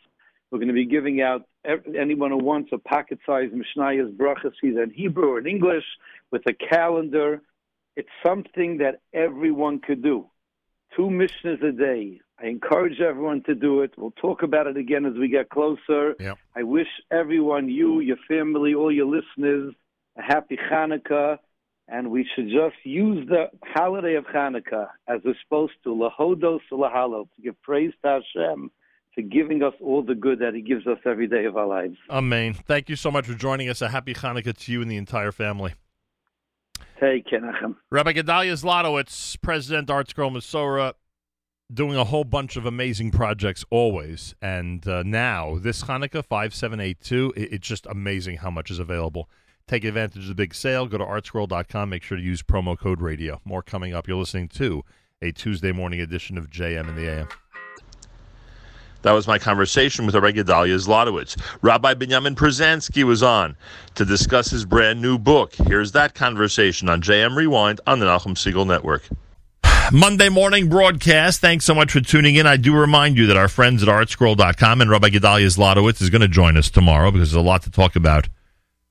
we're 0.49 0.59
going 0.59 0.69
to 0.69 0.73
be 0.73 0.85
giving 0.85 1.21
out 1.21 1.43
anyone 1.97 2.31
who 2.31 2.37
wants 2.37 2.69
a 2.71 2.77
pocket-sized 2.77 3.53
Mishnayos 3.53 4.15
brachas, 4.15 4.53
either 4.63 4.83
in 4.83 4.91
Hebrew 4.91 5.31
or 5.31 5.39
in 5.39 5.47
English, 5.47 5.83
with 6.31 6.43
a 6.47 6.53
calendar. 6.53 7.41
It's 7.97 8.07
something 8.25 8.77
that 8.77 9.01
everyone 9.13 9.79
could 9.79 10.01
do. 10.01 10.29
Two 10.95 11.09
Mishnahs 11.09 11.61
a 11.63 11.71
day. 11.71 12.21
I 12.39 12.47
encourage 12.47 12.99
everyone 12.99 13.41
to 13.43 13.55
do 13.55 13.81
it. 13.81 13.93
We'll 13.97 14.11
talk 14.11 14.43
about 14.43 14.67
it 14.67 14.77
again 14.77 15.05
as 15.05 15.13
we 15.13 15.27
get 15.27 15.49
closer. 15.49 16.15
Yep. 16.19 16.37
I 16.55 16.63
wish 16.63 16.87
everyone, 17.11 17.67
you, 17.69 17.99
your 17.99 18.17
family, 18.27 18.75
all 18.75 18.91
your 18.91 19.07
listeners, 19.07 19.73
a 20.17 20.21
happy 20.21 20.57
Hanukkah. 20.71 21.39
And 21.87 22.11
we 22.11 22.27
should 22.35 22.49
just 22.49 22.75
use 22.83 23.27
the 23.27 23.45
holiday 23.63 24.15
of 24.15 24.25
Hanukkah 24.25 24.89
as 25.07 25.21
we're 25.23 25.35
supposed 25.43 25.73
to, 25.85 25.89
lahodos 25.89 26.59
lahalo, 26.71 27.27
to 27.35 27.41
give 27.41 27.61
praise 27.61 27.93
to 28.03 28.19
Hashem 28.35 28.71
for 29.15 29.21
giving 29.21 29.63
us 29.63 29.73
all 29.81 30.03
the 30.03 30.13
good 30.13 30.39
that 30.39 30.53
He 30.53 30.61
gives 30.61 30.85
us 30.85 30.99
every 31.05 31.27
day 31.27 31.45
of 31.45 31.57
our 31.57 31.65
lives. 31.65 31.97
Amen. 32.09 32.53
Thank 32.53 32.89
you 32.89 32.95
so 32.95 33.09
much 33.09 33.25
for 33.25 33.33
joining 33.33 33.69
us. 33.69 33.81
A 33.81 33.89
happy 33.89 34.13
Hanukkah 34.13 34.55
to 34.55 34.71
you 34.71 34.81
and 34.81 34.91
the 34.91 34.97
entire 34.97 35.31
family. 35.31 35.73
Hey, 36.99 37.23
Kenachem. 37.31 37.75
Rabbi 37.89 38.13
Gedalia 38.13 38.53
Zlotowitz, 38.53 39.41
President 39.41 39.87
ArtScroll 39.87 40.31
Mesorah, 40.31 40.93
doing 41.73 41.95
a 41.97 42.03
whole 42.03 42.23
bunch 42.23 42.55
of 42.55 42.65
amazing 42.65 43.11
projects 43.11 43.65
always. 43.69 44.35
And 44.41 44.87
uh, 44.87 45.03
now, 45.03 45.57
this 45.59 45.83
Hanukkah 45.83 46.25
5782, 46.25 47.33
it, 47.35 47.53
it's 47.53 47.67
just 47.67 47.85
amazing 47.87 48.37
how 48.37 48.49
much 48.49 48.71
is 48.71 48.79
available. 48.79 49.29
Take 49.67 49.83
advantage 49.83 50.23
of 50.23 50.29
the 50.29 50.35
big 50.35 50.55
sale. 50.55 50.87
Go 50.87 50.97
to 50.97 51.03
artscroll.com. 51.03 51.89
Make 51.89 52.03
sure 52.03 52.17
to 52.17 52.23
use 52.23 52.41
promo 52.41 52.77
code 52.77 53.01
radio. 53.01 53.41
More 53.43 53.61
coming 53.61 53.93
up. 53.93 54.07
You're 54.07 54.17
listening 54.17 54.47
to 54.49 54.83
a 55.21 55.31
Tuesday 55.31 55.71
morning 55.73 55.99
edition 55.99 56.37
of 56.37 56.49
JM 56.49 56.87
in 56.87 56.95
the 56.95 57.09
AM. 57.09 57.27
That 59.01 59.11
was 59.11 59.27
my 59.27 59.37
conversation 59.37 60.05
with 60.05 60.15
Rabbi 60.15 60.31
Gedalia 60.31 60.75
Zlotowitz. 60.75 61.39
Rabbi 61.61 61.93
Benjamin 61.93 62.35
Pruzansky 62.35 63.03
was 63.03 63.21
on 63.21 63.55
to 63.95 64.05
discuss 64.05 64.49
his 64.49 64.65
brand 64.65 65.01
new 65.01 65.17
book. 65.17 65.53
Here's 65.53 65.91
that 65.91 66.15
conversation 66.15 66.89
on 66.89 67.01
JM 67.01 67.35
Rewind 67.35 67.79
on 67.85 67.99
the 67.99 68.05
Nachum 68.05 68.35
Segal 68.35 68.65
Network. 68.65 69.07
Monday 69.93 70.27
morning 70.27 70.67
broadcast. 70.67 71.39
Thanks 71.39 71.63
so 71.63 71.73
much 71.73 71.93
for 71.93 72.01
tuning 72.01 72.35
in. 72.35 72.45
I 72.45 72.57
do 72.57 72.75
remind 72.75 73.17
you 73.17 73.27
that 73.27 73.37
our 73.37 73.47
friends 73.47 73.81
at 73.81 73.89
artscroll.com 73.89 74.81
and 74.81 74.89
Rabbi 74.89 75.09
Gedalia 75.09 75.47
Zlotowitz 75.47 76.01
is 76.01 76.09
going 76.09 76.21
to 76.21 76.27
join 76.27 76.57
us 76.57 76.69
tomorrow 76.69 77.09
because 77.09 77.31
there's 77.31 77.41
a 77.41 77.47
lot 77.47 77.63
to 77.63 77.71
talk 77.71 77.95
about 77.95 78.27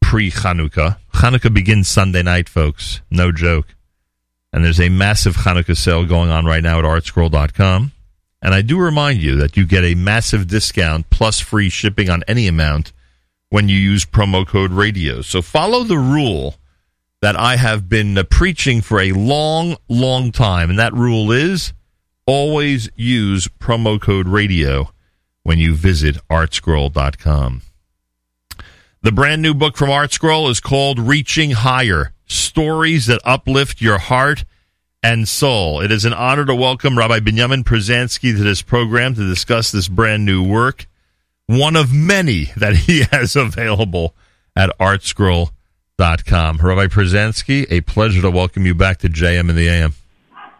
pre 0.00 0.30
Chanukah. 0.30 0.96
Chanukah 1.12 1.52
begins 1.52 1.88
Sunday 1.88 2.22
night, 2.22 2.48
folks. 2.48 3.02
No 3.10 3.30
joke. 3.30 3.74
And 4.52 4.64
there's 4.64 4.80
a 4.80 4.88
massive 4.88 5.36
Chanukah 5.36 5.76
sale 5.76 6.06
going 6.06 6.30
on 6.30 6.46
right 6.46 6.62
now 6.62 6.78
at 6.78 6.84
artscroll.com. 6.84 7.92
And 8.40 8.54
I 8.54 8.62
do 8.62 8.78
remind 8.78 9.20
you 9.20 9.36
that 9.36 9.56
you 9.56 9.66
get 9.66 9.84
a 9.84 9.94
massive 9.94 10.46
discount 10.46 11.10
plus 11.10 11.40
free 11.40 11.68
shipping 11.68 12.08
on 12.08 12.22
any 12.26 12.46
amount 12.46 12.92
when 13.50 13.68
you 13.68 13.76
use 13.76 14.06
promo 14.06 14.46
code 14.46 14.72
radio. 14.72 15.20
So 15.20 15.42
follow 15.42 15.84
the 15.84 15.98
rule 15.98 16.54
that 17.22 17.36
I 17.36 17.56
have 17.56 17.88
been 17.88 18.16
uh, 18.18 18.24
preaching 18.24 18.80
for 18.80 19.00
a 19.00 19.12
long, 19.12 19.76
long 19.88 20.32
time. 20.32 20.70
And 20.70 20.78
that 20.78 20.92
rule 20.92 21.32
is 21.32 21.72
always 22.26 22.90
use 22.96 23.48
promo 23.48 24.00
code 24.00 24.28
radio 24.28 24.90
when 25.42 25.58
you 25.58 25.74
visit 25.74 26.16
artscroll.com. 26.28 27.62
The 29.02 29.12
brand 29.12 29.40
new 29.40 29.54
book 29.54 29.76
from 29.76 29.88
Artscroll 29.88 30.50
is 30.50 30.58
called 30.58 30.98
Reaching 30.98 31.52
Higher 31.52 32.12
Stories 32.26 33.06
that 33.06 33.20
Uplift 33.24 33.80
Your 33.80 33.98
Heart 33.98 34.44
and 35.02 35.28
Soul. 35.28 35.80
It 35.80 35.92
is 35.92 36.04
an 36.04 36.12
honor 36.12 36.44
to 36.44 36.54
welcome 36.54 36.98
Rabbi 36.98 37.20
Benjamin 37.20 37.62
Pruzansky 37.62 38.36
to 38.36 38.42
this 38.42 38.62
program 38.62 39.14
to 39.14 39.28
discuss 39.28 39.70
this 39.70 39.86
brand 39.86 40.24
new 40.24 40.42
work. 40.42 40.86
one 41.46 41.76
of 41.76 41.92
many 41.92 42.46
that 42.56 42.74
he 42.74 43.04
has 43.12 43.36
available 43.36 44.16
at 44.56 44.76
artscroll.com. 44.80 45.55
Rabbi 45.98 46.88
Pruzansky, 46.88 47.66
a 47.70 47.80
pleasure 47.80 48.20
to 48.20 48.30
welcome 48.30 48.66
you 48.66 48.74
back 48.74 48.98
to 48.98 49.08
JM 49.08 49.48
in 49.48 49.56
the 49.56 49.66
AM. 49.66 49.94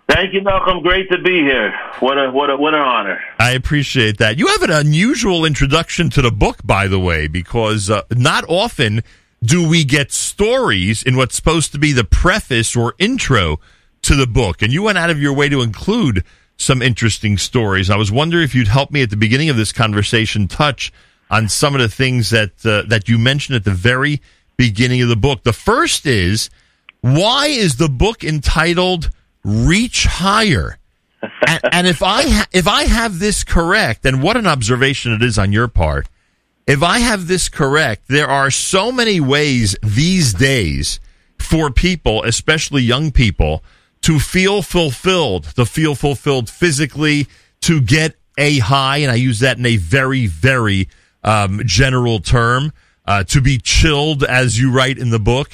Thank 0.09 0.33
you, 0.33 0.41
Malcolm. 0.41 0.83
Great 0.83 1.11
to 1.11 1.19
be 1.21 1.41
here. 1.43 1.79
What 2.01 2.17
a 2.17 2.31
what 2.31 2.49
a 2.49 2.57
what 2.57 2.73
an 2.73 2.81
honor. 2.81 3.21
I 3.39 3.51
appreciate 3.51 4.17
that. 4.17 4.39
You 4.39 4.47
have 4.47 4.63
an 4.63 4.71
unusual 4.71 5.45
introduction 5.45 6.09
to 6.11 6.23
the 6.23 6.31
book, 6.31 6.61
by 6.65 6.89
the 6.89 6.99
way, 6.99 7.27
because 7.27 7.91
uh, 7.91 8.01
not 8.13 8.45
often 8.49 9.03
do 9.45 9.69
we 9.69 9.85
get 9.85 10.11
stories 10.11 11.03
in 11.03 11.19
what's 11.19 11.37
supposed 11.37 11.71
to 11.73 11.79
be 11.79 11.93
the 11.93 12.05
preface 12.05 12.75
or 12.75 12.95
intro 12.99 13.61
to 14.03 14.15
the 14.15 14.27
book, 14.27 14.63
and 14.63 14.73
you 14.73 14.85
went 14.85 14.97
out 14.97 15.11
of 15.11 15.21
your 15.21 15.35
way 15.35 15.51
to 15.51 15.61
include 15.61 16.25
some 16.57 16.81
interesting 16.81 17.37
stories. 17.37 17.91
I 17.91 17.97
was 17.97 18.11
wondering 18.11 18.45
if 18.45 18.55
you'd 18.55 18.69
help 18.69 18.91
me 18.91 19.03
at 19.03 19.11
the 19.11 19.19
beginning 19.19 19.51
of 19.51 19.59
this 19.59 19.73
conversation 19.73 20.49
touch 20.49 20.95
on 21.29 21.51
some 21.51 21.75
of 21.75 21.83
the 21.83 21.91
things 21.91 22.31
that 22.31 22.65
uh, 22.65 22.89
that 22.89 23.07
you 23.07 23.19
mentioned 23.19 23.57
at 23.57 23.65
the 23.65 23.73
very 23.73 24.23
beginning 24.57 25.03
of 25.03 25.09
the 25.09 25.17
book. 25.17 25.43
The 25.43 25.53
first 25.53 26.07
is 26.07 26.51
why 27.01 27.47
is 27.47 27.77
the 27.77 27.89
book 27.89 28.25
entitled 28.25 29.11
"Reach 29.45 30.05
Higher"? 30.05 30.79
and, 31.47 31.61
and 31.73 31.87
if 31.87 32.03
I 32.03 32.23
ha- 32.23 32.49
if 32.53 32.67
I 32.67 32.85
have 32.85 33.19
this 33.19 33.45
correct, 33.45 34.05
and 34.05 34.23
what 34.23 34.37
an 34.37 34.47
observation 34.47 35.13
it 35.13 35.23
is 35.23 35.39
on 35.39 35.53
your 35.53 35.69
part. 35.69 36.09
If 36.67 36.83
I 36.83 36.99
have 36.99 37.29
this 37.29 37.49
correct, 37.49 38.09
there 38.09 38.27
are 38.27 38.51
so 38.51 38.91
many 38.91 39.21
ways 39.21 39.77
these 39.85 40.35
days 40.35 40.99
for 41.39 41.71
people, 41.71 42.25
especially 42.25 42.83
young 42.83 43.13
people, 43.13 43.63
to 44.03 44.19
feel 44.19 44.63
fulfilled, 44.63 45.45
to 45.55 45.65
feel 45.65 45.95
fulfilled 45.95 46.51
physically, 46.51 47.29
to 47.61 47.81
get 47.81 48.17
a 48.37 48.59
high, 48.59 48.99
and 48.99 49.13
I 49.13 49.15
use 49.15 49.41
that 49.41 49.59
in 49.59 49.67
a 49.67 49.77
very, 49.77 50.27
very 50.27 50.89
um, 51.23 51.63
general 51.65 52.19
term, 52.19 52.73
uh, 53.07 53.25
to 53.25 53.41
be 53.41 53.59
chilled, 53.59 54.25
as 54.25 54.59
you 54.59 54.71
write 54.71 54.99
in 54.99 55.11
the 55.11 55.19
book. 55.19 55.51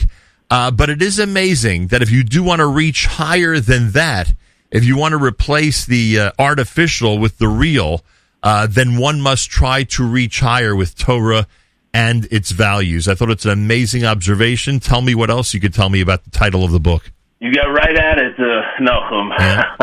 Uh, 0.50 0.70
but 0.70 0.90
it 0.90 1.00
is 1.00 1.18
amazing 1.18 1.86
that 1.88 2.02
if 2.02 2.10
you 2.10 2.22
do 2.22 2.42
want 2.42 2.60
to 2.60 2.66
reach 2.66 3.06
higher 3.06 3.58
than 3.58 3.92
that, 3.92 4.34
if 4.70 4.84
you 4.84 4.96
want 4.96 5.12
to 5.12 5.18
replace 5.18 5.84
the 5.84 6.18
uh, 6.18 6.32
artificial 6.38 7.18
with 7.18 7.38
the 7.38 7.48
real, 7.48 8.02
uh, 8.42 8.66
then 8.66 8.98
one 8.98 9.20
must 9.20 9.50
try 9.50 9.84
to 9.84 10.04
reach 10.04 10.40
higher 10.40 10.74
with 10.74 10.96
Torah 10.96 11.46
and 11.94 12.26
its 12.30 12.50
values. 12.50 13.06
I 13.06 13.14
thought 13.14 13.30
it's 13.30 13.44
an 13.44 13.52
amazing 13.52 14.04
observation. 14.04 14.80
Tell 14.80 15.02
me 15.02 15.14
what 15.14 15.30
else 15.30 15.54
you 15.54 15.60
could 15.60 15.74
tell 15.74 15.88
me 15.88 16.00
about 16.00 16.24
the 16.24 16.30
title 16.30 16.64
of 16.64 16.70
the 16.70 16.80
book. 16.80 17.10
You 17.40 17.52
got 17.52 17.66
right 17.66 17.96
at 17.96 18.18
it, 18.18 18.34
uh, 18.38 18.62
Nahum. 18.80 19.30
Yeah. 19.38 19.76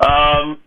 um, 0.40 0.58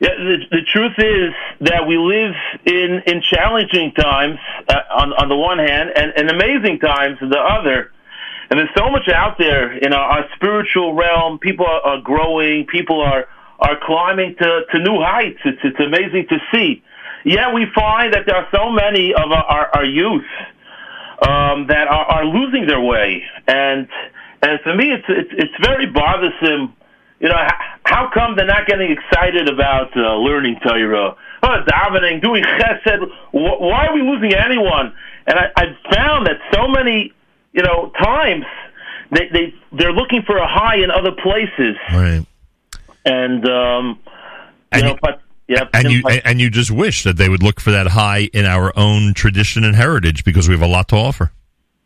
yeah, 0.00 0.10
the, 0.16 0.36
the 0.50 0.62
truth 0.62 0.92
is 0.98 1.32
that 1.68 1.86
we 1.86 1.96
live 1.96 2.34
in, 2.66 3.02
in 3.06 3.22
challenging 3.22 3.92
times 3.92 4.38
uh, 4.68 4.80
on, 4.94 5.12
on 5.14 5.28
the 5.28 5.36
one 5.36 5.58
hand 5.58 5.90
and, 5.94 6.12
and 6.16 6.30
amazing 6.30 6.78
times 6.78 7.18
on 7.22 7.30
the 7.30 7.38
other. 7.38 7.92
And 8.50 8.60
there's 8.60 8.70
so 8.76 8.90
much 8.90 9.08
out 9.08 9.38
there 9.38 9.76
in 9.76 9.92
our, 9.92 10.18
our 10.18 10.24
spiritual 10.36 10.94
realm. 10.94 11.38
People 11.38 11.66
are, 11.66 11.80
are 11.80 12.00
growing. 12.00 12.66
People 12.66 13.00
are 13.00 13.26
are 13.58 13.78
climbing 13.82 14.36
to, 14.38 14.60
to 14.70 14.78
new 14.80 15.00
heights. 15.00 15.38
It's, 15.44 15.58
it's 15.64 15.80
amazing 15.80 16.26
to 16.28 16.36
see. 16.52 16.82
Yet 17.24 17.54
we 17.54 17.66
find 17.74 18.12
that 18.12 18.24
there 18.26 18.36
are 18.36 18.46
so 18.54 18.70
many 18.70 19.14
of 19.14 19.32
our, 19.32 19.70
our 19.74 19.84
youth 19.84 20.26
um, 21.22 21.66
that 21.68 21.88
are, 21.88 22.04
are 22.04 22.24
losing 22.26 22.66
their 22.66 22.80
way, 22.80 23.24
and 23.48 23.88
and 24.42 24.60
for 24.60 24.74
me, 24.76 24.92
it's 24.92 25.06
it's, 25.08 25.30
it's 25.32 25.64
very 25.64 25.86
bothersome. 25.86 26.75
You 27.20 27.28
know, 27.28 27.36
how 27.84 28.10
come 28.12 28.36
they're 28.36 28.46
not 28.46 28.66
getting 28.66 28.92
excited 28.92 29.48
about 29.48 29.96
uh, 29.96 30.16
learning 30.16 30.60
Torah, 30.62 31.16
oh, 31.42 31.56
davening, 31.66 32.22
doing 32.22 32.44
chesed? 32.44 33.10
Why 33.32 33.86
are 33.86 33.94
we 33.94 34.02
losing 34.02 34.34
anyone? 34.34 34.92
And 35.26 35.38
I, 35.38 35.46
I've 35.56 35.94
found 35.94 36.26
that 36.26 36.36
so 36.52 36.68
many, 36.68 37.12
you 37.52 37.62
know, 37.62 37.90
times 37.98 38.44
they 39.10 39.28
they 39.32 39.54
they're 39.72 39.92
looking 39.92 40.22
for 40.22 40.36
a 40.36 40.46
high 40.46 40.76
in 40.76 40.90
other 40.90 41.12
places. 41.12 41.76
Right 41.92 42.26
and 43.06 43.48
um, 43.48 43.98
and 44.72 44.82
you 44.82 44.88
know, 44.88 44.98
but. 45.00 45.22
Yeah, 45.48 45.68
and 45.72 45.92
you 45.92 46.02
and 46.24 46.40
you 46.40 46.50
just 46.50 46.72
wish 46.72 47.04
that 47.04 47.18
they 47.18 47.28
would 47.28 47.40
look 47.40 47.60
for 47.60 47.70
that 47.70 47.86
high 47.86 48.28
in 48.32 48.44
our 48.44 48.76
own 48.76 49.14
tradition 49.14 49.62
and 49.62 49.76
heritage 49.76 50.24
because 50.24 50.48
we 50.48 50.54
have 50.54 50.62
a 50.62 50.66
lot 50.66 50.88
to 50.88 50.96
offer. 50.96 51.30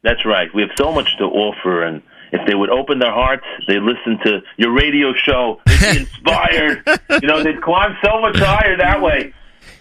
That's 0.00 0.24
right. 0.24 0.48
We 0.54 0.62
have 0.62 0.70
so 0.78 0.90
much 0.90 1.14
to 1.18 1.24
offer, 1.24 1.82
and 1.82 2.02
if 2.32 2.46
they 2.46 2.54
would 2.54 2.70
open 2.70 2.98
their 2.98 3.12
hearts, 3.12 3.44
they 3.66 3.78
listen 3.78 4.18
to 4.24 4.40
your 4.56 4.72
radio 4.74 5.12
show, 5.14 5.60
they'd 5.66 5.80
be 5.80 5.98
inspired. 6.00 6.82
you 7.22 7.28
know, 7.28 7.42
they'd 7.42 7.62
climb 7.62 7.96
so 8.04 8.20
much 8.20 8.38
higher 8.38 8.76
that 8.76 9.00
way. 9.02 9.32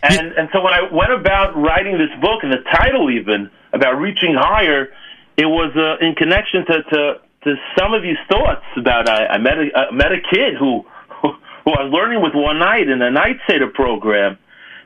And 0.01 0.31
and 0.33 0.49
so 0.53 0.61
when 0.61 0.73
I 0.73 0.87
went 0.91 1.11
about 1.11 1.55
writing 1.57 1.97
this 1.97 2.13
book, 2.21 2.43
and 2.43 2.51
the 2.51 2.63
title 2.71 3.09
even 3.11 3.49
about 3.73 3.99
reaching 3.99 4.33
higher, 4.33 4.93
it 5.37 5.45
was 5.45 5.75
uh, 5.75 6.05
in 6.05 6.15
connection 6.15 6.65
to, 6.65 6.83
to 6.83 7.21
to 7.43 7.55
some 7.77 7.93
of 7.93 8.01
these 8.01 8.17
thoughts 8.29 8.65
about 8.77 9.09
I, 9.09 9.25
I 9.27 9.37
met 9.37 9.57
a 9.57 9.67
I 9.75 9.91
met 9.91 10.11
a 10.11 10.21
kid 10.21 10.55
who 10.57 10.85
who 11.21 11.71
I 11.71 11.83
was 11.83 11.91
learning 11.91 12.21
with 12.21 12.33
one 12.33 12.59
night 12.59 12.87
in 12.87 13.01
a 13.01 13.11
night 13.11 13.39
Seder 13.47 13.67
program. 13.67 14.37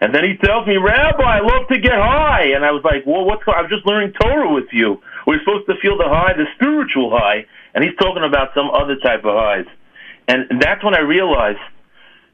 And 0.01 0.14
then 0.14 0.26
he 0.26 0.36
tells 0.36 0.68
me, 0.68 0.76
Rabbi, 0.76 1.24
I 1.24 1.39
love 1.39 1.70
to 1.70 1.80
get 1.80 1.93
high. 1.93 2.51
And 2.53 2.66
I 2.66 2.72
was 2.72 2.84
like, 2.84 3.05
well, 3.05 3.24
what's, 3.24 3.41
I'm 3.47 3.70
just 3.70 3.86
learning 3.86 4.11
Torah 4.20 4.51
with 4.51 4.68
you. 4.74 5.01
We're 5.26 5.39
supposed 5.39 5.67
to 5.67 5.76
feel 5.82 5.97
the 5.97 6.07
high, 6.07 6.34
the 6.34 6.45
spiritual 6.55 7.11
high. 7.11 7.45
And 7.74 7.84
he's 7.84 7.95
talking 7.95 8.24
about 8.24 8.53
some 8.53 8.69
other 8.69 8.95
type 8.97 9.26
of 9.26 9.36
highs. 9.36 9.65
And 10.28 10.61
that's 10.61 10.84
when 10.84 10.95
I 10.95 10.99
realized 10.99 11.59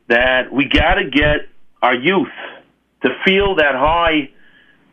that 0.08 0.52
we 0.52 0.66
got 0.66 0.96
to 0.96 1.10
get 1.10 1.48
our 1.82 1.96
youth 1.96 2.28
to 3.04 3.10
feel 3.26 3.56
that 3.56 3.76
high 3.76 4.30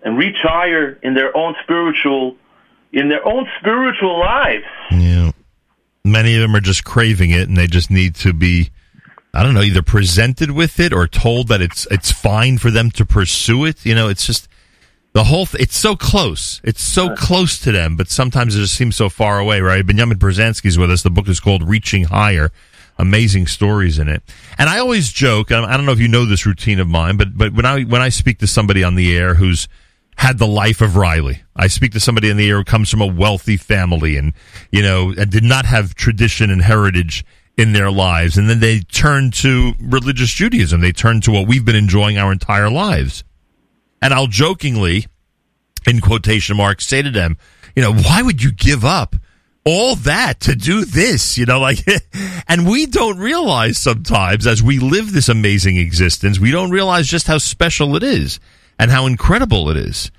and 0.03 0.17
reach 0.17 0.37
higher 0.43 0.99
in 1.03 1.15
their 1.15 1.37
own 1.37 1.55
spiritual, 1.63 2.37
in 2.93 3.09
their 3.09 3.27
own 3.27 3.47
spiritual 3.61 4.21
lives. 4.21 4.65
Yeah. 4.91 5.33
Many 6.05 6.37
of 6.37 6.43
them 6.43 6.55
are 6.55 6.61
just 6.61 6.85
craving 6.85 7.31
it 7.31 7.49
and 7.49 7.57
they 7.57 7.67
just 7.67 7.91
need 7.91 8.15
to 8.17 8.33
be 8.33 8.71
I 9.37 9.43
don't 9.43 9.53
know, 9.53 9.61
either 9.61 9.83
presented 9.83 10.53
with 10.53 10.81
it 10.81 10.95
or 10.95 11.07
told 11.07 11.49
that 11.49 11.61
it's 11.61 11.87
it's 11.91 12.11
fine 12.11 12.57
for 12.57 12.71
them 12.71 12.91
to 12.93 13.05
pursue 13.05 13.67
it. 13.67 13.85
You 13.85 13.95
know, 13.95 14.09
it's 14.09 14.27
just 14.27 14.49
the 15.17 15.25
whole. 15.25 15.47
Th- 15.47 15.63
it's 15.63 15.77
so 15.79 15.97
close. 15.97 16.61
It's 16.63 16.83
so 16.83 17.15
close 17.17 17.59
to 17.61 17.73
them, 17.73 17.97
but 17.97 18.11
sometimes 18.11 18.55
it 18.55 18.61
just 18.61 18.75
seems 18.75 18.97
so 18.97 19.09
far 19.09 19.39
away. 19.39 19.63
Right? 19.63 19.85
Benjamin 19.85 20.19
Pruzansky's 20.19 20.77
with 20.77 20.91
us. 20.91 21.03
The 21.03 21.11
book 21.11 21.27
is 21.27 21.41
called 21.41 21.67
Reaching 21.67 22.05
Higher. 22.05 22.53
Amazing 22.99 23.47
stories 23.47 23.99
in 23.99 24.09
it, 24.09 24.23
and 24.57 24.71
I 24.71 24.79
always 24.79 25.13
joke. 25.13 25.53
I 25.53 25.77
don't 25.77 25.85
know 25.85 25.93
if 25.93 26.01
you 26.01 26.09
know 26.09 26.25
this 26.25 26.47
routine 26.47 26.81
of 26.81 26.89
mine, 26.89 27.17
but 27.17 27.37
but 27.37 27.55
when 27.55 27.65
I 27.65 27.83
when 27.83 28.03
I 28.03 28.11
speak 28.11 28.39
to 28.39 28.47
somebody 28.47 28.85
on 28.85 28.95
the 28.95 29.17
air 29.17 29.35
who's 29.35 29.69
had 30.19 30.39
the 30.39 30.47
life 30.47 30.81
of 30.81 30.97
Riley. 30.97 31.43
I 31.55 31.67
speak 31.67 31.93
to 31.93 32.01
somebody 32.01 32.31
in 32.31 32.39
the 32.39 32.49
air 32.49 32.57
who 32.57 32.65
comes 32.65 32.91
from 32.91 33.03
a 33.03 33.07
wealthy 33.07 33.59
family 33.59 34.17
and, 34.17 34.33
you 34.71 34.81
know, 34.81 35.13
did 35.13 35.45
not 35.45 35.67
have 35.67 35.95
tradition 35.95 36.51
and 36.51 36.63
heritage 36.63 37.23
in 37.59 37.75
their 37.75 37.91
lives. 37.91 38.39
And 38.39 38.49
then 38.49 38.61
they 38.61 38.81
turn 38.81 39.31
to 39.33 39.75
religious 39.79 40.31
Judaism. 40.31 40.81
They 40.81 40.93
turn 40.93 41.21
to 41.21 41.33
what 41.33 41.47
we've 41.47 41.67
been 41.67 41.77
enjoying 41.77 42.17
our 42.17 42.33
entire 42.33 42.71
lives. 42.71 43.25
And 44.07 44.15
I'll 44.15 44.29
jokingly, 44.29 45.09
in 45.85 46.01
quotation 46.01 46.57
marks, 46.57 46.87
say 46.87 47.03
to 47.03 47.11
them, 47.11 47.37
you 47.75 47.83
know, 47.83 47.93
why 47.93 48.23
would 48.23 48.41
you 48.41 48.53
give 48.53 48.85
up 48.85 49.17
all 49.65 49.97
that 49.97 50.39
to 50.43 50.55
do 50.55 50.85
this? 50.85 51.37
You 51.37 51.45
know, 51.45 51.59
like, 51.59 51.81
and 52.49 52.71
we 52.71 52.87
don't 52.87 53.19
realize 53.19 53.79
sometimes 53.79 54.47
as 54.47 54.63
we 54.63 54.79
live 54.79 55.13
this 55.13 55.29
amazing 55.29 55.77
existence, 55.77 56.39
we 56.39 56.53
don't 56.53 56.71
realize 56.71 57.09
just 57.09 57.27
how 57.27 57.39
special 57.39 57.97
it 57.97 58.05
is 58.05 58.39
and 58.79 58.93
how 58.93 59.07
incredible 59.07 59.71
it 59.71 59.77
is. 59.77 60.13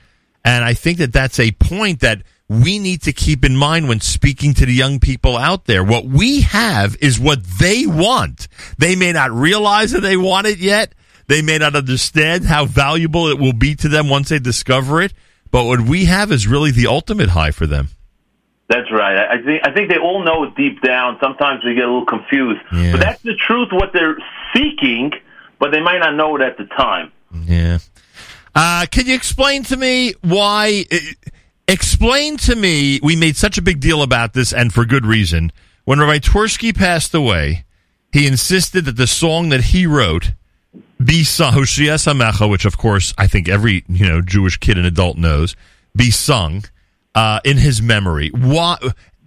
And 0.44 0.66
I 0.66 0.74
think 0.74 0.98
that 0.98 1.14
that's 1.14 1.40
a 1.40 1.54
point 1.54 2.02
that 2.02 2.24
we 2.50 2.80
need 2.80 3.04
to 3.04 3.14
keep 3.14 3.46
in 3.46 3.56
mind 3.56 3.88
when 3.88 4.02
speaking 4.02 4.54
to 4.56 4.66
the 4.66 4.74
young 4.74 5.00
people 5.00 5.38
out 5.38 5.64
there. 5.64 5.82
What 5.82 6.04
we 6.04 6.42
have 6.42 6.98
is 7.00 7.18
what 7.18 7.42
they 7.42 7.86
want. 7.86 8.50
They 8.78 8.98
may 8.98 9.14
not 9.14 9.32
realize 9.32 9.92
that 9.92 10.02
they 10.02 10.18
want 10.18 10.46
it 10.46 10.58
yet. 10.58 10.92
They 11.28 11.42
may 11.42 11.58
not 11.58 11.76
understand 11.76 12.46
how 12.46 12.66
valuable 12.66 13.28
it 13.28 13.38
will 13.38 13.54
be 13.54 13.76
to 13.76 13.90
them 13.90 14.10
once 14.10 14.30
they 14.30 14.40
discover 14.40 15.02
it. 15.02 15.14
But 15.52 15.66
what 15.66 15.82
we 15.82 16.06
have 16.06 16.32
is 16.32 16.48
really 16.48 16.72
the 16.72 16.88
ultimate 16.88 17.30
high 17.30 17.52
for 17.52 17.68
them. 17.68 17.90
That's 18.70 18.92
right. 18.92 19.18
I 19.18 19.42
think 19.42 19.62
I 19.66 19.74
think 19.74 19.90
they 19.90 19.98
all 19.98 20.24
know 20.24 20.44
it 20.44 20.56
deep 20.56 20.82
down. 20.82 21.18
Sometimes 21.22 21.64
we 21.64 21.74
get 21.74 21.86
a 21.86 21.88
little 21.88 22.06
confused, 22.06 22.60
yeah. 22.74 22.92
but 22.92 23.00
that's 23.00 23.22
the 23.22 23.36
truth. 23.36 23.70
What 23.72 23.94
they're 23.94 24.18
seeking, 24.54 25.14
but 25.58 25.72
they 25.72 25.80
might 25.80 26.00
not 26.00 26.16
know 26.16 26.36
it 26.36 26.42
at 26.42 26.58
the 26.58 26.66
time. 26.66 27.14
Yeah. 27.46 27.80
Uh, 28.54 28.86
can 28.92 29.06
you 29.06 29.16
explain 29.16 29.64
to 29.64 29.78
me 29.78 30.16
why? 30.22 30.84
Explain 31.70 32.38
to 32.38 32.56
me, 32.56 33.00
we 33.04 33.16
made 33.16 33.38
such 33.38 33.58
a 33.58 33.62
big 33.62 33.80
deal 33.80 34.02
about 34.02 34.34
this, 34.34 34.52
and 34.52 34.74
for 34.74 34.86
good 34.86 35.06
reason. 35.06 35.52
When 35.86 36.00
Rabbi 36.00 36.20
Twersky 36.20 36.76
passed 36.76 37.14
away, 37.14 37.64
he 38.12 38.28
insisted 38.28 38.84
that 38.86 38.98
the 38.98 39.08
song 39.08 39.50
that 39.50 39.66
he 39.66 39.86
wrote 39.86 40.34
be 41.04 41.24
sung, 41.24 41.54
Hoshia 41.54 41.96
Samecha, 41.96 42.50
which 42.50 42.66
of 42.66 42.78
course 42.78 43.14
I 43.18 43.28
think 43.28 43.48
every 43.48 43.84
you 43.88 44.08
know 44.08 44.22
Jewish 44.22 44.58
kid 44.58 44.78
and 44.78 44.86
adult 44.86 45.18
knows, 45.18 45.56
be 45.96 46.12
sung 46.12 46.66
uh, 47.16 47.40
in 47.44 47.58
his 47.58 47.82
memory. 47.82 48.30
Why? 48.30 48.78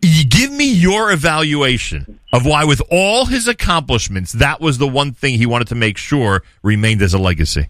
Give 0.01 0.51
me 0.51 0.73
your 0.73 1.13
evaluation 1.13 2.21
of 2.33 2.47
why, 2.47 2.65
with 2.65 2.81
all 2.91 3.27
his 3.27 3.47
accomplishments, 3.49 4.33
that 4.33 4.61
was 4.61 4.79
the 4.79 4.89
one 4.89 5.13
thing 5.13 5.35
he 5.35 5.45
wanted 5.45 5.69
to 5.69 5.75
make 5.75 5.99
sure 5.99 6.43
remained 6.63 7.03
as 7.03 7.13
a 7.13 7.19
legacy. 7.19 7.69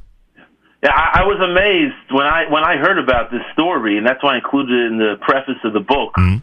Yeah, 0.82 0.92
I, 0.94 1.20
I 1.20 1.22
was 1.24 1.40
amazed 1.42 2.12
when 2.12 2.26
I 2.26 2.48
when 2.50 2.64
I 2.64 2.76
heard 2.76 2.98
about 2.98 3.30
this 3.30 3.42
story, 3.52 3.98
and 3.98 4.06
that's 4.06 4.22
why 4.22 4.34
I 4.34 4.36
included 4.36 4.72
it 4.72 4.92
in 4.92 4.98
the 4.98 5.16
preface 5.20 5.60
of 5.64 5.72
the 5.72 5.80
book. 5.80 6.14
Mm-hmm. 6.16 6.38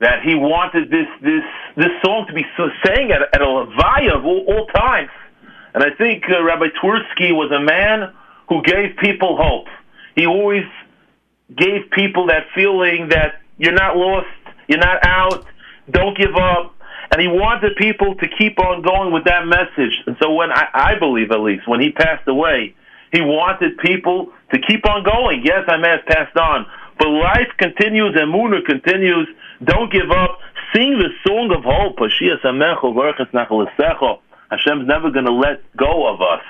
That 0.00 0.22
he 0.22 0.34
wanted 0.34 0.90
this 0.90 1.06
this 1.22 1.44
this 1.76 1.92
song 2.04 2.26
to 2.28 2.34
be 2.34 2.44
sang 2.84 3.12
at, 3.12 3.22
at 3.32 3.40
a 3.40 3.46
levaya 3.46 4.16
of 4.16 4.24
all, 4.24 4.44
all 4.48 4.66
times, 4.66 5.10
and 5.76 5.84
I 5.84 5.90
think 5.94 6.24
uh, 6.30 6.42
Rabbi 6.42 6.68
Twersky 6.82 7.36
was 7.36 7.52
a 7.52 7.60
man 7.60 8.10
who 8.48 8.62
gave 8.62 8.96
people 8.96 9.36
hope. 9.36 9.66
He 10.14 10.26
always 10.26 10.64
gave 11.54 11.90
people 11.90 12.28
that 12.28 12.46
feeling 12.54 13.10
that 13.10 13.42
you're 13.58 13.74
not 13.74 13.94
lost, 13.94 14.26
you're 14.68 14.78
not 14.78 15.04
out, 15.04 15.44
don't 15.90 16.16
give 16.16 16.34
up. 16.34 16.74
And 17.12 17.20
he 17.20 17.28
wanted 17.28 17.76
people 17.76 18.14
to 18.14 18.26
keep 18.26 18.58
on 18.58 18.80
going 18.80 19.12
with 19.12 19.24
that 19.24 19.46
message. 19.46 20.02
And 20.06 20.16
so 20.18 20.32
when 20.32 20.50
I, 20.50 20.66
I 20.72 20.98
believe 20.98 21.30
at 21.30 21.40
least, 21.40 21.68
when 21.68 21.80
he 21.80 21.92
passed 21.92 22.26
away, 22.26 22.74
he 23.12 23.20
wanted 23.20 23.76
people 23.76 24.32
to 24.52 24.58
keep 24.58 24.88
on 24.88 25.04
going. 25.04 25.42
Yes, 25.44 25.64
I 25.68 25.76
may 25.76 25.90
have 25.90 26.06
passed 26.06 26.38
on, 26.38 26.64
but 26.98 27.08
life 27.08 27.52
continues 27.58 28.16
and 28.18 28.32
Muna 28.32 28.64
continues. 28.64 29.28
Don't 29.62 29.92
give 29.92 30.10
up. 30.10 30.38
Sing 30.74 30.98
the 30.98 31.10
song 31.26 31.52
of 31.54 31.64
hope. 31.64 32.00
Hashem's 34.50 34.86
never 34.86 35.10
going 35.10 35.24
to 35.26 35.32
let 35.32 35.60
go 35.76 36.12
of 36.12 36.20
us. 36.22 36.42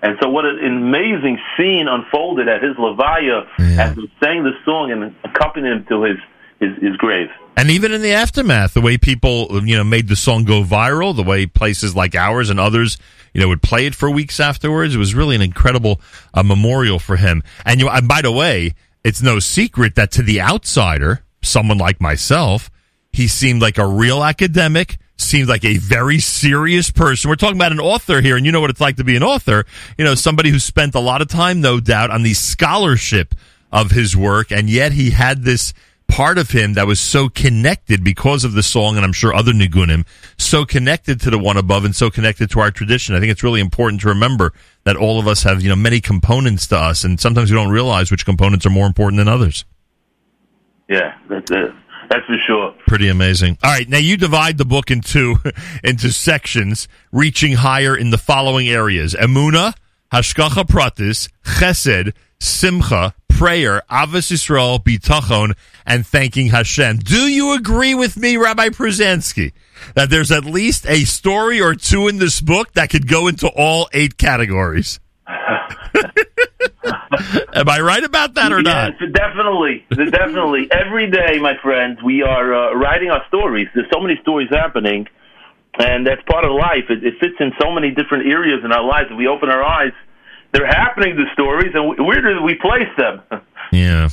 And 0.00 0.16
so, 0.22 0.28
what 0.28 0.44
an 0.44 0.64
amazing 0.64 1.38
scene 1.56 1.88
unfolded 1.88 2.46
at 2.48 2.62
his 2.62 2.76
Levaya 2.76 3.46
Yeah. 3.58 3.90
as 3.90 3.96
he 3.96 4.10
sang 4.22 4.44
the 4.44 4.52
song 4.64 4.92
and 4.92 5.14
accompanied 5.24 5.72
him 5.72 5.86
to 5.88 6.02
his, 6.04 6.16
his, 6.60 6.70
his 6.80 6.96
grave. 6.96 7.28
And 7.56 7.70
even 7.70 7.92
in 7.92 8.02
the 8.02 8.12
aftermath, 8.12 8.74
the 8.74 8.80
way 8.80 8.96
people, 8.98 9.48
you 9.66 9.76
know, 9.76 9.82
made 9.82 10.06
the 10.06 10.14
song 10.14 10.44
go 10.44 10.62
viral, 10.62 11.16
the 11.16 11.24
way 11.24 11.46
places 11.46 11.96
like 11.96 12.14
ours 12.14 12.48
and 12.50 12.60
others, 12.60 12.96
you 13.34 13.40
know, 13.40 13.48
would 13.48 13.62
play 13.62 13.86
it 13.86 13.96
for 13.96 14.08
weeks 14.08 14.38
afterwards, 14.38 14.94
it 14.94 14.98
was 14.98 15.16
really 15.16 15.34
an 15.34 15.42
incredible 15.42 16.00
uh, 16.32 16.44
memorial 16.44 17.00
for 17.00 17.16
him. 17.16 17.42
And, 17.64 17.80
you 17.80 17.88
and 17.88 18.06
by 18.06 18.22
the 18.22 18.30
way, 18.30 18.74
it's 19.02 19.20
no 19.20 19.40
secret 19.40 19.96
that 19.96 20.12
to 20.12 20.22
the 20.22 20.40
outsider, 20.40 21.24
someone 21.42 21.78
like 21.78 22.00
myself, 22.00 22.70
he 23.10 23.26
seemed 23.26 23.60
like 23.60 23.78
a 23.78 23.86
real 23.86 24.22
academic, 24.22 24.98
seemed 25.18 25.48
like 25.48 25.64
a 25.64 25.76
very 25.78 26.18
serious 26.18 26.90
person. 26.90 27.28
We're 27.28 27.36
talking 27.36 27.56
about 27.56 27.72
an 27.72 27.80
author 27.80 28.20
here, 28.20 28.36
and 28.36 28.46
you 28.46 28.52
know 28.52 28.60
what 28.60 28.70
it's 28.70 28.80
like 28.80 28.96
to 28.96 29.04
be 29.04 29.16
an 29.16 29.22
author. 29.22 29.64
You 29.98 30.04
know, 30.04 30.14
somebody 30.14 30.50
who 30.50 30.58
spent 30.58 30.94
a 30.94 31.00
lot 31.00 31.20
of 31.20 31.28
time, 31.28 31.60
no 31.60 31.80
doubt, 31.80 32.10
on 32.10 32.22
the 32.22 32.34
scholarship 32.34 33.34
of 33.72 33.90
his 33.90 34.16
work, 34.16 34.50
and 34.50 34.70
yet 34.70 34.92
he 34.92 35.10
had 35.10 35.42
this 35.42 35.74
part 36.08 36.38
of 36.38 36.50
him 36.50 36.72
that 36.72 36.86
was 36.86 36.98
so 36.98 37.28
connected 37.28 38.02
because 38.02 38.42
of 38.42 38.52
the 38.54 38.62
song, 38.62 38.96
and 38.96 39.04
I'm 39.04 39.12
sure 39.12 39.34
other 39.34 39.52
nigunim, 39.52 40.06
so 40.38 40.64
connected 40.64 41.20
to 41.20 41.30
the 41.30 41.38
one 41.38 41.58
above 41.58 41.84
and 41.84 41.94
so 41.94 42.10
connected 42.10 42.50
to 42.52 42.60
our 42.60 42.70
tradition. 42.70 43.14
I 43.14 43.20
think 43.20 43.30
it's 43.30 43.42
really 43.42 43.60
important 43.60 44.00
to 44.02 44.08
remember 44.08 44.54
that 44.84 44.96
all 44.96 45.20
of 45.20 45.28
us 45.28 45.42
have, 45.42 45.62
you 45.62 45.68
know, 45.68 45.76
many 45.76 46.00
components 46.00 46.66
to 46.68 46.78
us, 46.78 47.04
and 47.04 47.20
sometimes 47.20 47.50
we 47.50 47.56
don't 47.56 47.70
realize 47.70 48.10
which 48.10 48.24
components 48.24 48.64
are 48.64 48.70
more 48.70 48.86
important 48.86 49.18
than 49.18 49.28
others. 49.28 49.66
Yeah, 50.88 51.18
that's 51.28 51.50
it. 51.50 51.74
That's 52.10 52.24
for 52.26 52.36
sure. 52.46 52.74
Pretty 52.86 53.08
amazing. 53.08 53.58
All 53.62 53.70
right, 53.70 53.88
now 53.88 53.98
you 53.98 54.16
divide 54.16 54.58
the 54.58 54.64
book 54.64 54.90
into 54.90 55.36
into 55.84 56.10
sections, 56.10 56.88
reaching 57.12 57.54
higher 57.54 57.96
in 57.96 58.10
the 58.10 58.18
following 58.18 58.68
areas: 58.68 59.14
Emuna, 59.14 59.74
Hashgacha 60.12 60.64
Pratis, 60.64 61.28
Chesed, 61.44 62.14
Simcha, 62.40 63.14
prayer, 63.28 63.82
Ahavas 63.90 64.32
Yisrael, 64.32 64.82
Bitachon, 64.82 65.54
and 65.86 66.06
thanking 66.06 66.48
Hashem. 66.48 66.98
Do 66.98 67.28
you 67.28 67.54
agree 67.54 67.94
with 67.94 68.16
me, 68.16 68.36
Rabbi 68.36 68.68
Pruzansky, 68.70 69.52
that 69.94 70.10
there's 70.10 70.32
at 70.32 70.44
least 70.44 70.86
a 70.86 71.04
story 71.04 71.60
or 71.60 71.74
two 71.74 72.08
in 72.08 72.18
this 72.18 72.40
book 72.40 72.72
that 72.72 72.90
could 72.90 73.06
go 73.06 73.28
into 73.28 73.48
all 73.48 73.88
eight 73.92 74.16
categories? 74.16 74.98
Am 77.54 77.68
I 77.68 77.80
right 77.80 78.02
about 78.02 78.34
that 78.34 78.52
or 78.52 78.62
not? 78.62 78.94
Definitely, 78.98 79.84
definitely. 79.90 80.68
Every 80.86 81.10
day, 81.10 81.38
my 81.40 81.54
friends, 81.62 81.98
we 82.02 82.22
are 82.22 82.54
uh, 82.54 82.74
writing 82.74 83.10
our 83.10 83.22
stories. 83.28 83.68
There's 83.74 83.86
so 83.92 84.00
many 84.00 84.18
stories 84.22 84.48
happening, 84.50 85.06
and 85.78 86.06
that's 86.06 86.22
part 86.30 86.44
of 86.44 86.52
life. 86.52 86.84
It, 86.90 87.04
it 87.04 87.14
fits 87.20 87.36
in 87.40 87.52
so 87.60 87.72
many 87.72 87.90
different 87.90 88.26
areas 88.26 88.60
in 88.64 88.72
our 88.72 88.84
lives. 88.84 89.08
If 89.10 89.16
we 89.16 89.26
open 89.26 89.48
our 89.48 89.62
eyes, 89.62 89.92
they're 90.52 90.66
happening. 90.66 91.16
The 91.16 91.26
stories, 91.32 91.72
and 91.74 92.06
where 92.06 92.20
do 92.20 92.42
we 92.42 92.54
place 92.54 92.90
them? 92.96 93.22
Yeah. 93.70 94.08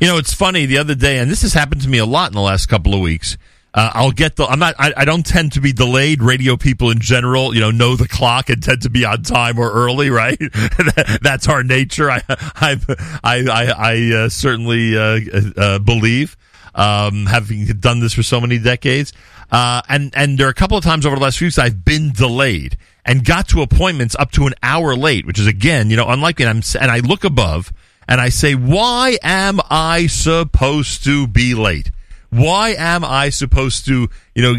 You 0.00 0.08
know, 0.08 0.18
it's 0.18 0.34
funny 0.34 0.66
the 0.66 0.78
other 0.78 0.96
day, 0.96 1.18
and 1.18 1.30
this 1.30 1.42
has 1.42 1.52
happened 1.52 1.80
to 1.82 1.88
me 1.88 1.98
a 1.98 2.04
lot 2.04 2.28
in 2.28 2.34
the 2.34 2.40
last 2.40 2.66
couple 2.66 2.92
of 2.92 3.00
weeks. 3.00 3.38
Uh, 3.76 3.90
I'll 3.92 4.10
get 4.10 4.36
the. 4.36 4.44
I'm 4.46 4.58
not. 4.58 4.74
I, 4.78 4.94
I 4.96 5.04
don't 5.04 5.24
tend 5.24 5.52
to 5.52 5.60
be 5.60 5.70
delayed. 5.70 6.22
Radio 6.22 6.56
people 6.56 6.90
in 6.90 6.98
general, 6.98 7.54
you 7.54 7.60
know, 7.60 7.70
know 7.70 7.94
the 7.94 8.08
clock 8.08 8.48
and 8.48 8.62
tend 8.62 8.80
to 8.82 8.90
be 8.90 9.04
on 9.04 9.22
time 9.22 9.58
or 9.58 9.70
early. 9.70 10.08
Right. 10.08 10.38
That's 11.20 11.46
our 11.46 11.62
nature. 11.62 12.10
I. 12.10 12.22
I. 12.28 12.80
I. 13.22 13.74
I, 13.76 14.14
uh, 14.16 14.28
certainly 14.30 14.96
uh, 14.96 15.20
uh, 15.58 15.78
believe, 15.78 16.38
um, 16.74 17.26
having 17.26 17.66
done 17.66 18.00
this 18.00 18.14
for 18.14 18.22
so 18.22 18.40
many 18.40 18.58
decades. 18.58 19.12
Uh, 19.52 19.82
and 19.90 20.10
and 20.16 20.38
there 20.38 20.46
are 20.46 20.50
a 20.50 20.54
couple 20.54 20.78
of 20.78 20.82
times 20.82 21.04
over 21.04 21.14
the 21.14 21.22
last 21.22 21.36
few 21.36 21.46
weeks 21.46 21.58
I've 21.58 21.84
been 21.84 22.12
delayed 22.12 22.78
and 23.04 23.26
got 23.26 23.46
to 23.48 23.60
appointments 23.60 24.16
up 24.18 24.32
to 24.32 24.46
an 24.46 24.54
hour 24.62 24.96
late, 24.96 25.26
which 25.26 25.38
is 25.38 25.46
again, 25.46 25.90
you 25.90 25.96
know, 25.96 26.08
unlikely. 26.08 26.46
And 26.46 26.64
I'm 26.64 26.80
and 26.80 26.90
I 26.90 27.00
look 27.00 27.24
above 27.24 27.74
and 28.08 28.22
I 28.22 28.30
say, 28.30 28.54
why 28.54 29.18
am 29.22 29.60
I 29.68 30.06
supposed 30.06 31.04
to 31.04 31.26
be 31.26 31.54
late? 31.54 31.90
Why 32.36 32.70
am 32.70 33.04
I 33.04 33.30
supposed 33.30 33.86
to, 33.86 34.08
you 34.34 34.42
know, 34.42 34.54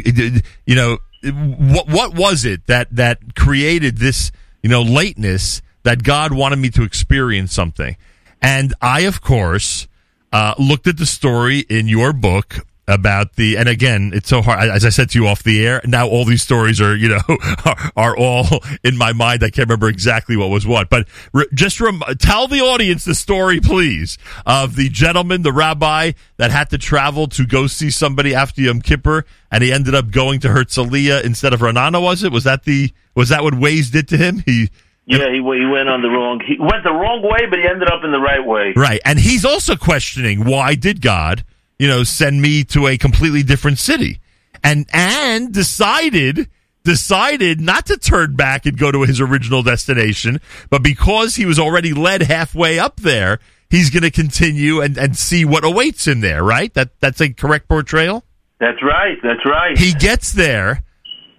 you 0.66 0.76
know, 0.76 0.98
what 1.24 1.88
what 1.88 2.16
was 2.16 2.46
it 2.46 2.68
that 2.68 2.88
that 2.96 3.36
created 3.36 3.98
this, 3.98 4.32
you 4.62 4.70
know, 4.70 4.82
lateness 4.82 5.62
that 5.84 6.04
God 6.04 6.34
wanted 6.34 6.58
me 6.58 6.70
to 6.72 6.84
experience 6.84 7.54
something? 7.54 7.96
And 8.42 8.74
I, 8.82 9.02
of 9.02 9.22
course, 9.22 9.88
uh, 10.32 10.54
looked 10.60 10.88
at 10.88 10.98
the 10.98 11.06
story 11.06 11.60
in 11.60 11.88
your 11.88 12.14
book 12.14 12.66
about 12.88 13.36
the 13.36 13.58
and 13.58 13.68
again 13.68 14.12
it's 14.14 14.30
so 14.30 14.42
hard 14.42 14.70
as 14.70 14.86
i 14.86 14.90
said 14.90 15.10
to 15.10 15.20
you 15.20 15.28
off 15.28 15.44
the 15.44 15.66
air 15.66 15.82
now 15.86 16.08
all 16.08 16.24
these 16.24 16.42
stories 16.42 16.80
are 16.80 16.96
you 16.96 17.10
know 17.10 17.20
are, 17.66 17.92
are 17.98 18.18
all 18.18 18.46
in 18.84 18.98
my 18.98 19.12
mind 19.12 19.44
i 19.44 19.50
can't 19.50 19.68
remember 19.68 19.90
exactly 19.90 20.38
what 20.38 20.50
was 20.50 20.66
what 20.66 20.90
but 20.90 21.06
re- 21.34 21.48
just 21.54 21.82
rem- 21.82 22.02
tell 22.18 22.48
the 22.48 22.62
audience 22.62 23.04
the 23.04 23.14
story 23.14 23.60
please 23.60 24.18
of 24.46 24.78
the 24.78 24.88
gentleman 24.88 25.42
the 25.42 25.52
rabbi 25.52 26.12
that 26.38 26.50
had 26.50 26.70
to 26.70 26.78
travel 26.78 27.28
to 27.28 27.46
go 27.46 27.68
see 27.68 27.90
somebody 27.92 28.34
after 28.34 28.62
yom 28.62 28.82
kippur 28.82 29.26
and 29.52 29.64
he 29.64 29.72
ended 29.72 29.94
up 29.94 30.10
going 30.10 30.40
to 30.40 30.48
herzliya 30.48 31.22
instead 31.26 31.54
of 31.54 31.60
ranana 31.60 32.02
was 32.02 32.24
it 32.24 32.32
was 32.32 32.46
that 32.46 32.64
the 32.64 32.90
was 33.16 33.28
that 33.30 33.44
what 33.44 33.54
waze 33.54 33.92
did 33.92 34.08
to 34.08 34.16
him 34.16 34.42
he 34.46 34.70
Yeah, 35.06 35.30
he, 35.30 35.38
he 35.38 35.42
went 35.42 35.88
on 35.90 36.02
the 36.02 36.10
wrong. 36.10 36.42
He 36.46 36.58
went 36.60 36.84
the 36.84 36.92
wrong 36.92 37.22
way, 37.24 37.48
but 37.50 37.60
he 37.60 37.66
ended 37.66 37.90
up 37.90 38.04
in 38.04 38.12
the 38.12 38.20
right 38.20 38.46
way. 38.46 38.74
Right. 38.76 39.00
And 39.06 39.18
he's 39.18 39.46
also 39.46 39.78
questioning 39.78 40.44
why 40.44 40.76
did 40.76 41.02
God, 41.02 41.46
you 41.80 41.88
know, 41.88 42.04
send 42.04 42.42
me 42.42 42.64
to 42.66 42.88
a 42.88 42.98
completely 42.98 43.44
different 43.44 43.80
city? 43.80 44.20
And 44.64 44.88
and 44.92 45.54
decided 45.54 46.50
decided 46.84 47.60
not 47.60 47.86
to 47.86 47.98
turn 47.98 48.36
back 48.36 48.66
and 48.66 48.78
go 48.78 48.92
to 48.92 49.04
his 49.04 49.20
original 49.20 49.62
destination, 49.62 50.40
but 50.70 50.82
because 50.82 51.36
he 51.36 51.46
was 51.46 51.60
already 51.60 51.94
led 51.94 52.22
halfway 52.22 52.80
up 52.80 52.96
there, 53.02 53.40
he's 53.70 53.90
going 53.90 54.04
to 54.04 54.12
continue 54.12 54.80
and, 54.80 54.98
and 54.98 55.18
see 55.18 55.44
what 55.44 55.66
awaits 55.66 56.08
him 56.08 56.22
there, 56.22 56.44
right? 56.44 56.74
That 56.74 57.00
that's 57.00 57.22
a 57.22 57.32
correct 57.34 57.68
portrayal? 57.68 58.24
That's 58.60 58.82
right. 58.82 59.18
That's 59.22 59.46
right. 59.46 59.78
He 59.78 59.94
gets 59.94 60.32
there 60.32 60.84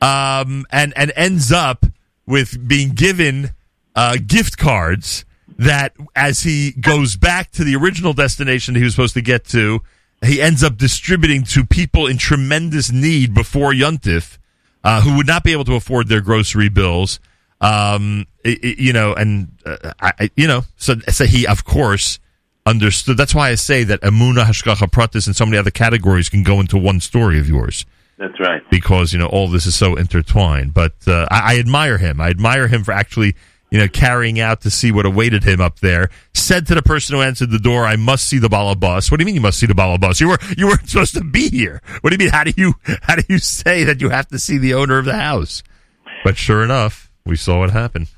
um, 0.01 0.67
and 0.71 0.93
and 0.97 1.13
ends 1.17 1.51
up 1.51 1.85
with 2.27 2.69
being 2.69 2.91
given 2.91 3.51
uh, 3.97 4.19
gift 4.25 4.59
cards 4.59 5.25
that, 5.59 5.97
as 6.15 6.43
he 6.43 6.73
goes 6.73 7.17
back 7.17 7.51
to 7.53 7.65
the 7.65 7.75
original 7.75 8.13
destination 8.13 8.75
he 8.75 8.85
was 8.85 8.95
supposed 8.95 9.15
to 9.15 9.23
get 9.23 9.45
to, 9.47 9.81
he 10.25 10.41
ends 10.43 10.63
up 10.65 10.77
distributing 10.77 11.45
to 11.45 11.65
people 11.65 12.07
in 12.07 12.19
tremendous 12.19 12.91
need 12.91 13.35
before 13.35 13.73
Yuntif, 13.73 14.39
uh, 14.85 15.01
who 15.03 15.17
would 15.17 15.27
not 15.27 15.45
be 15.45 15.53
able 15.53 15.65
to 15.65 15.75
afford 15.75 16.09
their 16.09 16.21
grocery 16.21 16.69
bills. 16.69 17.21
Um, 17.61 18.27
i- 18.45 18.59
i- 18.63 18.75
you 18.79 18.93
know, 18.93 19.15
and 19.15 19.49
uh, 19.67 19.93
I, 20.01 20.13
I- 20.21 20.31
you 20.37 20.47
know, 20.47 20.65
so 20.77 20.95
so 21.09 21.25
he 21.25 21.47
of 21.47 21.65
course 21.65 22.19
understood. 22.67 23.17
That's 23.17 23.35
why 23.35 23.51
I 23.51 23.55
say 23.57 23.83
that 23.85 24.01
Amuna 24.03 24.45
Hashgacha 24.45 24.91
Pratis 24.91 25.27
and 25.27 25.35
so 25.35 25.45
many 25.45 25.57
other 25.59 25.71
categories 25.73 26.29
can 26.29 26.43
go 26.45 26.61
into 26.61 26.79
one 26.79 27.01
story 27.01 27.39
of 27.41 27.49
yours 27.49 27.85
That's 28.19 28.39
right. 28.39 28.63
because 28.71 29.13
you 29.13 29.19
know 29.19 29.27
all 29.27 29.49
this 29.49 29.67
is 29.67 29.75
so 29.75 29.97
intertwined. 29.97 30.73
But 30.75 30.95
uh, 31.09 31.27
I, 31.31 31.55
I 31.55 31.59
admire 31.59 31.99
him. 31.99 32.21
I 32.21 32.29
admire 32.29 32.69
him 32.69 32.85
for 32.85 32.93
actually 32.93 33.35
you 33.71 33.79
know 33.79 33.89
carrying 33.89 34.41
out 34.41 34.63
to 34.63 34.71
see 34.71 34.91
what 34.93 35.07
awaited 35.07 35.45
him 35.45 35.61
up 35.61 35.81
there. 35.81 36.11
Said 36.35 36.67
to 36.69 36.75
the 36.75 36.83
person 36.83 37.17
who 37.17 37.23
answered 37.23 37.51
the 37.51 37.59
door, 37.59 37.85
"I 37.85 37.97
must 37.97 38.27
see 38.27 38.39
the 38.39 38.49
balabas." 38.49 39.11
What 39.11 39.19
do 39.19 39.23
you 39.23 39.27
mean 39.27 39.35
you 39.35 39.41
must 39.41 39.59
see 39.59 39.67
the 39.67 39.75
balabas? 39.75 40.21
You 40.21 40.29
were 40.29 40.39
you 40.57 40.67
weren't 40.67 40.89
supposed 40.89 41.15
to 41.15 41.25
be 41.25 41.49
here. 41.49 41.83
What 42.01 42.11
do 42.11 42.15
you 42.15 42.19
mean? 42.19 42.33
How 42.33 42.45
do 42.45 42.53
you 42.57 42.75
how 43.03 43.17
do 43.17 43.23
you 43.29 43.39
say 43.39 43.85
that 43.85 44.01
you 44.01 44.09
have 44.11 44.29
to 44.29 44.39
see 44.39 44.59
the 44.59 44.75
owner 44.75 44.99
of 44.99 45.05
the 45.05 45.17
house? 45.17 45.63
But 46.25 46.37
sure 46.37 46.63
enough, 46.63 47.11
we 47.25 47.37
saw 47.37 47.61
what 47.61 47.71
happened. 47.71 48.09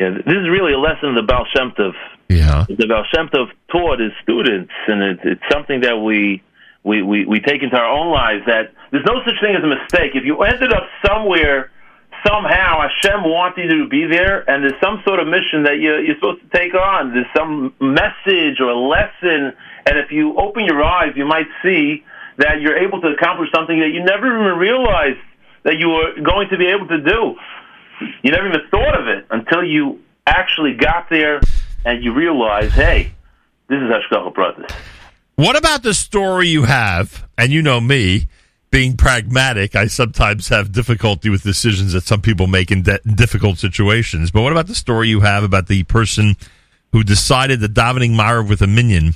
Yeah, 0.00 0.10
this 0.10 0.22
is 0.26 0.48
really 0.48 0.72
a 0.72 0.78
lesson 0.78 1.10
of 1.10 1.14
the 1.16 1.22
Baal 1.22 1.44
Shem 1.54 1.72
Tov. 1.72 1.92
Yeah. 2.28 2.66
The 2.68 2.86
Baal 2.86 3.04
Shem 3.12 3.28
Tov 3.28 3.50
taught 3.70 3.98
his 3.98 4.12
students, 4.22 4.72
and 4.86 5.02
it, 5.02 5.18
it's 5.24 5.42
something 5.50 5.80
that 5.80 5.96
we, 5.98 6.42
we, 6.84 7.02
we, 7.02 7.24
we 7.24 7.40
take 7.40 7.62
into 7.62 7.76
our 7.76 7.90
own 7.90 8.12
lives, 8.12 8.44
that 8.46 8.72
there's 8.92 9.04
no 9.04 9.20
such 9.24 9.34
thing 9.42 9.56
as 9.56 9.64
a 9.64 9.66
mistake. 9.66 10.12
If 10.14 10.24
you 10.24 10.40
ended 10.42 10.72
up 10.72 10.84
somewhere 11.04 11.72
somehow 12.26 12.86
Hashem 12.86 13.24
wants 13.24 13.58
you 13.58 13.68
to 13.68 13.88
be 13.88 14.06
there, 14.06 14.48
and 14.48 14.62
there's 14.62 14.80
some 14.82 15.02
sort 15.06 15.20
of 15.20 15.26
mission 15.26 15.64
that 15.64 15.78
you, 15.78 15.96
you're 15.98 16.16
supposed 16.16 16.42
to 16.42 16.48
take 16.56 16.74
on. 16.74 17.12
There's 17.12 17.26
some 17.36 17.74
message 17.80 18.60
or 18.60 18.74
lesson, 18.74 19.52
and 19.86 19.98
if 19.98 20.10
you 20.10 20.36
open 20.36 20.64
your 20.64 20.82
eyes, 20.82 21.12
you 21.16 21.26
might 21.26 21.46
see 21.62 22.04
that 22.38 22.60
you're 22.60 22.76
able 22.76 23.00
to 23.00 23.08
accomplish 23.08 23.50
something 23.54 23.78
that 23.80 23.88
you 23.88 24.02
never 24.04 24.26
even 24.26 24.58
realized 24.58 25.18
that 25.64 25.78
you 25.78 25.88
were 25.88 26.20
going 26.22 26.48
to 26.50 26.56
be 26.56 26.66
able 26.66 26.86
to 26.88 27.00
do. 27.00 27.34
You 28.22 28.30
never 28.30 28.48
even 28.48 28.60
thought 28.70 28.98
of 28.98 29.08
it 29.08 29.26
until 29.30 29.64
you 29.64 30.00
actually 30.26 30.74
got 30.74 31.10
there 31.10 31.40
and 31.84 32.02
you 32.04 32.14
realize, 32.14 32.72
hey, 32.72 33.12
this 33.68 33.78
is 33.78 33.90
Hashgacha 33.90 34.32
Pratis. 34.34 34.70
What 35.34 35.56
about 35.56 35.82
the 35.82 35.94
story 35.94 36.48
you 36.48 36.64
have? 36.64 37.28
And 37.36 37.52
you 37.52 37.62
know 37.62 37.80
me, 37.80 38.28
being 38.70 38.96
pragmatic, 38.96 39.74
I 39.74 39.86
sometimes 39.86 40.48
have 40.48 40.72
difficulty 40.72 41.30
with 41.30 41.42
decisions 41.42 41.92
that 41.92 42.04
some 42.04 42.20
people 42.20 42.46
make 42.46 42.70
in 42.70 42.82
de- 42.82 42.98
difficult 42.98 43.58
situations. 43.58 44.30
But 44.30 44.42
what 44.42 44.52
about 44.52 44.66
the 44.66 44.74
story 44.74 45.08
you 45.08 45.20
have 45.20 45.42
about 45.42 45.68
the 45.68 45.84
person 45.84 46.36
who 46.92 47.02
decided 47.02 47.60
that 47.60 47.74
davening 47.74 48.14
Maariv 48.14 48.48
with 48.48 48.62
a 48.62 48.66
minyan, 48.66 49.14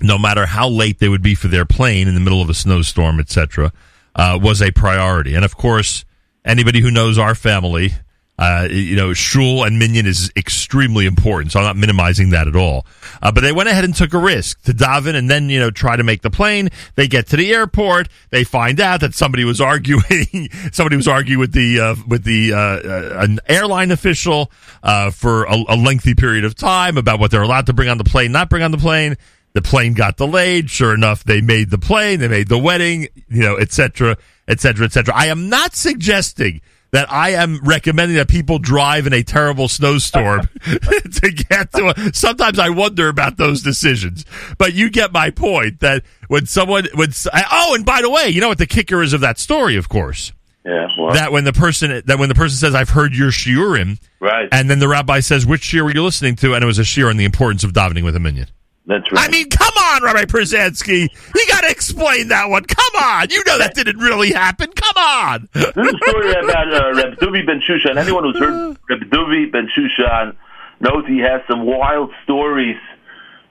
no 0.00 0.18
matter 0.18 0.46
how 0.46 0.68
late 0.68 0.98
they 0.98 1.08
would 1.08 1.22
be 1.22 1.34
for 1.34 1.48
their 1.48 1.64
plane 1.64 2.08
in 2.08 2.14
the 2.14 2.20
middle 2.20 2.40
of 2.40 2.48
a 2.48 2.54
snowstorm, 2.54 3.20
etc., 3.20 3.72
uh, 4.14 4.38
was 4.40 4.62
a 4.62 4.70
priority? 4.70 5.34
And 5.34 5.44
of 5.44 5.56
course, 5.56 6.04
anybody 6.44 6.80
who 6.80 6.90
knows 6.90 7.18
our 7.18 7.34
family 7.34 7.92
uh, 8.38 8.66
you 8.70 8.96
know, 8.96 9.12
shul 9.12 9.62
and 9.62 9.78
Minyan 9.78 10.06
is 10.06 10.32
extremely 10.36 11.06
important, 11.06 11.52
so 11.52 11.60
I'm 11.60 11.66
not 11.66 11.76
minimizing 11.76 12.30
that 12.30 12.48
at 12.48 12.56
all. 12.56 12.86
Uh, 13.20 13.30
but 13.30 13.42
they 13.42 13.52
went 13.52 13.68
ahead 13.68 13.84
and 13.84 13.94
took 13.94 14.14
a 14.14 14.18
risk 14.18 14.62
to 14.62 14.72
daven 14.72 15.14
and 15.14 15.30
then, 15.30 15.50
you 15.50 15.60
know, 15.60 15.70
try 15.70 15.96
to 15.96 16.02
make 16.02 16.22
the 16.22 16.30
plane. 16.30 16.70
They 16.94 17.08
get 17.08 17.26
to 17.28 17.36
the 17.36 17.52
airport. 17.52 18.08
They 18.30 18.42
find 18.42 18.80
out 18.80 19.00
that 19.00 19.14
somebody 19.14 19.44
was 19.44 19.60
arguing, 19.60 20.48
somebody 20.72 20.96
was 20.96 21.06
arguing 21.06 21.40
with 21.40 21.52
the, 21.52 21.78
uh, 21.78 21.94
with 22.08 22.24
the, 22.24 22.54
uh, 22.54 22.58
uh, 22.58 23.22
an 23.22 23.38
airline 23.48 23.90
official, 23.90 24.50
uh, 24.82 25.10
for 25.10 25.44
a, 25.44 25.54
a 25.68 25.76
lengthy 25.76 26.14
period 26.14 26.44
of 26.44 26.54
time 26.54 26.96
about 26.96 27.20
what 27.20 27.30
they're 27.30 27.42
allowed 27.42 27.66
to 27.66 27.72
bring 27.72 27.88
on 27.88 27.98
the 27.98 28.04
plane, 28.04 28.32
not 28.32 28.48
bring 28.48 28.62
on 28.62 28.70
the 28.70 28.78
plane. 28.78 29.16
The 29.52 29.62
plane 29.62 29.92
got 29.92 30.16
delayed. 30.16 30.70
Sure 30.70 30.94
enough, 30.94 31.24
they 31.24 31.42
made 31.42 31.68
the 31.68 31.76
plane, 31.76 32.20
they 32.20 32.28
made 32.28 32.48
the 32.48 32.56
wedding, 32.58 33.08
you 33.28 33.42
know, 33.42 33.56
et 33.56 33.70
cetera, 33.70 34.16
et 34.48 34.60
cetera, 34.60 34.86
et 34.86 34.92
cetera. 34.92 35.14
I 35.14 35.26
am 35.26 35.50
not 35.50 35.74
suggesting 35.74 36.62
that 36.92 37.10
I 37.10 37.30
am 37.30 37.58
recommending 37.64 38.16
that 38.18 38.28
people 38.28 38.58
drive 38.58 39.06
in 39.06 39.14
a 39.14 39.22
terrible 39.22 39.66
snowstorm 39.66 40.48
to 40.64 41.44
get 41.48 41.72
to. 41.72 41.94
A, 41.96 42.14
sometimes 42.14 42.58
I 42.58 42.68
wonder 42.68 43.08
about 43.08 43.38
those 43.38 43.62
decisions, 43.62 44.24
but 44.58 44.74
you 44.74 44.90
get 44.90 45.10
my 45.12 45.30
point 45.30 45.80
that 45.80 46.04
when 46.28 46.46
someone 46.46 46.86
when 46.94 47.10
oh, 47.50 47.74
and 47.74 47.84
by 47.84 48.02
the 48.02 48.10
way, 48.10 48.28
you 48.28 48.40
know 48.40 48.48
what 48.48 48.58
the 48.58 48.66
kicker 48.66 49.02
is 49.02 49.12
of 49.12 49.22
that 49.22 49.38
story, 49.38 49.76
of 49.76 49.88
course. 49.88 50.32
Yeah, 50.64 50.86
well. 50.96 51.12
that 51.12 51.32
when 51.32 51.42
the 51.42 51.52
person 51.52 52.02
that 52.06 52.18
when 52.18 52.28
the 52.28 52.36
person 52.36 52.56
says, 52.56 52.74
"I've 52.74 52.90
heard 52.90 53.16
your 53.16 53.30
shiurim," 53.30 53.98
right, 54.20 54.48
and 54.52 54.70
then 54.70 54.78
the 54.78 54.86
rabbi 54.86 55.18
says, 55.18 55.44
"Which 55.44 55.62
shiur 55.62 55.82
were 55.82 55.92
you 55.92 56.04
listening 56.04 56.36
to?" 56.36 56.54
and 56.54 56.62
it 56.62 56.66
was 56.66 56.78
a 56.78 56.82
shiur 56.82 57.10
on 57.10 57.16
the 57.16 57.24
importance 57.24 57.64
of 57.64 57.72
davening 57.72 58.04
with 58.04 58.14
a 58.14 58.20
minyan. 58.20 58.46
That's 58.86 59.10
right. 59.12 59.28
I 59.28 59.30
mean, 59.30 59.48
come 59.48 59.72
on, 59.78 60.02
Rabbi 60.02 60.24
Pruzansky. 60.24 61.08
You 61.34 61.46
got 61.48 61.60
to 61.60 61.70
explain 61.70 62.28
that 62.28 62.50
one. 62.50 62.64
Come 62.64 63.02
on. 63.02 63.30
You 63.30 63.42
know 63.46 63.58
that 63.58 63.74
didn't 63.74 63.98
really 63.98 64.32
happen. 64.32 64.72
Come 64.72 64.96
on. 64.96 65.48
This 65.52 65.64
is 65.64 65.76
a 65.76 66.10
story 66.10 66.30
about 66.32 66.74
uh, 66.74 66.94
Reb 66.94 67.18
Duvi 67.18 67.46
Ben 67.46 67.60
Shushan. 67.60 67.96
Anyone 67.96 68.24
who's 68.24 68.38
heard 68.38 68.76
Reb 68.90 69.00
Duvi 69.10 69.52
Ben 69.52 69.68
Shushan 69.76 70.34
knows 70.80 71.06
he 71.06 71.18
has 71.18 71.42
some 71.48 71.64
wild 71.64 72.10
stories. 72.24 72.76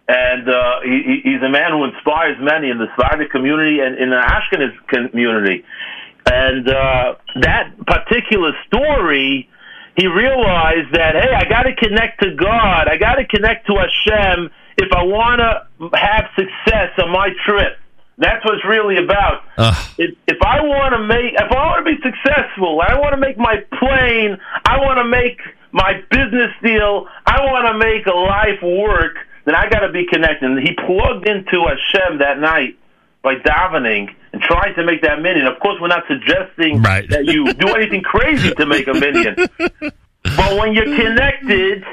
And 0.07 0.49
uh, 0.49 0.81
he, 0.83 1.21
he's 1.23 1.41
a 1.41 1.49
man 1.49 1.71
who 1.71 1.85
inspires 1.85 2.35
many 2.41 2.69
in 2.69 2.77
the 2.77 2.87
Sephardic 2.97 3.31
community 3.31 3.79
and 3.79 3.97
in 3.97 4.09
the 4.09 4.19
Ashkenaz 4.19 4.75
community. 4.87 5.63
And 6.25 6.67
uh, 6.67 7.15
that 7.39 7.73
particular 7.87 8.51
story, 8.67 9.47
he 9.95 10.07
realized 10.07 10.91
that, 10.91 11.15
hey, 11.15 11.33
I 11.33 11.47
got 11.47 11.63
to 11.63 11.75
connect 11.75 12.21
to 12.21 12.35
God. 12.35 12.89
I 12.89 12.97
got 12.97 13.15
to 13.15 13.25
connect 13.25 13.67
to 13.67 13.75
Hashem 13.75 14.51
if 14.77 14.91
I 14.93 15.03
want 15.03 15.39
to 15.39 15.89
have 15.97 16.25
success 16.35 16.91
on 16.97 17.11
my 17.11 17.29
trip. 17.45 17.77
That's 18.17 18.43
what 18.45 18.55
it's 18.55 18.65
really 18.65 18.97
about. 18.97 19.41
If, 19.97 20.15
if 20.27 20.37
I 20.43 20.61
want 20.61 20.93
to 20.93 20.99
make, 20.99 21.33
if 21.33 21.51
I 21.51 21.55
want 21.55 21.85
to 21.85 21.95
be 21.95 21.97
successful, 22.03 22.79
I 22.81 22.99
want 22.99 23.13
to 23.13 23.17
make 23.17 23.37
my 23.37 23.55
plane, 23.79 24.37
I 24.65 24.77
want 24.77 24.97
to 24.99 25.05
make 25.05 25.39
my 25.71 25.93
business 26.11 26.51
deal, 26.61 27.07
I 27.25 27.41
want 27.41 27.65
to 27.71 27.77
make 27.79 28.05
a 28.05 28.13
life 28.13 28.61
work, 28.61 29.15
then 29.45 29.55
I 29.55 29.69
got 29.69 29.79
to 29.79 29.91
be 29.91 30.05
connected. 30.05 30.43
And 30.51 30.59
he 30.59 30.73
plugged 30.85 31.27
into 31.27 31.65
Hashem 31.65 32.19
that 32.19 32.37
night 32.39 32.77
by 33.23 33.35
davening 33.35 34.13
and 34.33 34.41
trying 34.41 34.75
to 34.75 34.83
make 34.85 35.01
that 35.01 35.19
minyan. 35.21 35.47
Of 35.47 35.59
course, 35.59 35.79
we're 35.81 35.87
not 35.87 36.03
suggesting 36.07 36.81
Right. 36.83 37.09
that 37.09 37.25
you 37.25 37.51
do 37.53 37.69
anything 37.73 38.01
crazy 38.01 38.51
to 38.53 38.65
make 38.67 38.87
a 38.87 38.93
minyan. 38.93 39.35
But 40.23 40.55
when 40.59 40.73
you're 40.75 40.85
connected, 40.95 41.83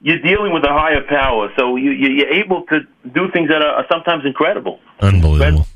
you're 0.00 0.20
dealing 0.20 0.52
with 0.52 0.64
a 0.64 0.72
higher 0.72 1.02
power, 1.08 1.52
so 1.56 1.76
you, 1.76 1.90
you, 1.90 2.08
you're 2.08 2.32
able 2.32 2.62
to 2.66 2.80
do 3.12 3.30
things 3.30 3.48
that 3.48 3.62
are, 3.62 3.74
are 3.74 3.86
sometimes 3.90 4.24
incredible. 4.24 4.80
Unbelievable. 5.00 5.66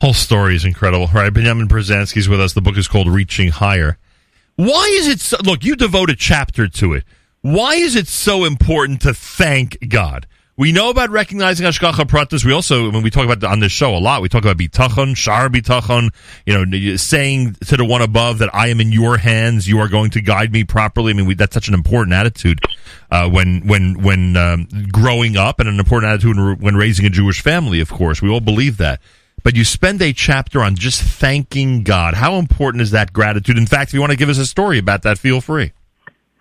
Whole 0.00 0.14
story 0.14 0.56
is 0.56 0.64
incredible. 0.64 1.06
All 1.06 1.14
right, 1.14 1.32
Benjamin 1.32 1.68
Pruzansky's 1.68 2.28
with 2.28 2.40
us. 2.40 2.54
The 2.54 2.62
book 2.62 2.78
is 2.78 2.88
called 2.88 3.08
Reaching 3.08 3.48
Higher. 3.48 3.98
Why 4.56 4.90
is 4.92 5.08
it 5.08 5.20
so, 5.20 5.36
look, 5.44 5.64
you 5.64 5.76
devote 5.76 6.10
a 6.10 6.16
chapter 6.16 6.68
to 6.68 6.94
it. 6.94 7.04
Why 7.42 7.74
is 7.74 7.96
it 7.96 8.08
so 8.08 8.44
important 8.44 9.00
to 9.02 9.14
thank 9.14 9.88
God? 9.88 10.26
We 10.60 10.72
know 10.72 10.90
about 10.90 11.08
recognizing 11.08 11.66
Hashgacha 11.66 12.04
Pratis. 12.04 12.44
We 12.44 12.52
also, 12.52 12.90
when 12.90 13.02
we 13.02 13.08
talk 13.08 13.24
about 13.24 13.42
on 13.44 13.60
this 13.60 13.72
show 13.72 13.96
a 13.96 13.98
lot, 13.98 14.20
we 14.20 14.28
talk 14.28 14.42
about 14.44 14.58
bitachon, 14.58 15.16
shar 15.16 15.48
bitachon, 15.48 16.10
you 16.44 16.52
know, 16.52 16.96
saying 16.96 17.54
to 17.64 17.78
the 17.78 17.84
one 17.86 18.02
above 18.02 18.40
that 18.40 18.54
I 18.54 18.68
am 18.68 18.78
in 18.78 18.92
your 18.92 19.16
hands, 19.16 19.66
you 19.66 19.78
are 19.78 19.88
going 19.88 20.10
to 20.10 20.20
guide 20.20 20.52
me 20.52 20.64
properly. 20.64 21.12
I 21.12 21.14
mean, 21.14 21.24
we, 21.24 21.32
that's 21.32 21.54
such 21.54 21.68
an 21.68 21.72
important 21.72 22.12
attitude 22.12 22.60
uh, 23.10 23.26
when 23.30 23.66
when 23.66 24.02
when 24.02 24.36
um, 24.36 24.68
growing 24.92 25.38
up, 25.38 25.60
and 25.60 25.68
an 25.70 25.78
important 25.78 26.12
attitude 26.12 26.60
when 26.60 26.76
raising 26.76 27.06
a 27.06 27.10
Jewish 27.10 27.40
family. 27.40 27.80
Of 27.80 27.88
course, 27.88 28.20
we 28.20 28.28
all 28.28 28.40
believe 28.40 28.76
that. 28.76 29.00
But 29.42 29.56
you 29.56 29.64
spend 29.64 30.02
a 30.02 30.12
chapter 30.12 30.60
on 30.60 30.76
just 30.76 31.00
thanking 31.00 31.84
God. 31.84 32.12
How 32.12 32.34
important 32.34 32.82
is 32.82 32.90
that 32.90 33.14
gratitude? 33.14 33.56
In 33.56 33.64
fact, 33.64 33.92
if 33.92 33.94
you 33.94 34.00
want 34.00 34.10
to 34.10 34.18
give 34.18 34.28
us 34.28 34.36
a 34.36 34.44
story 34.44 34.76
about 34.76 35.04
that, 35.04 35.16
feel 35.16 35.40
free. 35.40 35.72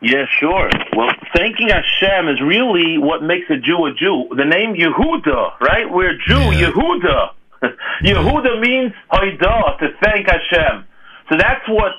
Yeah, 0.02 0.26
sure. 0.40 0.70
Well, 0.96 1.10
thanking 1.36 1.70
Hashem 1.70 2.30
is 2.30 2.42
really 2.42 2.98
what 2.98 3.22
makes 3.22 3.50
a 3.50 3.58
Jew 3.58 3.86
a 3.86 3.94
Jew. 3.94 4.30
The 4.36 4.46
name 4.46 4.76
Yehuda, 4.76 5.60
right? 5.60 5.92
We're 5.92 6.14
Jew, 6.26 6.40
Yeah. 6.52 6.72
Yehuda. 6.72 7.30
Yehuda 8.04 8.62
means 8.62 8.94
Haidah, 9.12 9.80
to 9.80 9.88
thank 10.02 10.28
Hashem. 10.28 10.86
So 11.30 11.38
that's 11.38 11.68
what 11.68 11.92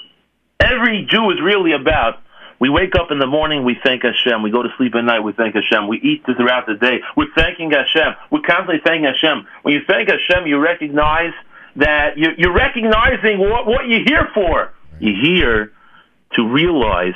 every 0.58 1.06
Jew 1.10 1.30
is 1.30 1.40
really 1.42 1.72
about. 1.72 2.22
We 2.58 2.68
wake 2.68 2.94
up 2.94 3.10
in 3.10 3.18
the 3.18 3.26
morning, 3.26 3.64
we 3.64 3.76
thank 3.82 4.02
Hashem. 4.02 4.42
We 4.42 4.50
go 4.50 4.62
to 4.62 4.68
sleep 4.76 4.94
at 4.94 5.02
night, 5.04 5.20
we 5.20 5.32
thank 5.32 5.54
Hashem. 5.54 5.88
We 5.88 5.98
eat 5.98 6.24
throughout 6.24 6.66
the 6.66 6.74
day, 6.74 7.00
we're 7.16 7.32
thanking 7.34 7.70
Hashem. 7.70 8.14
We're 8.30 8.42
constantly 8.42 8.80
thanking 8.84 9.04
Hashem. 9.04 9.46
When 9.62 9.74
you 9.74 9.80
thank 9.86 10.08
Hashem, 10.08 10.46
you 10.46 10.58
recognize 10.58 11.32
that 11.76 12.18
you're, 12.18 12.34
you're 12.36 12.52
recognizing 12.54 13.38
what, 13.38 13.66
what 13.66 13.88
you're 13.88 14.04
here 14.04 14.28
for. 14.34 14.72
You're 15.00 15.22
here 15.22 15.72
to 16.34 16.46
realize 16.46 17.14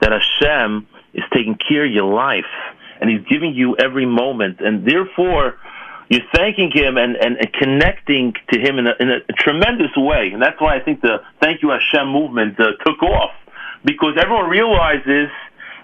that 0.00 0.12
Hashem 0.12 0.86
is 1.14 1.24
taking 1.32 1.56
care 1.56 1.84
of 1.84 1.92
your 1.92 2.12
life 2.12 2.44
and 3.00 3.10
He's 3.10 3.26
giving 3.28 3.54
you 3.54 3.76
every 3.76 4.06
moment, 4.06 4.60
and 4.60 4.86
therefore 4.86 5.58
you're 6.08 6.26
thanking 6.34 6.70
Him 6.72 6.96
and, 6.96 7.16
and, 7.16 7.36
and 7.36 7.52
connecting 7.52 8.34
to 8.52 8.58
Him 8.60 8.78
in 8.78 8.86
a, 8.86 8.92
in 9.00 9.10
a 9.10 9.20
tremendous 9.32 9.94
way. 9.96 10.30
And 10.32 10.40
that's 10.40 10.60
why 10.60 10.76
I 10.76 10.80
think 10.80 11.00
the 11.00 11.22
Thank 11.40 11.62
You 11.62 11.70
Hashem 11.70 12.08
movement 12.08 12.58
uh, 12.60 12.72
took 12.84 13.02
off 13.02 13.32
because 13.84 14.16
everyone 14.20 14.48
realizes 14.48 15.28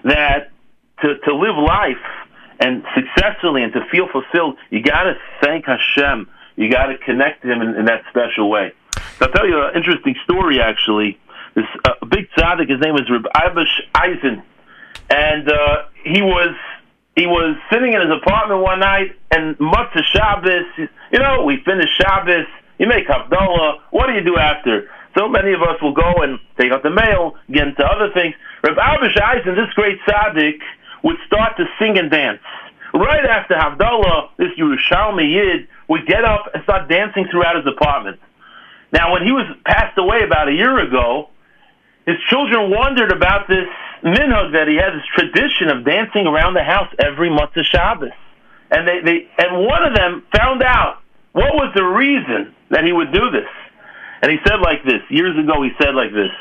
that 0.03 0.51
to, 1.01 1.17
to 1.17 1.35
live 1.35 1.55
life 1.57 2.03
and 2.59 2.83
successfully 2.95 3.63
and 3.63 3.73
to 3.73 3.81
feel 3.91 4.07
fulfilled, 4.11 4.57
you 4.69 4.81
got 4.81 5.03
to 5.03 5.15
thank 5.41 5.65
Hashem. 5.65 6.29
You 6.55 6.69
got 6.71 6.87
to 6.87 6.97
connect 6.97 7.41
to 7.41 7.51
Him 7.51 7.61
in, 7.61 7.75
in 7.75 7.85
that 7.85 8.03
special 8.09 8.49
way. 8.49 8.73
I'll 9.21 9.31
tell 9.31 9.47
you 9.47 9.61
an 9.61 9.75
interesting 9.75 10.15
story, 10.23 10.59
actually. 10.61 11.19
This 11.55 11.65
uh, 11.85 12.05
big 12.09 12.29
tzaddik, 12.35 12.69
his 12.69 12.79
name 12.81 12.93
was 12.93 13.09
Reb 13.09 13.25
Abish 13.35 13.69
Eisen, 13.93 14.41
and 15.09 15.49
uh, 15.49 15.83
he 16.03 16.21
was 16.21 16.55
he 17.15 17.27
was 17.27 17.55
sitting 17.71 17.93
in 17.93 18.01
his 18.01 18.09
apartment 18.09 18.61
one 18.61 18.79
night, 18.79 19.15
and 19.29 19.55
Motzei 19.59 20.01
Shabbos, 20.03 20.65
you 21.11 21.19
know, 21.19 21.43
we 21.45 21.61
finish 21.63 21.89
Shabbos, 22.01 22.47
you 22.79 22.87
make 22.87 23.07
Havdalah, 23.07 23.81
what 23.91 24.07
do 24.07 24.13
you 24.13 24.23
do 24.23 24.37
after? 24.37 24.89
So 25.15 25.29
many 25.29 25.53
of 25.53 25.61
us 25.61 25.79
will 25.79 25.93
go 25.93 26.23
and 26.23 26.39
take 26.59 26.71
out 26.71 26.81
the 26.81 26.89
mail, 26.89 27.35
get 27.51 27.67
into 27.67 27.85
other 27.85 28.09
things. 28.13 28.33
Reb 28.63 28.77
Abish 28.77 29.21
Eisen, 29.21 29.53
this 29.53 29.71
great 29.75 29.99
tzaddik, 30.07 30.57
would 31.03 31.17
start 31.27 31.55
to 31.57 31.65
sing 31.77 31.99
and 31.99 32.09
dance. 32.09 32.41
Right 32.95 33.25
after 33.25 33.53
Havdalah, 33.53 34.29
this 34.37 34.49
Yerushalmi 34.57 35.29
Yid 35.29 35.67
would 35.87 36.07
get 36.07 36.25
up 36.25 36.49
and 36.53 36.63
start 36.63 36.89
dancing 36.89 37.27
throughout 37.29 37.57
his 37.57 37.67
apartment. 37.67 38.19
Now, 38.91 39.13
when 39.13 39.23
he 39.23 39.31
was 39.31 39.45
passed 39.65 39.97
away 39.97 40.21
about 40.23 40.47
a 40.47 40.53
year 40.53 40.79
ago, 40.79 41.29
his 42.05 42.17
children 42.29 42.69
wondered 42.69 43.11
about 43.11 43.47
this 43.47 43.67
minhag 44.03 44.51
that 44.53 44.67
he 44.67 44.75
had, 44.75 44.91
this 44.93 45.07
tradition 45.15 45.69
of 45.69 45.85
dancing 45.85 46.27
around 46.27 46.53
the 46.53 46.63
house 46.63 46.91
every 46.99 47.29
Motzei 47.29 47.63
Shabbos. 47.63 48.11
And 48.71 48.87
they, 48.87 48.99
they, 49.01 49.17
and 49.37 49.65
one 49.65 49.83
of 49.85 49.95
them 49.95 50.23
found 50.35 50.63
out 50.63 50.99
what 51.31 51.53
was 51.53 51.71
the 51.75 51.83
reason 51.83 52.53
that 52.69 52.83
he 52.83 52.91
would 52.91 53.13
do 53.13 53.31
this. 53.31 53.49
And 54.21 54.31
he 54.31 54.37
said 54.45 54.59
like 54.61 54.83
this, 54.83 55.01
years 55.09 55.37
ago 55.37 55.63
he 55.63 55.71
said 55.79 55.95
like 55.95 56.11
this, 56.11 56.31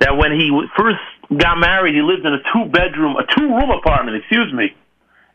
that 0.00 0.16
when 0.16 0.32
he 0.32 0.50
first 0.76 1.00
got 1.36 1.58
married, 1.58 1.94
he 1.94 2.02
lived 2.02 2.26
in 2.26 2.34
a 2.34 2.42
two 2.52 2.70
bedroom, 2.70 3.16
a 3.16 3.26
two 3.34 3.48
room 3.48 3.70
apartment, 3.70 4.16
excuse 4.18 4.52
me. 4.52 4.74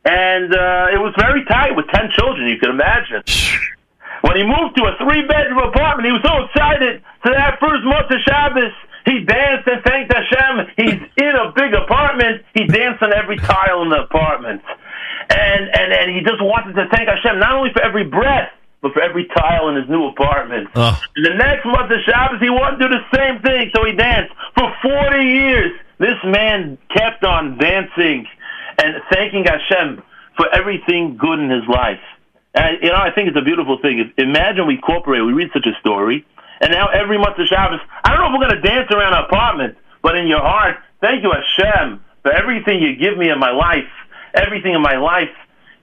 And 0.06 0.54
uh, 0.54 0.96
it 0.96 1.00
was 1.00 1.14
very 1.20 1.44
tight 1.46 1.76
with 1.76 1.88
10 1.92 2.12
children, 2.16 2.48
you 2.48 2.58
can 2.58 2.72
imagine. 2.72 3.24
When 4.22 4.36
he 4.36 4.44
moved 4.44 4.76
to 4.76 4.84
a 4.84 4.96
three 5.00 5.24
bedroom 5.28 5.60
apartment, 5.60 6.08
he 6.08 6.12
was 6.12 6.24
so 6.24 6.44
excited. 6.44 7.04
to 7.24 7.30
that 7.32 7.60
first 7.60 7.84
month 7.84 8.12
of 8.12 8.20
Shabbos, 8.28 8.76
he 9.06 9.24
danced 9.24 9.68
and 9.68 9.84
thanked 9.84 10.14
Hashem. 10.14 10.68
He's 10.78 11.02
in 11.18 11.34
a 11.36 11.52
big 11.56 11.74
apartment. 11.74 12.44
He 12.54 12.66
danced 12.68 13.02
on 13.02 13.14
every 13.14 13.38
tile 13.38 13.82
in 13.82 13.90
the 13.90 14.04
apartment. 14.04 14.62
And, 15.30 15.70
and, 15.70 15.94
and 15.94 16.16
he 16.16 16.22
just 16.22 16.42
wanted 16.42 16.74
to 16.74 16.88
thank 16.90 17.08
Hashem, 17.08 17.40
not 17.40 17.54
only 17.54 17.72
for 17.72 17.82
every 17.82 18.04
breath, 18.04 18.52
but 18.82 18.94
for 18.94 19.02
every 19.02 19.28
tile 19.36 19.70
in 19.70 19.76
his 19.76 19.90
new 19.90 20.08
apartment. 20.08 20.70
Oh. 20.76 21.00
And 21.16 21.26
the 21.26 21.36
next 21.36 21.66
month 21.66 21.92
of 21.92 22.00
Shabbos, 22.06 22.40
he 22.40 22.50
wanted 22.50 22.80
to 22.80 22.88
do 22.88 22.96
the 22.96 23.18
same 23.18 23.42
thing, 23.42 23.72
so 23.76 23.86
he 23.86 23.94
danced. 23.94 24.34
For 24.56 24.74
40 24.82 25.24
years, 25.24 25.72
this 26.00 26.18
man 26.24 26.78
kept 26.96 27.24
on 27.24 27.58
dancing 27.58 28.26
and 28.78 28.96
thanking 29.12 29.46
Hashem 29.46 30.02
for 30.38 30.48
everything 30.54 31.18
good 31.18 31.40
in 31.40 31.50
his 31.50 31.68
life. 31.68 32.00
And, 32.56 32.82
you 32.82 32.90
know, 32.90 32.96
I 32.96 33.12
think 33.12 33.28
it's 33.28 33.38
a 33.38 33.44
beautiful 33.44 33.78
thing. 33.82 34.12
Imagine 34.18 34.66
we 34.66 34.78
cooperate, 34.78 35.22
we 35.22 35.34
read 35.34 35.50
such 35.54 35.66
a 35.66 35.78
story, 35.80 36.26
and 36.62 36.72
now 36.72 36.88
every 36.88 37.18
month 37.18 37.38
of 37.40 37.48
Shabbos, 37.48 37.80
I 38.04 38.12
don't 38.12 38.20
know 38.20 38.28
if 38.28 38.40
we're 38.40 38.50
going 38.50 38.62
to 38.62 38.68
dance 38.68 38.92
around 38.92 39.14
an 39.14 39.26
apartment, 39.26 39.78
but 40.02 40.18
in 40.18 40.28
your 40.28 40.42
heart, 40.42 40.78
thank 41.02 41.24
you, 41.24 41.32
Hashem, 41.32 42.04
for 42.22 42.32
everything 42.32 42.82
you 42.82 42.96
give 42.96 43.18
me 43.18 43.30
in 43.30 43.40
my 43.40 43.52
life, 43.52 43.90
everything 44.34 44.74
in 44.74 44.82
my 44.82 44.98
life 44.98 45.30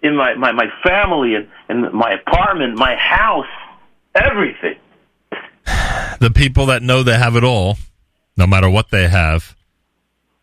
in 0.03 0.17
my, 0.17 0.35
my, 0.35 0.53
my 0.53 0.67
family 0.83 1.35
and, 1.35 1.49
and 1.69 1.93
my 1.93 2.13
apartment, 2.13 2.77
my 2.77 2.95
house, 2.97 3.47
everything. 4.15 4.77
The 6.19 6.31
people 6.31 6.67
that 6.67 6.83
know 6.83 7.03
they 7.03 7.19
have 7.19 7.37
it 7.37 7.45
all, 7.45 7.77
no 8.37 8.47
matter 8.47 8.71
what 8.71 8.91
they 8.91 9.09
have, 9.09 9.56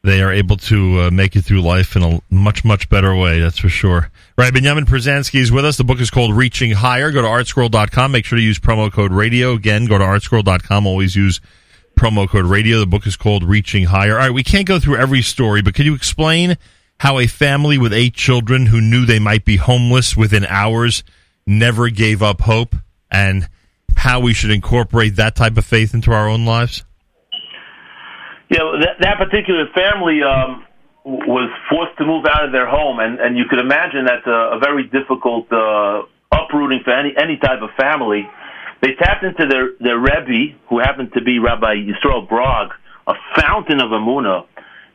they 0.03 0.21
are 0.21 0.31
able 0.33 0.57
to 0.57 0.99
uh, 0.99 1.11
make 1.11 1.35
it 1.35 1.43
through 1.43 1.61
life 1.61 1.95
in 1.95 2.03
a 2.03 2.21
much, 2.29 2.65
much 2.65 2.89
better 2.89 3.15
way, 3.15 3.39
that's 3.39 3.57
for 3.57 3.69
sure. 3.69 4.11
Right, 4.37 4.53
Benjamin 4.53 4.85
Pruzansky 4.85 5.39
is 5.39 5.51
with 5.51 5.63
us. 5.63 5.77
The 5.77 5.85
book 5.85 6.01
is 6.01 6.09
called 6.09 6.35
Reaching 6.35 6.71
Higher. 6.71 7.11
Go 7.11 7.21
to 7.21 7.27
artscroll.com. 7.27 8.11
Make 8.11 8.25
sure 8.25 8.37
to 8.37 8.43
use 8.43 8.59
promo 8.59 8.91
code 8.91 9.13
radio. 9.13 9.53
Again, 9.53 9.85
go 9.85 9.97
to 9.97 10.03
artscroll.com. 10.03 10.85
Always 10.85 11.15
use 11.15 11.39
promo 11.97 12.27
code 12.27 12.45
radio. 12.45 12.79
The 12.79 12.85
book 12.85 13.07
is 13.07 13.15
called 13.15 13.45
Reaching 13.45 13.85
Higher. 13.85 14.13
All 14.13 14.19
right, 14.19 14.33
we 14.33 14.43
can't 14.43 14.67
go 14.67 14.77
through 14.77 14.97
every 14.97 15.21
story, 15.21 15.61
but 15.61 15.73
can 15.73 15.85
you 15.85 15.95
explain 15.95 16.57
how 16.99 17.17
a 17.17 17.27
family 17.27 17.77
with 17.77 17.93
eight 17.93 18.13
children 18.13 18.65
who 18.65 18.81
knew 18.81 19.05
they 19.05 19.19
might 19.19 19.45
be 19.45 19.55
homeless 19.55 20.17
within 20.17 20.45
hours 20.45 21.03
never 21.47 21.89
gave 21.89 22.21
up 22.21 22.41
hope 22.41 22.75
and 23.09 23.47
how 23.95 24.19
we 24.19 24.33
should 24.33 24.51
incorporate 24.51 25.15
that 25.15 25.35
type 25.35 25.55
of 25.55 25.65
faith 25.65 25.93
into 25.93 26.11
our 26.11 26.27
own 26.27 26.45
lives? 26.45 26.83
Yeah, 28.53 28.77
that, 28.85 29.01
that 29.01 29.17
particular 29.17 29.65
family 29.73 30.21
um, 30.21 30.63
was 31.03 31.49
forced 31.71 31.97
to 31.97 32.05
move 32.05 32.25
out 32.29 32.45
of 32.45 32.51
their 32.51 32.69
home, 32.69 32.99
and, 32.99 33.19
and 33.19 33.35
you 33.35 33.45
could 33.49 33.57
imagine 33.57 34.05
that's 34.05 34.27
a, 34.27 34.53
a 34.53 34.59
very 34.59 34.83
difficult 34.83 35.51
uh, 35.51 36.03
uprooting 36.31 36.81
for 36.85 36.93
any, 36.93 37.17
any 37.17 37.37
type 37.37 37.63
of 37.63 37.71
family. 37.75 38.29
They 38.83 38.93
tapped 38.93 39.23
into 39.23 39.47
their, 39.47 39.73
their 39.79 39.97
Rebbe, 39.97 40.53
who 40.69 40.77
happened 40.77 41.13
to 41.17 41.23
be 41.23 41.39
Rabbi 41.39 41.81
Yisrael 41.81 42.29
Brog, 42.29 42.69
a 43.07 43.15
fountain 43.35 43.81
of 43.81 43.89
Amunah, 43.89 44.45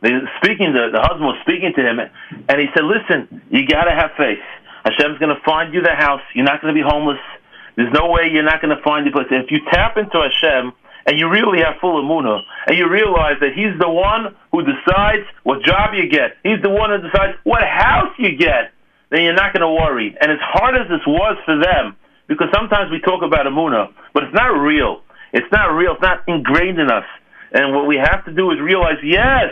they 0.01 0.11
speaking 0.41 0.71
the 0.71 0.95
the 0.95 1.01
husband 1.01 1.27
was 1.27 1.35
speaking 1.43 1.73
to 1.75 1.81
him, 1.83 1.99
and 1.99 2.55
he 2.55 2.67
said, 2.73 2.87
"Listen, 2.87 3.43
you 3.51 3.67
got 3.67 3.83
to 3.83 3.91
have 3.91 4.11
faith. 4.15 4.39
Hashem's 4.85 5.19
going 5.19 5.35
to 5.35 5.41
find 5.43 5.73
you 5.73 5.81
the 5.81 5.91
house. 5.91 6.21
You're 6.33 6.47
not 6.47 6.61
going 6.61 6.73
to 6.73 6.77
be 6.77 6.87
homeless. 6.87 7.19
There's 7.75 7.91
no 7.91 8.09
way 8.09 8.31
you're 8.31 8.47
not 8.47 8.61
going 8.61 8.71
to 8.75 8.81
find 8.81 9.05
the 9.05 9.11
place. 9.11 9.27
If 9.29 9.51
you 9.51 9.59
tap 9.71 9.97
into 9.97 10.15
Hashem." 10.15 10.71
And 11.05 11.17
you 11.17 11.29
really 11.29 11.59
have 11.59 11.75
full 11.81 12.03
amuna, 12.03 12.41
and 12.67 12.77
you 12.77 12.89
realize 12.89 13.39
that 13.41 13.53
He's 13.55 13.77
the 13.79 13.89
one 13.89 14.35
who 14.51 14.61
decides 14.61 15.25
what 15.43 15.63
job 15.63 15.93
you 15.93 16.09
get. 16.09 16.37
He's 16.43 16.61
the 16.61 16.69
one 16.69 16.91
who 16.91 17.01
decides 17.01 17.37
what 17.43 17.63
house 17.63 18.13
you 18.19 18.35
get. 18.37 18.73
Then 19.09 19.23
you're 19.23 19.33
not 19.33 19.53
going 19.53 19.65
to 19.65 19.73
worry. 19.73 20.15
And 20.21 20.31
as 20.31 20.37
hard 20.41 20.75
as 20.75 20.87
this 20.87 21.01
was 21.07 21.37
for 21.45 21.57
them, 21.57 21.95
because 22.27 22.47
sometimes 22.53 22.91
we 22.91 22.99
talk 22.99 23.23
about 23.23 23.47
amuna, 23.47 23.89
but 24.13 24.23
it's 24.23 24.35
not 24.35 24.53
real. 24.53 25.01
It's 25.33 25.49
not 25.51 25.73
real. 25.73 25.93
It's 25.93 26.01
not 26.01 26.23
ingrained 26.27 26.79
in 26.79 26.91
us. 26.91 27.05
And 27.51 27.73
what 27.73 27.87
we 27.87 27.97
have 27.97 28.23
to 28.25 28.31
do 28.31 28.51
is 28.51 28.59
realize, 28.61 29.01
yes, 29.03 29.49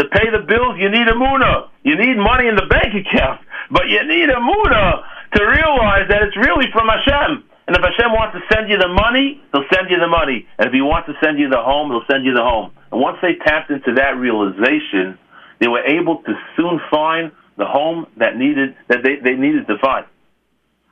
to 0.00 0.08
pay 0.08 0.30
the 0.30 0.46
bills, 0.46 0.78
you 0.78 0.88
need 0.88 1.08
a 1.08 1.12
muna. 1.12 1.68
You 1.82 1.96
need 1.96 2.16
money 2.16 2.48
in 2.48 2.56
the 2.56 2.66
bank 2.66 2.94
account, 3.02 3.40
but 3.70 3.88
you 3.88 4.00
need 4.06 4.30
a 4.30 4.40
muna 4.40 5.04
to 5.34 5.44
realize 5.44 6.08
that 6.08 6.22
it's 6.22 6.36
really 6.36 6.66
from 6.72 6.88
Hashem. 6.88 7.44
And 7.68 7.76
if 7.76 7.82
Hashem 7.82 8.12
wants 8.12 8.34
to 8.34 8.42
send 8.54 8.70
you 8.70 8.78
the 8.78 8.88
money, 8.88 9.42
He'll 9.52 9.68
send 9.72 9.90
you 9.90 10.00
the 10.00 10.08
money. 10.08 10.46
And 10.58 10.68
if 10.68 10.72
He 10.72 10.80
wants 10.80 11.06
to 11.06 11.14
send 11.22 11.38
you 11.38 11.50
the 11.50 11.60
home, 11.60 11.90
He'll 11.90 12.06
send 12.10 12.24
you 12.24 12.32
the 12.32 12.42
home. 12.42 12.72
And 12.90 12.98
once 12.98 13.18
they 13.20 13.34
tapped 13.44 13.70
into 13.70 13.92
that 13.96 14.16
realization, 14.16 15.18
they 15.60 15.68
were 15.68 15.84
able 15.84 16.22
to 16.22 16.32
soon 16.56 16.80
find 16.90 17.30
the 17.58 17.66
home 17.66 18.06
that 18.16 18.36
needed 18.36 18.74
that 18.88 19.02
they, 19.02 19.16
they 19.16 19.36
needed 19.36 19.66
to 19.66 19.76
find. 19.78 20.06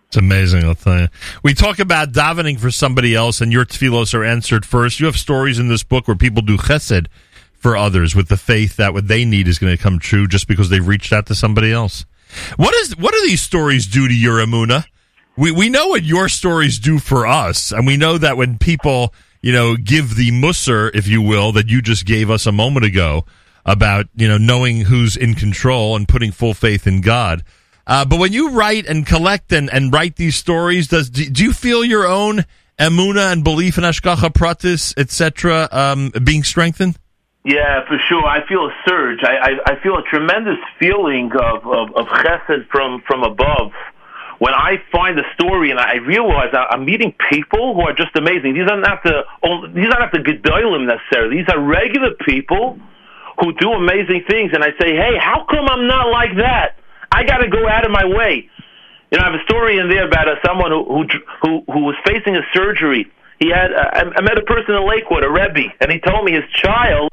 It's 0.09 0.19
amazing. 0.19 0.77
We 1.43 1.55
talk 1.55 1.79
about 1.79 2.13
davening 2.13 2.61
for 2.61 2.71
somebody 2.71 3.15
else, 3.15 3.41
and 3.41 3.51
your 3.51 3.65
tefillos 3.65 4.13
are 4.13 4.23
answered 4.23 4.67
first. 4.67 5.01
You 5.01 5.07
have 5.07 5.17
stories 5.17 5.59
in 5.59 5.69
this 5.69 5.83
book 5.83 6.07
where 6.07 6.17
people 6.17 6.43
do 6.43 6.59
chesed 6.59 7.07
for 7.55 7.75
others 7.75 8.15
with 8.15 8.29
the 8.29 8.37
faith 8.37 8.77
that 8.77 8.93
what 8.93 9.09
they 9.09 9.25
need 9.25 9.49
is 9.49 9.59
going 9.59 9.75
to 9.75 9.83
come 9.83 9.99
true 9.99 10.29
just 10.29 10.47
because 10.47 10.69
they've 10.69 10.87
reached 10.87 11.13
out 11.13 11.27
to 11.27 11.35
somebody 11.35 11.73
else. 11.73 12.05
What 12.57 12.75
is 12.75 12.97
what 12.99 13.15
do 13.15 13.23
these 13.23 13.41
stories 13.41 13.87
do 13.87 14.07
to 14.07 14.15
your 14.15 14.39
amuna? 14.45 14.85
We 15.37 15.51
we 15.51 15.69
know 15.69 15.89
what 15.89 16.03
your 16.03 16.29
stories 16.29 16.79
do 16.79 16.99
for 16.99 17.27
us, 17.27 17.73
and 17.73 17.87
we 17.87 17.97
know 17.97 18.19
that 18.19 18.37
when 18.37 18.59
people 18.59 19.13
you 19.43 19.53
know 19.53 19.77
give 19.77 20.17
the 20.17 20.31
musser, 20.31 20.91
if 20.95 21.07
you 21.07 21.21
will, 21.21 21.53
that 21.53 21.69
you 21.69 21.83
just 21.83 22.07
gave 22.07 22.31
us 22.31 22.47
a 22.47 22.53
moment 22.53 22.87
ago 22.87 23.25
about 23.65 24.07
you 24.15 24.29
know 24.29 24.39
knowing 24.39 24.83
who's 24.83 25.17
in 25.17 25.35
control 25.35 25.97
and 25.97 26.09
putting 26.09 26.33
full 26.33 26.55
faith 26.55 26.87
in 26.87 27.01
God. 27.01 27.45
Uh, 27.87 28.05
but 28.05 28.19
when 28.19 28.33
you 28.33 28.51
write 28.51 28.87
and 28.87 29.07
collect 29.07 29.53
and, 29.53 29.73
and 29.73 29.93
write 29.93 30.17
these 30.17 30.35
stories, 30.35 30.89
does 30.89 31.11
do, 31.11 31.45
you 31.45 31.53
feel 31.53 31.85
your 31.85 32.07
own 32.07 32.45
emuna 32.79 33.33
and 33.33 33.45
belief 33.45 33.79
in 33.79 33.85
Hashgacha 33.85 34.33
Pratis, 34.33 34.95
etc., 34.97 35.69
um, 35.71 36.11
being 36.25 36.43
strengthened? 36.43 36.99
Yeah, 37.45 37.87
for 37.87 37.97
sure. 38.09 38.25
I 38.25 38.45
feel 38.49 38.67
a 38.67 38.75
surge. 38.89 39.21
I, 39.23 39.37
I, 39.37 39.73
I 39.73 39.81
feel 39.81 39.97
a 39.97 40.03
tremendous 40.11 40.59
feeling 40.81 41.31
of, 41.31 41.65
of, 41.65 41.95
of 41.95 42.07
chesed 42.07 42.67
from, 42.71 43.03
from 43.07 43.23
above. 43.23 43.71
When 44.39 44.53
I 44.53 44.83
find 44.93 45.19
a 45.19 45.25
story 45.35 45.71
and 45.71 45.81
I 45.81 45.97
realize 45.97 46.53
I'm 46.53 46.85
meeting 46.85 47.15
people 47.31 47.75
who 47.75 47.81
are 47.83 47.95
just 47.95 48.15
amazing. 48.17 48.55
These 48.55 48.69
are 48.71 48.81
not 48.81 49.03
the 49.03 49.25
these 49.75 49.89
are 49.89 50.01
not 50.01 50.13
the 50.13 50.19
gedolim 50.19 50.87
necessarily. 50.87 51.39
These 51.39 51.49
are 51.49 51.59
regular 51.59 52.13
people 52.27 52.79
who 53.41 53.53
do 53.55 53.73
amazing 53.73 54.25
things. 54.29 54.53
And 54.53 54.63
I 54.63 54.71
say, 54.81 54.95
hey, 54.95 55.17
how 55.19 55.47
come 55.49 55.67
I'm 55.69 55.87
not 55.87 56.11
like 56.11 56.37
that? 56.37 56.77
I 57.13 57.25
got 57.25 57.39
to 57.39 57.49
go 57.49 57.67
out 57.69 57.85
of 57.85 57.91
my 57.91 58.05
way. 58.05 58.49
You 59.11 59.19
know, 59.19 59.25
I 59.25 59.31
have 59.31 59.41
a 59.41 59.45
story 59.45 59.79
in 59.79 59.89
there 59.89 60.07
about 60.07 60.29
uh, 60.29 60.35
someone 60.45 60.71
who, 60.71 60.85
who 60.85 61.05
who 61.41 61.73
who 61.73 61.81
was 61.85 61.97
facing 62.05 62.37
a 62.37 62.43
surgery. 62.53 63.11
He 63.39 63.51
had 63.51 63.73
uh, 63.73 64.11
I 64.17 64.21
met 64.21 64.37
a 64.39 64.43
person 64.43 64.75
in 64.75 64.87
Lakewood, 64.87 65.25
a 65.25 65.31
rebbe, 65.31 65.73
and 65.81 65.93
he 65.93 66.01
told 66.01 66.25
me 66.25 66.33
his 66.33 66.45
child 66.53 67.13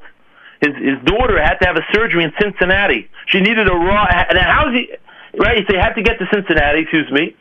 his 0.60 0.74
his 0.76 0.98
daughter 1.04 1.40
had 1.42 1.56
to 1.60 1.66
have 1.66 1.76
a 1.76 1.86
surgery 1.92 2.24
in 2.24 2.32
Cincinnati. 2.40 3.08
She 3.26 3.40
needed 3.40 3.68
a 3.68 3.74
raw. 3.74 4.06
And 4.06 4.38
how's 4.38 4.74
he? 4.74 4.90
Right, 5.38 5.66
so 5.66 5.74
he 5.74 5.80
had 5.80 5.94
to 5.94 6.02
get 6.02 6.18
to 6.18 6.26
Cincinnati. 6.32 6.80
Excuse 6.82 7.10
me. 7.10 7.34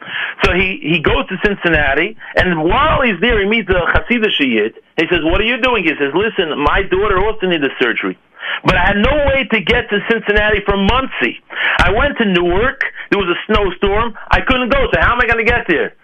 So 0.43 0.53
he 0.53 0.79
he 0.81 0.99
goes 0.99 1.27
to 1.27 1.37
Cincinnati, 1.45 2.17
and 2.35 2.63
while 2.63 3.01
he's 3.01 3.19
there, 3.21 3.39
he 3.39 3.47
meets 3.47 3.69
a 3.69 3.85
Hasidic 3.85 4.39
Yid. 4.39 4.73
He 4.97 5.05
says, 5.09 5.21
"What 5.23 5.41
are 5.41 5.45
you 5.45 5.61
doing?" 5.61 5.83
He 5.83 5.91
says, 5.91 6.13
"Listen, 6.13 6.57
my 6.57 6.81
daughter 6.83 7.23
also 7.23 7.47
needed 7.47 7.71
surgery." 7.79 8.17
But 8.65 8.75
I 8.75 8.85
had 8.85 8.97
no 8.97 9.15
way 9.27 9.45
to 9.51 9.59
get 9.61 9.89
to 9.89 9.99
Cincinnati 10.09 10.61
from 10.65 10.85
Monsey. 10.85 11.39
I 11.79 11.91
went 11.91 12.17
to 12.17 12.25
Newark. 12.25 12.81
There 13.09 13.19
was 13.19 13.29
a 13.29 13.39
snowstorm. 13.47 14.17
I 14.29 14.41
couldn't 14.41 14.69
go. 14.69 14.87
So 14.93 14.99
how 14.99 15.13
am 15.13 15.21
I 15.21 15.25
going 15.27 15.45
to 15.45 15.49
get 15.49 15.65
there? 15.67 15.95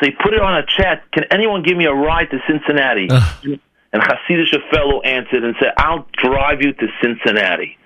So 0.00 0.06
he 0.06 0.12
put 0.12 0.34
it 0.34 0.40
on 0.40 0.58
a 0.58 0.66
chat. 0.66 1.04
Can 1.12 1.24
anyone 1.30 1.62
give 1.62 1.76
me 1.76 1.86
a 1.86 1.94
ride 1.94 2.30
to 2.30 2.38
Cincinnati? 2.46 3.08
And 3.92 4.02
Hasidic 4.02 4.70
fellow 4.70 5.00
answered 5.02 5.44
and 5.44 5.54
said, 5.60 5.72
I'll 5.76 6.06
drive 6.12 6.62
you 6.62 6.72
to 6.72 6.86
Cincinnati. 7.02 7.76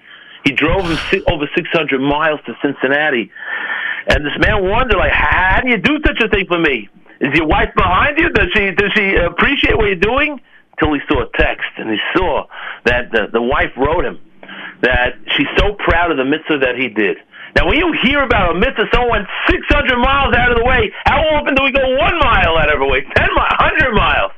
He 0.47 0.53
drove 0.53 0.86
him 0.86 0.97
over 1.26 1.51
600 1.59 1.99
miles 1.99 2.38
to 2.47 2.55
Cincinnati. 2.62 3.32
And 4.07 4.24
this 4.24 4.38
man 4.38 4.62
wondered, 4.62 4.97
like, 4.97 5.11
how 5.11 5.59
do 5.61 5.70
you 5.70 5.76
do 5.76 5.99
such 6.07 6.22
a 6.22 6.28
thing 6.28 6.47
for 6.47 6.59
me? 6.59 6.88
Is 7.20 7.34
your 7.34 7.49
wife 7.49 7.74
behind 7.74 8.16
you? 8.16 8.30
Does 8.30 8.47
she, 8.55 8.70
does 8.70 8.92
she 8.94 9.16
appreciate 9.16 9.76
what 9.76 9.86
you're 9.86 9.97
doing? 9.97 10.38
Until 10.78 10.94
he 10.94 11.01
saw 11.11 11.26
a 11.26 11.28
text, 11.34 11.66
and 11.78 11.90
he 11.90 11.99
saw 12.14 12.47
that 12.84 13.11
the, 13.11 13.26
the 13.32 13.42
wife 13.42 13.74
wrote 13.76 14.05
him 14.05 14.20
that 14.82 15.18
she's 15.34 15.51
so 15.59 15.74
proud 15.82 16.12
of 16.12 16.16
the 16.16 16.24
mitzvah 16.24 16.59
that 16.62 16.76
he 16.78 16.88
did. 16.94 17.16
Now, 17.57 17.66
when 17.66 17.78
you 17.78 17.97
hear 18.05 18.22
about 18.22 18.55
a 18.55 18.59
mitzvah, 18.61 18.86
someone 18.92 19.24
went 19.24 19.28
600 19.51 19.99
miles 19.99 20.36
out 20.36 20.53
of 20.53 20.59
the 20.59 20.64
way, 20.64 20.92
how 21.07 21.18
often 21.34 21.57
do 21.57 21.64
we 21.64 21.72
go 21.72 21.82
one 21.97 22.18
mile 22.22 22.55
out 22.55 22.70
of 22.70 22.78
the 22.78 22.86
way? 22.86 23.01
10 23.03 23.11
miles, 23.34 23.57
100 23.59 23.94
miles. 23.97 24.32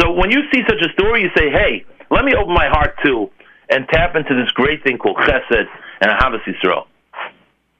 So 0.00 0.10
when 0.10 0.32
you 0.32 0.42
see 0.50 0.62
such 0.66 0.82
a 0.82 0.90
story, 0.98 1.22
you 1.22 1.30
say, 1.36 1.50
hey, 1.50 1.84
let 2.10 2.24
me 2.24 2.32
open 2.34 2.54
my 2.54 2.66
heart 2.66 2.96
too 3.04 3.30
and 3.70 3.86
tap 3.88 4.16
into 4.16 4.34
this 4.34 4.50
great 4.52 4.82
thing 4.82 4.98
called 4.98 5.16
chesed 5.16 5.66
and 6.00 6.10
Ahavas 6.10 6.42
Yisrael. 6.44 6.86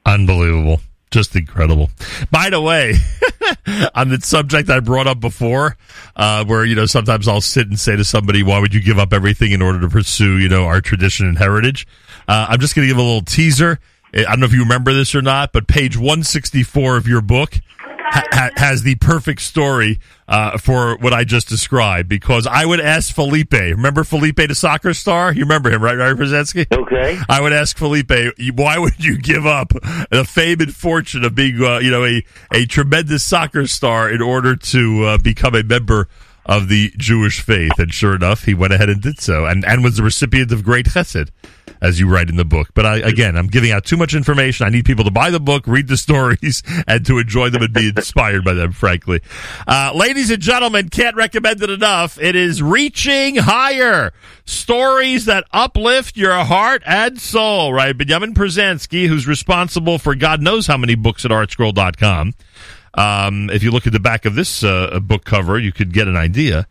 Unbelievable. 0.05 0.81
Just 1.11 1.35
incredible. 1.37 1.91
By 2.31 2.51
the 2.51 2.61
way, 2.61 2.95
on 3.95 4.11
the 4.11 4.21
subject 4.21 4.69
I 4.69 4.81
brought 4.81 5.07
up 5.07 5.21
before, 5.21 5.77
uh, 6.17 6.45
where 6.45 6.67
you 6.67 6.75
know 6.75 6.85
sometimes 6.85 7.27
I'll 7.27 7.41
sit 7.41 7.67
and 7.67 7.81
say 7.81 7.97
to 7.97 8.05
somebody, 8.05 8.43
"Why 8.43 8.59
would 8.59 8.75
you 8.75 8.83
give 8.83 8.99
up 8.99 9.15
everything 9.15 9.53
in 9.53 9.63
order 9.63 9.81
to 9.81 9.89
pursue 9.89 10.37
you 10.37 10.51
know 10.51 10.65
our 10.65 10.83
tradition 10.83 11.27
and 11.27 11.39
heritage?" 11.39 11.87
Uh, 12.29 12.47
I'm 12.51 12.61
just 12.61 12.75
going 12.75 12.87
to 12.87 12.93
give 12.93 12.99
a 12.99 13.03
little 13.03 13.23
teaser. 13.23 13.79
I 14.13 14.23
don't 14.23 14.41
know 14.41 14.47
if 14.47 14.53
you 14.53 14.61
remember 14.61 14.93
this 14.93 15.15
or 15.15 15.23
not, 15.23 15.53
but 15.53 15.67
page 15.67 15.97
164 15.97 16.97
of 16.97 17.07
your 17.07 17.23
book 17.23 17.59
ha- 18.11 18.51
has 18.57 18.83
the 18.83 18.95
perfect 18.97 19.41
story 19.41 20.01
uh, 20.27 20.59
for 20.59 20.97
what 20.99 21.13
I 21.13 21.25
just 21.25 21.49
described 21.49 22.09
because 22.09 22.47
I 22.47 22.65
would 22.67 22.81
ask 22.81 23.15
Felipe. 23.15 23.53
Remember 23.53 24.05
Felipe, 24.05 24.37
the 24.37 24.55
soccer 24.55 24.95
star? 24.95 25.33
You 25.33 25.43
remember 25.43 25.71
him, 25.71 25.83
right, 25.83 25.97
Larry 25.97 26.15
Pruzansky? 26.15 26.67
Okay. 26.71 27.19
I 27.29 27.41
would 27.41 27.53
ask 27.53 27.77
Felipe, 27.77 28.13
why 28.55 28.79
would 28.79 29.03
you 29.03 29.19
give 29.19 29.47
up 29.47 29.73
the 30.11 30.25
fame 30.29 30.61
and 30.61 30.75
fortune 30.75 31.25
of 31.25 31.35
being, 31.35 31.63
uh, 31.63 31.79
you 31.79 31.91
know, 31.91 32.05
a, 32.05 32.25
a 32.53 32.67
tremendous 32.67 33.23
soccer 33.25 33.67
star 33.67 34.11
in 34.11 34.21
order 34.21 34.57
to 34.57 35.05
uh, 35.05 35.19
become 35.19 35.55
a 35.55 35.63
member 35.63 36.09
of 36.49 36.69
the 36.69 36.93
Jewish 36.97 37.41
faith? 37.41 37.79
And 37.79 37.95
sure 37.95 38.17
enough, 38.17 38.45
he 38.45 38.55
went 38.55 38.73
ahead 38.73 38.89
and 38.89 39.01
did 39.01 39.21
so, 39.21 39.47
and 39.47 39.65
and 39.65 39.85
was 39.85 39.97
the 39.97 40.03
recipient 40.03 40.51
of 40.51 40.65
great 40.65 40.87
chesed 40.87 41.31
as 41.81 42.01
you 42.01 42.09
write 42.09 42.29
in 42.29 42.37
the 42.37 42.45
book. 42.45 42.69
But 42.75 42.87
I, 42.87 42.97
again, 42.99 43.37
I'm 43.37 43.47
giving 43.47 43.71
out 43.71 43.85
too 43.85 43.97
much 43.97 44.15
information. 44.15 44.67
I 44.67 44.71
need 44.71 44.85
people 44.85 45.05
to 45.05 45.11
buy 45.11 45.31
the 45.31 45.41
book, 45.41 45.67
read 45.67 45.89
the 45.89 45.97
stories, 45.97 46.63
and 46.87 47.05
to 47.07 47.19
enjoy 47.19 47.51
them 47.51 47.63
and 47.63 47.73
be 47.73 47.89
inspired 47.89 48.45
by 48.45 48.55
them, 48.55 48.73
frankly. 48.73 49.21
Uh, 49.67 49.93
ladies 49.95 50.31
and 50.31 50.43
gentlemen, 50.43 50.89
can't 50.89 51.17
recommend 51.17 51.63
it 51.63 51.71
enough. 51.71 52.21
It 52.21 52.37
is 52.37 52.63
Reaching 52.63 53.37
Higher. 53.37 54.13
Stories 54.45 55.27
that 55.27 55.45
uplift 55.53 56.17
your 56.17 56.45
heart 56.45 56.83
and 56.87 57.21
soul, 57.21 57.73
right? 57.73 57.97
Benjamin 57.97 58.35
Pruzansky, 58.35 59.07
who's 59.07 59.27
responsible 59.27 59.99
for 59.99 60.15
God 60.15 60.41
knows 60.41 60.67
how 60.67 60.77
many 60.77 60.95
books 60.95 61.25
at 61.25 61.31
artscroll.com. 61.31 62.35
Um, 62.99 63.49
if 63.51 63.63
you 63.63 63.71
look 63.71 63.87
at 63.87 63.93
the 63.93 64.01
back 64.01 64.25
of 64.25 64.35
this 64.35 64.65
uh, 64.65 64.99
book 65.01 65.25
cover, 65.25 65.57
you 65.57 65.71
could 65.71 65.93
get 65.93 66.09
an 66.09 66.17
idea. 66.17 66.67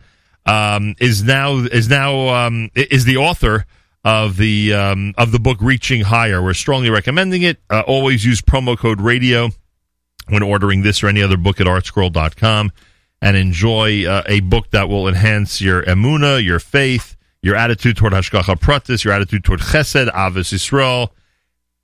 Um, 0.46 0.96
is 1.00 1.24
now 1.24 1.56
is 1.56 1.88
now 1.90 2.28
um, 2.30 2.70
is 2.76 3.06
the 3.06 3.18
author 3.18 3.66
of 4.04 4.36
the 4.36 4.74
um, 4.74 5.14
of 5.18 5.32
the 5.32 5.40
book 5.40 5.58
Reaching 5.62 6.02
Higher. 6.02 6.44
We're 6.44 6.54
strongly 6.54 6.90
recommending 6.90 7.44
it. 7.44 7.60
Uh, 7.70 7.84
always 7.88 8.26
use 8.26 8.42
promo 8.42 8.78
code 8.78 9.00
radio 9.00 9.50
when 10.28 10.44
ordering 10.44 10.82
this 10.82 11.02
or 11.02 11.08
any 11.08 11.22
other 11.22 11.38
book 11.38 11.62
at 11.62 11.68
artscroll.com 11.68 12.74
and 13.22 13.38
enjoy 13.38 14.06
uh, 14.06 14.24
a 14.26 14.42
book 14.42 14.72
that 14.72 14.90
will 14.90 15.08
enhance 15.08 15.62
your 15.62 15.84
emuna, 15.84 16.44
your 16.44 16.60
faith, 16.60 17.16
your 17.42 17.56
attitude 17.56 17.96
toward 17.96 18.12
hashgacha 18.12 18.60
pratis, 18.60 19.06
your 19.06 19.14
attitude 19.14 19.46
toward 19.46 19.62
chesed, 19.62 20.12
ahavas 20.12 20.54
Yisrael, 20.54 21.10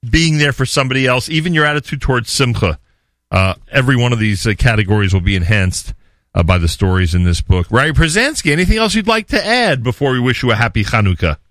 being 0.09 0.37
there 0.37 0.51
for 0.51 0.65
somebody 0.65 1.07
else, 1.07 1.29
even 1.29 1.53
your 1.53 1.65
attitude 1.65 2.01
towards 2.01 2.29
simcha. 2.29 2.77
Uh, 3.33 3.55
every 3.71 3.95
one 3.95 4.13
of 4.13 4.19
these 4.19 4.45
uh, 4.45 4.53
categories 4.55 5.11
will 5.11 5.19
be 5.19 5.35
enhanced 5.35 5.95
uh, 6.35 6.43
by 6.43 6.59
the 6.59 6.67
stories 6.67 7.15
in 7.15 7.23
this 7.23 7.41
book. 7.41 7.65
Ray 7.71 7.91
Pruzansky, 7.91 8.51
anything 8.51 8.77
else 8.77 8.93
you'd 8.93 9.07
like 9.07 9.27
to 9.29 9.43
add 9.43 9.81
before 9.81 10.11
we 10.11 10.19
wish 10.19 10.43
you 10.43 10.51
a 10.51 10.55
happy 10.55 10.83
Chanukah? 10.83 11.37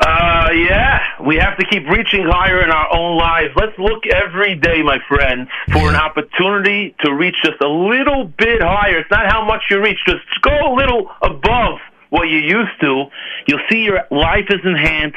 Uh, 0.00 0.50
yeah, 0.52 1.00
we 1.26 1.36
have 1.36 1.56
to 1.56 1.64
keep 1.64 1.88
reaching 1.88 2.24
higher 2.28 2.62
in 2.62 2.70
our 2.70 2.94
own 2.94 3.16
lives. 3.16 3.48
Let's 3.56 3.72
look 3.78 4.02
every 4.06 4.54
day, 4.54 4.82
my 4.82 4.98
friends, 5.08 5.48
for 5.72 5.88
an 5.88 5.94
opportunity 5.94 6.94
to 7.00 7.14
reach 7.14 7.36
just 7.42 7.58
a 7.62 7.68
little 7.68 8.24
bit 8.24 8.60
higher. 8.60 8.98
It's 8.98 9.10
not 9.10 9.32
how 9.32 9.46
much 9.46 9.62
you 9.70 9.82
reach, 9.82 9.96
just 10.06 10.20
go 10.42 10.50
a 10.50 10.74
little 10.74 11.10
above 11.22 11.78
what 12.10 12.28
you 12.28 12.38
used 12.38 12.80
to. 12.80 13.04
You'll 13.46 13.60
see 13.70 13.78
your 13.82 14.00
life 14.10 14.46
is 14.50 14.60
enhanced. 14.64 15.16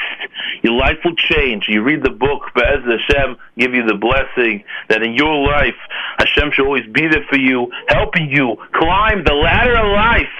Your 0.63 0.73
life 0.73 0.97
will 1.05 1.15
change. 1.15 1.65
You 1.67 1.83
read 1.83 2.03
the 2.03 2.09
book, 2.09 2.41
Be'ez 2.55 2.83
Hashem 2.83 3.37
give 3.57 3.73
you 3.73 3.85
the 3.85 3.95
blessing 3.95 4.63
that 4.89 5.01
in 5.03 5.13
your 5.13 5.35
life, 5.45 5.75
Hashem 6.17 6.51
should 6.53 6.65
always 6.65 6.85
be 6.91 7.07
there 7.07 7.25
for 7.29 7.37
you, 7.37 7.71
helping 7.87 8.29
you 8.29 8.55
climb 8.73 9.23
the 9.23 9.33
ladder 9.33 9.77
of 9.77 9.91
life 9.93 10.33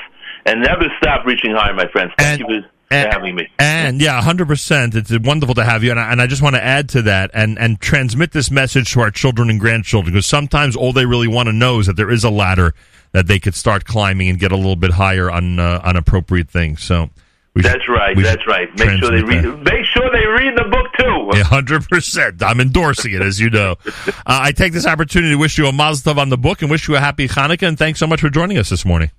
and 0.45 0.61
never 0.61 0.85
stop 0.97 1.25
reaching 1.25 1.51
higher, 1.51 1.73
my 1.73 1.87
friends. 1.91 2.11
Thank 2.17 2.41
And- 2.41 2.49
you 2.49 2.61
for 2.61 2.67
and, 2.89 3.11
having 3.13 3.35
me. 3.35 3.47
And 3.59 4.01
yeah, 4.01 4.21
hundred 4.21 4.47
percent. 4.47 4.95
It's 4.95 5.11
wonderful 5.19 5.55
to 5.55 5.65
have 5.65 5.83
you, 5.83 5.91
and 5.91 5.99
I, 5.99 6.09
and 6.09 6.21
I 6.21 6.27
just 6.27 6.41
want 6.41 6.55
to 6.55 6.63
add 6.63 6.87
to 6.89 7.01
that 7.01 7.31
and 7.33 7.59
and 7.59 7.81
transmit 7.81 8.31
this 8.31 8.49
message 8.49 8.93
to 8.93 9.01
our 9.01 9.11
children 9.11 9.49
and 9.49 9.59
grandchildren 9.59 10.13
because 10.13 10.25
sometimes 10.25 10.73
all 10.77 10.93
they 10.93 11.05
really 11.05 11.27
want 11.27 11.47
to 11.47 11.53
know 11.53 11.79
is 11.79 11.87
that 11.87 11.97
there 11.97 12.09
is 12.09 12.23
a 12.23 12.29
ladder 12.29 12.73
that 13.13 13.27
they 13.27 13.39
could 13.39 13.55
start 13.55 13.85
climbing 13.85 14.29
and 14.29 14.39
get 14.39 14.51
a 14.51 14.55
little 14.55 14.75
bit 14.75 14.91
higher 14.91 15.29
on 15.31 15.59
uh, 15.59 15.81
on 15.83 15.95
appropriate 15.95 16.49
things. 16.49 16.83
So. 16.83 17.09
We 17.53 17.63
should- 17.63 17.71
That's 17.71 17.89
right. 17.89 18.15
That's 18.15 18.45
right. 18.45 18.69
Make 18.77 18.99
sure 18.99 19.09
they 19.09 19.23
read. 19.23 19.43
Make 19.63 19.83
sure 19.85 20.11
they 20.11 20.27
read 20.27 20.55
the 20.55 20.65
book 20.69 20.85
too. 20.99 21.29
that. 21.31 21.47
hundred 21.47 21.87
percent. 21.89 22.43
I'm 22.43 22.59
endorsing 22.59 23.13
it, 23.13 23.21
as 23.23 23.39
you 23.39 23.49
know. 23.49 23.75
Uh, 24.07 24.39
I 24.43 24.51
take 24.51 24.73
this 24.73 24.85
opportunity 24.85 25.31
to 25.33 25.37
wish 25.39 25.57
you 25.57 25.65
a 25.67 25.71
mazel 25.73 26.13
tov 26.13 26.17
on 26.19 26.29
the 26.29 26.37
book 26.37 26.61
and 26.61 26.69
wish 26.69 26.87
you 26.87 26.95
a 26.95 26.99
happy 26.99 27.27
Hanukkah. 27.29 27.67
And 27.67 27.77
thanks 27.79 27.97
so 27.99 28.05
much 28.05 28.19
for 28.21 28.29
joining 28.29 28.57
us 28.57 28.69
this 28.69 28.83
morning. 28.85 29.09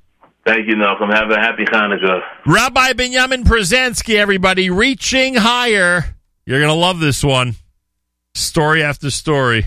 Thank 0.45 0.69
you, 0.69 0.77
Malcolm. 0.77 1.11
Have 1.11 1.31
a 1.31 1.37
happy 1.37 1.65
Hanukkah. 1.65 2.21
Rabbi 2.47 2.93
Benjamin 2.93 3.43
Pruzansky, 3.43 4.17
everybody, 4.17 4.71
reaching 4.71 5.35
higher. 5.35 6.15
You're 6.47 6.61
going 6.61 6.71
to 6.71 6.79
love 6.79 7.01
this 7.01 7.25
one. 7.25 7.57
Story 8.35 8.83
after 8.83 9.11
story. 9.11 9.67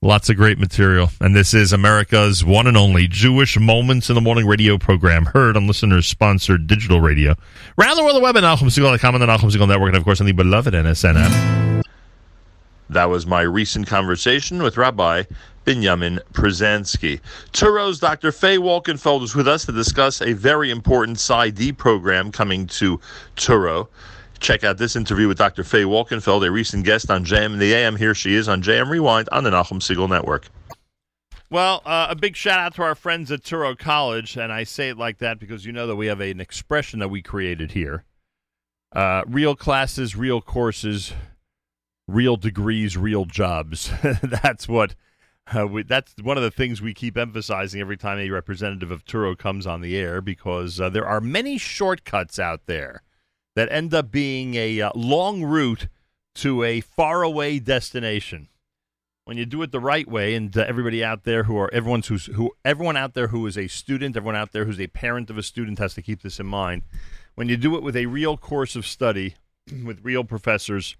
Lots 0.00 0.30
of 0.30 0.36
great 0.36 0.60
material. 0.60 1.10
And 1.20 1.34
this 1.34 1.52
is 1.52 1.72
America's 1.72 2.44
one 2.44 2.68
and 2.68 2.76
only 2.76 3.08
Jewish 3.08 3.58
Moments 3.58 4.08
in 4.08 4.14
the 4.14 4.20
Morning 4.20 4.46
radio 4.46 4.78
program, 4.78 5.24
heard 5.24 5.56
on 5.56 5.66
listeners 5.66 6.06
sponsored 6.06 6.68
digital 6.68 7.00
radio. 7.00 7.34
Around 7.76 7.96
the 7.96 8.04
world, 8.04 8.14
the 8.14 8.20
web 8.20 8.36
at 8.36 8.44
NachumSegal.com 8.44 9.14
and 9.16 9.22
the 9.22 9.26
Nachum 9.26 9.50
Segal 9.50 9.66
Network, 9.66 9.88
and 9.88 9.96
of 9.96 10.04
course 10.04 10.20
on 10.20 10.26
the 10.28 10.32
beloved 10.32 10.72
NSN 10.72 11.16
app. 11.16 11.84
That 12.88 13.06
was 13.06 13.26
my 13.26 13.40
recent 13.40 13.88
conversation 13.88 14.62
with 14.62 14.76
Rabbi 14.76 15.24
Binyamin 15.66 16.20
Pruzansky. 16.32 17.20
Touro's 17.52 17.98
Dr. 17.98 18.30
Faye 18.30 18.58
Walkenfeld 18.58 19.24
is 19.24 19.34
with 19.34 19.48
us 19.48 19.64
to 19.64 19.72
discuss 19.72 20.22
a 20.22 20.32
very 20.32 20.70
important 20.70 21.18
PsyD 21.18 21.76
program 21.76 22.30
coming 22.30 22.68
to 22.68 23.00
Touro. 23.34 23.88
Check 24.40 24.64
out 24.64 24.78
this 24.78 24.96
interview 24.96 25.28
with 25.28 25.38
Dr. 25.38 25.64
Faye 25.64 25.82
Walkenfeld, 25.82 26.46
a 26.46 26.50
recent 26.50 26.84
guest 26.84 27.10
on 27.10 27.24
JM 27.24 27.54
in 27.54 27.58
the 27.58 27.74
AM. 27.74 27.96
Here 27.96 28.14
she 28.14 28.34
is 28.34 28.48
on 28.48 28.62
JM 28.62 28.88
Rewind 28.88 29.28
on 29.30 29.44
the 29.44 29.50
Nahum 29.50 29.80
Segal 29.80 30.08
Network. 30.08 30.48
Well, 31.50 31.82
uh, 31.86 32.08
a 32.10 32.14
big 32.14 32.36
shout 32.36 32.58
out 32.58 32.74
to 32.74 32.82
our 32.82 32.94
friends 32.94 33.32
at 33.32 33.42
Touro 33.42 33.76
College, 33.76 34.36
and 34.36 34.52
I 34.52 34.64
say 34.64 34.90
it 34.90 34.98
like 34.98 35.18
that 35.18 35.38
because 35.38 35.64
you 35.64 35.72
know 35.72 35.86
that 35.86 35.96
we 35.96 36.06
have 36.06 36.20
an 36.20 36.40
expression 36.40 36.98
that 36.98 37.08
we 37.08 37.22
created 37.22 37.72
here. 37.72 38.04
Uh, 38.92 39.22
real 39.26 39.56
classes, 39.56 40.14
real 40.14 40.40
courses, 40.40 41.12
real 42.06 42.36
degrees, 42.36 42.96
real 42.96 43.24
jobs. 43.24 43.90
that's 44.22 44.68
what. 44.68 44.94
Uh, 45.50 45.66
we, 45.66 45.82
that's 45.82 46.14
one 46.22 46.36
of 46.36 46.42
the 46.42 46.50
things 46.50 46.82
we 46.82 46.92
keep 46.92 47.16
emphasizing 47.16 47.80
every 47.80 47.96
time 47.96 48.18
a 48.18 48.28
representative 48.28 48.90
of 48.90 49.06
Touro 49.06 49.36
comes 49.36 49.66
on 49.66 49.80
the 49.80 49.96
air 49.96 50.20
because 50.20 50.78
uh, 50.78 50.90
there 50.90 51.06
are 51.06 51.22
many 51.22 51.56
shortcuts 51.56 52.38
out 52.38 52.66
there 52.66 53.02
that 53.58 53.72
end 53.72 53.92
up 53.92 54.12
being 54.12 54.54
a 54.54 54.80
uh, 54.80 54.92
long 54.94 55.42
route 55.42 55.88
to 56.32 56.62
a 56.62 56.80
faraway 56.80 57.58
destination. 57.58 58.46
When 59.24 59.36
you 59.36 59.46
do 59.46 59.60
it 59.62 59.72
the 59.72 59.80
right 59.80 60.08
way, 60.08 60.36
and 60.36 60.56
uh, 60.56 60.64
everybody 60.68 61.02
out 61.02 61.24
there 61.24 61.42
who 61.42 61.58
are 61.58 61.68
everyone's 61.74 62.06
who's 62.06 62.26
who 62.26 62.52
everyone 62.64 62.96
out 62.96 63.14
there 63.14 63.26
who 63.26 63.44
is 63.48 63.58
a 63.58 63.66
student, 63.66 64.16
everyone 64.16 64.36
out 64.36 64.52
there 64.52 64.64
who's 64.64 64.78
a 64.78 64.86
parent 64.86 65.28
of 65.28 65.36
a 65.36 65.42
student 65.42 65.80
has 65.80 65.94
to 65.94 66.02
keep 66.02 66.22
this 66.22 66.38
in 66.38 66.46
mind. 66.46 66.82
When 67.34 67.48
you 67.48 67.56
do 67.56 67.74
it 67.74 67.82
with 67.82 67.96
a 67.96 68.06
real 68.06 68.36
course 68.36 68.76
of 68.76 68.86
study, 68.86 69.34
with 69.84 70.04
real 70.04 70.22
professors, 70.22 70.96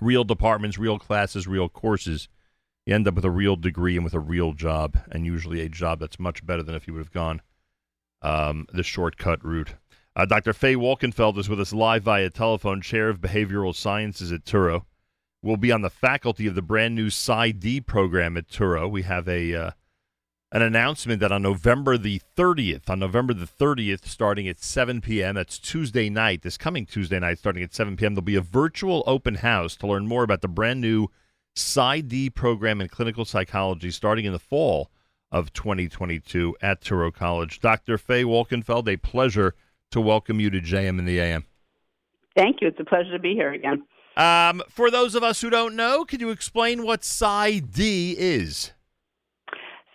real 0.00 0.24
departments, 0.24 0.78
real 0.78 0.98
classes, 0.98 1.46
real 1.46 1.68
courses, 1.68 2.28
you 2.86 2.94
end 2.96 3.06
up 3.06 3.14
with 3.14 3.24
a 3.24 3.30
real 3.30 3.54
degree 3.54 3.94
and 3.94 4.02
with 4.02 4.14
a 4.14 4.20
real 4.20 4.52
job, 4.52 4.98
and 5.12 5.24
usually 5.24 5.60
a 5.60 5.68
job 5.68 6.00
that's 6.00 6.18
much 6.18 6.44
better 6.44 6.64
than 6.64 6.74
if 6.74 6.88
you 6.88 6.94
would 6.94 7.04
have 7.04 7.12
gone 7.12 7.40
um, 8.20 8.66
the 8.72 8.82
shortcut 8.82 9.44
route. 9.44 9.76
Uh, 10.16 10.26
Dr. 10.26 10.52
Faye 10.52 10.74
Walkenfeld 10.74 11.38
is 11.38 11.48
with 11.48 11.60
us 11.60 11.72
live 11.72 12.02
via 12.02 12.30
telephone, 12.30 12.80
chair 12.80 13.08
of 13.08 13.20
behavioral 13.20 13.74
sciences 13.74 14.32
at 14.32 14.44
Touro. 14.44 14.82
We'll 15.42 15.56
be 15.56 15.70
on 15.70 15.82
the 15.82 15.90
faculty 15.90 16.46
of 16.48 16.56
the 16.56 16.62
brand 16.62 16.94
new 16.96 17.08
PsyD 17.08 17.86
program 17.86 18.36
at 18.36 18.48
Touro. 18.48 18.90
We 18.90 19.02
have 19.02 19.28
a 19.28 19.54
uh, 19.54 19.70
an 20.50 20.62
announcement 20.62 21.20
that 21.20 21.30
on 21.30 21.42
November 21.42 21.98
the 21.98 22.20
30th, 22.36 22.88
on 22.88 22.98
November 22.98 23.34
the 23.34 23.46
30th, 23.46 24.06
starting 24.06 24.48
at 24.48 24.58
7 24.58 25.00
p.m., 25.00 25.34
that's 25.34 25.58
Tuesday 25.58 26.08
night, 26.08 26.42
this 26.42 26.56
coming 26.56 26.86
Tuesday 26.86 27.18
night, 27.18 27.38
starting 27.38 27.62
at 27.62 27.74
7 27.74 27.96
p.m., 27.96 28.14
there'll 28.14 28.24
be 28.24 28.34
a 28.34 28.40
virtual 28.40 29.04
open 29.06 29.36
house 29.36 29.76
to 29.76 29.86
learn 29.86 30.06
more 30.06 30.22
about 30.22 30.40
the 30.40 30.48
brand 30.48 30.80
new 30.80 31.08
PsyD 31.54 32.34
program 32.34 32.80
in 32.80 32.88
clinical 32.88 33.24
psychology 33.24 33.90
starting 33.90 34.24
in 34.24 34.32
the 34.32 34.38
fall 34.38 34.90
of 35.30 35.52
2022 35.52 36.56
at 36.62 36.80
Touro 36.80 37.12
College. 37.12 37.60
Dr. 37.60 37.98
Faye 37.98 38.24
Walkenfeld, 38.24 38.88
a 38.88 38.96
pleasure 38.96 39.54
to 39.90 40.00
welcome 40.00 40.40
you 40.40 40.50
to 40.50 40.60
JM 40.60 40.98
in 40.98 41.04
the 41.04 41.20
AM. 41.20 41.44
Thank 42.36 42.60
you. 42.60 42.68
It's 42.68 42.80
a 42.80 42.84
pleasure 42.84 43.12
to 43.12 43.18
be 43.18 43.34
here 43.34 43.52
again. 43.52 43.84
Um, 44.16 44.62
for 44.68 44.90
those 44.90 45.14
of 45.14 45.22
us 45.22 45.40
who 45.40 45.50
don't 45.50 45.76
know, 45.76 46.04
could 46.04 46.20
you 46.20 46.30
explain 46.30 46.84
what 46.84 47.02
PsyD 47.02 48.14
is? 48.16 48.72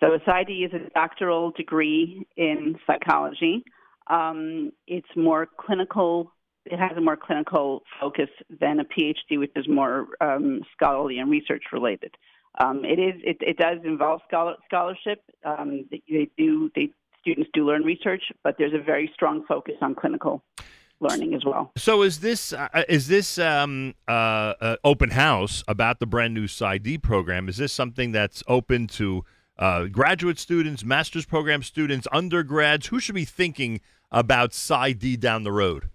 So, 0.00 0.12
a 0.12 0.18
PsyD 0.18 0.66
is 0.66 0.72
a 0.72 0.90
doctoral 0.90 1.50
degree 1.52 2.26
in 2.36 2.76
psychology. 2.86 3.64
Um, 4.08 4.72
it's 4.86 5.08
more 5.16 5.46
clinical. 5.58 6.32
It 6.66 6.78
has 6.78 6.96
a 6.96 7.00
more 7.00 7.16
clinical 7.16 7.82
focus 8.00 8.28
than 8.60 8.80
a 8.80 8.84
PhD, 8.84 9.38
which 9.38 9.52
is 9.56 9.68
more 9.68 10.08
um, 10.20 10.62
scholarly 10.74 11.18
and 11.18 11.30
research 11.30 11.64
related. 11.72 12.14
Um, 12.58 12.84
it 12.84 12.98
is 12.98 13.20
it, 13.24 13.36
it 13.40 13.56
does 13.56 13.78
involve 13.84 14.20
scholar, 14.28 14.54
scholarship. 14.66 15.22
Um, 15.44 15.86
they 15.90 16.28
do 16.36 16.70
they 16.74 16.90
students 17.24 17.50
do 17.54 17.66
learn 17.66 17.82
research, 17.82 18.22
but 18.42 18.56
there's 18.58 18.74
a 18.74 18.82
very 18.82 19.10
strong 19.14 19.44
focus 19.46 19.74
on 19.80 19.94
clinical 19.94 20.42
learning 21.00 21.34
as 21.34 21.44
well. 21.44 21.72
So 21.76 22.02
is 22.02 22.20
this 22.20 22.52
uh, 22.52 22.68
is 22.88 23.08
this 23.08 23.38
um, 23.38 23.94
uh, 24.06 24.54
uh, 24.60 24.76
open 24.84 25.10
house 25.10 25.64
about 25.66 26.00
the 26.00 26.06
brand 26.06 26.34
new 26.34 26.46
PsyD 26.46 27.02
program? 27.02 27.48
Is 27.48 27.56
this 27.56 27.72
something 27.72 28.12
that's 28.12 28.42
open 28.46 28.86
to 28.88 29.24
uh, 29.58 29.84
graduate 29.86 30.38
students, 30.38 30.84
master's 30.84 31.26
program 31.26 31.62
students, 31.62 32.06
undergrads? 32.12 32.88
Who 32.88 33.00
should 33.00 33.14
be 33.14 33.24
thinking 33.24 33.80
about 34.10 34.50
PsyD 34.50 35.18
down 35.18 35.42
the 35.44 35.52
road? 35.52 35.88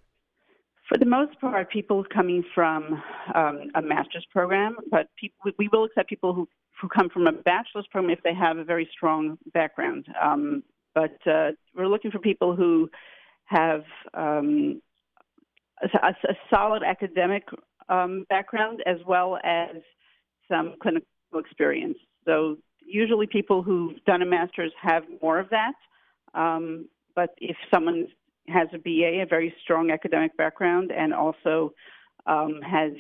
For 0.87 0.97
the 0.97 1.05
most 1.05 1.39
part, 1.39 1.69
people 1.69 2.03
coming 2.11 2.43
from 2.55 3.01
um, 3.35 3.69
a 3.75 3.81
master's 3.81 4.25
program, 4.31 4.75
but 4.89 5.07
people, 5.19 5.51
we 5.59 5.69
will 5.71 5.83
accept 5.83 6.09
people 6.09 6.33
who, 6.33 6.49
who 6.81 6.89
come 6.89 7.09
from 7.09 7.27
a 7.27 7.31
bachelor's 7.31 7.85
program 7.91 8.09
if 8.09 8.23
they 8.23 8.33
have 8.33 8.57
a 8.57 8.63
very 8.63 8.89
strong 8.91 9.37
background. 9.53 10.07
Um, 10.19 10.63
but 10.95 11.15
uh, 11.27 11.51
we're 11.75 11.87
looking 11.87 12.11
for 12.11 12.19
people 12.19 12.55
who 12.55 12.89
have 13.45 13.83
um, 14.13 14.81
a, 15.81 16.07
a, 16.07 16.33
solid 16.49 16.83
academic 16.83 17.43
um, 17.89 18.25
background 18.29 18.81
as 18.85 18.97
well 19.07 19.37
as 19.43 19.77
some 20.47 20.75
clinical 20.81 21.07
experience. 21.35 21.97
So 22.25 22.57
usually 22.85 23.27
people 23.27 23.63
who've 23.63 24.03
done 24.05 24.21
a 24.21 24.25
master's 24.25 24.71
have 24.81 25.03
more 25.21 25.39
of 25.39 25.49
that. 25.49 25.73
Um, 26.33 26.87
but 27.15 27.31
if 27.37 27.55
someone 27.73 28.07
has 28.47 28.67
a 28.73 28.77
BA, 28.77 29.21
a 29.21 29.25
very 29.25 29.53
strong 29.63 29.91
academic 29.91 30.35
background, 30.37 30.91
and 30.91 31.13
also 31.13 31.73
um, 32.25 32.59
has 32.61 32.91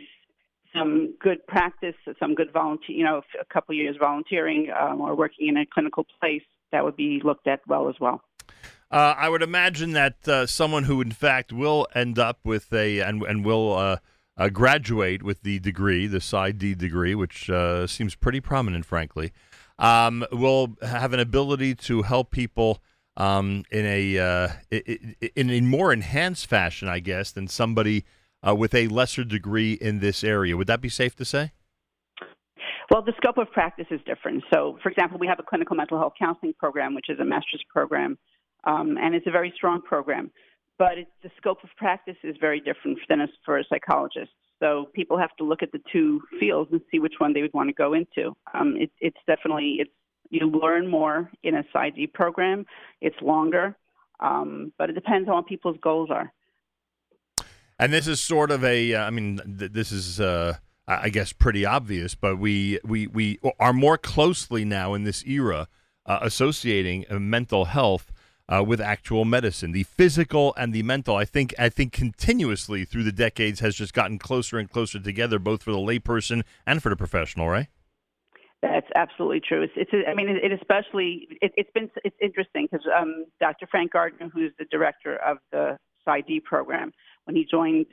some 0.75 1.15
good 1.19 1.45
practice, 1.47 1.95
some 2.19 2.35
good 2.35 2.51
volunteer, 2.53 2.95
you 2.95 3.03
know, 3.03 3.21
a 3.39 3.45
couple 3.53 3.73
years 3.73 3.95
volunteering 3.99 4.67
um, 4.79 5.01
or 5.01 5.15
working 5.15 5.47
in 5.47 5.57
a 5.57 5.65
clinical 5.65 6.05
place, 6.19 6.43
that 6.71 6.83
would 6.83 6.95
be 6.95 7.21
looked 7.23 7.47
at 7.47 7.61
well 7.67 7.89
as 7.89 7.95
well. 7.99 8.21
Uh, 8.91 9.13
I 9.17 9.29
would 9.29 9.43
imagine 9.43 9.91
that 9.91 10.27
uh, 10.27 10.47
someone 10.47 10.85
who, 10.85 10.99
in 11.01 11.11
fact, 11.11 11.53
will 11.53 11.87
end 11.93 12.17
up 12.17 12.39
with 12.43 12.73
a 12.73 12.99
and 13.01 13.21
and 13.23 13.45
will 13.45 13.73
uh, 13.73 13.97
uh 14.35 14.49
graduate 14.49 15.21
with 15.21 15.43
the 15.43 15.59
degree, 15.59 16.07
the 16.07 16.17
PsyD 16.17 16.77
degree, 16.77 17.13
which 17.13 17.49
uh, 17.49 17.85
seems 17.85 18.15
pretty 18.15 18.41
prominent, 18.41 18.85
frankly, 18.85 19.31
um, 19.77 20.25
will 20.31 20.75
have 20.81 21.13
an 21.13 21.19
ability 21.19 21.75
to 21.75 22.01
help 22.01 22.31
people 22.31 22.81
um, 23.15 23.63
in 23.69 23.85
a 23.85 24.17
uh, 24.17 24.49
in 25.35 25.51
a 25.51 25.61
more 25.61 25.93
enhanced 25.93 26.47
fashion, 26.47 26.87
I 26.87 26.99
guess, 26.99 27.31
than 27.31 27.47
somebody 27.47 28.05
with 28.43 28.73
a 28.73 28.87
lesser 28.87 29.23
degree 29.23 29.73
in 29.73 29.99
this 29.99 30.23
area. 30.23 30.57
Would 30.57 30.67
that 30.67 30.81
be 30.81 30.89
safe 30.89 31.15
to 31.17 31.25
say? 31.25 31.51
Well, 32.89 33.03
the 33.03 33.13
scope 33.17 33.37
of 33.37 33.51
practice 33.51 33.85
is 33.91 33.99
different. 34.05 34.43
So, 34.51 34.79
for 34.81 34.89
example, 34.89 35.19
we 35.19 35.27
have 35.27 35.39
a 35.39 35.43
clinical 35.43 35.75
mental 35.75 35.99
health 35.99 36.13
counseling 36.17 36.53
program, 36.57 36.95
which 36.95 37.09
is 37.09 37.19
a 37.19 37.25
master's 37.25 37.63
program, 37.69 38.17
um, 38.63 38.97
and 38.99 39.13
it's 39.13 39.27
a 39.27 39.31
very 39.31 39.53
strong 39.55 39.81
program. 39.81 40.31
But 40.79 40.95
the 41.21 41.29
scope 41.37 41.59
of 41.63 41.69
practice 41.77 42.15
is 42.23 42.35
very 42.39 42.59
different 42.59 42.97
than 43.07 43.19
for 43.45 43.59
a 43.59 43.63
psychologist. 43.69 44.31
So 44.59 44.89
people 44.93 45.17
have 45.17 45.35
to 45.37 45.43
look 45.43 45.61
at 45.61 45.71
the 45.71 45.81
two 45.91 46.21
fields 46.39 46.69
and 46.71 46.81
see 46.91 46.99
which 46.99 47.13
one 47.19 47.33
they 47.33 47.41
would 47.41 47.53
want 47.53 47.69
to 47.69 47.73
go 47.73 47.93
into. 47.93 48.35
Um, 48.53 48.75
it, 48.77 48.91
it's 48.99 49.17
definitely 49.27 49.77
it's 49.79 49.91
you 50.29 50.47
learn 50.47 50.87
more 50.87 51.29
in 51.43 51.55
a 51.55 51.63
PsyD 51.75 52.13
program. 52.13 52.65
It's 53.01 53.15
longer, 53.21 53.75
um, 54.19 54.71
but 54.77 54.89
it 54.89 54.93
depends 54.93 55.27
on 55.27 55.35
what 55.35 55.47
people's 55.47 55.77
goals 55.81 56.09
are. 56.11 56.31
And 57.79 57.93
this 57.93 58.07
is 58.07 58.19
sort 58.19 58.51
of 58.51 58.63
a, 58.63 58.93
uh, 58.93 59.05
I 59.05 59.09
mean, 59.09 59.39
th- 59.57 59.71
this 59.71 59.91
is, 59.91 60.19
uh, 60.19 60.57
I 60.89 61.09
guess, 61.09 61.33
pretty 61.33 61.65
obvious, 61.65 62.15
but 62.15 62.39
we, 62.39 62.79
we, 62.83 63.05
we 63.05 63.39
are 63.59 63.73
more 63.73 63.97
closely 63.97 64.65
now 64.65 64.95
in 64.95 65.03
this 65.03 65.23
era 65.25 65.67
uh, 66.07 66.19
associating 66.21 67.05
uh, 67.09 67.19
mental 67.19 67.65
health 67.65 68.11
uh, 68.47 68.63
with 68.65 68.81
actual 68.81 69.23
medicine. 69.23 69.71
The 69.71 69.83
physical 69.83 70.55
and 70.57 70.73
the 70.73 70.81
mental, 70.81 71.15
I 71.15 71.25
think, 71.25 71.53
I 71.59 71.69
think 71.69 71.93
continuously 71.93 72.85
through 72.85 73.03
the 73.03 73.11
decades 73.11 73.59
has 73.59 73.75
just 73.75 73.93
gotten 73.93 74.17
closer 74.17 74.57
and 74.57 74.67
closer 74.69 74.99
together, 74.99 75.37
both 75.37 75.61
for 75.61 75.71
the 75.71 75.77
layperson 75.77 76.41
and 76.65 76.81
for 76.81 76.89
the 76.89 76.95
professional, 76.95 77.47
right? 77.47 77.67
That's 78.63 78.87
absolutely 78.95 79.41
true. 79.41 79.61
It's, 79.61 79.73
it's 79.75 79.91
I 80.07 80.15
mean, 80.15 80.27
it, 80.27 80.51
especially, 80.51 81.27
it, 81.41 81.53
has 81.55 81.67
been, 81.73 81.91
it's 82.03 82.15
interesting 82.19 82.67
because 82.69 82.85
um, 82.93 83.25
Dr. 83.39 83.67
Frank 83.67 83.93
Gardner, 83.93 84.29
who's 84.33 84.51
the 84.57 84.65
director 84.65 85.15
of 85.17 85.37
the 85.51 85.77
PsyD 86.05 86.43
program, 86.43 86.91
when 87.25 87.35
he 87.35 87.45
joined 87.49 87.85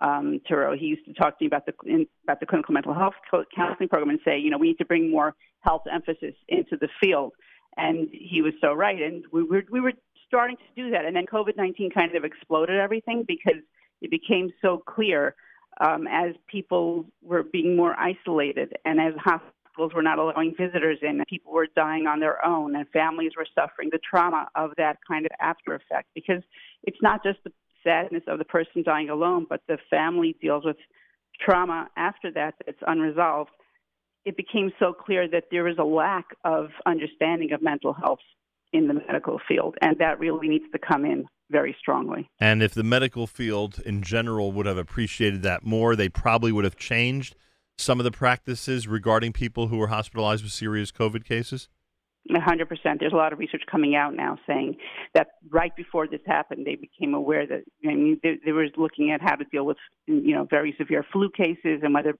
um, 0.00 0.40
he 0.78 0.86
used 0.86 1.04
to 1.06 1.12
talk 1.14 1.38
to 1.38 1.44
me 1.44 1.46
about 1.46 1.66
the 1.66 1.74
in, 1.86 2.06
about 2.24 2.40
the 2.40 2.46
clinical 2.46 2.72
mental 2.72 2.94
health 2.94 3.14
counseling 3.54 3.88
program 3.88 4.10
and 4.10 4.20
say, 4.24 4.38
you 4.38 4.50
know, 4.50 4.58
we 4.58 4.68
need 4.68 4.78
to 4.78 4.84
bring 4.84 5.10
more 5.10 5.34
health 5.60 5.82
emphasis 5.92 6.34
into 6.48 6.76
the 6.76 6.88
field. 7.00 7.32
And 7.76 8.08
he 8.12 8.42
was 8.42 8.54
so 8.60 8.72
right. 8.72 9.00
And 9.00 9.24
we 9.32 9.42
were 9.42 9.64
we 9.70 9.80
were 9.80 9.92
starting 10.26 10.56
to 10.56 10.82
do 10.82 10.90
that. 10.90 11.04
And 11.04 11.16
then 11.16 11.26
COVID 11.26 11.56
nineteen 11.56 11.90
kind 11.90 12.14
of 12.14 12.24
exploded 12.24 12.76
everything 12.76 13.24
because 13.26 13.60
it 14.00 14.10
became 14.10 14.50
so 14.62 14.78
clear 14.78 15.34
um, 15.80 16.06
as 16.06 16.34
people 16.48 17.06
were 17.22 17.42
being 17.42 17.76
more 17.76 17.94
isolated 17.98 18.76
and 18.84 19.00
as 19.00 19.14
hospitals 19.16 19.52
hospitals 19.78 19.94
were 19.94 20.02
not 20.02 20.18
allowing 20.18 20.54
visitors 20.58 20.98
in. 21.02 21.22
People 21.28 21.52
were 21.52 21.68
dying 21.76 22.06
on 22.06 22.20
their 22.20 22.44
own, 22.44 22.74
and 22.74 22.86
families 22.88 23.32
were 23.36 23.46
suffering 23.54 23.88
the 23.92 23.98
trauma 23.98 24.48
of 24.54 24.72
that 24.76 24.98
kind 25.06 25.24
of 25.24 25.32
after 25.40 25.74
effect. 25.74 26.08
Because 26.14 26.42
it's 26.82 26.98
not 27.02 27.22
just 27.22 27.38
the 27.44 27.52
sadness 27.84 28.22
of 28.26 28.38
the 28.38 28.44
person 28.44 28.82
dying 28.82 29.10
alone, 29.10 29.46
but 29.48 29.60
the 29.68 29.78
family 29.90 30.36
deals 30.40 30.64
with 30.64 30.76
trauma 31.40 31.88
after 31.96 32.30
that 32.32 32.54
that's 32.64 32.78
unresolved. 32.86 33.50
It 34.24 34.36
became 34.36 34.72
so 34.78 34.92
clear 34.92 35.28
that 35.28 35.44
there 35.50 35.68
is 35.68 35.76
a 35.78 35.84
lack 35.84 36.26
of 36.44 36.68
understanding 36.86 37.52
of 37.52 37.62
mental 37.62 37.92
health 37.92 38.18
in 38.72 38.88
the 38.88 38.94
medical 38.94 39.40
field, 39.48 39.76
and 39.80 39.96
that 39.98 40.18
really 40.18 40.48
needs 40.48 40.64
to 40.72 40.78
come 40.78 41.04
in 41.04 41.26
very 41.50 41.74
strongly. 41.78 42.28
And 42.38 42.62
if 42.62 42.74
the 42.74 42.82
medical 42.82 43.26
field 43.26 43.80
in 43.86 44.02
general 44.02 44.52
would 44.52 44.66
have 44.66 44.76
appreciated 44.76 45.42
that 45.42 45.64
more, 45.64 45.96
they 45.96 46.10
probably 46.10 46.52
would 46.52 46.64
have 46.64 46.76
changed 46.76 47.34
some 47.78 48.00
of 48.00 48.04
the 48.04 48.10
practices 48.10 48.86
regarding 48.86 49.32
people 49.32 49.68
who 49.68 49.78
were 49.78 49.86
hospitalized 49.86 50.42
with 50.42 50.52
serious 50.52 50.90
COVID 50.90 51.24
cases? 51.24 51.68
100%. 52.30 53.00
There's 53.00 53.12
a 53.12 53.16
lot 53.16 53.32
of 53.32 53.38
research 53.38 53.62
coming 53.70 53.94
out 53.96 54.14
now 54.14 54.38
saying 54.46 54.76
that 55.14 55.28
right 55.50 55.74
before 55.76 56.06
this 56.06 56.20
happened, 56.26 56.66
they 56.66 56.76
became 56.76 57.14
aware 57.14 57.46
that 57.46 57.64
I 57.84 57.88
mean, 57.88 58.20
they, 58.22 58.38
they 58.44 58.52
were 58.52 58.68
looking 58.76 59.10
at 59.12 59.20
how 59.20 59.36
to 59.36 59.44
deal 59.44 59.64
with 59.64 59.78
you 60.06 60.34
know 60.34 60.46
very 60.48 60.74
severe 60.78 61.04
flu 61.12 61.30
cases 61.30 61.80
and 61.82 61.94
whether 61.94 62.14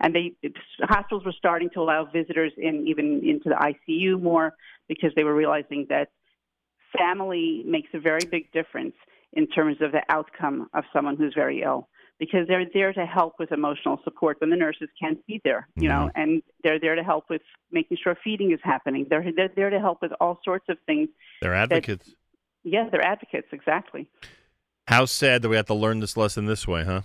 and 0.00 0.14
they 0.14 0.34
hospitals 0.82 1.24
were 1.24 1.34
starting 1.36 1.70
to 1.74 1.80
allow 1.80 2.04
visitors 2.04 2.52
in 2.56 2.86
even 2.88 3.20
into 3.24 3.48
the 3.48 3.72
ICU 3.88 4.20
more 4.20 4.54
because 4.88 5.10
they 5.14 5.24
were 5.24 5.34
realizing 5.34 5.86
that 5.88 6.08
family 6.96 7.62
makes 7.66 7.88
a 7.94 8.00
very 8.00 8.24
big 8.24 8.50
difference 8.52 8.94
in 9.32 9.46
terms 9.48 9.76
of 9.80 9.92
the 9.92 10.02
outcome 10.08 10.68
of 10.74 10.84
someone 10.92 11.16
who's 11.16 11.34
very 11.34 11.62
ill 11.62 11.88
because 12.18 12.46
they're 12.46 12.66
there 12.72 12.92
to 12.92 13.06
help 13.06 13.34
with 13.38 13.52
emotional 13.52 14.00
support 14.04 14.40
when 14.40 14.50
the 14.50 14.56
nurses 14.56 14.88
can't 15.00 15.24
be 15.26 15.40
there, 15.44 15.68
you 15.76 15.88
mm-hmm. 15.88 16.06
know, 16.06 16.10
and 16.14 16.42
they're 16.62 16.78
there 16.78 16.94
to 16.94 17.02
help 17.02 17.24
with 17.28 17.42
making 17.72 17.98
sure 18.02 18.16
feeding 18.22 18.52
is 18.52 18.60
happening. 18.62 19.06
They're 19.08 19.24
they're 19.36 19.50
there 19.54 19.70
to 19.70 19.80
help 19.80 20.00
with 20.02 20.12
all 20.20 20.40
sorts 20.44 20.66
of 20.68 20.78
things. 20.86 21.08
They're 21.42 21.54
advocates. 21.54 22.06
That, 22.06 22.14
yes, 22.62 22.88
they're 22.90 23.04
advocates, 23.04 23.48
exactly. 23.52 24.08
How 24.86 25.06
sad 25.06 25.42
that 25.42 25.48
we 25.48 25.56
have 25.56 25.66
to 25.66 25.74
learn 25.74 26.00
this 26.00 26.16
lesson 26.16 26.46
this 26.46 26.68
way, 26.68 26.84
huh? 26.84 27.02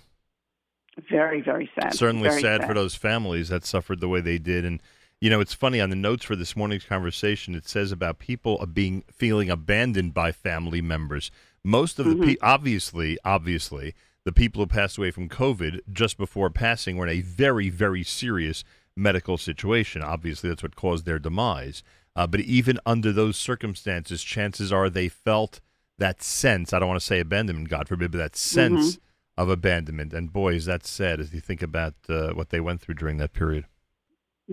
Very, 1.10 1.40
very 1.40 1.70
sad. 1.80 1.94
Certainly 1.94 2.28
very 2.28 2.42
sad, 2.42 2.60
sad 2.60 2.68
for 2.68 2.74
those 2.74 2.94
families 2.94 3.48
that 3.48 3.64
suffered 3.64 4.00
the 4.00 4.08
way 4.08 4.20
they 4.20 4.38
did. 4.38 4.64
And 4.64 4.82
you 5.20 5.28
know, 5.28 5.40
it's 5.40 5.54
funny 5.54 5.80
on 5.80 5.90
the 5.90 5.96
notes 5.96 6.24
for 6.24 6.34
this 6.34 6.56
morning's 6.56 6.84
conversation. 6.84 7.54
It 7.54 7.68
says 7.68 7.92
about 7.92 8.18
people 8.18 8.64
being 8.66 9.04
feeling 9.12 9.50
abandoned 9.50 10.14
by 10.14 10.32
family 10.32 10.80
members. 10.80 11.30
Most 11.62 11.98
of 11.98 12.06
the 12.06 12.14
mm-hmm. 12.14 12.24
pe- 12.24 12.36
obviously, 12.40 13.18
obviously, 13.22 13.94
the 14.24 14.32
people 14.32 14.62
who 14.62 14.66
passed 14.66 14.98
away 14.98 15.10
from 15.10 15.28
COVID 15.28 15.80
just 15.92 16.18
before 16.18 16.50
passing 16.50 16.96
were 16.96 17.06
in 17.06 17.18
a 17.18 17.22
very, 17.22 17.70
very 17.70 18.02
serious 18.02 18.64
medical 18.96 19.38
situation. 19.38 20.02
Obviously, 20.02 20.48
that's 20.48 20.62
what 20.62 20.76
caused 20.76 21.06
their 21.06 21.18
demise. 21.18 21.82
Uh, 22.14 22.26
but 22.26 22.40
even 22.40 22.78
under 22.84 23.12
those 23.12 23.36
circumstances, 23.36 24.22
chances 24.22 24.72
are 24.72 24.90
they 24.90 25.08
felt 25.08 25.60
that 25.98 26.22
sense. 26.22 26.72
I 26.72 26.78
don't 26.78 26.88
want 26.88 27.00
to 27.00 27.06
say 27.06 27.20
abandonment, 27.20 27.68
God 27.68 27.88
forbid, 27.88 28.10
but 28.10 28.18
that 28.18 28.36
sense 28.36 28.96
mm-hmm. 28.96 29.42
of 29.42 29.48
abandonment. 29.48 30.12
And 30.12 30.32
boy, 30.32 30.54
is 30.54 30.66
that 30.66 30.84
sad 30.84 31.20
as 31.20 31.32
you 31.32 31.40
think 31.40 31.62
about 31.62 31.94
uh, 32.08 32.30
what 32.30 32.50
they 32.50 32.60
went 32.60 32.80
through 32.80 32.96
during 32.96 33.18
that 33.18 33.32
period. 33.32 33.66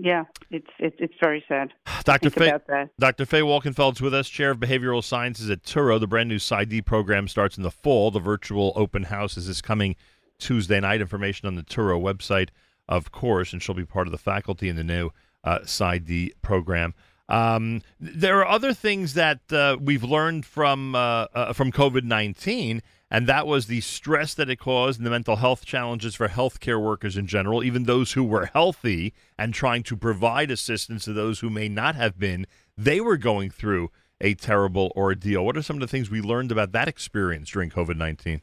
Yeah, 0.00 0.24
it's 0.50 0.70
it's, 0.78 0.94
it's 1.00 1.14
very 1.20 1.44
sad. 1.48 1.72
Dr. 2.04 2.30
Faye, 2.30 2.52
Dr. 3.00 3.26
Faye 3.26 3.40
Wolkenfeld's 3.40 4.00
with 4.00 4.14
us, 4.14 4.28
Chair 4.28 4.52
of 4.52 4.58
Behavioral 4.58 5.02
Sciences 5.02 5.50
at 5.50 5.64
Touro. 5.64 5.98
The 5.98 6.06
brand 6.06 6.28
new 6.28 6.36
PsyD 6.36 6.84
program 6.84 7.26
starts 7.26 7.56
in 7.56 7.64
the 7.64 7.70
fall. 7.72 8.12
The 8.12 8.20
virtual 8.20 8.72
open 8.76 9.04
house 9.04 9.36
is 9.36 9.48
this 9.48 9.60
coming 9.60 9.96
Tuesday 10.38 10.78
night. 10.78 11.00
Information 11.00 11.48
on 11.48 11.56
the 11.56 11.64
Touro 11.64 12.00
website, 12.00 12.50
of 12.88 13.10
course, 13.10 13.52
and 13.52 13.60
she'll 13.60 13.74
be 13.74 13.84
part 13.84 14.06
of 14.06 14.12
the 14.12 14.18
faculty 14.18 14.68
in 14.68 14.76
the 14.76 14.84
new 14.84 15.10
uh, 15.42 15.58
PsyD 15.64 16.30
program. 16.42 16.94
Um, 17.28 17.82
there 17.98 18.38
are 18.38 18.46
other 18.46 18.72
things 18.72 19.14
that 19.14 19.40
uh, 19.52 19.78
we've 19.80 20.04
learned 20.04 20.46
from 20.46 20.94
uh, 20.94 21.26
uh, 21.34 21.52
from 21.52 21.72
COVID 21.72 22.04
nineteen, 22.04 22.82
and 23.10 23.26
that 23.26 23.46
was 23.46 23.66
the 23.66 23.80
stress 23.80 24.34
that 24.34 24.50
it 24.50 24.56
caused 24.56 25.00
and 25.00 25.06
the 25.06 25.10
mental 25.10 25.36
health 25.36 25.64
challenges 25.64 26.14
for 26.14 26.28
healthcare 26.28 26.82
workers 26.82 27.16
in 27.16 27.26
general, 27.26 27.64
even 27.64 27.84
those 27.84 28.12
who 28.12 28.22
were 28.22 28.46
healthy 28.46 29.14
and 29.38 29.54
trying 29.54 29.82
to 29.84 29.96
provide 29.96 30.50
assistance 30.50 31.04
to 31.04 31.12
those 31.12 31.40
who 31.40 31.48
may 31.48 31.68
not 31.68 31.94
have 31.94 32.18
been. 32.18 32.46
They 32.76 33.00
were 33.00 33.16
going 33.16 33.50
through 33.50 33.90
a 34.20 34.34
terrible 34.34 34.92
ordeal. 34.94 35.44
What 35.44 35.56
are 35.56 35.62
some 35.62 35.76
of 35.76 35.80
the 35.80 35.86
things 35.86 36.10
we 36.10 36.20
learned 36.20 36.52
about 36.52 36.72
that 36.72 36.88
experience 36.88 37.50
during 37.50 37.70
COVID 37.70 37.96
19? 37.96 38.42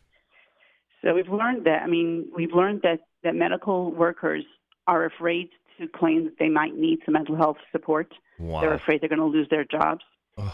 So 1.03 1.13
we've 1.13 1.30
learned 1.30 1.66
that, 1.66 1.84
I 1.84 1.88
mean, 1.88 2.28
we've 2.36 2.53
learned 2.53 2.82
that, 2.82 3.01
that 3.24 3.36
medical 3.36 3.91
workers 3.91 4.43
are 4.88 5.05
afraid 5.05 5.49
to 5.78 5.88
claim 5.88 6.24
that 6.26 6.39
they 6.39 6.49
might 6.49 6.76
need 6.76 6.99
some 7.05 7.13
mental 7.13 7.36
health 7.36 7.57
support. 7.72 8.11
Wow. 8.39 8.61
They're 8.61 8.74
afraid 8.74 9.01
they're 9.01 9.09
going 9.09 9.20
to 9.20 9.26
lose 9.26 9.47
their 9.49 9.66
jobs. 9.66 10.03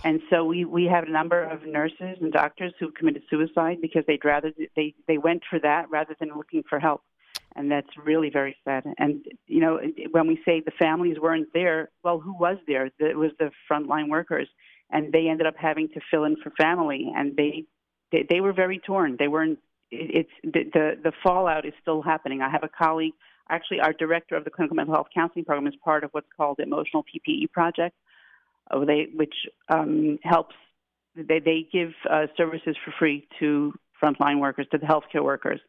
And 0.04 0.22
so 0.30 0.46
we, 0.46 0.66
we 0.66 0.86
have 0.86 1.06
a 1.06 1.12
number 1.12 1.44
of 1.44 1.66
nurses 1.66 2.18
and 2.22 2.32
doctors 2.32 2.74
who 2.80 2.92
committed 2.92 3.24
suicide 3.30 3.78
because 3.82 4.04
they'd 4.08 4.24
rather 4.24 4.52
they, 4.76 4.94
they 5.08 5.18
went 5.18 5.44
for 5.50 5.60
that 5.60 5.90
rather 5.90 6.16
than 6.20 6.30
looking 6.36 6.64
for 6.70 6.80
help. 6.80 7.02
And 7.56 7.70
that's 7.70 7.90
really 7.98 8.30
very 8.30 8.56
sad. 8.64 8.86
And 8.98 9.26
you 9.48 9.60
know, 9.60 9.80
when 10.12 10.28
we 10.28 10.40
say 10.46 10.62
the 10.62 10.72
families 10.80 11.18
weren't 11.20 11.50
there, 11.54 11.90
well, 12.04 12.20
who 12.20 12.34
was 12.34 12.58
there? 12.68 12.90
It 13.00 13.18
was 13.18 13.32
the 13.40 13.52
frontline 13.70 14.10
workers, 14.10 14.48
and 14.90 15.12
they 15.12 15.28
ended 15.28 15.48
up 15.48 15.56
having 15.58 15.90
to 15.90 16.00
fill 16.10 16.24
in 16.24 16.38
for 16.42 16.52
family, 16.52 17.12
and 17.14 17.36
they 17.36 17.66
they, 18.12 18.26
they 18.30 18.40
were 18.40 18.54
very 18.54 18.80
torn. 18.80 19.18
They 19.20 19.28
weren't. 19.28 19.60
It's 19.90 20.30
the, 20.44 20.64
the 20.74 20.92
the 21.04 21.12
fallout 21.24 21.66
is 21.66 21.74
still 21.82 22.02
happening. 22.02 22.42
I 22.42 22.50
have 22.50 22.64
a 22.64 22.70
colleague, 22.70 23.14
actually, 23.50 23.82
our 23.82 23.92
director 23.92 24.38
of 24.38 24.46
the 24.46 24.50
clinical 24.50 24.76
mental 24.76 24.96
health 24.96 25.08
counseling 25.14 25.44
program 25.44 25.68
is 25.68 25.78
part 25.84 26.06
of 26.06 26.12
what's 26.12 26.30
called 26.38 26.56
the 26.58 26.64
Emotional 26.64 27.04
PPE 27.04 27.52
Project, 27.52 27.98
they, 28.86 29.08
which 29.14 29.34
um, 29.70 30.18
helps. 30.24 30.56
They 31.16 31.40
they 31.40 31.68
give 31.72 31.90
uh, 32.10 32.28
services 32.38 32.76
for 32.86 32.94
free 32.98 33.28
to 33.40 33.74
frontline 34.02 34.40
workers, 34.40 34.68
to 34.72 34.78
the 34.78 34.86
healthcare 34.86 35.24
workers, 35.24 35.60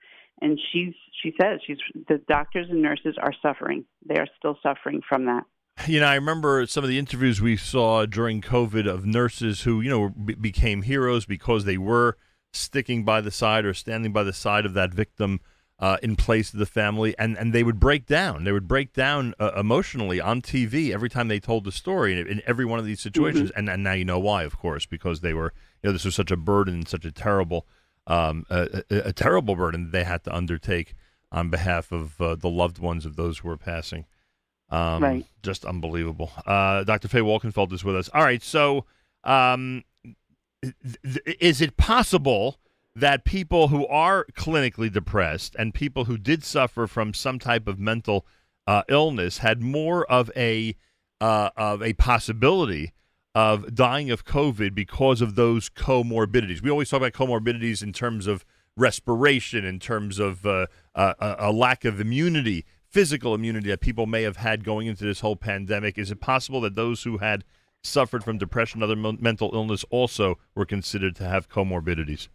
and 0.41 0.59
she's 0.73 0.95
she 1.23 1.33
says 1.41 1.61
she's 1.67 1.79
the 2.09 2.19
doctors 2.29 2.69
and 2.71 2.81
nurses 2.81 3.17
are 3.21 3.33
suffering. 3.43 3.85
They 4.07 4.19
are 4.19 4.29
still 4.39 4.57
suffering 4.63 5.01
from 5.09 5.27
that. 5.27 5.45
You 5.87 6.01
know, 6.01 6.07
I 6.07 6.15
remember 6.15 6.67
some 6.67 6.85
of 6.85 6.91
the 6.91 6.99
interviews 6.99 7.41
we 7.41 7.57
saw 7.57 8.05
during 8.05 8.43
COVID 8.43 8.87
of 8.87 9.07
nurses 9.07 9.63
who, 9.63 9.81
you 9.81 9.89
know, 9.89 10.11
be- 10.11 10.35
became 10.35 10.83
heroes 10.83 11.25
because 11.25 11.65
they 11.65 11.79
were 11.79 12.19
sticking 12.53 13.05
by 13.05 13.21
the 13.23 13.31
side 13.31 13.65
or 13.65 13.73
standing 13.73 14.13
by 14.13 14.23
the 14.23 14.35
side 14.35 14.67
of 14.67 14.75
that 14.75 14.93
victim 14.93 15.41
uh, 15.83 15.97
in 16.01 16.15
place 16.15 16.53
of 16.53 16.61
the 16.61 16.65
family, 16.67 17.13
and, 17.19 17.37
and 17.37 17.53
they 17.53 17.65
would 17.65 17.81
break 17.81 18.07
down. 18.07 18.45
They 18.45 18.53
would 18.53 18.69
break 18.69 18.93
down 18.93 19.35
uh, 19.41 19.51
emotionally 19.57 20.21
on 20.21 20.41
TV 20.41 20.95
every 20.95 21.11
time 21.11 21.27
they 21.27 21.41
told 21.41 21.65
the 21.65 21.73
story 21.73 22.19
in, 22.21 22.25
in 22.29 22.41
every 22.47 22.65
one 22.65 22.79
of 22.79 22.85
these 22.85 23.01
situations. 23.01 23.51
And, 23.57 23.69
and 23.69 23.83
now 23.83 23.93
you 23.93 24.05
know 24.05 24.21
why, 24.21 24.45
of 24.45 24.57
course, 24.57 24.87
because 24.87 25.23
they 25.23 25.35
were, 25.35 25.53
you 25.83 25.89
know, 25.89 25.93
this 25.93 26.05
was 26.05 26.15
such 26.15 26.31
a 26.31 26.37
burden, 26.37 26.87
such 26.87 27.05
a 27.05 27.11
terrible, 27.11 27.67
um, 28.07 28.47
a, 28.49 28.85
a, 28.91 28.97
a 29.09 29.13
terrible 29.13 29.57
burden 29.57 29.91
they 29.91 30.05
had 30.05 30.23
to 30.23 30.33
undertake 30.33 30.95
on 31.33 31.51
behalf 31.51 31.91
of 31.91 32.21
uh, 32.21 32.37
the 32.37 32.49
loved 32.49 32.79
ones 32.79 33.05
of 33.05 33.17
those 33.17 33.39
who 33.39 33.49
were 33.49 33.57
passing. 33.57 34.05
Um, 34.71 35.03
Right. 35.03 35.27
Just 35.43 35.65
unbelievable. 35.65 36.31
Uh, 36.47 36.85
Dr. 36.85 37.09
Faye 37.09 37.23
Wolkenfeld 37.23 37.73
is 37.73 37.83
with 37.83 37.97
us. 37.97 38.09
All 38.15 38.23
right. 38.23 38.41
So, 38.43 38.85
um, 39.25 39.83
th- 40.63 40.75
th- 41.03 41.37
is 41.41 41.61
it 41.61 41.77
possible 41.77 42.61
that 42.95 43.25
people 43.25 43.69
who 43.69 43.87
are 43.87 44.27
clinically 44.35 44.93
depressed 44.93 45.57
and 45.59 45.73
people 45.73 46.05
who 46.05 46.19
did 46.19 46.45
suffer 46.45 46.87
from 46.87 47.15
some 47.15 47.39
type 47.39 47.67
of 47.67 47.79
mental 47.79 48.27
uh, 48.67 48.83
illness 48.89 49.39
had 49.39 49.63
more 49.63 50.05
of 50.11 50.31
a 50.37 50.77
uh, 51.21 51.51
of 51.57 51.83
a 51.83 51.93
possibility 51.95 52.93
of 53.35 53.75
dying 53.75 54.11
of 54.11 54.25
COVID 54.25 54.75
because 54.75 55.23
of 55.23 55.37
those 55.37 55.71
comorbidities? 55.71 56.63
We 56.63 56.71
always 56.71 56.91
talk 56.91 56.99
about 56.99 57.13
comorbidities 57.13 57.83
in 57.83 57.93
terms 57.93 58.27
of 58.27 58.45
respiration, 58.77 59.65
in 59.65 59.79
terms 59.79 60.19
of 60.19 60.45
uh, 60.45 60.67
a 60.95 61.15
a 61.39 61.53
lack 61.53 61.85
of 61.85 62.01
immunity, 62.01 62.67
physical 62.91 63.35
immunity 63.35 63.71
that 63.71 63.81
people 63.81 64.07
may 64.07 64.23
have 64.23 64.37
had 64.37 64.65
going 64.65 64.87
into 64.87 65.05
this 65.05 65.21
whole 65.21 65.37
pandemic. 65.37 65.97
Is 65.97 66.11
it 66.11 66.21
possible 66.21 66.61
that 66.61 66.75
those 66.75 67.05
who 67.05 67.19
had 67.19 67.45
suffered 67.83 68.23
from 68.23 68.39
depression, 68.39 68.83
other 68.83 68.97
men- 68.97 69.19
mental 69.21 69.51
illness, 69.55 69.85
also 69.91 70.39
were 70.55 70.67
considered 70.67 71.17
to 71.17 71.25
have 71.25 71.49
comorbidities? 71.49 72.29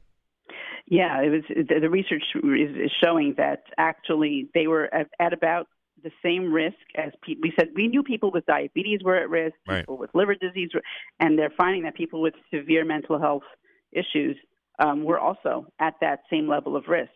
Yeah, 0.88 1.22
it 1.22 1.30
was 1.30 1.44
the 1.50 1.80
the 1.82 1.90
research 1.90 2.24
is, 2.36 2.92
showing 3.04 3.36
that 3.38 3.64
actually 3.78 4.50
they 4.54 4.68
were 4.68 4.90
at, 4.94 5.34
about 5.34 5.68
the 6.02 6.12
same 6.24 6.54
risk 6.54 6.78
as 6.96 7.12
people. 7.22 7.42
We 7.44 7.54
said 7.60 7.70
we 7.76 7.88
knew 7.88 8.04
people 8.04 8.32
with 8.32 8.46
diabetes 8.46 9.02
were 9.04 9.18
at 9.18 9.30
risk, 9.30 9.56
Right. 9.68 9.82
people 9.82 9.98
with 9.98 10.10
liver 10.14 10.36
disease, 10.36 10.70
were, 10.74 10.82
and 11.20 11.38
they're 11.38 11.54
finding 11.58 11.84
that 11.84 11.96
people 11.96 12.22
with 12.22 12.36
severe 12.54 12.86
mental 12.86 13.20
health 13.20 13.44
issues 13.92 14.38
um, 14.80 15.04
were 15.04 15.20
also 15.20 15.68
at 15.80 15.96
that 16.02 16.22
same 16.30 16.48
level 16.48 16.76
of 16.76 16.88
risk. 16.88 17.12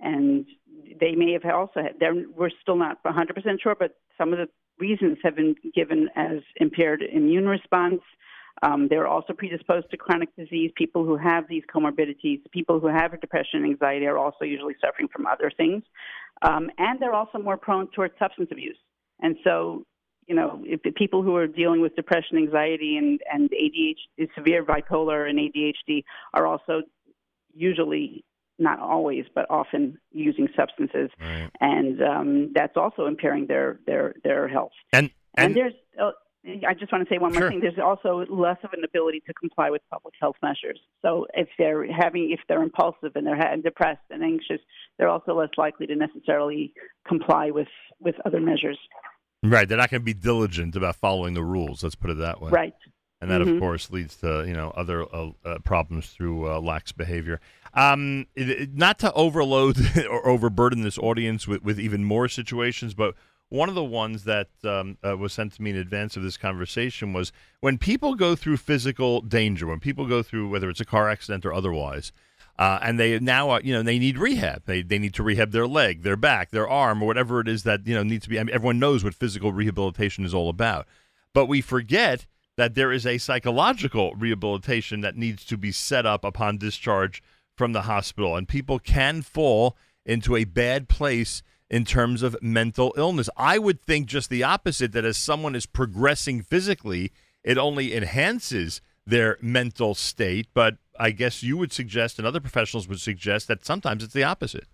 And 0.00 0.46
they 1.00 1.14
may 1.14 1.32
have 1.32 1.44
also 1.44 1.80
had. 1.80 1.94
We're 2.34 2.50
still 2.60 2.76
not 2.76 3.02
100% 3.04 3.60
sure, 3.62 3.76
but 3.78 3.94
some 4.18 4.32
of 4.32 4.38
the 4.40 4.48
reasons 4.80 5.18
have 5.22 5.36
been 5.36 5.54
given 5.74 6.08
as 6.16 6.38
impaired 6.56 7.02
immune 7.02 7.46
response. 7.46 8.00
Um, 8.62 8.88
they're 8.88 9.08
also 9.08 9.32
predisposed 9.32 9.90
to 9.90 9.96
chronic 9.96 10.34
disease. 10.36 10.70
People 10.76 11.04
who 11.04 11.16
have 11.16 11.48
these 11.48 11.62
comorbidities, 11.74 12.40
people 12.52 12.78
who 12.80 12.86
have 12.86 13.18
depression 13.20 13.62
and 13.62 13.66
anxiety, 13.66 14.06
are 14.06 14.18
also 14.18 14.44
usually 14.44 14.74
suffering 14.84 15.08
from 15.08 15.26
other 15.26 15.50
things. 15.56 15.82
Um, 16.42 16.70
and 16.78 17.00
they're 17.00 17.14
also 17.14 17.38
more 17.38 17.56
prone 17.56 17.88
towards 17.94 18.14
substance 18.18 18.48
abuse. 18.52 18.76
And 19.20 19.36
so, 19.44 19.84
you 20.26 20.34
know, 20.34 20.62
if 20.64 20.82
the 20.82 20.90
people 20.92 21.22
who 21.22 21.34
are 21.36 21.46
dealing 21.46 21.80
with 21.80 21.96
depression, 21.96 22.36
anxiety, 22.36 22.96
and, 22.96 23.20
and 23.32 23.50
ADHD, 23.50 24.28
severe 24.36 24.64
bipolar 24.64 25.28
and 25.28 25.38
ADHD 25.38 26.04
are 26.34 26.46
also 26.46 26.82
usually, 27.54 28.24
not 28.58 28.78
always, 28.78 29.24
but 29.34 29.46
often 29.50 29.98
using 30.12 30.48
substances. 30.56 31.10
Right. 31.20 31.50
And 31.60 32.02
um, 32.02 32.52
that's 32.54 32.76
also 32.76 33.06
impairing 33.06 33.46
their, 33.46 33.80
their, 33.86 34.14
their 34.22 34.48
health. 34.48 34.72
And 34.92 35.10
And, 35.34 35.46
and, 35.46 35.56
there's, 35.56 35.72
uh, 36.00 36.10
I 36.44 36.74
just 36.74 36.90
want 36.90 37.06
to 37.06 37.14
say 37.14 37.18
one 37.18 37.32
more 37.32 37.42
Sure. 37.42 37.50
thing. 37.50 37.60
There's 37.60 37.78
also 37.78 38.24
less 38.28 38.56
of 38.64 38.72
an 38.72 38.82
ability 38.84 39.22
to 39.26 39.34
comply 39.34 39.70
with 39.70 39.80
public 39.90 40.14
health 40.20 40.34
measures. 40.42 40.78
So 41.00 41.26
if 41.34 41.48
they're 41.56 41.90
having, 41.92 42.32
if 42.32 42.40
they're 42.48 42.62
impulsive 42.62 43.12
and 43.14 43.24
they're 43.26 43.56
depressed 43.62 44.00
and 44.10 44.24
anxious, 44.24 44.60
they're 44.98 45.08
also 45.08 45.34
less 45.38 45.50
likely 45.56 45.86
to 45.86 45.94
necessarily 45.94 46.74
comply 47.06 47.50
with 47.50 47.68
with 48.00 48.16
other 48.26 48.40
measures. 48.40 48.78
right, 49.44 49.68
they're 49.68 49.78
not 49.78 49.90
going 49.90 50.00
to 50.00 50.04
be 50.04 50.14
diligent 50.14 50.74
about 50.76 50.96
following 50.96 51.34
the 51.34 51.42
rules. 51.44 51.82
Let's 51.82 51.94
put 51.94 52.10
it 52.10 52.18
that 52.18 52.40
way. 52.40 52.50
Right. 52.50 52.74
and 53.20 53.30
that 53.30 53.40
of 53.40 53.46
Mhm. 53.46 53.60
course 53.60 53.88
leads 53.92 54.16
to 54.16 54.44
you 54.48 54.52
know 54.52 54.72
other 54.76 55.02
uh, 55.14 55.30
uh, 55.44 55.58
problems 55.60 56.10
through 56.10 56.50
uh, 56.50 56.60
lax 56.60 56.90
behavior. 56.90 57.40
Um, 57.72 58.26
it- 58.34 58.50
it- 58.50 58.74
not 58.74 58.98
to 58.98 59.12
overload 59.12 59.76
or 60.10 60.26
overburden 60.26 60.82
this 60.82 60.98
audience 60.98 61.46
with, 61.46 61.62
with 61.62 61.78
even 61.78 62.02
more 62.04 62.26
situations, 62.26 62.94
but 62.94 63.14
one 63.52 63.68
of 63.68 63.74
the 63.74 63.84
ones 63.84 64.24
that 64.24 64.48
um, 64.64 64.96
uh, 65.06 65.14
was 65.14 65.30
sent 65.30 65.52
to 65.52 65.60
me 65.60 65.70
in 65.70 65.76
advance 65.76 66.16
of 66.16 66.22
this 66.22 66.38
conversation 66.38 67.12
was 67.12 67.32
when 67.60 67.76
people 67.76 68.14
go 68.14 68.34
through 68.34 68.56
physical 68.56 69.20
danger, 69.20 69.66
when 69.66 69.78
people 69.78 70.06
go 70.06 70.22
through 70.22 70.48
whether 70.48 70.70
it's 70.70 70.80
a 70.80 70.86
car 70.86 71.10
accident 71.10 71.44
or 71.44 71.52
otherwise. 71.52 72.12
Uh, 72.58 72.78
and 72.82 72.98
they 72.98 73.18
now 73.18 73.50
are, 73.50 73.60
you 73.62 73.74
know, 73.74 73.82
they 73.82 73.98
need 73.98 74.16
rehab. 74.16 74.62
They, 74.64 74.80
they 74.80 74.98
need 74.98 75.12
to 75.14 75.22
rehab 75.22 75.52
their 75.52 75.66
leg, 75.66 76.02
their 76.02 76.16
back, 76.16 76.50
their 76.50 76.68
arm, 76.68 77.02
or 77.02 77.06
whatever 77.06 77.40
it 77.40 77.48
is 77.48 77.62
that, 77.64 77.86
you 77.86 77.94
know, 77.94 78.02
needs 78.02 78.24
to 78.24 78.30
be. 78.30 78.38
I 78.38 78.42
mean, 78.42 78.54
everyone 78.54 78.78
knows 78.78 79.04
what 79.04 79.14
physical 79.14 79.52
rehabilitation 79.52 80.24
is 80.24 80.32
all 80.32 80.48
about. 80.48 80.86
But 81.34 81.44
we 81.44 81.60
forget 81.60 82.26
that 82.56 82.74
there 82.74 82.90
is 82.90 83.06
a 83.06 83.18
psychological 83.18 84.14
rehabilitation 84.14 85.02
that 85.02 85.16
needs 85.16 85.44
to 85.46 85.58
be 85.58 85.72
set 85.72 86.06
up 86.06 86.24
upon 86.24 86.56
discharge 86.56 87.22
from 87.56 87.72
the 87.72 87.82
hospital. 87.82 88.34
And 88.34 88.48
people 88.48 88.78
can 88.78 89.20
fall 89.20 89.76
into 90.06 90.36
a 90.36 90.44
bad 90.44 90.88
place 90.88 91.42
in 91.72 91.86
terms 91.86 92.22
of 92.22 92.36
mental 92.42 92.92
illness. 92.98 93.30
I 93.34 93.58
would 93.58 93.80
think 93.80 94.06
just 94.06 94.28
the 94.28 94.44
opposite 94.44 94.92
that 94.92 95.06
as 95.06 95.16
someone 95.16 95.56
is 95.56 95.64
progressing 95.64 96.42
physically, 96.42 97.12
it 97.42 97.56
only 97.56 97.96
enhances 97.96 98.82
their 99.06 99.38
mental 99.40 99.94
state. 99.94 100.48
But 100.52 100.76
I 101.00 101.12
guess 101.12 101.42
you 101.42 101.56
would 101.56 101.72
suggest, 101.72 102.18
and 102.18 102.28
other 102.28 102.40
professionals 102.40 102.86
would 102.88 103.00
suggest, 103.00 103.48
that 103.48 103.64
sometimes 103.64 104.04
it's 104.04 104.12
the 104.12 104.22
opposite. 104.22 104.66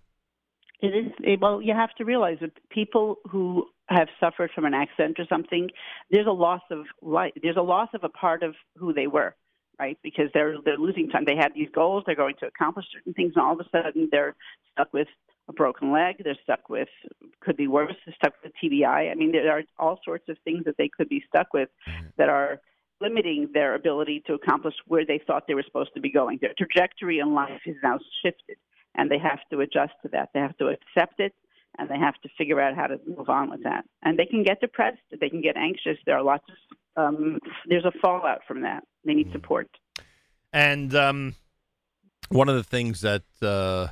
It 0.81 0.89
is 0.89 1.13
eh, 1.25 1.37
well. 1.41 1.63
You 1.63 1.73
have 1.73 1.95
to 1.99 2.05
realize 2.05 2.39
that 2.41 2.51
people 2.69 3.19
who 3.31 3.67
have 3.89 4.09
suffered 4.19 4.51
from 4.53 4.65
an 4.65 4.75
accident 4.75 5.19
or 5.21 5.25
something, 5.29 5.71
there's 6.11 6.27
a 6.27 6.33
loss 6.33 6.63
of 6.71 6.85
life. 7.01 7.33
There's 7.41 7.57
a 7.57 7.63
loss 7.63 7.89
of 7.95 8.03
a 8.03 8.09
part 8.09 8.43
of 8.43 8.55
who 8.77 8.93
they 8.93 9.07
were, 9.07 9.35
right? 9.79 9.99
Because 10.03 10.27
they're 10.35 10.57
they're 10.65 10.77
losing 10.77 11.09
time. 11.09 11.25
They 11.27 11.37
had 11.37 11.53
these 11.55 11.69
goals. 11.73 12.05
They're 12.07 12.17
going 12.17 12.37
to 12.41 12.47
accomplish 12.47 12.87
certain 12.93 13.15
things, 13.15 13.33
and 13.37 13.45
all 13.45 13.55
of 13.55 13.61
a 13.61 13.69
sudden 13.71 14.09
they're 14.11 14.35
stuck 14.73 14.93
with 14.93 15.09
a 15.49 15.53
broken 15.53 15.93
leg. 15.93 16.17
They're 16.23 16.37
stuck 16.43 16.69
with 16.69 16.89
could 17.41 17.57
be 17.57 17.69
worse. 17.69 17.95
They're 18.05 18.15
stuck 18.15 18.35
with 18.43 18.53
TBI. 18.63 19.11
I 19.11 19.15
mean, 19.15 19.33
there 19.33 19.57
are 19.57 19.63
all 19.79 20.01
sorts 20.05 20.29
of 20.29 20.37
things 20.45 20.65
that 20.65 20.77
they 20.77 20.89
could 20.89 21.09
be 21.09 21.25
stuck 21.29 21.53
with 21.53 21.69
that 22.17 22.29
are 22.29 22.61
limiting 23.01 23.49
their 23.55 23.75
ability 23.75 24.23
to 24.27 24.35
accomplish 24.35 24.75
where 24.87 25.07
they 25.07 25.21
thought 25.27 25.45
they 25.47 25.55
were 25.55 25.63
supposed 25.63 25.91
to 25.95 26.01
be 26.01 26.11
going. 26.11 26.39
Their 26.41 26.55
trajectory 26.59 27.21
in 27.21 27.33
life 27.35 27.61
is 27.65 27.77
now 27.83 27.99
shifted, 28.23 28.57
and 28.95 29.11
they 29.11 29.19
have 29.19 29.41
to 29.51 29.61
adjust 29.61 29.93
to 30.03 30.09
that. 30.09 30.31
They 30.35 30.41
have 30.41 30.57
to 30.59 30.69
accept 30.69 31.21
it, 31.21 31.35
and 31.79 31.89
they 31.89 31.99
have 31.99 32.15
to 32.23 32.29
figure 32.37 32.61
out 32.61 32.75
how 32.75 32.89
to 32.89 33.01
move 33.07 33.29
on 33.29 33.51
with 33.51 33.63
that. 33.63 33.85
And 34.03 34.19
they 34.19 34.27
can 34.27 34.43
get 34.43 34.61
depressed. 34.61 34.99
They 35.19 35.31
can 35.31 35.41
get 35.41 35.57
anxious. 35.57 35.97
There 36.07 36.17
are 36.17 36.23
lots 36.23 36.45
of 36.49 36.57
um, 36.99 37.39
there's 37.69 37.85
a 37.85 37.93
fallout 38.03 38.41
from 38.49 38.63
that. 38.63 38.83
They 39.05 39.15
need 39.15 39.31
support. 39.31 39.69
And 40.53 40.93
um, 40.97 41.37
one 42.29 42.49
of 42.49 42.57
the 42.57 42.65
things 42.65 43.03
that 43.03 43.23
uh, 43.41 43.89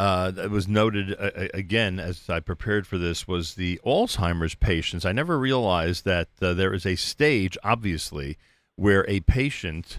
uh, 0.00 0.30
that 0.30 0.48
was 0.48 0.66
noted 0.66 1.14
uh, 1.20 1.48
again 1.52 2.00
as 2.00 2.30
I 2.30 2.40
prepared 2.40 2.86
for 2.86 2.96
this 2.96 3.28
was 3.28 3.56
the 3.56 3.78
Alzheimer's 3.84 4.54
patients. 4.54 5.04
I 5.04 5.12
never 5.12 5.38
realized 5.38 6.06
that 6.06 6.28
uh, 6.40 6.54
there 6.54 6.72
is 6.72 6.86
a 6.86 6.96
stage, 6.96 7.58
obviously, 7.62 8.38
where 8.76 9.04
a 9.10 9.20
patient 9.20 9.98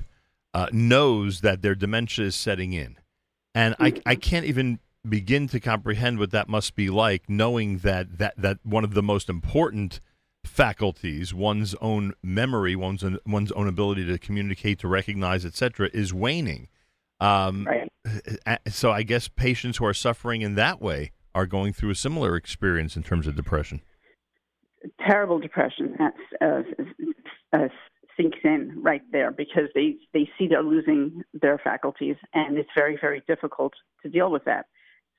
uh, 0.56 0.66
knows 0.72 1.42
that 1.42 1.62
their 1.62 1.76
dementia 1.76 2.26
is 2.26 2.36
setting 2.36 2.74
in, 2.74 2.98
and 3.54 3.76
I, 3.80 3.94
I 4.04 4.16
can't 4.16 4.48
even 4.48 4.80
begin 5.08 5.48
to 5.50 5.60
comprehend 5.60 6.18
what 6.18 6.32
that 6.32 6.50
must 6.50 6.76
be 6.76 6.90
like, 6.90 7.30
knowing 7.30 7.78
that 7.80 8.18
that 8.18 8.34
that 8.42 8.58
one 8.64 8.84
of 8.84 8.96
the 8.96 9.04
most 9.04 9.30
important 9.30 10.02
faculties, 10.44 11.32
one's 11.32 11.76
own 11.76 12.16
memory, 12.24 12.76
one's 12.76 13.06
one's 13.28 13.52
own 13.52 13.68
ability 13.68 14.08
to 14.08 14.18
communicate, 14.18 14.80
to 14.80 14.88
recognize, 14.88 15.46
etc., 15.46 15.92
is 15.94 16.12
waning. 16.12 16.70
Um, 17.22 17.68
right. 17.68 18.60
So 18.68 18.92
I 18.92 19.04
guess 19.04 19.28
patients 19.28 19.78
who 19.78 19.86
are 19.86 19.94
suffering 19.94 20.42
in 20.42 20.56
that 20.56 20.82
way 20.82 21.12
are 21.36 21.46
going 21.46 21.72
through 21.72 21.92
a 21.92 21.96
similar 21.96 22.36
experience 22.36 22.98
in 22.98 23.04
terms 23.04 23.28
of 23.28 23.36
depression. 23.36 23.82
Terrible 25.08 25.40
depression 25.40 25.96
that 26.00 26.14
uh, 26.42 27.56
uh, 27.56 27.68
sinks 28.18 28.40
in 28.44 28.74
right 28.82 29.04
there 29.12 29.32
because 29.32 29.70
they 29.76 29.96
they 30.14 30.28
see 30.38 30.48
they're 30.48 30.64
losing 30.64 31.22
their 31.40 31.60
faculties, 31.60 32.16
and 32.34 32.58
it's 32.58 32.70
very 32.76 32.98
very 33.00 33.22
difficult 33.28 33.74
to 34.02 34.10
deal 34.10 34.32
with 34.32 34.44
that. 34.46 34.66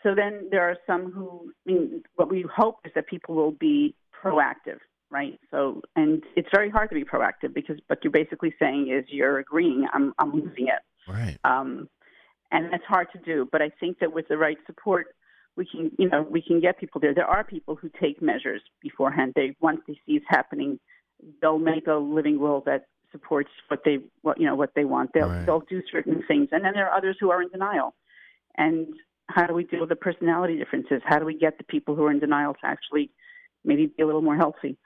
So 0.03 0.17
then 0.17 0.49
there 0.51 0.69
are 0.69 0.77
some 0.85 1.13
who, 1.13 1.53
I 1.65 1.73
mean, 1.73 2.03
what 2.17 2.29
we 2.29 2.45
hope 2.53 2.79
is 2.85 2.91
that 2.97 3.07
people 3.07 3.37
will 3.37 3.53
be 3.53 3.95
proactive 4.23 4.79
right? 5.13 5.39
So, 5.51 5.83
and 5.95 6.23
it's 6.37 6.49
very 6.53 6.71
hard 6.71 6.89
to 6.89 6.95
be 6.95 7.05
proactive 7.05 7.53
because 7.53 7.77
what 7.89 7.99
you're 8.03 8.11
basically 8.11 8.55
saying 8.59 8.91
is 8.91 9.05
you're 9.09 9.39
agreeing 9.39 9.87
I'm 9.93 10.15
I'm 10.19 10.33
losing 10.33 10.69
it, 10.69 10.81
right? 11.09 11.39
Um, 11.45 11.89
and 12.51 12.73
that's 12.73 12.85
hard 12.85 13.09
to 13.13 13.19
do. 13.19 13.49
But 13.51 13.63
I 13.63 13.71
think 13.81 13.99
that 14.01 14.13
with 14.13 14.29
the 14.29 14.37
right 14.37 14.59
support, 14.67 15.09
we 15.57 15.67
can 15.67 15.91
you 15.99 16.09
know 16.09 16.27
we 16.29 16.43
can 16.43 16.61
get 16.61 16.79
people 16.79 17.01
there. 17.01 17.15
There 17.15 17.27
are 17.27 17.45
people 17.45 17.77
who 17.77 17.91
take 18.01 18.23
measures 18.23 18.63
beforehand. 18.81 19.33
They 19.37 19.57
once 19.61 19.81
they 19.87 19.95
see 20.07 20.13
it's 20.13 20.27
happening, 20.29 20.79
they'll 21.41 21.59
make 21.59 21.87
a 21.87 21.95
living 21.95 22.39
will 22.39 22.63
that 22.67 22.87
supports 23.11 23.51
what 23.69 23.81
they 23.85 23.99
what 24.23 24.41
you 24.41 24.47
know 24.47 24.55
what 24.55 24.71
they 24.75 24.85
want. 24.85 25.11
They'll 25.13 25.29
right. 25.29 25.47
they'll 25.47 25.65
do 25.69 25.83
certain 25.91 26.23
things, 26.27 26.49
and 26.53 26.65
then 26.65 26.73
there 26.75 26.89
are 26.89 26.97
others 26.97 27.17
who 27.21 27.31
are 27.31 27.43
in 27.43 27.49
denial. 27.49 27.95
And 28.57 28.89
how 29.29 29.47
do 29.47 29.55
we 29.55 29.65
deal 29.65 29.81
with 29.81 29.89
the 29.89 29.97
personality 29.97 30.59
differences? 30.59 31.01
How 31.05 31.19
do 31.19 31.25
we 31.25 31.37
get 31.37 31.59
the 31.59 31.65
people 31.65 31.95
who 31.95 32.05
are 32.05 32.11
in 32.11 32.19
denial 32.19 32.55
to 32.55 32.67
actually 32.67 33.11
maybe 33.65 33.87
be 33.87 34.03
a 34.03 34.07
little 34.07 34.23
more 34.23 34.37
healthy? 34.37 34.77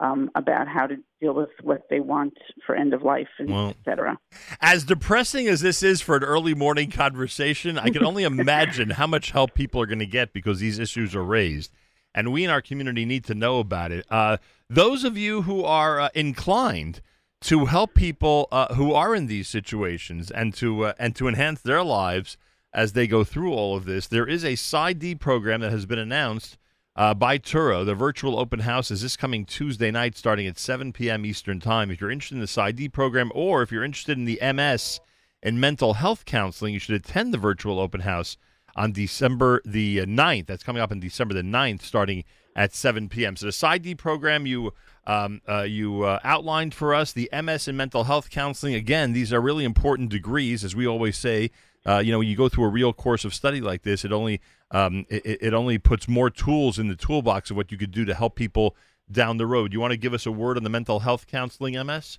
Um, 0.00 0.30
about 0.34 0.68
how 0.68 0.86
to 0.86 0.96
deal 1.20 1.34
with 1.34 1.50
what 1.62 1.82
they 1.88 2.00
want 2.00 2.34
for 2.64 2.74
end 2.74 2.92
of 2.92 3.02
life, 3.02 3.28
and 3.38 3.50
well, 3.50 3.68
etc. 3.70 4.18
As 4.60 4.84
depressing 4.84 5.48
as 5.48 5.60
this 5.60 5.82
is 5.82 6.00
for 6.00 6.16
an 6.16 6.24
early 6.24 6.54
morning 6.54 6.90
conversation, 6.90 7.78
I 7.78 7.90
can 7.90 8.04
only 8.04 8.24
imagine 8.24 8.90
how 8.90 9.06
much 9.06 9.30
help 9.30 9.54
people 9.54 9.80
are 9.80 9.86
going 9.86 9.98
to 9.98 10.06
get 10.06 10.32
because 10.32 10.60
these 10.60 10.78
issues 10.78 11.14
are 11.14 11.24
raised, 11.24 11.72
and 12.14 12.32
we 12.32 12.44
in 12.44 12.50
our 12.50 12.62
community 12.62 13.04
need 13.04 13.24
to 13.24 13.34
know 13.34 13.58
about 13.58 13.92
it. 13.92 14.04
Uh, 14.10 14.36
those 14.68 15.04
of 15.04 15.16
you 15.16 15.42
who 15.42 15.64
are 15.64 16.00
uh, 16.00 16.08
inclined 16.14 17.00
to 17.42 17.66
help 17.66 17.94
people 17.94 18.48
uh, 18.50 18.74
who 18.74 18.92
are 18.92 19.14
in 19.14 19.26
these 19.26 19.48
situations 19.48 20.30
and 20.30 20.54
to 20.54 20.86
uh, 20.86 20.92
and 20.98 21.14
to 21.16 21.28
enhance 21.28 21.62
their 21.62 21.82
lives 21.82 22.36
as 22.72 22.92
they 22.92 23.06
go 23.06 23.24
through 23.24 23.52
all 23.52 23.76
of 23.76 23.86
this, 23.86 24.06
there 24.06 24.26
is 24.26 24.44
a 24.44 24.52
PsyD 24.52 25.18
program 25.18 25.62
that 25.62 25.72
has 25.72 25.86
been 25.86 25.98
announced 25.98 26.58
uh, 26.96 27.14
by 27.14 27.38
Touro. 27.38 27.84
The 27.84 27.94
virtual 27.94 28.38
open 28.38 28.60
house 28.60 28.90
is 28.90 29.02
this 29.02 29.16
coming 29.16 29.44
Tuesday 29.44 29.90
night 29.90 30.16
starting 30.16 30.46
at 30.46 30.58
7 30.58 30.92
p.m. 30.92 31.26
Eastern 31.26 31.60
Time. 31.60 31.90
If 31.90 32.00
you're 32.00 32.10
interested 32.10 32.36
in 32.36 32.40
the 32.40 32.46
PsyD 32.46 32.92
program 32.92 33.30
or 33.34 33.62
if 33.62 33.70
you're 33.70 33.84
interested 33.84 34.18
in 34.18 34.24
the 34.24 34.40
MS 34.52 35.00
and 35.42 35.60
mental 35.60 35.94
health 35.94 36.24
counseling, 36.24 36.74
you 36.74 36.80
should 36.80 36.94
attend 36.94 37.32
the 37.32 37.38
virtual 37.38 37.78
open 37.78 38.00
house 38.00 38.36
on 38.74 38.92
December 38.92 39.60
the 39.64 39.98
9th. 39.98 40.46
That's 40.46 40.62
coming 40.62 40.82
up 40.82 40.90
on 40.90 41.00
December 41.00 41.34
the 41.34 41.42
9th 41.42 41.82
starting 41.82 42.24
at 42.54 42.74
7 42.74 43.08
p.m. 43.10 43.36
So 43.36 43.46
the 43.46 43.52
PsyD 43.52 43.98
program 43.98 44.46
you 44.46 44.72
um, 45.06 45.40
uh, 45.48 45.62
you 45.62 46.02
uh, 46.02 46.18
outlined 46.24 46.74
for 46.74 46.92
us, 46.92 47.12
the 47.12 47.30
MS 47.32 47.68
and 47.68 47.78
mental 47.78 48.04
health 48.04 48.28
counseling, 48.28 48.74
again, 48.74 49.12
these 49.12 49.32
are 49.32 49.40
really 49.40 49.64
important 49.64 50.10
degrees, 50.10 50.64
as 50.64 50.74
we 50.74 50.84
always 50.84 51.16
say. 51.16 51.52
Uh, 51.86 51.98
you 51.98 52.10
know, 52.10 52.18
when 52.18 52.28
you 52.28 52.36
go 52.36 52.48
through 52.48 52.64
a 52.64 52.68
real 52.68 52.92
course 52.92 53.24
of 53.24 53.32
study 53.32 53.60
like 53.60 53.82
this, 53.82 54.04
it 54.04 54.12
only 54.12 54.40
um, 54.72 55.06
it, 55.08 55.38
it 55.40 55.54
only 55.54 55.78
puts 55.78 56.08
more 56.08 56.30
tools 56.30 56.78
in 56.78 56.88
the 56.88 56.96
toolbox 56.96 57.50
of 57.50 57.56
what 57.56 57.70
you 57.70 57.78
could 57.78 57.92
do 57.92 58.04
to 58.04 58.14
help 58.14 58.34
people 58.34 58.74
down 59.10 59.36
the 59.36 59.46
road. 59.46 59.72
You 59.72 59.80
want 59.80 59.92
to 59.92 59.96
give 59.96 60.12
us 60.12 60.26
a 60.26 60.32
word 60.32 60.56
on 60.56 60.64
the 60.64 60.70
mental 60.70 61.00
health 61.00 61.26
counseling 61.26 61.74
MS? 61.74 62.18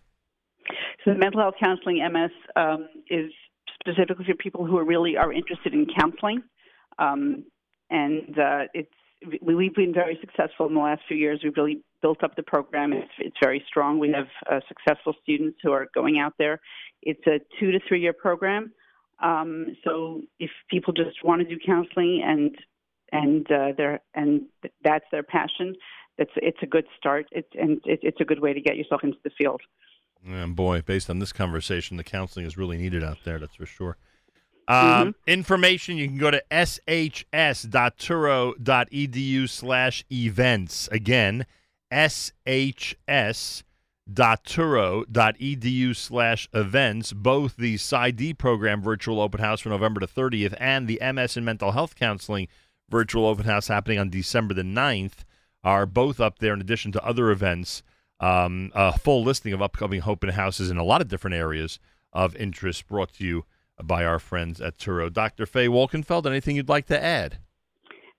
So 1.04 1.14
the 1.14 1.20
mental 1.20 1.42
health 1.42 1.56
counseling 1.62 1.98
MS 2.12 2.32
um, 2.56 2.88
is 3.10 3.32
specifically 3.80 4.26
for 4.26 4.36
people 4.36 4.66
who 4.66 4.78
are 4.78 4.86
really 4.86 5.18
are 5.18 5.34
interested 5.34 5.74
in 5.74 5.86
counseling, 6.00 6.44
um, 6.98 7.44
and 7.90 8.40
uh, 8.40 8.64
it's 8.74 8.92
we've 9.42 9.74
been 9.74 9.94
very 9.94 10.18
successful 10.22 10.68
in 10.68 10.74
the 10.74 10.80
last 10.80 11.02
few 11.08 11.18
years. 11.18 11.42
We've 11.44 11.54
really 11.58 11.82
built 12.02 12.24
up 12.24 12.36
the 12.36 12.44
program. 12.44 12.94
It's, 12.94 13.12
it's 13.20 13.36
very 13.42 13.64
strong. 13.68 14.00
We 14.00 14.12
have 14.12 14.28
uh, 14.50 14.60
successful 14.68 15.14
students 15.24 15.58
who 15.64 15.72
are 15.72 15.88
going 15.96 16.20
out 16.20 16.34
there. 16.38 16.60
It's 17.02 17.26
a 17.26 17.40
two 17.60 17.72
to 17.72 17.80
three 17.88 18.02
year 18.02 18.14
program. 18.14 18.72
Um, 19.20 19.76
so 19.84 20.22
if 20.40 20.52
people 20.70 20.94
just 20.94 21.24
want 21.24 21.42
to 21.42 21.48
do 21.48 21.60
counseling 21.64 22.24
and 22.26 22.56
and 23.12 23.52
uh, 23.52 23.74
their 23.78 24.00
and 24.14 24.44
that's 24.84 25.06
their 25.12 25.24
passion, 25.24 25.76
it's 26.18 26.32
it's 26.36 26.60
a 26.62 26.68
good 26.68 26.86
start. 26.98 27.28
It's 27.32 27.50
and 27.54 27.82
it, 27.86 28.00
it's 28.04 28.22
a 28.22 28.26
good 28.26 28.42
way 28.42 28.54
to 28.54 28.62
get 28.62 28.78
yourself 28.78 29.02
into 29.04 29.18
the 29.24 29.32
field. 29.38 29.62
And 30.26 30.56
boy, 30.56 30.82
based 30.82 31.10
on 31.10 31.20
this 31.20 31.32
conversation, 31.32 31.96
the 31.98 32.04
counseling 32.04 32.46
is 32.46 32.58
really 32.58 32.78
needed 32.78 33.04
out 33.04 33.18
there. 33.24 33.40
That's 33.40 33.56
for 33.56 33.66
sure. 33.66 33.98
Uh, 34.68 35.06
mm-hmm. 35.06 35.12
Information 35.28 35.98
you 35.98 36.08
can 36.08 36.18
go 36.18 36.30
to 36.30 36.44
shs.touro.edu 36.52 39.50
slash 39.50 40.06
events. 40.12 40.90
Again, 40.92 41.46
shs 41.92 43.64
touro.edu 44.14 45.96
slash 45.96 46.50
events. 46.54 47.14
Both 47.14 47.58
the 47.58 47.76
PsyD 47.76 48.38
program 48.38 48.82
virtual 48.82 49.20
open 49.20 49.40
house 49.40 49.62
for 49.62 49.70
November 49.70 50.00
the 50.00 50.08
30th 50.08 50.56
and 50.60 50.88
the 50.88 51.00
MS 51.02 51.38
and 51.38 51.46
mental 51.46 51.72
health 51.72 51.96
counseling 51.96 52.48
virtual 52.90 53.26
open 53.26 53.46
house 53.46 53.68
happening 53.68 54.00
on 54.00 54.10
December 54.10 54.54
the 54.54 54.62
9th 54.64 55.26
are 55.64 55.86
both 55.86 56.20
up 56.20 56.40
there 56.40 56.54
in 56.54 56.62
addition 56.62 56.92
to 56.94 57.04
other 57.04 57.32
events. 57.32 57.84
Um, 58.20 58.72
a 58.74 58.98
full 58.98 59.24
listing 59.24 59.54
of 59.54 59.62
upcoming 59.62 60.02
open 60.06 60.30
houses 60.30 60.72
in 60.72 60.78
a 60.78 60.84
lot 60.84 61.02
of 61.02 61.08
different 61.08 61.36
areas 61.36 61.80
of 62.14 62.36
interest 62.36 62.88
brought 62.88 63.14
to 63.14 63.26
you 63.26 63.46
by 63.84 64.04
our 64.04 64.18
friends 64.18 64.60
at 64.60 64.78
Touro. 64.80 65.12
Dr. 65.12 65.46
Faye 65.46 65.68
Wolkenfeld, 65.68 66.26
anything 66.26 66.56
you'd 66.56 66.70
like 66.70 66.88
to 66.88 67.04
add? 67.04 67.38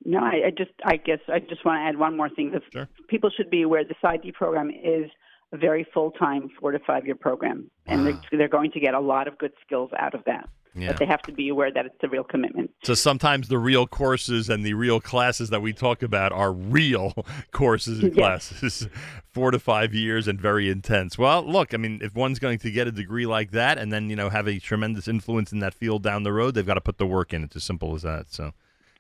No, 0.05 0.21
I, 0.21 0.47
I 0.47 0.51
just, 0.57 0.71
I 0.85 0.97
guess, 0.97 1.19
I 1.27 1.41
just 1.41 1.65
want 1.65 1.79
to 1.79 1.89
add 1.89 1.99
one 1.99 2.17
more 2.17 2.29
thing. 2.29 2.53
The, 2.53 2.61
sure. 2.73 2.89
People 3.09 3.31
should 3.37 3.51
be 3.51 3.63
aware 3.63 3.83
the 3.83 3.95
PsyD 4.05 4.35
program 4.35 4.71
is– 4.71 5.11
a 5.53 5.57
very 5.57 5.87
full 5.95 6.11
time 6.11 6.51
four 6.61 6.73
to 6.73 6.79
five 6.81 7.07
year 7.07 7.15
program, 7.15 7.71
and 7.87 8.07
they're, 8.07 8.21
they're 8.33 8.49
going 8.49 8.71
to 8.73 8.81
get 8.81 8.95
a 8.95 9.01
lot 9.01 9.29
of 9.29 9.39
good 9.39 9.53
skills 9.65 9.91
out 9.99 10.15
of 10.15 10.25
that. 10.25 10.49
Yeah. 10.75 10.89
But 10.89 10.99
they 10.99 11.07
have 11.07 11.23
to 11.23 11.33
be 11.33 11.49
aware 11.49 11.73
that 11.73 11.87
it's 11.87 11.97
a 12.03 12.09
real 12.09 12.23
commitment. 12.23 12.71
So 12.85 12.95
sometimes 12.95 13.49
the 13.49 13.59
real 13.59 13.87
courses 13.87 14.49
and 14.49 14.65
the 14.65 14.75
real 14.75 15.01
classes 15.01 15.51
that 15.51 15.61
we 15.61 15.73
talk 15.73 16.03
about 16.03 16.31
are 16.31 16.53
real 16.53 17.15
courses 17.53 18.01
and 18.01 18.15
classes, 18.15 18.87
four 19.33 19.51
to 19.51 19.59
five 19.59 19.93
years 19.95 20.29
and 20.29 20.41
very 20.41 20.71
intense. 20.71 21.19
Well, 21.19 21.43
look, 21.43 21.75
I 21.75 21.79
mean, 21.79 22.01
if 22.03 22.15
one's 22.15 22.39
going 22.39 22.59
to 22.61 22.71
get 22.71 22.87
a 22.87 22.93
degree 22.93 23.27
like 23.27 23.51
that 23.53 23.79
and 23.79 23.93
then 23.93 24.09
you 24.11 24.17
know 24.17 24.29
have 24.29 24.47
a 24.47 24.59
tremendous 24.59 25.09
influence 25.09 25.53
in 25.53 25.59
that 25.61 25.75
field 25.75 26.03
down 26.03 26.23
the 26.23 26.33
road, 26.33 26.55
they've 26.55 26.67
got 26.67 26.75
to 26.75 26.81
put 26.81 26.99
the 26.99 27.07
work 27.07 27.33
in. 27.33 27.43
It's 27.43 27.57
as 27.57 27.65
simple 27.65 27.95
as 27.95 28.03
that. 28.03 28.27
So. 28.31 28.53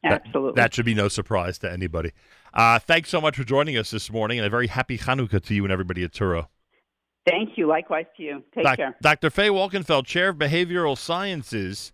Absolutely. 0.04 0.50
That, 0.50 0.56
that, 0.56 0.74
should 0.74 0.86
be 0.86 0.94
no 0.94 1.08
surprise 1.08 1.58
to 1.58 1.72
anybody. 1.72 2.12
Uh, 2.54 2.78
thanks 2.78 3.08
so 3.08 3.20
much 3.20 3.36
for 3.36 3.44
joining 3.44 3.76
us 3.76 3.90
this 3.90 4.10
morning, 4.10 4.38
and 4.38 4.46
a 4.46 4.50
very 4.50 4.68
happy 4.68 4.96
Hanukkah 4.96 5.42
to 5.44 5.54
you 5.54 5.64
and 5.64 5.72
everybody 5.72 6.04
at 6.04 6.12
Touro. 6.12 6.46
Thank 7.26 7.58
you. 7.58 7.66
Likewise 7.66 8.06
to 8.16 8.22
you. 8.22 8.42
Take 8.54 8.64
Doc- 8.64 8.76
care. 8.76 8.96
Dr. 9.02 9.30
Faye 9.30 9.48
Wolkenfeld, 9.48 10.06
Chair 10.06 10.30
of 10.30 10.36
Behavioral 10.36 10.96
Sciences 10.96 11.92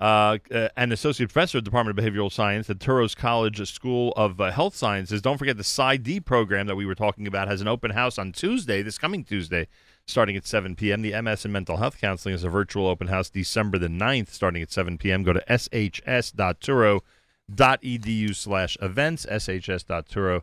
uh, 0.00 0.38
uh, 0.52 0.68
and 0.76 0.92
Associate 0.92 1.28
Professor 1.28 1.58
of 1.58 1.64
the 1.64 1.70
Department 1.70 1.96
of 1.96 2.04
Behavioral 2.04 2.32
Science 2.32 2.68
at 2.68 2.80
Touro's 2.80 3.14
College 3.14 3.64
School 3.70 4.12
of 4.16 4.40
uh, 4.40 4.50
Health 4.50 4.74
Sciences. 4.74 5.22
Don't 5.22 5.38
forget 5.38 5.56
the 5.56 5.62
PsyD 5.62 6.24
program 6.24 6.66
that 6.66 6.74
we 6.74 6.86
were 6.86 6.96
talking 6.96 7.26
about 7.26 7.46
has 7.46 7.60
an 7.60 7.68
open 7.68 7.92
house 7.92 8.18
on 8.18 8.32
Tuesday, 8.32 8.82
this 8.82 8.98
coming 8.98 9.22
Tuesday, 9.22 9.68
starting 10.04 10.36
at 10.36 10.46
7 10.46 10.74
p.m. 10.74 11.02
The 11.02 11.20
MS 11.22 11.44
and 11.44 11.52
Mental 11.52 11.76
Health 11.76 12.00
Counseling 12.00 12.34
is 12.34 12.42
a 12.42 12.48
virtual 12.48 12.88
open 12.88 13.06
house 13.06 13.30
December 13.30 13.78
the 13.78 13.86
9th, 13.86 14.30
starting 14.30 14.62
at 14.62 14.72
7 14.72 14.98
p.m. 14.98 15.22
Go 15.22 15.34
to 15.34 15.44
shs.touro.com 15.48 17.02
shs.touro.edu 17.50 18.34
slash 18.34 18.76
events, 18.80 19.26
shs.touro.edu 19.26 20.42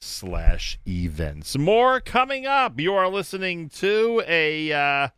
slash 0.00 0.78
events. 0.86 1.58
More 1.58 2.00
coming 2.00 2.46
up. 2.46 2.80
You 2.80 2.94
are 2.94 3.08
listening 3.08 3.68
to 3.70 4.22
a 4.26 4.72
uh, 4.72 5.08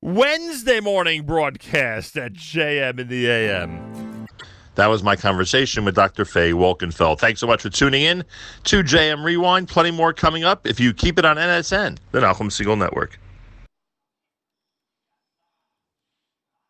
Wednesday 0.00 0.80
morning 0.80 1.24
broadcast 1.24 2.16
at 2.16 2.32
JM 2.32 2.98
in 2.98 3.08
the 3.08 3.28
AM. 3.28 4.26
That 4.74 4.86
was 4.86 5.02
my 5.02 5.16
conversation 5.16 5.84
with 5.84 5.94
Dr. 5.94 6.24
Faye 6.24 6.52
Wolkenfeld. 6.52 7.18
Thanks 7.18 7.40
so 7.40 7.46
much 7.46 7.60
for 7.60 7.68
tuning 7.68 8.02
in 8.02 8.24
to 8.64 8.82
JM 8.82 9.22
Rewind. 9.22 9.68
Plenty 9.68 9.90
more 9.90 10.14
coming 10.14 10.44
up 10.44 10.66
if 10.66 10.80
you 10.80 10.94
keep 10.94 11.18
it 11.18 11.26
on 11.26 11.36
NSN, 11.36 11.98
the 12.10 12.20
Nachum 12.20 12.48
Segal 12.48 12.78
Network. 12.78 13.18